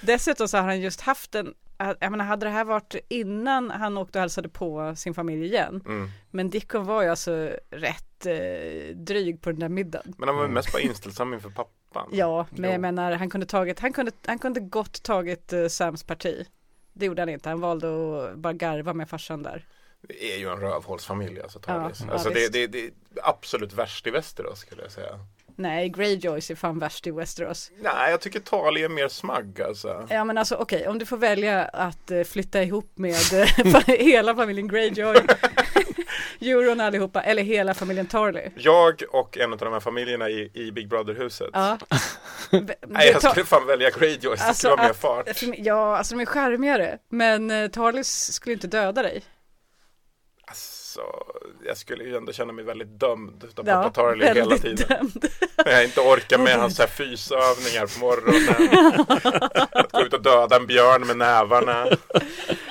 Dessutom 0.00 0.48
så 0.48 0.56
har 0.56 0.64
han 0.64 0.80
just 0.80 1.00
haft 1.00 1.34
en, 1.34 1.54
jag 1.78 2.10
menar 2.10 2.24
hade 2.24 2.46
det 2.46 2.50
här 2.50 2.64
varit 2.64 2.94
innan 3.08 3.70
han 3.70 3.98
åkte 3.98 4.18
och 4.18 4.20
hälsade 4.20 4.48
på 4.48 4.94
sin 4.96 5.14
familj 5.14 5.44
igen. 5.44 5.82
Mm. 5.86 6.08
Men 6.30 6.50
Dickon 6.50 6.84
var 6.84 7.02
ju 7.02 7.08
alltså 7.08 7.50
rätt 7.70 8.26
eh, 8.26 8.96
dryg 8.96 9.40
på 9.40 9.50
den 9.50 9.60
där 9.60 9.68
middagen. 9.68 10.14
Men 10.18 10.28
han 10.28 10.36
var 10.36 10.42
väl 10.42 10.52
mest 10.52 10.72
bara 10.72 10.82
inställsam 10.82 11.34
inför 11.34 11.50
pappan. 11.50 12.08
Ja, 12.12 12.46
men 12.50 12.64
Jo. 12.64 12.70
jag 12.70 12.80
menar 12.80 13.12
han 13.12 13.30
kunde 13.30 13.46
tagit, 13.46 13.80
han 13.80 13.92
kunde, 13.92 14.12
han 14.26 14.38
kunde 14.38 14.60
gott 14.60 15.02
tagit 15.02 15.52
uh, 15.52 15.68
Sams 15.68 16.04
parti. 16.04 16.46
Det 16.92 17.06
gjorde 17.06 17.22
han 17.22 17.28
inte, 17.28 17.48
han 17.48 17.60
valde 17.60 17.88
att 17.88 18.36
bara 18.36 18.52
garva 18.52 18.94
med 18.94 19.08
farsan 19.08 19.42
där. 19.42 19.64
Det 20.02 20.32
är 20.34 20.38
ju 20.38 20.48
en 20.52 20.60
rövhålsfamilj 20.60 21.40
alltså. 21.40 21.58
Ja, 21.66 21.72
Talis. 21.80 22.00
ja, 22.06 22.12
alltså 22.12 22.30
det, 22.30 22.48
det, 22.52 22.66
det 22.66 22.84
är 22.84 22.90
absolut 23.22 23.72
värst 23.72 24.06
i 24.06 24.10
Västerås 24.10 24.58
skulle 24.60 24.82
jag 24.82 24.92
säga. 24.92 25.18
Nej, 25.58 25.88
Greyjoys 25.88 26.50
är 26.50 26.54
fan 26.54 26.78
värst 26.78 27.06
i 27.06 27.10
Westeros. 27.10 27.70
Nej, 27.80 28.10
jag 28.10 28.20
tycker 28.20 28.40
Tali 28.40 28.84
är 28.84 28.88
mer 28.88 29.08
smagg 29.08 29.60
alltså. 29.62 30.06
Ja 30.10 30.24
men 30.24 30.38
alltså 30.38 30.54
okej, 30.56 30.88
om 30.88 30.98
du 30.98 31.06
får 31.06 31.16
välja 31.16 31.64
att 31.64 32.10
eh, 32.10 32.22
flytta 32.22 32.62
ihop 32.62 32.92
med 32.94 33.32
eh, 33.34 33.78
hela 33.86 34.34
familjen 34.34 34.68
Greyjoy, 34.68 35.16
Euron 36.40 36.80
allihopa, 36.80 37.22
eller 37.22 37.42
hela 37.42 37.74
familjen 37.74 38.06
Tarly. 38.06 38.50
Jag 38.56 39.02
och 39.10 39.38
en 39.38 39.52
av 39.52 39.58
de 39.58 39.72
här 39.72 39.80
familjerna 39.80 40.28
i, 40.30 40.50
i 40.54 40.72
Big 40.72 40.88
Brother-huset. 40.88 41.50
Ja. 41.52 41.78
Nej, 42.86 43.10
jag 43.12 43.30
skulle 43.30 43.46
fan 43.46 43.66
välja 43.66 43.90
Greyjoys. 43.90 44.40
Det 44.40 44.46
Alltså, 44.46 44.54
skulle 44.54 44.76
vara 44.76 44.86
mer 44.86 44.94
fart. 44.94 45.42
Ja, 45.56 45.96
alltså 45.96 46.14
de 46.14 46.20
är 46.20 46.26
charmigare, 46.26 46.98
men 47.08 47.50
uh, 47.50 47.68
Tarlys 47.70 48.32
skulle 48.32 48.52
inte 48.52 48.66
döda 48.66 49.02
dig. 49.02 49.22
Alltså, 50.98 51.24
jag 51.66 51.76
skulle 51.76 52.04
ju 52.04 52.16
ändå 52.16 52.32
känna 52.32 52.52
mig 52.52 52.64
väldigt 52.64 53.00
dömd 53.00 53.44
utav 53.44 53.68
Ja, 53.68 53.74
pappa 53.82 53.90
Tarly 53.90 54.24
hela 54.26 54.58
tiden. 54.58 54.86
dömd. 54.88 55.26
När 55.64 55.72
jag 55.72 55.84
inte 55.84 56.00
orkar 56.00 56.38
med 56.38 56.56
hans 56.56 56.76
så 56.76 56.82
här 56.82 56.88
fysövningar 56.88 57.86
på 57.94 58.04
morgonen. 58.06 59.06
Att 59.72 59.92
gå 59.92 60.00
ut 60.02 60.12
och 60.12 60.22
döda 60.22 60.56
en 60.56 60.66
björn 60.66 61.06
med 61.06 61.16
nävarna. 61.16 61.86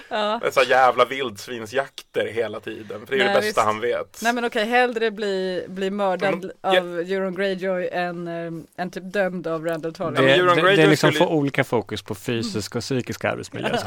Ja. 0.10 0.42
Så 0.52 0.62
jävla 0.64 1.06
vildsvinsjakter 1.06 2.28
hela 2.28 2.60
tiden. 2.60 3.06
För 3.08 3.16
det 3.16 3.22
är 3.22 3.26
Nej, 3.26 3.28
det 3.28 3.34
bästa 3.34 3.42
visst. 3.46 3.60
han 3.60 3.80
vet. 3.80 4.20
Nej 4.22 4.34
men 4.34 4.46
okej, 4.46 4.66
hellre 4.66 5.12
bli, 5.12 5.66
bli 5.68 5.90
mördad 5.90 6.32
Men- 6.40 6.52
ja. 6.62 6.70
av 6.80 7.00
Euron 7.00 7.36
Greyjoy 7.36 7.88
än, 7.92 8.28
um, 8.28 8.68
än 8.78 8.92
typ 8.92 9.14
dömd 9.14 9.48
av 9.48 9.66
Randall 9.66 9.94
Tarly. 9.94 10.16
Ja, 10.16 10.22
Det, 10.22 10.34
Euron 10.36 10.56
det, 10.56 10.76
det 10.76 10.84
är 10.84 10.88
liksom 10.88 11.12
skulle- 11.12 11.26
få 11.26 11.32
olika 11.34 11.64
fokus 11.64 12.02
på 12.02 12.16
fysisk 12.16 12.76
och 12.76 12.82
psykisk 12.82 13.26
arbetsmiljö. 13.26 13.78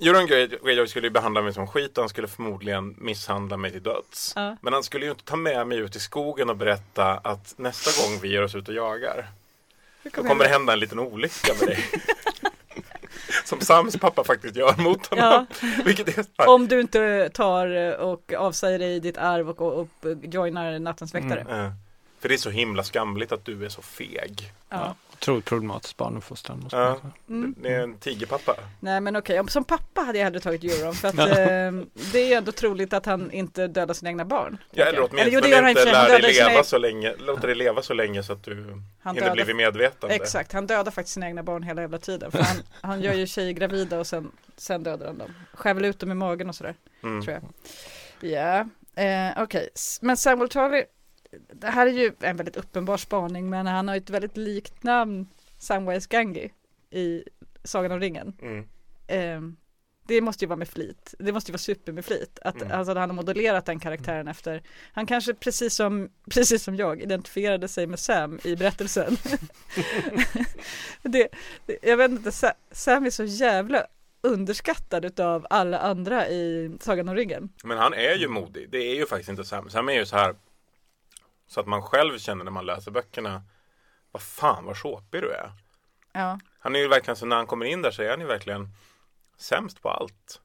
Euron 0.00 0.26
Grey- 0.26 0.58
Greyjoy 0.64 0.86
skulle 0.88 1.06
ju 1.06 1.10
behandla 1.10 1.42
mig 1.42 1.54
som 1.54 1.66
skit 1.66 1.98
och 1.98 2.02
han 2.02 2.08
skulle 2.08 2.28
förmodligen 2.28 2.94
misshandla 2.98 3.56
mig 3.56 3.70
till 3.70 3.82
döds. 3.82 4.32
Ja. 4.36 4.56
Men 4.60 4.72
han 4.72 4.82
skulle 4.82 5.04
ju 5.04 5.10
inte 5.10 5.24
ta 5.24 5.36
med 5.36 5.66
mig 5.66 5.78
ut 5.78 5.96
i 5.96 6.00
skogen 6.00 6.50
och 6.50 6.56
berätta 6.56 7.12
att 7.12 7.54
nästa 7.56 8.02
gång 8.02 8.20
vi 8.22 8.28
ger 8.28 8.42
oss 8.42 8.54
ut 8.54 8.68
och 8.68 8.74
jagar 8.74 9.26
Hur 10.02 10.10
då 10.10 10.16
kommer 10.16 10.28
kommer 10.28 10.44
det 10.44 10.50
hända 10.50 10.72
en 10.72 10.80
liten 10.80 10.98
olycka 10.98 11.52
med 11.60 11.68
dig. 11.68 11.84
som 13.44 13.60
Sams 13.60 13.96
pappa 13.96 14.24
faktiskt 14.24 14.56
gör 14.56 14.76
mot 14.76 15.06
honom. 15.06 15.46
Ja. 16.36 16.46
Om 16.46 16.68
du 16.68 16.80
inte 16.80 17.30
tar 17.34 17.96
och 18.00 18.32
avsäger 18.32 18.78
dig 18.78 19.00
ditt 19.00 19.18
arv 19.18 19.50
och, 19.50 19.60
och, 19.60 19.80
och 19.80 19.88
joinar 20.22 20.78
nattens 20.78 21.14
väktare. 21.14 21.40
Mm. 21.40 21.64
Eh, 21.66 21.72
För 22.20 22.28
det 22.28 22.34
är 22.34 22.38
så 22.38 22.50
himla 22.50 22.84
skamligt 22.84 23.32
att 23.32 23.44
du 23.44 23.64
är 23.64 23.68
så 23.68 23.82
feg. 23.82 24.52
Ja. 24.68 24.94
Otroligt 25.24 25.44
problematisk 25.44 25.96
barnuppfostran. 25.96 26.60
måste 26.60 26.76
Ja. 26.76 26.88
man 26.88 26.96
säga. 27.00 27.12
Mm. 27.28 27.54
Det 27.58 27.68
är 27.74 27.80
en 27.80 27.98
tigerpappa. 27.98 28.54
Nej 28.80 29.00
men 29.00 29.16
okej, 29.16 29.40
om- 29.40 29.48
som 29.48 29.64
pappa 29.64 30.00
hade 30.00 30.18
jag 30.18 30.24
hellre 30.24 30.40
tagit 30.40 30.64
Euron 30.64 30.94
för 30.94 31.08
att 31.08 31.14
eh, 31.18 31.86
det 32.12 32.18
är 32.18 32.26
ju 32.28 32.32
ändå 32.34 32.52
troligt 32.52 32.92
att 32.92 33.06
han 33.06 33.30
inte 33.30 33.66
dödar 33.66 33.94
sina 33.94 34.10
egna 34.10 34.24
barn. 34.24 34.58
Ja, 34.70 34.84
eller 34.84 34.98
jag. 34.98 35.08
åtminstone 35.10 35.34
jo, 35.34 35.40
det 35.40 35.48
gör 35.48 35.62
han 35.62 35.70
i 35.70 35.74
och 35.74 35.78
inte 35.78 35.92
lär 35.92 36.08
dig 36.08 36.34
sina 36.34 36.44
leva 36.46 36.50
egna- 36.52 36.64
så 36.64 36.78
länge, 36.78 37.14
låter 37.18 37.46
dig 37.46 37.56
leva 37.56 37.82
så 37.82 37.94
länge 37.94 38.22
så 38.22 38.32
att 38.32 38.42
du 38.44 38.82
Han 39.02 39.14
hinner 39.14 39.28
dödar- 39.30 39.44
bli 39.44 39.54
medvetande. 39.54 40.14
Exakt, 40.14 40.52
han 40.52 40.66
dödar 40.66 40.90
faktiskt 40.90 41.14
sina 41.14 41.26
egna 41.26 41.42
barn 41.42 41.62
hela 41.62 41.80
jävla 41.82 41.98
tiden. 41.98 42.30
För 42.30 42.38
han, 42.38 42.56
han 42.80 43.00
gör 43.02 43.12
ju 43.14 43.26
tjejer 43.26 43.52
gravida 43.52 43.98
och 43.98 44.06
sen, 44.06 44.30
sen 44.56 44.82
dödar 44.82 45.06
han 45.06 45.18
dem. 45.18 45.30
Skär 45.54 45.74
väl 45.74 45.84
ut 45.84 45.98
dem 45.98 46.10
i 46.10 46.14
magen 46.14 46.48
och 46.48 46.54
sådär. 46.54 46.74
Mm. 47.02 47.22
tror 47.24 47.34
jag. 47.34 47.42
Ja, 48.30 48.58
eh, 49.02 49.42
okej. 49.42 49.68
S- 49.74 49.98
Men 50.02 50.16
Samuel 50.16 50.48
Tarly, 50.48 50.82
det 51.52 51.66
här 51.66 51.86
är 51.86 51.90
ju 51.90 52.12
en 52.20 52.36
väldigt 52.36 52.56
uppenbar 52.56 52.96
spaning, 52.96 53.50
men 53.50 53.66
han 53.66 53.88
har 53.88 53.94
ju 53.94 53.98
ett 53.98 54.10
väldigt 54.10 54.36
likt 54.36 54.82
namn, 54.82 55.26
Samwise 55.58 56.08
Gangi, 56.10 56.52
i 56.90 57.24
Sagan 57.64 57.92
om 57.92 58.00
ringen. 58.00 58.32
Mm. 58.42 58.68
Eh, 59.06 59.40
det 60.06 60.20
måste 60.20 60.44
ju 60.44 60.48
vara 60.48 60.56
med 60.56 60.68
flit. 60.68 61.14
Det 61.18 61.32
måste 61.32 61.50
ju 61.50 61.52
vara 61.52 61.58
super 61.58 61.92
med 61.92 62.04
flit. 62.04 62.38
Att 62.42 62.62
Mm. 62.62 62.78
alltså, 62.78 62.94
han 62.94 63.10
har 63.10 63.14
modellerat 63.16 63.66
den 63.66 63.80
karaktären 63.80 64.28
efter. 64.28 64.62
Han 64.92 65.06
kanske 65.06 65.34
precis 65.34 65.74
som, 65.74 66.10
precis 66.30 66.62
som 66.62 66.76
jag 66.76 67.02
identifierade 67.02 67.68
sig 67.68 67.86
med 67.86 67.98
Sam 67.98 68.40
i 68.44 68.56
berättelsen. 68.56 69.16
det, 71.02 71.28
det, 71.66 71.78
jag 71.82 71.96
vet 71.96 72.10
inte, 72.10 72.32
Sa- 72.32 72.52
Sam 72.70 73.06
är 73.06 73.10
så 73.10 73.24
jävla 73.24 73.86
underskattad 74.20 75.04
utav 75.04 75.46
alla 75.50 75.78
andra 75.78 76.28
i 76.28 76.70
Sagan 76.80 77.08
om 77.08 77.14
ringen. 77.16 77.48
Men 77.64 77.78
han 77.78 77.94
är 77.94 78.14
ju 78.16 78.28
modig. 78.28 78.68
Det 78.70 78.78
är 78.78 78.94
ju 78.94 79.06
faktiskt 79.06 79.28
inte 79.30 79.44
Sam. 79.44 79.70
Sam 79.70 79.88
är 79.88 79.92
ju 79.92 80.06
så 80.06 80.16
här 80.16 80.34
så 81.54 81.60
att 81.60 81.66
man 81.66 81.82
själv 81.82 82.18
känner 82.18 82.44
när 82.44 82.50
man 82.50 82.66
läser 82.66 82.90
böckerna 82.90 83.42
vad 84.10 84.22
fan 84.22 84.64
vad 84.64 84.76
såpig 84.76 85.22
du 85.22 85.30
är. 85.30 85.52
Ja. 86.12 86.38
Han 86.58 86.74
är 86.76 86.78
ju 86.78 86.88
verkligen 86.88 87.16
så 87.16 87.26
när 87.26 87.36
han 87.36 87.46
kommer 87.46 87.66
in 87.66 87.82
där 87.82 87.90
så 87.90 88.02
är 88.02 88.10
han 88.10 88.20
ju 88.20 88.26
verkligen 88.26 88.68
sämst 89.36 89.82
på 89.82 89.90
allt. 89.90 90.40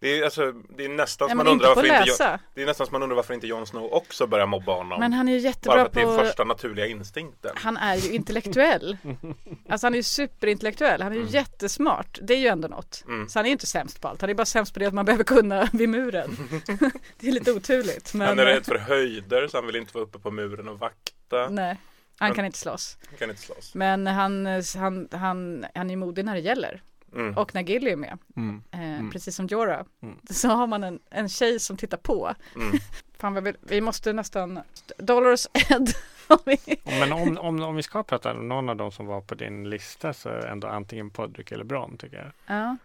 Det 0.00 0.18
är, 0.18 0.24
alltså, 0.24 0.52
det 0.52 0.84
är 0.84 0.88
nästan 0.88 1.28
som 1.28 1.38
man 1.38 1.46
undrar 1.46 1.68
på 1.68 1.80
varför 1.80 2.10
inte, 2.10 2.38
det 2.54 2.62
är 2.62 2.66
nästan 2.66 2.86
som 2.86 2.92
man 2.92 3.02
undrar 3.02 3.16
varför 3.16 3.34
inte 3.34 3.46
Jon 3.46 3.66
Snow 3.66 3.92
också 3.92 4.26
börjar 4.26 4.46
mobba 4.46 4.74
honom. 4.74 5.00
Men 5.00 5.12
han 5.12 5.28
är 5.28 5.32
ju 5.32 5.38
Bara 5.38 5.48
jättebra 5.48 5.74
för 5.76 5.86
att 5.86 5.92
det 5.92 6.00
är 6.00 6.04
på 6.04 6.24
första 6.24 6.44
naturliga 6.44 6.86
instinkten. 6.86 7.52
Han 7.54 7.76
är 7.76 7.96
ju 7.96 8.12
intellektuell. 8.12 8.96
Alltså 9.68 9.86
han 9.86 9.94
är 9.94 9.98
ju 9.98 10.02
superintellektuell. 10.02 11.02
Han 11.02 11.12
är 11.12 11.16
ju 11.16 11.26
jättesmart. 11.26 12.18
Det 12.22 12.34
är 12.34 12.38
ju 12.38 12.46
ändå 12.46 12.68
något. 12.68 13.04
Mm. 13.08 13.28
Så 13.28 13.38
han 13.38 13.46
är 13.46 13.48
ju 13.48 13.52
inte 13.52 13.66
sämst 13.66 14.00
på 14.00 14.08
allt. 14.08 14.20
Han 14.20 14.30
är 14.30 14.34
bara 14.34 14.44
sämst 14.44 14.74
på 14.74 14.80
det 14.80 14.86
att 14.86 14.94
man 14.94 15.04
behöver 15.04 15.24
kunna 15.24 15.68
vid 15.72 15.88
muren. 15.88 16.36
det 17.20 17.28
är 17.28 17.32
lite 17.32 17.52
oturligt. 17.52 18.14
Men, 18.14 18.28
Han 18.28 18.38
är 18.38 18.44
rädd 18.44 18.64
för 18.64 18.78
höjder 18.78 19.48
så 19.48 19.56
han 19.56 19.66
vill 19.66 19.76
inte 19.76 19.94
vara 19.94 20.04
uppe 20.04 20.18
på 20.18 20.30
muren 20.30 20.68
och 20.68 20.78
vakta. 20.78 21.48
Nej. 21.48 21.76
Han 22.18 22.28
Men- 22.28 22.34
kan 22.34 22.44
inte 22.44 22.58
slåss. 22.58 22.98
Han 23.08 23.18
kan 23.18 23.30
inte 23.30 23.42
slåss. 23.42 23.74
Men 23.74 24.06
han, 24.06 24.46
han, 24.76 25.08
han, 25.12 25.66
han 25.74 25.90
är 25.90 25.96
modig 25.96 26.24
när 26.24 26.34
det 26.34 26.40
gäller. 26.40 26.82
Mm. 27.14 27.36
Och 27.38 27.54
när 27.54 27.62
Gilly 27.62 27.90
är 27.90 27.96
med, 27.96 28.18
Mm. 28.36 28.62
eh, 28.70 28.80
Mm. 28.80 29.10
precis 29.10 29.36
som 29.36 29.46
Jorah, 29.46 29.84
Mm. 30.02 30.18
så 30.30 30.48
har 30.48 30.66
man 30.66 30.84
en, 30.84 30.98
en 31.10 31.28
tjej 31.28 31.60
som 31.60 31.76
tittar 31.76 31.98
på. 31.98 32.34
Mm. 32.56 32.78
Fan 33.18 33.44
vi, 33.44 33.52
vi 33.60 33.80
måste 33.80 34.12
nästan, 34.12 34.60
Dolores 34.98 35.48
Ed. 35.54 35.88
Men 36.84 37.12
om, 37.12 37.38
om, 37.38 37.62
om 37.62 37.76
vi 37.76 37.82
ska 37.82 38.02
prata 38.02 38.32
om 38.32 38.48
någon 38.48 38.68
av 38.68 38.76
dem 38.76 38.92
som 38.92 39.06
var 39.06 39.20
på 39.20 39.34
din 39.34 39.70
lista 39.70 40.12
så 40.12 40.28
är 40.28 40.46
ändå 40.46 40.68
antingen 40.68 41.10
Podrick 41.10 41.52
eller 41.52 41.64
Bron 41.64 41.96
tycker 41.98 42.16
jag. 42.16 42.56
ja. 42.56 42.76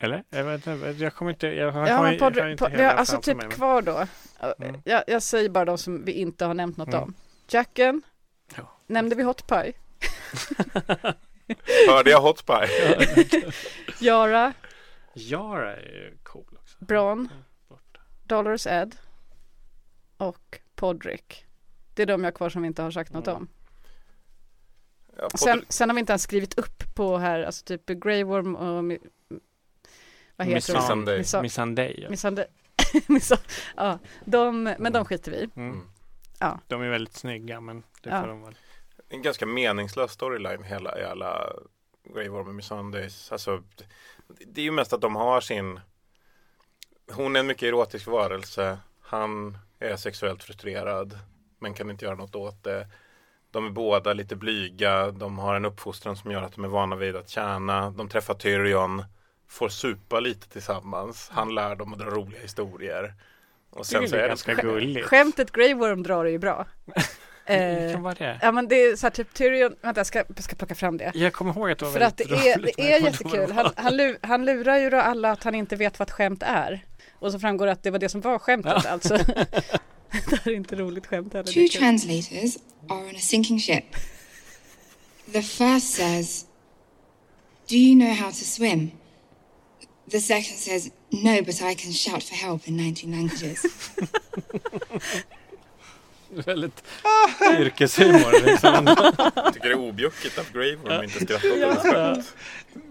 Eller? 0.00 0.24
Jag, 0.30 0.44
vet, 0.44 0.66
inte, 0.66 0.86
jag 0.98 1.14
kommer 1.14 1.30
inte, 1.30 1.46
jag 1.46 1.72
har, 1.72 1.80
Ja, 1.80 1.88
jag 1.88 1.96
har 1.98 2.12
inte 2.12 2.30
vi 2.30 2.40
har 2.60 2.70
hela 2.70 2.92
alltså 2.92 3.20
typ 3.20 3.36
mig, 3.36 3.46
men- 3.46 3.56
kvar 3.56 3.82
då. 3.82 4.06
Mm. 4.58 4.80
Jag, 4.84 5.02
jag 5.06 5.22
säger 5.22 5.48
bara 5.48 5.64
de 5.64 5.78
som 5.78 6.04
vi 6.04 6.12
inte 6.12 6.44
har 6.44 6.54
nämnt 6.54 6.76
något 6.76 6.88
Mm. 6.88 7.02
om. 7.02 7.14
Jacken, 7.48 8.02
Ja. 8.56 8.62
nämnde 8.86 9.14
vi 9.16 9.22
Hot 9.22 9.46
Pie? 9.46 9.72
Hörde 11.88 12.10
jag 12.10 12.20
Hot 12.20 12.46
Pie? 12.46 12.68
Yara, 14.00 14.52
Yara 15.14 15.76
är 15.76 15.80
ju 15.80 16.18
cool 16.22 16.58
också. 16.62 16.76
Bron. 16.84 17.28
Dolores 18.24 18.66
Ed 18.66 18.96
och 20.16 20.58
Podrick. 20.74 21.46
Det 21.94 22.02
är 22.02 22.06
de 22.06 22.24
jag 22.24 22.26
har 22.26 22.36
kvar 22.36 22.50
som 22.50 22.62
vi 22.62 22.68
inte 22.68 22.82
har 22.82 22.90
sagt 22.90 23.12
något 23.12 23.26
Mm. 23.28 23.36
om. 23.36 23.48
Ja, 25.16 25.28
Sen, 25.34 25.64
sen 25.68 25.88
har 25.88 25.94
vi 25.94 26.00
inte 26.00 26.12
ens 26.12 26.22
skrivit 26.22 26.58
upp 26.58 26.94
på 26.94 27.18
här, 27.18 27.40
alltså 27.42 27.64
typ 27.64 27.86
Grey 27.86 28.24
Worm 28.24 28.56
och 28.56 28.84
mi, 28.84 28.98
vad 30.36 30.46
heter 30.46 30.72
de? 30.74 30.78
Missandei. 30.80 31.18
Missa- 31.18 31.42
Missandei. 31.42 32.06
ja. 32.08 33.36
Ja, 33.76 33.98
de, 34.24 34.62
men 34.78 34.92
de 34.92 35.04
skiter 35.04 35.30
vi 35.30 35.36
i. 35.36 35.48
Mm. 35.56 35.70
Mm. 35.72 35.86
Ja. 36.38 36.60
De 36.66 36.82
är 36.82 36.88
väldigt 36.88 37.14
snygga 37.14 37.60
men 37.60 37.82
det 38.02 38.10
Ja. 38.10 38.20
får 38.20 38.28
de 38.28 38.42
väl. 38.42 38.54
En 39.08 39.22
ganska 39.22 39.46
meningslös 39.46 40.12
storyline 40.12 40.62
hela, 40.62 41.00
i 41.00 41.04
alla 41.04 41.52
Grey 42.14 42.28
Worm 42.28 42.48
och 42.48 42.54
Missandei's. 42.54 43.32
Alltså, 43.32 43.62
det 44.46 44.60
är 44.60 44.64
ju 44.64 44.70
mest 44.70 44.92
att 44.92 45.00
de 45.00 45.16
har 45.16 45.40
sin 45.40 45.80
Hon 47.12 47.36
är 47.36 47.40
en 47.40 47.46
mycket 47.46 47.62
erotisk 47.62 48.06
varelse. 48.06 48.78
Han 49.00 49.58
är 49.78 49.96
sexuellt 49.96 50.44
frustrerad 50.44 51.18
men 51.58 51.74
kan 51.74 51.90
inte 51.90 52.04
göra 52.04 52.14
något 52.14 52.34
åt 52.34 52.64
det. 52.64 52.86
De 53.50 53.66
är 53.66 53.70
båda 53.70 54.12
lite 54.12 54.36
blyga. 54.36 55.10
De 55.10 55.38
har 55.38 55.54
en 55.54 55.64
uppfostran 55.64 56.16
som 56.16 56.30
gör 56.30 56.42
att 56.42 56.54
de 56.54 56.64
är 56.64 56.68
vana 56.68 56.96
vid 56.96 57.16
att 57.16 57.28
tjäna. 57.28 57.90
De 57.90 58.08
träffar 58.08 58.34
Tyrion. 58.34 59.04
Får 59.48 59.68
supa 59.68 60.20
lite 60.20 60.48
tillsammans. 60.48 61.30
Han 61.32 61.54
lär 61.54 61.76
dem 61.76 61.92
att 61.92 61.98
dra 61.98 62.06
roliga 62.06 62.40
historier. 62.40 63.14
Och 63.70 63.78
Det 63.78 63.84
sen 63.84 64.02
är 64.02 64.06
så 64.06 64.16
är 64.16 64.22
det 64.22 64.28
ganska 64.28 64.54
gulligt. 64.54 65.06
Skämtet 65.06 65.52
Grey 65.52 65.74
Worm 65.74 66.02
drar 66.02 66.24
är 66.24 66.30
ju 66.30 66.38
bra. 66.38 66.66
Det 67.48 67.54
Eh, 67.86 67.92
kan 67.92 68.02
vara 68.02 68.14
det. 68.14 68.38
ja 68.42 68.52
men 68.52 68.68
det 68.68 68.74
är 68.82 68.96
så 68.96 69.06
här 69.06 69.10
typ 69.10 69.34
Tyrion, 69.34 69.76
vänta 69.82 69.98
jag 69.98 70.06
ska, 70.06 70.18
jag 70.34 70.44
ska 70.44 70.56
plocka 70.56 70.74
fram 70.74 70.96
det. 70.96 71.12
Jag 71.14 71.32
kommer 71.32 71.52
ihåg 71.52 71.70
att 71.70 71.78
det 71.78 71.84
var 71.84 71.92
För 71.92 72.00
att 72.00 72.20
väldigt 72.20 72.42
det 72.42 72.50
är, 72.50 72.72
det 72.76 72.92
är 72.92 73.00
jättekul. 73.00 73.52
Han, 73.52 73.70
han, 73.76 74.16
han 74.22 74.44
lurar 74.44 74.78
ju 74.78 74.90
då 74.90 74.96
alla 74.96 75.30
att 75.32 75.44
han 75.44 75.54
inte 75.54 75.76
vet 75.76 75.98
vad 75.98 76.08
ett 76.08 76.14
skämt 76.14 76.42
är. 76.46 76.84
Och 77.18 77.32
så 77.32 77.38
framgår 77.38 77.66
det 77.66 77.72
att 77.72 77.82
det 77.82 77.90
var 77.90 77.98
det 77.98 78.08
som 78.08 78.20
var 78.20 78.38
skämtet 78.38 78.82
Ja. 78.84 78.90
alltså. 78.90 79.16
det 80.10 80.36
här 80.44 80.48
är 80.52 80.54
inte 80.54 80.76
roligt 80.76 81.06
skämt 81.06 81.32
heller. 81.32 81.52
Two 81.52 81.78
translators 81.78 82.56
are 82.88 82.98
on 83.00 83.16
a 83.16 83.20
sinking 83.20 83.60
ship. 83.60 83.84
The 85.32 85.42
first 85.42 85.94
says, 85.94 86.44
Do 87.68 87.76
you 87.76 87.94
know 87.94 88.14
how 88.16 88.28
to 88.30 88.44
swim? 88.44 88.90
The 90.10 90.20
second 90.20 90.56
says, 90.58 90.90
No, 91.10 91.42
but 91.44 91.54
I 91.62 91.74
can 91.74 91.92
shout 91.92 92.22
for 92.22 92.34
help 92.34 92.68
in 92.68 92.76
19 92.76 93.10
languages. 93.10 93.62
var. 96.30 96.42
Väldigt 96.46 96.82
ah. 97.02 97.52
yrkeshumor 97.52 98.46
liksom. 98.46 98.86
Jag 99.34 99.54
tycker 99.54 99.68
det 99.68 99.74
är 99.74 99.88
objuckigt 99.88 100.38
att 100.38 100.52
Grey 100.52 100.76
Worm 100.76 101.04
inte 101.04 101.24
skrattar 101.24 101.52
åt 101.52 101.60
deras 101.60 101.82
skämt. 101.82 102.34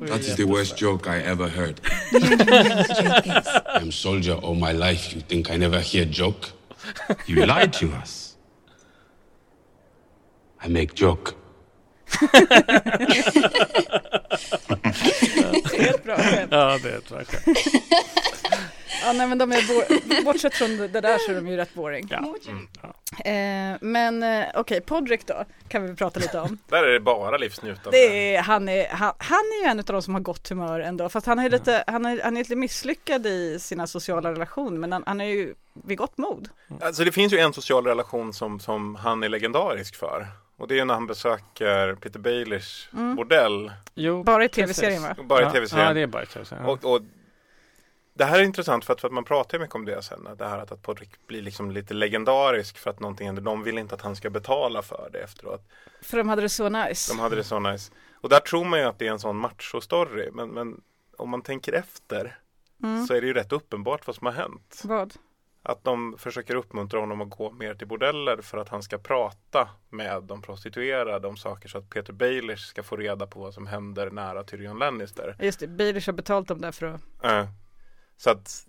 That 0.10 0.20
is 0.20 0.36
the 0.36 0.44
worst 0.46 0.82
joke 0.82 1.10
I 1.10 1.22
ever 1.22 1.48
heard. 1.48 1.80
you 2.12 2.20
don't 2.20 2.38
know 2.38 2.78
what 2.78 2.88
the 2.88 3.04
joke 3.04 3.40
is. 3.40 3.48
I'm 3.84 3.92
soldier 3.92 4.36
all 4.44 4.56
my 4.56 4.74
life. 4.74 5.16
You 5.16 5.22
think 5.22 5.50
I 5.50 5.58
never 5.58 5.80
hear 5.80 6.06
joke? 6.06 6.48
You 7.28 7.46
lied 7.46 7.74
to 7.74 7.86
us. 7.86 8.36
I 10.66 10.70
make 10.70 10.96
joke. 10.96 11.32
Det 15.72 15.90
är 15.90 15.94
ett 15.94 16.04
bra 16.04 16.18
skämt. 16.18 16.52
Ja, 16.52 16.80
det 16.84 16.90
är 16.90 16.98
ett 16.98 17.10
bra 17.10 17.24
skämt. 17.24 17.58
Ja, 19.08 19.14
nej, 19.14 19.28
men 19.28 19.38
de 19.38 19.52
är 19.52 19.68
bo- 19.68 20.24
bortsett 20.26 20.54
från 20.54 20.78
det 20.78 20.88
där 21.02 21.18
så 21.18 21.32
är 21.32 21.36
de 21.36 21.48
ju 21.48 21.58
rätt 21.58 21.74
boring. 21.74 22.08
Ja. 22.10 22.36
Ja. 22.82 22.94
Eh, 23.32 23.78
men 23.82 24.24
eh, 24.24 24.46
okej, 24.56 24.82
Podrick 24.82 25.26
då 25.28 25.46
kan 25.68 25.88
vi 25.88 25.96
prata 25.96 26.20
lite 26.20 26.40
om. 26.40 26.58
Där 26.70 26.84
är 26.84 26.94
det 26.94 27.00
bara 27.00 27.38
livsnjutande. 27.38 27.98
Det 27.98 28.36
är, 28.36 28.42
han, 28.42 28.70
är, 28.70 28.88
han, 28.88 29.14
han 29.18 29.38
är 29.38 29.64
ju 29.66 29.70
en 29.72 29.80
av 29.80 29.86
de 29.86 30.02
som 30.02 30.14
har 30.14 30.22
gott 30.22 30.50
humör 30.50 30.80
ändå, 30.80 31.10
fast 31.10 31.28
han 31.28 31.40
är 31.40 31.50
lite, 31.50 31.84
han 31.88 32.06
är, 32.06 32.22
han 32.24 32.38
är 32.38 32.42
lite 32.42 32.56
misslyckad 32.56 33.26
i 33.26 33.60
sina 33.60 33.88
sociala 33.88 34.32
relationer, 34.32 34.78
men 34.78 34.92
han, 34.92 35.04
han 35.06 35.22
är 35.22 35.26
ju 35.26 35.54
vid 35.86 35.98
gott 35.98 36.18
mod. 36.18 36.50
Alltså 36.82 37.04
det 37.04 37.12
finns 37.12 37.34
ju 37.34 37.38
en 37.38 37.54
social 37.54 37.86
relation 37.86 38.34
som, 38.34 38.60
som 38.60 38.96
han 38.96 39.24
är 39.24 39.30
legendarisk 39.30 39.96
för. 39.96 40.28
Och 40.60 40.68
det 40.68 40.80
är 40.80 40.86
när 40.86 40.94
han 40.94 41.08
besöker 41.08 41.96
Peter 41.96 42.20
Baileys 42.20 42.88
bordell. 42.92 43.72
Jo, 43.96 44.24
Bara 44.24 44.46
i 44.46 44.50
tv-serien 44.50 45.02
va? 45.04 45.16
Bara 45.24 45.50
i 45.50 45.52
tv-serien. 45.52 45.88
Ja, 45.88 45.94
det 45.94 46.02
är 46.02 46.08
bara 46.08 46.24
i 46.24 46.26
tv-serien. 46.26 46.66
Och, 46.66 46.86
och 46.86 47.02
det 48.18 48.26
här 48.26 48.40
är 48.40 48.44
intressant 48.44 48.86
för 48.86 48.94
att, 48.94 49.02
för 49.02 49.08
att 49.08 49.14
man 49.14 49.24
pratar 49.24 49.60
mycket 49.60 49.76
om 49.76 49.86
det 49.86 50.02
sen. 50.02 50.28
Det 50.38 50.48
här 50.48 50.58
att, 50.60 50.72
att 50.72 50.82
Podrick 50.82 51.28
blir 51.28 51.42
liksom 51.42 51.72
lite 51.72 51.94
legendarisk 51.94 52.78
för 52.78 52.90
att 52.90 53.00
någonting 53.00 53.28
händer. 53.28 53.42
De 53.44 53.64
vill 53.64 53.78
inte 53.78 53.96
att 53.96 54.02
han 54.02 54.16
ska 54.16 54.30
betala 54.30 54.82
för 54.82 55.10
det 55.14 55.20
efteråt. 55.20 55.68
För 56.02 56.18
de 56.18 56.30
hade 56.30 56.42
det 56.42 56.50
så 56.50 56.70
nice. 56.70 57.14
De 57.14 57.20
hade 57.20 57.36
det 57.36 57.44
så 57.44 57.60
nice. 57.60 57.92
Och 58.22 58.30
där 58.30 58.40
tror 58.40 58.66
man 58.66 58.80
ju 58.80 58.86
att 58.86 59.00
det 59.00 59.08
är 59.08 59.12
en 59.12 59.20
sån 59.20 59.46
macho-story. 59.46 60.32
Men, 60.34 60.50
men 60.50 60.82
om 61.18 61.30
man 61.30 61.42
tänker 61.42 61.74
efter 61.74 62.38
Mm. 62.84 63.06
så 63.08 63.14
är 63.14 63.22
det 63.22 63.28
ju 63.28 63.34
rätt 63.34 63.52
uppenbart 63.52 64.08
vad 64.08 64.16
som 64.16 64.26
har 64.28 64.34
hänt. 64.34 64.82
Vad? 64.84 65.14
Att 65.64 65.84
de 65.84 66.16
försöker 66.18 66.56
uppmuntra 66.56 67.00
honom 67.00 67.22
att 67.22 67.30
gå 67.30 67.52
mer 67.52 67.76
till 67.76 67.88
bordeller 67.88 68.42
för 68.42 68.58
att 68.58 68.70
han 68.70 68.84
ska 68.84 68.98
prata 68.98 69.70
med 69.90 70.24
de 70.24 70.42
prostituerade 70.42 71.28
om 71.28 71.38
saker 71.38 71.70
så 71.70 71.78
att 71.78 71.90
Peter 71.90 72.14
Baelish 72.14 72.66
ska 72.68 72.84
få 72.84 72.96
reda 72.96 73.28
på 73.28 73.40
vad 73.40 73.54
som 73.54 73.68
händer 73.68 74.12
nära 74.12 74.44
Tyrion 74.44 74.80
Lannister. 74.80 75.36
Just 75.40 75.60
det, 75.60 75.68
Baelish 75.68 76.08
har 76.08 76.14
betalt 76.14 76.48
dem 76.48 76.62
där 76.62 76.72
för 76.72 76.86
att... 76.86 77.02
Eh, 77.24 77.48
så 78.18 78.30
att, 78.30 78.66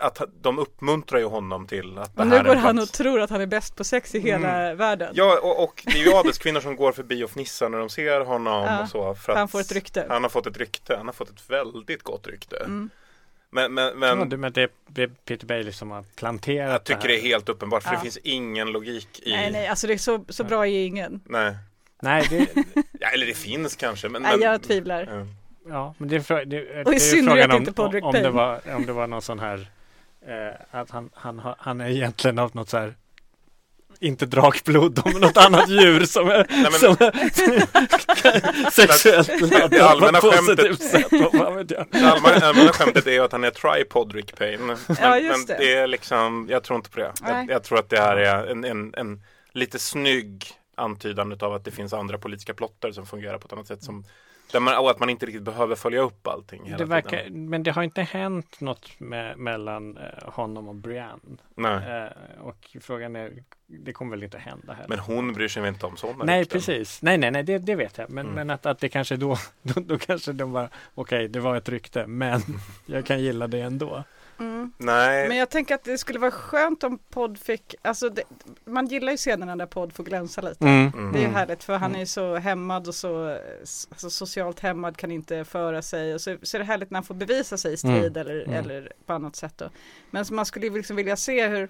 att 0.00 0.22
de 0.42 0.58
uppmuntrar 0.58 1.18
ju 1.18 1.24
honom 1.24 1.66
till 1.66 1.98
att 1.98 2.16
det 2.16 2.22
Och 2.22 2.28
här 2.28 2.42
nu 2.42 2.48
går 2.48 2.56
han 2.56 2.76
plats- 2.76 2.90
och 2.90 2.96
tror 2.96 3.20
att 3.20 3.30
han 3.30 3.40
är 3.40 3.46
bäst 3.46 3.76
på 3.76 3.84
sex 3.84 4.14
i 4.14 4.20
hela 4.20 4.74
världen. 4.74 5.12
Ja, 5.14 5.38
och, 5.42 5.64
och 5.64 5.82
det 5.86 5.92
är 6.00 6.04
ju 6.04 6.12
adelskvinnor 6.12 6.60
som 6.60 6.76
går 6.76 6.92
förbi 6.92 7.24
och 7.24 7.30
fnissar 7.30 7.68
när 7.68 7.78
de 7.78 7.88
ser 7.88 8.20
honom 8.20 8.64
Ja, 8.64 8.82
och 8.82 8.88
så. 8.88 9.14
För 9.14 9.34
han 9.34 9.48
får 9.48 9.60
ett 9.60 9.72
rykte. 9.72 10.06
Han 10.08 10.22
har 10.22 10.30
fått 10.30 10.46
ett 10.46 10.56
rykte. 10.56 10.96
Han 10.96 11.06
har 11.06 11.12
fått 11.12 11.30
ett 11.30 11.50
väldigt 11.50 12.02
gott 12.02 12.26
rykte. 12.26 12.56
Mm. 12.56 12.90
Men, 13.50 13.74
men, 13.74 13.84
Ja, 14.02 14.14
men 14.14 14.28
det, 14.28 14.36
men 14.36 14.52
det 14.52 15.02
är 15.02 15.08
Peter 15.08 15.46
Bailey 15.46 15.72
som 15.72 15.90
har 15.90 16.04
planterat 16.16 16.70
jag 16.70 16.84
tycker 16.84 17.08
det 17.08 17.18
är 17.18 17.22
helt 17.22 17.48
uppenbart 17.48 17.82
för 17.82 17.90
Ja. 17.90 17.96
det 17.96 18.02
finns 18.02 18.16
ingen 18.16 18.72
logik 18.72 19.20
i... 19.22 19.30
Nej, 19.30 19.52
nej, 19.52 19.66
alltså 19.66 19.86
det 19.86 19.92
är 19.92 19.98
så, 19.98 20.24
så 20.28 20.44
bra 20.44 20.66
är 20.66 20.86
ingen. 20.86 21.20
Nej. 21.24 21.56
Nej, 22.02 22.26
det, 22.30 22.46
Ja, 23.00 23.08
eller 23.08 23.26
det 23.26 23.34
finns 23.34 23.76
kanske. 23.76 24.08
Men, 24.08 24.22
Nej, 24.22 24.38
men, 24.38 24.48
jag 24.48 24.62
tvivlar. 24.62 25.26
Ja. 25.68 25.94
men 25.98 26.08
det 26.08 26.16
är, 26.16 26.20
frå- 26.20 26.44
det, 26.44 26.60
det 26.84 26.94
är 26.94 26.98
synnerhet 26.98 27.26
frågan 27.30 27.50
om, 27.50 27.56
inte 27.56 27.72
Podrick 27.72 28.04
om, 28.04 28.12
det 28.12 28.30
var, 28.30 28.60
om 28.76 28.86
det 28.86 28.92
var 28.92 29.06
någon 29.06 29.22
sån 29.22 29.38
här 29.38 29.66
eh, 30.26 30.54
att 30.80 30.90
han, 30.90 31.10
han, 31.14 31.40
han 31.58 31.80
är 31.80 31.88
egentligen 31.90 32.38
av 32.38 32.50
något 32.56 32.68
så 32.68 32.78
här 32.78 32.94
inte 34.00 34.26
drakblod, 34.26 34.98
om 35.04 35.12
något 35.20 35.36
annat 35.36 35.68
djur 35.68 36.04
som 36.04 36.28
är, 36.28 36.46
men- 36.62 36.72
som 36.72 36.90
är 37.06 38.70
sexuellt 38.70 39.28
Det 39.28 39.58
laddat 39.58 39.70
på 39.80 39.84
allmänna 39.86 40.18
ett 40.18 40.24
positivt 40.24 40.58
skämtet- 40.58 40.82
sätt. 40.82 41.06
Vad 41.10 41.32
fan 41.32 41.56
vet 41.56 41.70
jag. 41.70 41.86
Det 41.90 41.98
allmänna, 41.98 42.46
allmänna 42.46 42.72
skämtet 42.72 43.06
är 43.06 43.20
att 43.20 43.32
han 43.32 43.44
är 43.44 43.50
tripodrick 43.50 44.36
pain. 44.38 44.66
Men, 44.66 44.76
Ja, 45.00 45.18
just 45.18 45.36
men 45.38 45.46
det. 45.46 45.64
det 45.64 45.74
är 45.74 45.86
liksom, 45.86 46.46
jag 46.50 46.62
tror 46.64 46.76
inte 46.76 46.90
på 46.90 46.98
det. 47.00 47.12
Nej. 47.22 47.32
Jag, 47.32 47.50
jag 47.50 47.64
tror 47.64 47.78
att 47.78 47.88
det 47.90 48.00
här 48.00 48.16
är 48.16 48.46
en, 48.46 48.64
en, 48.64 48.94
en 48.96 49.22
lite 49.52 49.78
snygg 49.78 50.44
antydan 50.74 51.36
av 51.40 51.52
att 51.54 51.64
det 51.64 51.70
finns 51.70 51.92
andra 51.92 52.18
politiska 52.18 52.54
plotter 52.54 52.92
som 52.92 53.06
fungerar 53.06 53.38
på 53.38 53.46
ett 53.46 53.52
annat 53.52 53.66
sätt. 53.66 53.82
Som, 53.82 54.04
där 54.52 54.60
man, 54.60 54.78
och 54.78 54.90
att 54.90 55.00
man 55.00 55.10
inte 55.10 55.26
riktigt 55.26 55.42
behöver 55.42 55.74
följa 55.76 56.00
upp 56.00 56.26
allting 56.26 56.64
hela 56.64 56.76
Det 56.78 56.84
verkar, 56.84 57.22
tiden. 57.22 57.48
men 57.50 57.62
det 57.62 57.70
har 57.70 57.82
inte 57.82 58.02
hänt 58.02 58.60
något 58.60 59.00
med, 59.00 59.38
mellan 59.38 59.96
eh, 59.96 60.28
honom 60.32 60.68
och 60.68 60.74
Brienne. 60.74 61.36
Nej. 61.54 62.02
Eh, 62.02 62.42
och 62.42 62.76
frågan 62.80 63.16
är, 63.16 63.32
det 63.66 63.92
kommer 63.92 64.10
väl 64.10 64.22
inte 64.22 64.38
hända 64.38 64.72
heller. 64.72 64.88
Men 64.88 64.98
hon 64.98 65.32
bryr 65.32 65.48
sig 65.48 65.62
väl 65.62 65.68
inte 65.74 65.86
om 65.86 65.96
sådana 65.96 66.24
Nej, 66.24 66.40
rykten? 66.40 66.58
precis. 66.60 67.02
Nej, 67.02 67.18
nej, 67.18 67.30
nej, 67.30 67.42
det, 67.42 67.58
det 67.58 67.74
vet 67.74 67.98
jag. 67.98 68.10
Men, 68.10 68.24
Mm. 68.26 68.34
men 68.34 68.50
att, 68.50 68.66
att 68.66 68.78
det 68.80 68.88
kanske 68.88 69.16
då, 69.16 69.36
då, 69.62 69.80
då 69.80 69.98
kanske 69.98 70.32
de 70.32 70.52
bara, 70.52 70.68
okej, 70.94 71.28
det 71.28 71.40
var 71.40 71.56
ett 71.56 71.68
rykte, 71.68 72.06
men 72.06 72.40
jag 72.86 73.06
kan 73.06 73.20
gilla 73.20 73.46
det 73.46 73.60
ändå. 73.60 74.04
Mm. 74.42 74.72
Nej. 74.78 75.28
Men 75.28 75.36
jag 75.36 75.50
tänker 75.50 75.74
att 75.74 75.84
det 75.84 75.98
skulle 75.98 76.18
vara 76.18 76.30
skönt 76.30 76.84
om 76.84 76.98
podd 76.98 77.38
fick, 77.38 77.74
alltså 77.82 78.08
det, 78.08 78.22
man 78.64 78.86
gillar 78.86 79.12
ju 79.12 79.16
scenerna 79.18 79.56
där 79.56 79.66
podd 79.66 79.92
får 79.92 80.04
glänsa 80.04 80.40
lite. 80.40 80.64
Mm. 80.64 81.12
Det 81.12 81.18
är 81.18 81.22
ju 81.22 81.28
härligt 81.28 81.64
för 81.64 81.76
han 81.76 81.94
är 81.94 81.98
ju 82.00 82.06
så 82.06 82.36
hämmad 82.36 82.88
och 82.88 82.94
så 82.94 83.38
alltså, 83.90 84.10
socialt 84.10 84.60
hämmad 84.60 84.96
kan 84.96 85.10
inte 85.10 85.44
föra 85.44 85.82
sig 85.82 86.14
och 86.14 86.20
så, 86.20 86.36
så 86.42 86.56
är 86.56 86.58
det 86.58 86.64
härligt 86.64 86.90
när 86.90 86.96
han 86.96 87.04
får 87.04 87.14
bevisa 87.14 87.56
sig 87.58 87.72
i 87.72 87.76
strid 87.76 88.16
Mm. 88.16 88.16
eller, 88.16 88.42
Mm. 88.44 88.54
eller 88.54 88.92
på 89.06 89.12
annat 89.12 89.36
sätt 89.36 89.54
då. 89.58 89.70
Men 90.10 90.24
så 90.24 90.34
man 90.34 90.46
skulle 90.46 90.66
ju 90.66 90.76
liksom 90.76 90.96
vilja 90.96 91.16
se 91.16 91.48
hur 91.48 91.68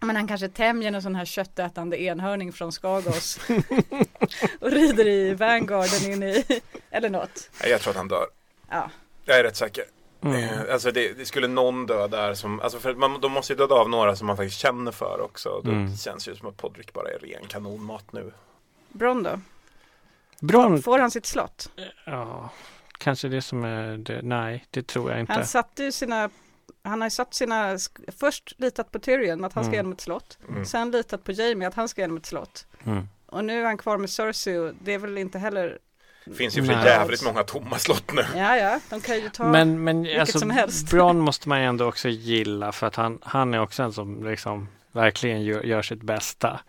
Men 0.00 0.16
han 0.16 0.28
kanske 0.28 0.48
tämjer 0.48 0.92
en 0.92 1.02
sån 1.02 1.14
här 1.14 1.24
köttätande 1.24 2.02
enhörning 2.02 2.52
från 2.52 2.72
Skagos 2.72 3.38
och 4.60 4.70
rider 4.70 5.06
i 5.08 5.34
Vanguarden 5.34 6.12
in 6.12 6.22
i, 6.22 6.44
eller 6.90 7.10
något. 7.10 7.50
Nej, 7.62 7.70
Jag 7.70 7.80
tror 7.80 7.90
att 7.90 7.96
han 7.96 8.08
dör. 8.08 8.26
Ja. 8.70 8.90
Jag 9.24 9.38
är 9.38 9.42
rätt 9.44 9.56
säker. 9.56 9.84
Mm. 10.22 10.34
Eh, 10.44 10.72
Alltså 10.72 10.90
det, 10.92 11.12
det 11.18 11.26
skulle 11.26 11.48
någon 11.48 11.86
dö 11.86 12.06
där 12.08 12.34
som, 12.34 12.60
alltså 12.60 12.78
för 12.78 12.94
man, 12.94 13.20
de 13.20 13.32
måste 13.32 13.52
ju 13.52 13.56
döda 13.56 13.74
av 13.74 13.90
några 13.90 14.16
som 14.16 14.26
man 14.26 14.36
faktiskt 14.36 14.58
känner 14.60 14.92
för 14.92 15.20
också. 15.20 15.62
Mm. 15.64 15.96
känns 15.96 16.24
det 16.24 16.30
ju 16.30 16.36
som 16.36 16.48
att 16.48 16.56
Podrick 16.56 16.92
bara 16.92 17.08
är 17.10 17.18
ren 17.18 17.46
kanonmat 17.48 18.12
nu. 18.12 18.32
Bron 18.88 19.22
då? 19.22 19.40
Bron, 20.40 20.82
Får 20.82 20.98
han 20.98 21.10
sitt 21.10 21.26
slott? 21.26 21.70
ja, 22.06 22.50
kanske 22.98 23.28
det 23.28 23.42
som 23.42 23.64
är 23.64 23.96
det. 23.96 24.22
Nej, 24.22 24.66
det 24.70 24.86
tror 24.86 25.10
jag 25.10 25.20
inte. 25.20 25.32
Han 25.32 25.46
satte 25.46 25.84
ju 25.84 25.92
sina 25.92 26.30
han 26.82 27.00
har 27.00 27.06
ju 27.06 27.10
satt 27.10 27.34
sina, 27.34 27.78
först 28.18 28.54
litat 28.58 28.92
på 28.92 28.98
Tyrion 28.98 29.44
att 29.44 29.52
han 29.52 29.64
ska 29.64 29.68
Mm. 29.68 29.74
igenom 29.74 29.92
ett 29.92 30.00
slott. 30.00 30.38
Mm. 30.48 30.64
Sen 30.64 30.90
litat 30.90 31.24
på 31.24 31.32
Jamie 31.32 31.68
att 31.68 31.74
han 31.74 31.88
ska 31.88 32.00
igenom 32.00 32.16
ett 32.16 32.26
slott. 32.26 32.66
Mm. 32.84 33.08
Och 33.26 33.44
nu 33.44 33.60
är 33.60 33.64
han 33.66 33.78
kvar 33.78 33.98
med 33.98 34.10
Cersei 34.10 34.56
och 34.58 34.72
det 34.84 34.92
är 34.94 34.98
väl 34.98 35.18
inte 35.18 35.38
heller 35.38 35.78
Det 36.28 36.34
finns 36.34 36.58
ju 36.58 36.64
för 36.64 36.72
jävligt 36.72 37.24
många 37.24 37.42
tomma 37.42 37.78
slott 37.78 38.12
nu. 38.12 38.24
Ja, 38.36 38.56
ja, 38.56 38.80
de 38.90 39.00
kan 39.00 39.16
ju 39.20 39.28
ta 39.28 39.44
Men, 39.44 39.84
men 39.84 40.02
vilket 40.02 40.20
alltså, 40.20 40.38
som 40.38 40.50
helst. 40.50 40.90
Bron 40.90 41.18
måste 41.28 41.48
man 41.48 41.60
ju 41.60 41.66
ändå 41.66 41.84
också 41.86 42.08
gilla 42.08 42.72
för 42.72 42.86
att 42.86 42.96
han, 42.96 43.18
han 43.22 43.54
är 43.54 43.60
också 43.60 43.82
en 43.82 43.92
som 43.92 44.24
liksom 44.24 44.68
verkligen 44.92 45.42
gör, 45.44 45.62
gör 45.62 45.82
sitt 45.82 46.02
bästa. 46.02 46.60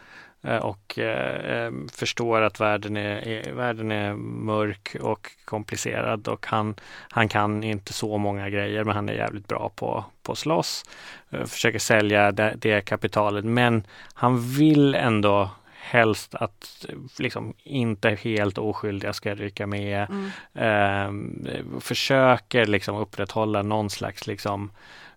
eh, 0.43 0.55
Och 0.57 0.99
eh, 0.99 1.65
eh, 1.65 1.71
förstår 1.93 2.41
att 2.41 2.59
världen 2.59 2.97
är, 2.97 3.27
är, 3.27 3.53
världen 3.53 3.91
är 3.91 4.13
mörk 4.13 4.95
och 5.01 5.31
komplicerad 5.45 6.27
och 6.27 6.45
han, 6.47 6.75
han 7.09 7.29
kan 7.29 7.63
inte 7.63 7.93
så 7.93 8.17
många 8.17 8.49
grejer 8.49 8.83
men 8.83 8.95
han 8.95 9.09
är 9.09 9.13
jävligt 9.13 9.47
bra 9.47 9.71
på, 9.75 10.05
på 10.23 10.35
slåss. 10.35 10.83
Eh, 11.29 11.45
försöker 11.45 11.79
sälja 11.79 12.31
det, 12.31 12.53
det 12.57 12.81
kapitalet 12.81 13.45
men 13.45 13.83
han 14.13 14.39
vill 14.41 14.95
ändå 14.95 15.49
helst 15.89 16.35
att 16.35 16.85
liksom 17.17 17.53
inte 17.63 18.09
helt 18.09 18.57
oskyldiga 18.57 19.13
ska 19.13 19.35
rycka 19.35 19.67
med. 19.67 20.07
Mm. 20.09 21.45
Eh, 21.45 21.79
försöker 21.79 22.65
liksom 22.65 22.95
upprätthålla 22.97 23.61
någon 23.61 23.89
slags 23.89 24.27
liksom 24.27 24.71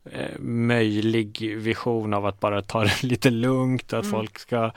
eh, 0.05 0.39
möjlig 0.40 1.57
vision 1.57 2.15
av 2.15 2.27
att 2.27 2.40
bara 2.40 2.62
ta 2.62 2.85
det 2.85 3.03
lite 3.03 3.31
lugnt 3.31 3.93
och 3.93 3.99
att 3.99 4.05
Mm. 4.05 4.12
folk 4.12 4.39
ska 4.39 4.70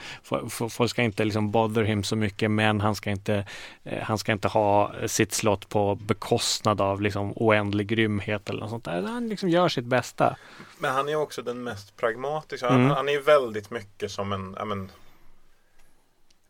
folk 0.70 0.92
ska 0.92 1.02
inte 1.02 1.26
liksom 1.26 1.52
bother 1.52 1.84
him 1.84 2.04
så 2.04 2.16
mycket 2.16 2.52
men 2.52 2.82
han 2.82 2.96
ska 2.96 3.10
inte 3.10 3.46
eh, 3.84 4.04
han 4.04 4.18
ska 4.18 4.32
inte 4.32 4.48
ha 4.48 4.94
sitt 5.08 5.34
slott 5.34 5.70
på 5.70 5.96
bekostnad 5.96 6.82
av 6.82 7.02
liksom 7.02 7.34
oändlig 7.36 7.88
grymhet 7.88 8.50
eller 8.50 8.60
något 8.60 8.70
sånt 8.70 8.86
där. 8.86 9.02
Han 9.02 9.28
liksom 9.30 9.50
gör 9.50 9.70
sitt 9.70 9.86
bästa. 9.86 10.36
Men 10.80 10.92
han 10.92 11.10
är 11.10 11.16
också 11.16 11.42
den 11.42 11.64
mest 11.64 11.98
pragmatiska. 11.98 12.68
Mm. 12.68 12.82
Han, 12.82 12.92
han 12.92 13.10
är 13.10 13.14
ju 13.14 13.22
väldigt 13.22 13.72
mycket 13.72 14.12
som 14.12 14.34
en, 14.34 14.58
men, 14.68 14.90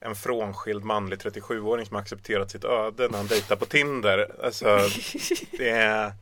en 0.06 0.15
frånskild 0.15 0.84
manlig 0.84 1.19
37-åring 1.19 1.86
som 1.86 1.98
accepterat 1.98 2.52
sitt 2.52 2.64
öde 2.64 3.07
när 3.07 3.18
han 3.18 3.27
dejtar 3.27 3.56
på 3.56 3.65
Tinder. 3.65 4.32
Alltså, 4.44 4.80
det 5.57 5.69
är... 5.69 6.14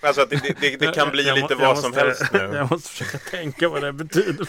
Alltså 0.00 0.26
det, 0.26 0.36
det, 0.42 0.56
det, 0.60 0.76
det 0.76 0.92
kan 0.94 1.10
bli 1.10 1.26
Jag 1.28 1.34
lite 1.34 1.54
jag 1.54 1.58
vad 1.60 1.78
som 1.78 1.90
måste- 1.90 2.04
helst 2.04 2.32
nu. 2.32 2.38
Jag 2.38 2.70
måste 2.70 2.88
försöka 2.88 3.18
tänka 3.18 3.68
vad 3.68 3.82
det 3.82 3.92
betyder. 3.92 4.48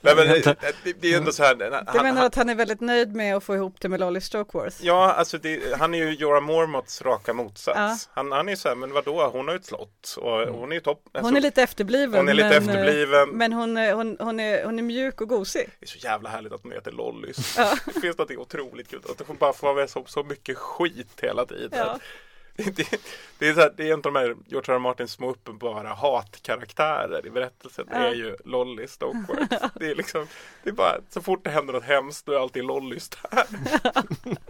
Nej, 0.00 0.16
men, 0.16 0.26
det, 0.28 0.42
det, 0.84 0.92
det 1.00 1.12
är 1.12 1.16
ändå 1.18 1.32
så 1.32 1.42
här. 1.42 1.54
Du 1.54 1.64
Han, 1.64 1.84
menar 1.96 2.16
han, 2.16 2.26
att 2.26 2.34
han 2.34 2.48
är 2.48 2.54
väldigt 2.54 2.80
nöjd 2.80 3.14
med 3.14 3.36
att 3.36 3.44
få 3.44 3.54
ihop 3.54 3.74
det 3.80 3.88
med 3.88 4.00
Lolly 4.00 4.20
Stokeworth? 4.20 4.76
ja, 4.80 5.12
alltså 5.12 5.38
det, 5.38 5.78
han 5.78 5.94
är 5.94 5.98
ju 5.98 6.14
Jorah 6.14 6.40
Mormots 6.42 7.02
raka 7.02 7.32
motsats. 7.32 8.08
Ja. 8.08 8.12
Han, 8.14 8.32
han 8.32 8.46
är 8.48 8.52
ju 8.52 8.56
så 8.56 8.68
här, 8.68 8.74
men 8.76 8.92
vadå, 8.92 9.28
hon 9.32 9.46
har 9.48 9.54
ju 9.54 9.58
ett 9.58 9.66
slott 9.66 10.16
och 10.20 10.30
hon 10.48 10.70
är 10.72 10.74
ju 10.76 10.80
topp. 10.80 11.02
Alltså, 11.12 11.26
Hon 11.26 11.36
är 11.36 11.40
lite 11.40 11.62
efterbliven. 11.62 12.14
hon 12.20 12.28
är 12.28 12.34
lite 12.34 12.48
men, 12.48 12.68
eh, 12.68 12.74
efterbliven. 12.74 13.28
Men 13.28 13.52
hon, 13.52 13.76
är- 13.76 13.92
hon, 13.92 14.16
hon, 14.20 14.40
är, 14.40 14.64
hon 14.64 14.78
är 14.78 14.82
mjuk 14.82 15.20
och 15.20 15.28
gosig. 15.28 15.68
Det 15.80 15.86
är 15.86 15.88
så 15.88 15.98
jävla 15.98 16.28
härligt 16.30 16.52
att 16.52 16.62
hon 16.62 16.72
heter 16.72 16.92
Lollys. 16.92 17.54
Ja. 17.58 17.74
Det 17.94 18.00
finns 18.00 18.18
något 18.18 18.30
otroligt 18.30 18.88
kul. 18.90 19.00
Att 19.10 19.26
hon 19.26 19.36
bara 19.36 19.52
får 19.52 19.66
vara 19.66 19.76
med 19.76 19.90
så, 19.90 20.04
så 20.06 20.22
mycket 20.22 20.56
skit 20.58 21.18
hela 21.22 21.46
tiden. 21.46 21.78
Ja. 21.78 21.98
Det, 22.76 23.00
det, 23.38 23.48
är 23.48 23.54
så 23.54 23.60
här, 23.60 23.72
det 23.76 23.88
är 23.88 23.92
en 23.92 23.98
av 23.98 24.02
de 24.02 24.16
här 24.16 24.36
George 24.46 24.72
R. 24.72 24.74
R. 24.74 24.78
Martins 24.78 25.12
små 25.12 25.30
uppenbara 25.30 25.94
hatkaraktärer 25.94 27.26
i 27.26 27.30
berättelsen. 27.30 27.86
Det 27.90 27.96
är 27.96 28.14
ju 28.14 28.36
Lolly 28.44 28.86
Stokeworth. 28.86 29.66
Det 29.74 29.90
är 29.90 29.94
liksom, 29.94 30.26
det 30.62 30.70
är 30.70 30.74
bara, 30.74 31.00
så 31.10 31.22
fort 31.22 31.44
det 31.44 31.50
händer 31.50 31.72
något 31.72 31.84
hemskt 31.84 32.26
då 32.26 32.32
är 32.32 32.38
alltid 32.40 32.64
Lollys 32.64 33.08
där. 33.30 33.46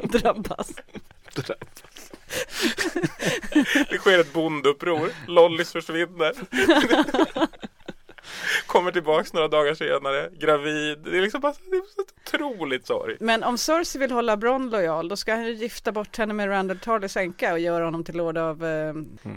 Drabbas. 0.07 0.73
Det 3.91 3.99
sker 3.99 4.19
ett 4.19 4.33
bondeuppror. 4.33 5.11
Lollys 5.27 5.73
försvinner. 5.73 6.35
Kommer 8.67 8.93
tillbaks 8.93 9.33
några 9.33 9.49
dagar 9.49 9.75
senare, 9.75 10.31
gravid. 10.39 10.99
Det 11.05 11.19
är 11.19 11.23
liksom 11.23 11.41
bara 11.41 11.53
det 11.71 11.77
är 11.77 11.83
så 11.95 12.03
otroligt 12.37 12.87
sorg. 12.87 13.17
Men 13.21 13.43
om 13.43 13.59
Cersei 13.59 14.01
vill 14.01 14.11
hålla 14.11 14.37
Bronn 14.37 14.71
lojal 14.71 15.09
då 15.09 15.17
ska 15.17 15.35
han 15.35 15.45
ju 15.45 15.53
gifta 15.53 15.93
bort 15.93 16.19
henne 16.19 16.35
med 16.35 16.49
Randall 16.49 16.79
Tarlys 16.79 17.17
änka 17.17 17.53
och 17.53 17.59
göra 17.59 17.85
honom 17.85 18.05
till 18.05 18.17
Lord 18.17 18.39
av, 18.39 18.65
eh, 18.65 18.95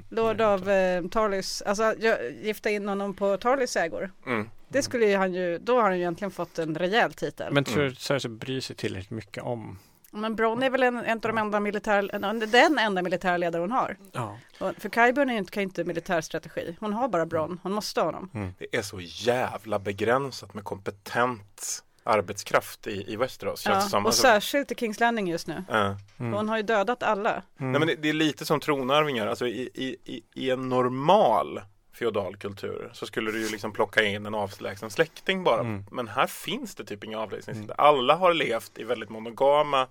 Lord 0.09 0.41
av 0.41 0.69
eh, 0.69 1.07
Tarlys, 1.07 1.61
alltså 1.61 1.93
gifta 2.41 2.69
in 2.69 2.87
honom 2.87 3.13
på 3.13 3.37
Tarlys 3.37 3.75
ägor. 3.75 4.11
Mm. 4.25 4.49
Det 4.67 4.81
skulle 4.81 5.05
ju 5.05 5.15
han 5.15 5.33
ju, 5.33 5.57
då 5.57 5.75
har 5.75 5.81
han 5.81 5.93
ju 5.93 5.99
egentligen 5.99 6.31
fått 6.31 6.59
en 6.59 6.75
rejäl 6.75 7.13
titel. 7.13 7.53
Men 7.53 7.63
tror 7.63 7.83
du 7.83 7.95
Cersei 7.95 8.31
bryr 8.31 8.61
sig 8.61 8.75
tillräckligt 8.75 9.11
mycket 9.11 9.43
om 9.43 9.77
Men 10.11 10.35
Bronn 10.35 10.63
är 10.63 10.69
väl 10.69 10.83
en, 10.83 10.97
en 10.97 11.17
av 11.17 11.21
de 11.21 11.37
enda 11.37 11.59
militär, 11.59 12.09
en- 12.13 12.39
den 12.51 12.77
enda 12.79 13.01
militärledare 13.01 13.61
hon 13.61 13.71
har. 13.71 13.97
Ja. 14.11 14.37
För 14.77 14.89
är 15.29 15.37
inte, 15.37 15.51
kan 15.51 15.63
ju 15.63 15.65
inte 15.67 15.83
militärstrategi. 15.83 16.77
Hon 16.79 16.93
har 16.93 17.07
bara 17.07 17.25
Bronn, 17.25 17.59
hon 17.63 17.71
måste 17.71 18.01
ha 18.01 18.05
honom. 18.05 18.53
Det 18.57 18.77
är 18.77 18.81
så 18.81 18.99
jävla 19.01 19.79
begränsat 19.79 20.53
med 20.53 20.63
kompetent 20.63 21.83
arbetskraft 22.03 22.87
i, 22.87 23.13
i 23.13 23.15
Westeros. 23.15 23.65
Ja, 23.65 23.71
och 23.71 24.05
Alltså, 24.05 24.21
särskilt 24.21 24.71
i 24.71 24.75
Kings 24.75 24.99
Landing 24.99 25.27
just 25.27 25.47
nu. 25.47 25.63
ja. 25.69 25.95
Hon 26.17 26.49
har 26.49 26.57
ju 26.57 26.63
dödat 26.63 27.03
alla. 27.03 27.29
Mm. 27.59 27.71
Nej, 27.71 27.79
men 27.79 27.87
det, 27.87 27.95
det 27.95 28.09
är 28.09 28.13
lite 28.13 28.45
som 28.45 28.59
tronarvingar. 28.59 29.27
Alltså, 29.27 29.47
i, 29.47 29.69
i, 29.73 29.95
i, 30.05 30.23
I 30.33 30.49
en 30.49 30.69
normal 30.69 31.61
feodal 31.99 32.37
kultur 32.37 32.89
så 32.93 33.05
skulle 33.05 33.31
du 33.31 33.39
ju 33.39 33.49
liksom 33.49 33.73
plocka 33.73 34.03
in 34.03 34.25
en 34.25 34.35
avlägsen 34.35 34.89
släkting 34.89 35.43
bara. 35.43 35.59
Mm. 35.59 35.85
Men 35.91 36.07
här 36.07 36.27
finns 36.27 36.75
det 36.75 36.85
typ 36.85 37.03
inga 37.03 37.19
avlägsna 37.19 37.73
Alla 37.77 38.15
har 38.15 38.33
levt 38.33 38.77
i 38.77 38.83
väldigt 38.83 39.09
monogama 39.09 39.87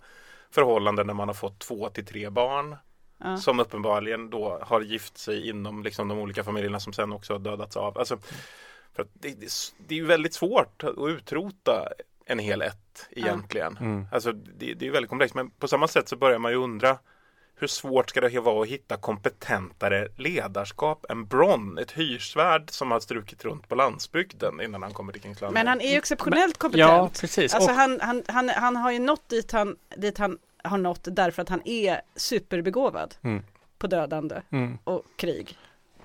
förhållanden 0.51 1.07
när 1.07 1.15
man 1.15 1.29
har 1.29 1.35
fått 1.35 1.59
två 1.59 1.89
till 1.89 2.07
tre 2.07 2.31
barn. 2.31 2.77
Ja. 3.19 3.37
Som 3.37 3.61
uppenbarligen 3.61 4.31
då 4.31 4.59
har 4.63 4.81
gift 4.81 5.19
sig 5.19 5.49
inom 5.49 5.83
liksom 5.83 6.09
de 6.09 6.19
olika 6.19 6.45
familjerna 6.45 6.81
som 6.81 6.93
sen 6.93 7.13
också 7.13 7.35
har 7.35 7.39
dödats 7.39 7.77
av. 7.77 7.99
Alltså, 7.99 8.19
för 8.95 9.03
att 9.03 9.09
det, 9.13 9.41
det, 9.41 9.51
det 9.89 9.95
är 9.95 9.99
ju 9.99 10.07
väldigt 10.07 10.35
svårt 10.35 10.85
att 10.85 10.95
utrota 10.99 11.89
en 12.25 12.39
hel 12.39 12.63
ett 12.63 13.09
egentligen. 13.11 13.77
Mm. 13.77 14.07
Alltså, 14.13 14.33
det, 14.33 14.75
det 14.75 14.87
är 14.87 14.91
väldigt 14.91 15.09
komplext. 15.09 15.35
Men 15.35 15.51
på 15.51 15.69
samma 15.69 15.89
sätt 15.89 16.09
så 16.09 16.17
börjar 16.17 16.39
man 16.39 16.53
ju 16.53 16.59
undra 16.59 16.99
hur 17.61 17.67
svårt 17.67 18.11
ska 18.11 18.21
det 18.21 18.41
vara 18.41 18.63
att 18.63 18.69
hitta 18.69 18.97
kompetentare 18.97 20.09
ledarskap 20.17 21.07
än 21.11 21.27
Bronn? 21.27 21.79
Ett 21.79 21.91
hyrsvärd 21.91 22.71
som 22.71 22.91
har 22.91 23.01
strukit 23.01 23.45
runt 23.45 23.69
på 23.69 23.75
landsbygden 23.75 24.61
innan 24.61 24.83
han 24.83 24.93
kommer 24.93 25.13
till 25.13 25.23
Kings 25.23 25.41
Landing. 25.41 25.55
Men 25.55 25.67
han 25.67 25.81
är 25.81 25.91
ju 25.93 25.97
exceptionellt 25.99 26.59
kompetent. 26.59 26.91
Ja, 26.91 27.11
precis. 27.21 27.55
Alltså 27.55 27.71
Och- 27.71 27.77
han, 27.77 27.99
han, 28.03 28.23
han, 28.27 28.49
han 28.49 28.77
har 28.77 28.91
ju 28.93 28.99
nått 28.99 29.29
dit 29.29 29.53
han, 29.53 29.77
dit 29.97 30.19
han 30.19 30.39
har 30.65 30.79
nått 30.79 31.01
därför 31.11 31.43
att 31.43 31.49
han 31.49 31.63
är 31.69 32.01
superbegåvad 32.17 33.15
Mm. 33.23 33.43
på 33.79 33.87
dödande 33.87 34.43
Mm. 34.53 34.79
och 34.85 35.03
krig. 35.17 35.57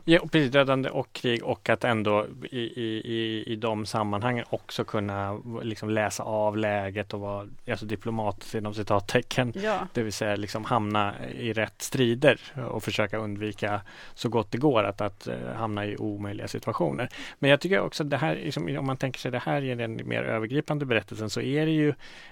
Ja, 0.06 0.20
och 0.20 0.32
precis, 0.32 0.52
dödande 0.52 0.90
och 0.90 1.14
krig 1.14 1.44
och 1.44 1.70
att 1.70 1.84
ändå 1.84 2.26
i, 2.52 2.60
i, 2.60 3.02
i, 3.06 3.44
i 3.54 3.56
de 3.56 3.86
sammanhangen 3.86 4.46
också 4.50 4.84
kunna 4.84 5.42
liksom 5.62 5.90
läsa 5.90 6.24
av 6.24 6.58
läget 6.58 7.14
och 7.14 7.20
vara 7.20 7.48
alltså 7.70 7.86
diplomat 7.86 8.54
inom 8.54 8.74
citattecken. 8.74 9.54
Ja. 9.56 9.88
Det 9.94 10.04
vill 10.04 10.14
säga 10.14 10.36
liksom 10.36 10.66
hamna 10.66 11.14
i 11.30 11.54
rätt 11.54 11.82
strider 11.82 12.40
och 12.70 12.84
försöka 12.84 13.18
undvika 13.18 13.82
så 14.14 14.30
gott 14.30 14.52
det 14.52 14.58
går 14.58 14.84
att, 14.84 15.02
att 15.02 15.28
eh, 15.28 15.36
hamna 15.56 15.86
i 15.86 15.98
omöjliga 15.98 16.48
situationer. 16.48 17.10
Men 17.40 17.50
jag 17.50 17.60
tycker 17.60 17.80
också 17.80 18.04
att 18.04 18.10
det 18.10 18.18
här, 18.18 18.36
liksom, 18.36 18.78
om 18.78 18.86
man 18.86 18.98
tänker 18.98 19.20
sig 19.20 19.32
det 19.32 19.40
här 19.40 19.62
i 19.62 19.76
den 19.76 20.02
mer 20.06 20.24
övergripande 20.24 20.86
berättelsen 20.86 21.30
så 21.30 21.42
är 21.42 21.66
det 21.66 21.72
ju 21.72 21.90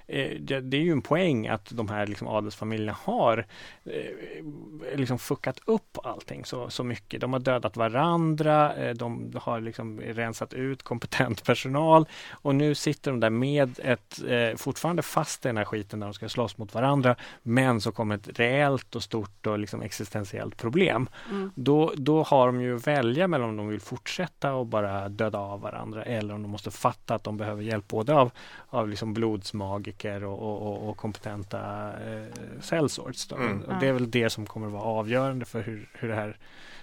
eh, 0.08 0.32
det, 0.40 0.60
det 0.60 0.78
är 0.78 0.82
ju 0.82 0.92
en 0.92 1.02
poäng 1.02 1.48
att 1.48 1.70
de 1.70 1.90
här 1.90 2.08
liksom, 2.08 2.28
adelsfamiljerna 2.28 2.98
har 3.04 3.46
eh, 3.84 4.96
liksom 4.96 5.20
fuckat 5.20 5.60
upp 5.66 5.98
allting 6.04 6.46
så, 6.46 6.70
så 6.70 6.84
mycket. 6.84 7.22
De 7.22 7.34
har 7.34 7.40
dödat 7.40 7.61
varandra, 7.78 8.76
eh, 8.76 8.94
de 8.94 9.34
har 9.42 9.62
liksom 9.62 10.02
rensat 10.02 10.54
ut 10.54 10.84
kompetent 10.84 11.44
personal 11.44 12.06
och 12.32 12.56
nu 12.56 12.76
sitter 12.76 13.12
de 13.12 13.20
där 13.20 13.30
med 13.30 13.80
ett 13.84 14.22
eh, 14.28 14.58
fortfarande 14.58 15.02
fast 15.02 15.46
i 15.46 15.50
den 15.50 15.58
här 15.58 15.66
skiten 15.66 16.00
där 16.00 16.08
de 16.08 16.14
ska 16.14 16.30
slåss 16.30 16.58
mot 16.58 16.74
varandra 16.74 17.16
men 17.44 17.82
så 17.82 17.92
kommer 17.92 18.16
ett 18.16 18.40
reellt 18.40 18.96
och 18.96 19.04
stort 19.04 19.48
och 19.48 19.60
liksom 19.60 19.82
existentiellt 19.82 20.58
problem. 20.58 21.10
Mm. 21.30 21.52
Då, 21.56 21.94
då 21.96 22.24
har 22.24 22.48
de 22.48 22.62
ju 22.62 22.76
att 22.76 22.88
välja 22.88 23.28
mellan 23.28 23.50
om 23.50 23.58
de 23.58 23.68
vill 23.68 23.82
fortsätta 23.82 24.54
och 24.54 24.66
bara 24.66 25.10
döda 25.10 25.40
av 25.40 25.62
varandra 25.62 26.04
eller 26.04 26.34
om 26.34 26.42
de 26.42 26.52
måste 26.52 26.72
fatta 26.72 27.16
att 27.16 27.24
de 27.24 27.38
behöver 27.38 27.64
hjälp 27.64 27.88
både 27.88 28.14
av, 28.14 28.32
av 28.70 28.90
liksom 28.90 29.14
blodsmagiker 29.14 30.24
och, 30.24 30.40
och, 30.40 30.62
och, 30.62 30.90
och 30.90 30.98
kompetenta 30.98 31.60
eh, 31.90 32.60
sellswords. 32.62 33.28
Då. 33.28 33.36
Mm. 33.36 33.62
Och 33.62 33.74
det 33.80 33.88
är 33.88 33.94
väl 33.94 34.12
det 34.12 34.30
som 34.30 34.46
kommer 34.46 34.68
att 34.68 34.74
vara 34.74 34.84
avgörande 34.84 35.46
för 35.46 35.62
hur, 35.62 35.90
hur 35.94 36.08
det 36.08 36.16
här 36.16 36.38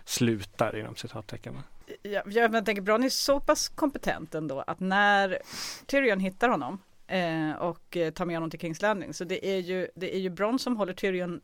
slutar 0.09 0.77
inom 0.77 0.97
citattecken. 0.97 1.59
jag, 2.03 2.33
jag, 2.33 2.67
tänker 2.67 2.83
Bron 2.83 3.05
är 3.05 3.09
så 3.09 3.41
pass 3.41 3.69
kompetent 3.69 4.35
ändå 4.35 4.61
att 4.67 4.81
när 4.81 5.39
Tyrion 5.87 6.21
hittar 6.21 6.49
honom 6.49 6.79
eh, 7.07 7.53
och 7.53 7.97
eh, 7.97 8.11
tar 8.11 8.25
med 8.25 8.37
honom 8.37 8.51
till 8.51 8.61
Kings 8.61 8.83
Landing 8.83 9.15
så 9.15 9.25
det 9.25 9.47
är 9.47 9.59
ju, 9.59 9.89
det 9.95 10.15
är 10.15 10.19
ju 10.19 10.31
Bron 10.31 10.59
som 10.59 10.77
håller 10.77 10.93
Tyrion 10.93 11.41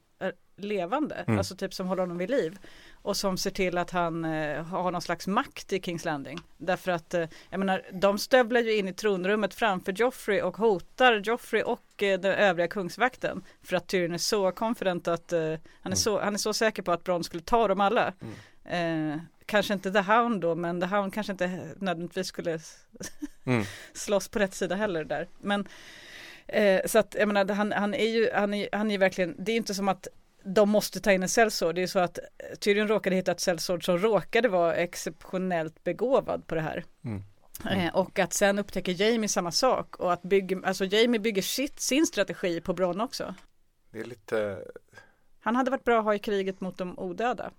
levande, 0.56 1.14
Mm. 1.14 1.38
alltså 1.38 1.56
typ 1.56 1.74
som 1.74 1.86
håller 1.86 2.02
honom 2.02 2.18
vid 2.18 2.30
liv 2.30 2.59
och 3.02 3.16
som 3.16 3.38
ser 3.38 3.51
till 3.51 3.78
att 3.78 3.90
han 3.90 4.24
eh, 4.24 4.62
har 4.64 4.90
någon 4.90 5.02
slags 5.02 5.26
makt 5.26 5.72
i 5.72 5.80
Kings 5.80 6.05
Landing. 6.05 6.40
Därför 6.56 6.90
att, 6.92 7.14
eh, 7.14 7.28
jag 7.51 7.59
menar, 7.59 7.82
de 7.92 8.18
stövlar 8.18 8.60
ju 8.60 8.76
in 8.76 8.88
i 8.88 8.92
tronrummet 8.92 9.55
framför 9.55 9.92
Joffrey 9.92 10.40
och 10.42 10.56
hotar 10.56 11.20
Joffrey 11.24 11.62
och 11.62 12.02
eh, 12.02 12.20
den 12.20 12.32
övriga 12.34 12.68
kungsvakten. 12.68 13.42
För 13.62 13.76
att 13.76 13.86
Tyrion 13.86 14.14
är 14.14 14.18
så 14.18 14.52
confident 14.52 15.09
att, 15.09 15.32
eh, 15.32 15.55
han, 15.82 15.92
är 15.92 15.96
så, 15.96 16.20
han 16.20 16.34
är 16.34 16.38
så 16.38 16.52
säker 16.52 16.82
på 16.82 16.92
att 16.92 17.05
Bronn 17.05 17.24
skulle 17.24 17.42
ta 17.42 17.68
dem 17.68 17.80
alla. 17.80 18.12
Eh, 18.64 19.16
kanske 19.46 19.74
inte 19.74 19.92
The 19.92 20.01
Hound 20.01 20.40
då, 20.40 20.55
men 20.55 20.80
The 20.80 20.86
Hound 20.86 21.14
kanske 21.14 21.32
inte 21.32 21.68
nödvändigtvis 21.76 22.26
skulle 22.26 22.59
Mm. 23.46 23.64
slåss 23.92 24.28
på 24.28 24.38
rätt 24.38 24.55
sida 24.55 24.74
heller 24.74 25.05
där. 25.05 25.28
Men 25.40 25.68
eh, 26.49 26.81
så 26.87 26.99
att 26.99 27.16
jag 27.19 27.29
menar, 27.29 27.55
han, 27.55 27.73
han 27.73 27.95
är 27.95 28.09
ju, 28.09 28.31
han 28.35 28.55
är, 28.55 28.69
han 28.73 28.91
är 28.91 28.99
verkligen, 28.99 29.35
det 29.39 29.53
är 29.53 29.57
inte 29.57 29.75
som 29.75 29.89
att 29.89 30.09
de 30.45 30.69
måste 30.71 31.01
ta 31.01 31.12
in 31.12 31.23
en 31.23 31.29
sellsword. 31.29 31.75
Det 31.75 31.83
är 31.83 31.87
så 31.87 31.99
att 31.99 32.19
eh, 32.19 32.57
Tyrion 32.61 32.89
råkade 32.89 33.16
hitta 33.16 33.33
ett 33.33 33.41
sellsword 33.41 33.85
som 33.85 33.99
råkade 33.99 34.49
vara 34.49 34.75
exceptionellt 34.75 35.85
begåvad 35.85 36.47
på 36.47 36.55
det 36.55 36.61
här. 36.61 36.85
Mm. 37.05 37.23
Eh, 37.71 37.95
och 37.95 38.19
att 38.19 38.33
sen 38.33 38.59
upptäcker 38.59 39.03
Jamie 39.03 39.29
samma 39.29 39.53
sak 39.53 39.97
och 39.97 40.12
att 40.12 40.23
bygga, 40.23 40.61
alltså 40.65 40.85
Jamie 40.85 41.21
bygger 41.21 41.43
sitt, 41.43 41.81
sin 41.81 42.07
strategi 42.07 42.61
på 42.61 42.73
Bronn 42.73 43.01
också. 43.01 43.35
Det 43.91 44.01
är 44.01 44.05
lite, 44.05 44.59
Han 45.41 45.57
hade 45.57 45.71
varit 45.71 45.85
bra 45.85 45.99
att 45.99 46.05
ha 46.05 46.15
i 46.15 46.19
kriget 46.19 46.61
mot 46.61 46.79
de 46.79 46.99
odöda. 46.99 47.51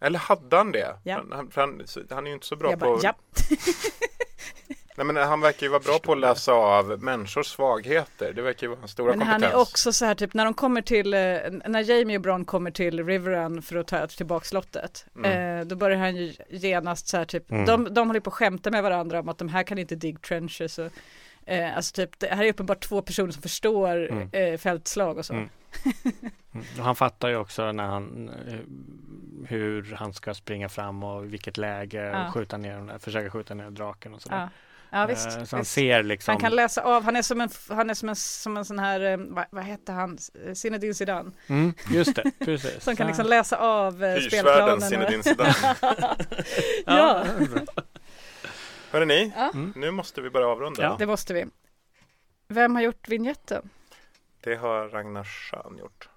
eller 0.00 0.18
hade 0.18 0.56
han 0.56 0.72
det? 0.72 0.96
Ja. 1.04 1.16
Han, 1.16 1.32
han, 1.32 1.50
han, 1.54 1.86
han 2.10 2.26
är 2.26 2.30
ju 2.30 2.34
inte 2.34 2.46
så 2.46 2.56
bra 2.56 2.70
Jag 2.70 2.78
på 2.78 2.84
bara, 2.84 3.00
ja. 3.02 3.14
Nej 5.04 5.06
men 5.14 5.16
han 5.28 5.40
verkar 5.40 5.66
ju 5.66 5.70
vara 5.70 5.80
bra 5.80 5.98
på 5.98 6.12
att 6.12 6.18
läsa 6.18 6.52
av 6.52 7.02
människors 7.02 7.46
svagheter. 7.46 8.32
Det 8.32 8.42
verkar 8.42 8.66
ju 8.66 8.68
vara 8.68 8.78
hans 8.80 8.90
stora 8.90 9.10
Men 9.16 9.20
han 9.26 9.34
kompetens. 9.40 9.54
är 9.54 9.60
också 9.60 9.92
så 9.92 10.04
här 10.04 10.14
typ 10.14 10.34
när 10.34 10.44
de 10.44 10.54
kommer 10.54 10.82
till, 10.82 11.14
eh, 11.14 11.20
när 11.66 11.80
Jamie 11.90 12.16
och 12.16 12.22
Bron 12.22 12.44
kommer 12.44 12.70
till 12.70 13.06
Riverrun 13.06 13.62
för 13.62 13.76
att 13.76 13.86
ta 13.86 14.06
tillbaka 14.06 14.44
slottet. 14.44 15.06
Mm. 15.16 15.58
Eh, 15.60 15.66
då 15.66 15.76
börjar 15.76 15.98
han 15.98 16.16
ju 16.16 16.32
genast 16.48 17.08
så 17.08 17.16
här 17.16 17.24
typ, 17.24 17.50
Mm. 17.50 17.64
de, 17.66 17.94
de 17.94 18.06
håller 18.08 18.20
på 18.20 18.30
att 18.30 18.34
skämta 18.34 18.70
med 18.70 18.82
varandra 18.82 19.20
om 19.20 19.28
att 19.28 19.38
de 19.38 19.48
här 19.48 19.62
kan 19.62 19.78
inte 19.78 19.96
dig 19.96 20.16
trenches. 20.16 20.78
Och, 20.78 20.90
eh, 21.46 21.76
alltså 21.76 21.92
typ, 21.94 22.18
det 22.18 22.26
här 22.26 22.44
är 22.44 22.48
uppenbart 22.50 22.80
två 22.80 23.02
personer 23.02 23.32
som 23.32 23.42
förstår 23.42 24.10
Mm. 24.10 24.28
eh, 24.32 24.58
fältslag 24.58 25.18
och 25.18 25.26
så. 25.26 25.32
Mm. 25.32 25.48
Mm. 26.54 26.66
Han 26.78 26.96
fattar 26.96 27.28
ju 27.28 27.36
också 27.36 27.72
när 27.72 27.84
han 27.86 28.28
eh, 28.48 28.54
hur 29.48 29.94
han 29.94 30.12
ska 30.14 30.34
springa 30.34 30.68
fram 30.68 31.02
och 31.02 31.32
vilket 31.32 31.56
läge 31.58 32.02
Ja. 32.12 32.30
skjuta 32.34 32.56
ner 32.56 32.98
försöka 32.98 33.30
skjuta 33.30 33.54
ner 33.54 33.70
draken 33.70 34.14
och 34.14 34.22
sådär. 34.22 34.36
Ja. 34.36 34.48
Ja, 34.92 35.06
visst, 35.06 35.26
Eh, 35.26 35.44
Så 35.44 35.56
han 35.56 35.60
visst. 35.60 35.72
ser 35.72 36.02
liksom. 36.02 36.32
Han 36.32 36.40
kan 36.40 36.54
läsa 36.56 36.82
av, 36.82 37.02
han 37.04 37.16
är 37.16 37.22
som 37.22 37.40
en, 37.40 37.48
han 37.68 37.90
är 37.90 37.94
som 37.94 38.08
en, 38.08 38.16
som 38.16 38.56
en 38.56 38.64
sån 38.64 38.78
här, 38.78 39.00
eh, 39.00 39.16
vad, 39.18 39.44
vad 39.50 39.64
hette 39.64 39.92
han, 39.92 40.18
Zinedine 40.54 40.94
Zidane. 40.94 41.30
Mm, 41.46 41.74
just 41.90 42.14
det, 42.16 42.30
precis. 42.44 42.84
Som 42.84 42.96
kan 42.96 43.06
Ja. 43.06 43.08
liksom 43.10 43.26
läsa 43.26 43.56
av 43.58 44.04
eh, 44.04 44.20
spelplanen. 44.20 44.80
Zinedine 44.80 45.22
Zidane. 45.22 45.54
ja, 46.86 47.24
Hörrni, 48.90 49.06
ni, 49.06 49.32
Ja. 49.36 49.50
Mm. 49.54 49.72
nu 49.76 49.90
måste 49.90 50.20
vi 50.20 50.30
börja 50.30 50.46
avrunda. 50.46 50.96
det 50.98 51.06
måste 51.06 51.34
vi. 51.34 51.46
Vem 52.48 52.74
har 52.74 52.82
gjort 52.82 53.08
vignetten? 53.08 53.70
Det 54.40 54.54
har 54.56 54.88
Ragnar 54.88 55.24
Schön 55.24 55.76
gjort. 55.78 56.08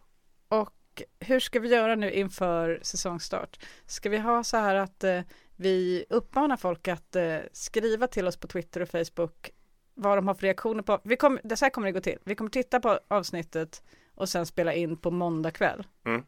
Och 0.49 1.01
hur 1.19 1.39
ska 1.39 1.59
vi 1.59 1.67
göra 1.69 1.95
nu 1.95 2.11
inför 2.11 2.79
säsongstart? 2.81 3.59
Ska 3.85 4.09
vi 4.09 4.17
ha 4.17 4.43
så 4.43 4.57
här 4.57 4.75
att 4.75 5.03
eh, 5.03 5.19
vi 5.55 6.05
uppmanar 6.09 6.57
folk 6.57 6.87
att 6.87 7.15
eh, 7.15 7.37
skriva 7.51 8.07
till 8.07 8.27
oss 8.27 8.37
på 8.37 8.47
Twitter 8.47 8.81
och 8.81 8.89
Facebook 8.89 9.51
vad 9.95 10.17
de 10.17 10.27
har 10.27 10.35
för 10.35 10.41
reaktioner 10.41 10.83
på. 10.83 10.99
Vi 11.03 11.15
kommer, 11.15 11.41
det 11.43 11.57
så 11.57 11.65
här 11.65 11.69
kommer 11.69 11.87
det 11.87 11.91
gå 11.91 11.99
till. 11.99 12.17
Vi 12.23 12.35
kommer 12.35 12.49
titta 12.49 12.79
på 12.79 12.99
avsnittet 13.07 13.83
och 14.15 14.29
sen 14.29 14.45
spela 14.45 14.73
in 14.73 14.97
på 14.97 15.11
måndag 15.11 15.51
kväll. 15.51 15.87
Mm. 16.05 16.23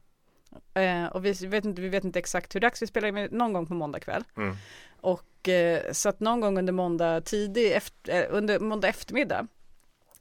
Eh, 0.73 1.11
och 1.11 1.25
vi 1.25 1.31
vet, 1.31 1.65
inte, 1.65 1.81
vi 1.81 1.89
vet 1.89 2.03
inte 2.03 2.19
exakt 2.19 2.55
hur 2.55 2.59
dags 2.59 2.81
vi 2.81 2.87
spelar 2.87 3.17
in, 3.17 3.29
någon 3.31 3.53
gång 3.53 3.65
på 3.65 3.73
måndag 3.73 3.99
kväll. 3.99 4.23
Mm. 4.37 4.55
Och 5.01 5.49
eh, 5.49 5.91
så 5.91 6.09
att 6.09 6.19
någon 6.19 6.41
gång 6.41 6.57
under 6.57 6.73
måndag 6.73 7.21
tidig, 7.21 7.71
efter, 7.71 8.23
eh, 8.23 8.27
under 8.29 8.59
måndag 8.59 8.87
eftermiddag 8.87 9.47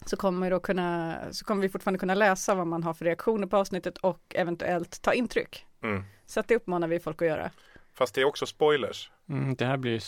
så 0.06 0.16
kommer, 0.16 0.50
då 0.50 0.60
kunna, 0.60 1.18
så 1.30 1.44
kommer 1.44 1.62
vi 1.62 1.68
fortfarande 1.68 1.98
kunna 1.98 2.14
läsa 2.14 2.54
vad 2.54 2.66
man 2.66 2.82
har 2.82 2.94
för 2.94 3.04
reaktioner 3.04 3.46
på 3.46 3.56
avsnittet 3.56 3.98
och 3.98 4.34
eventuellt 4.34 5.02
ta 5.02 5.12
intryck. 5.12 5.66
Mm. 5.82 6.02
Så 6.26 6.40
att 6.40 6.48
det 6.48 6.56
uppmanar 6.56 6.88
vi 6.88 7.00
folk 7.00 7.22
att 7.22 7.28
göra. 7.28 7.50
Fast 7.94 8.14
det 8.14 8.20
är 8.20 8.24
också 8.24 8.46
spoilers. 8.46 9.10
Mm, 9.28 9.54
det 9.54 9.64
här 9.64 9.76
blir 9.76 9.92
ju, 9.92 10.00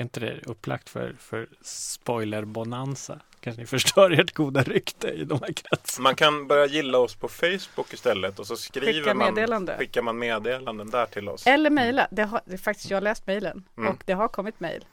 inte 0.00 0.20
det 0.20 0.40
upplagt 0.46 0.88
för, 0.88 1.16
för 1.18 1.48
spoiler-bonanza? 1.62 3.20
Kanske 3.40 3.60
ni 3.60 3.66
förstör 3.66 4.10
ert 4.10 4.34
goda 4.34 4.62
rykte 4.62 5.08
i 5.08 5.24
de 5.24 5.40
här 5.42 5.52
kretsarna. 5.52 6.02
Man 6.02 6.14
kan 6.14 6.46
börja 6.46 6.66
gilla 6.66 6.98
oss 6.98 7.14
på 7.14 7.28
Facebook 7.28 7.92
istället 7.92 8.38
och 8.38 8.46
så 8.46 8.56
skriver 8.56 8.92
Skicka 8.92 9.14
man, 9.14 9.66
skickar 9.78 10.02
man 10.02 10.18
meddelanden 10.18 10.90
där 10.90 11.06
till 11.06 11.28
oss. 11.28 11.46
Eller 11.46 11.70
mejla. 11.70 12.08
Det 12.10 12.22
har 12.22 12.40
det 12.44 12.58
faktiskt 12.58 12.90
jag 12.90 12.96
har 12.96 13.02
läst 13.02 13.26
mejlen 13.26 13.64
Mm. 13.76 13.90
och 13.92 14.02
det 14.06 14.12
har 14.12 14.28
kommit 14.28 14.60
mejl 14.60 14.84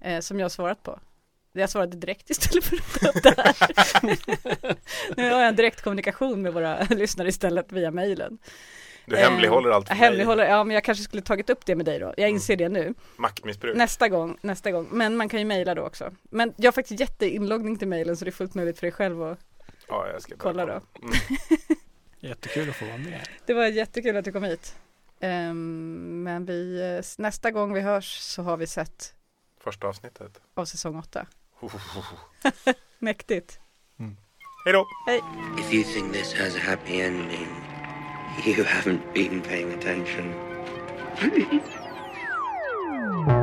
eh, 0.00 0.20
som 0.20 0.38
jag 0.38 0.44
har 0.44 0.50
svarat 0.50 0.82
på. 0.82 1.00
Jag 1.52 1.70
svarade 1.70 1.96
direkt 1.96 2.30
istället 2.30 2.64
för 2.64 3.08
att 3.08 3.22
det 3.22 3.34
här. 3.36 3.56
nu 5.16 5.30
har 5.30 5.40
jag 5.40 5.48
en 5.48 5.56
direkt 5.56 5.82
kommunikation 5.82 6.42
med 6.42 6.52
våra 6.52 6.82
lyssnare 6.90 7.28
istället 7.28 7.72
via 7.72 7.90
mejlen. 7.90 8.38
Du 9.06 9.16
hemlighåller 9.16 9.70
allt 9.70 9.88
för 9.88 9.94
jag 9.94 10.00
mig. 10.00 10.08
hemlighåller, 10.08 10.44
ja 10.46 10.64
men 10.64 10.74
jag 10.74 10.84
kanske 10.84 11.04
skulle 11.04 11.22
tagit 11.22 11.50
upp 11.50 11.66
det 11.66 11.74
med 11.76 11.86
dig 11.86 11.98
då. 11.98 12.14
Jag 12.16 12.30
inser 12.30 12.56
det 12.56 12.68
nu. 12.68 12.94
Maktmissbruk. 13.16 13.76
Nästa 13.76 14.08
gång, 14.08 14.38
nästa 14.40 14.70
gång. 14.70 14.88
Men 14.90 15.16
man 15.16 15.28
kan 15.28 15.38
ju 15.40 15.44
mejla 15.46 15.74
då 15.74 15.82
också. 15.82 16.12
Men 16.22 16.54
jag 16.56 16.66
har 16.66 16.72
faktiskt 16.72 17.00
jätteinloggning 17.00 17.76
till 17.78 17.88
mejlen 17.88 18.16
så 18.16 18.24
det 18.24 18.28
är 18.28 18.32
fullt 18.32 18.54
möjligt 18.54 18.78
för 18.78 18.86
dig 18.86 18.92
själv 18.92 19.22
att 19.22 19.38
Ja, 19.88 20.08
jag 20.12 20.22
ska 20.22 20.34
kolla 20.36 20.66
då. 20.66 20.72
Mm. 20.72 21.14
Jättekul 22.20 22.70
att 22.70 22.76
få 22.76 22.84
vara 22.84 22.96
med. 22.98 23.28
Det 23.46 23.54
var 23.54 23.66
jättekul 23.66 24.16
att 24.16 24.24
du 24.24 24.32
kom 24.32 24.42
hit. 24.44 24.76
Ehm, 25.20 26.22
men 26.22 26.44
vi, 26.46 26.80
eh, 26.98 27.04
nästa 27.18 27.50
gång 27.50 27.72
vi 27.72 27.80
hörs 27.80 28.18
så 28.18 28.42
har 28.42 28.56
vi 28.56 28.66
sett 28.66 29.14
Första 29.60 29.86
avsnittet. 29.86 30.40
av 30.54 30.64
säsong 30.64 30.96
8. 30.98 31.26
Mäktigt. 32.98 33.58
Hej 34.64 34.72
då! 34.72 34.86
Hej! 35.06 35.20
If 35.58 35.72
you 35.74 35.84
think 35.84 36.12
this 36.12 36.34
has 36.34 36.56
a 36.56 36.60
happy 36.62 37.00
ending, 37.00 37.48
You 38.44 38.64
haven't 38.64 39.14
been 39.14 39.42
paying 39.42 39.72
attention. 39.72 40.34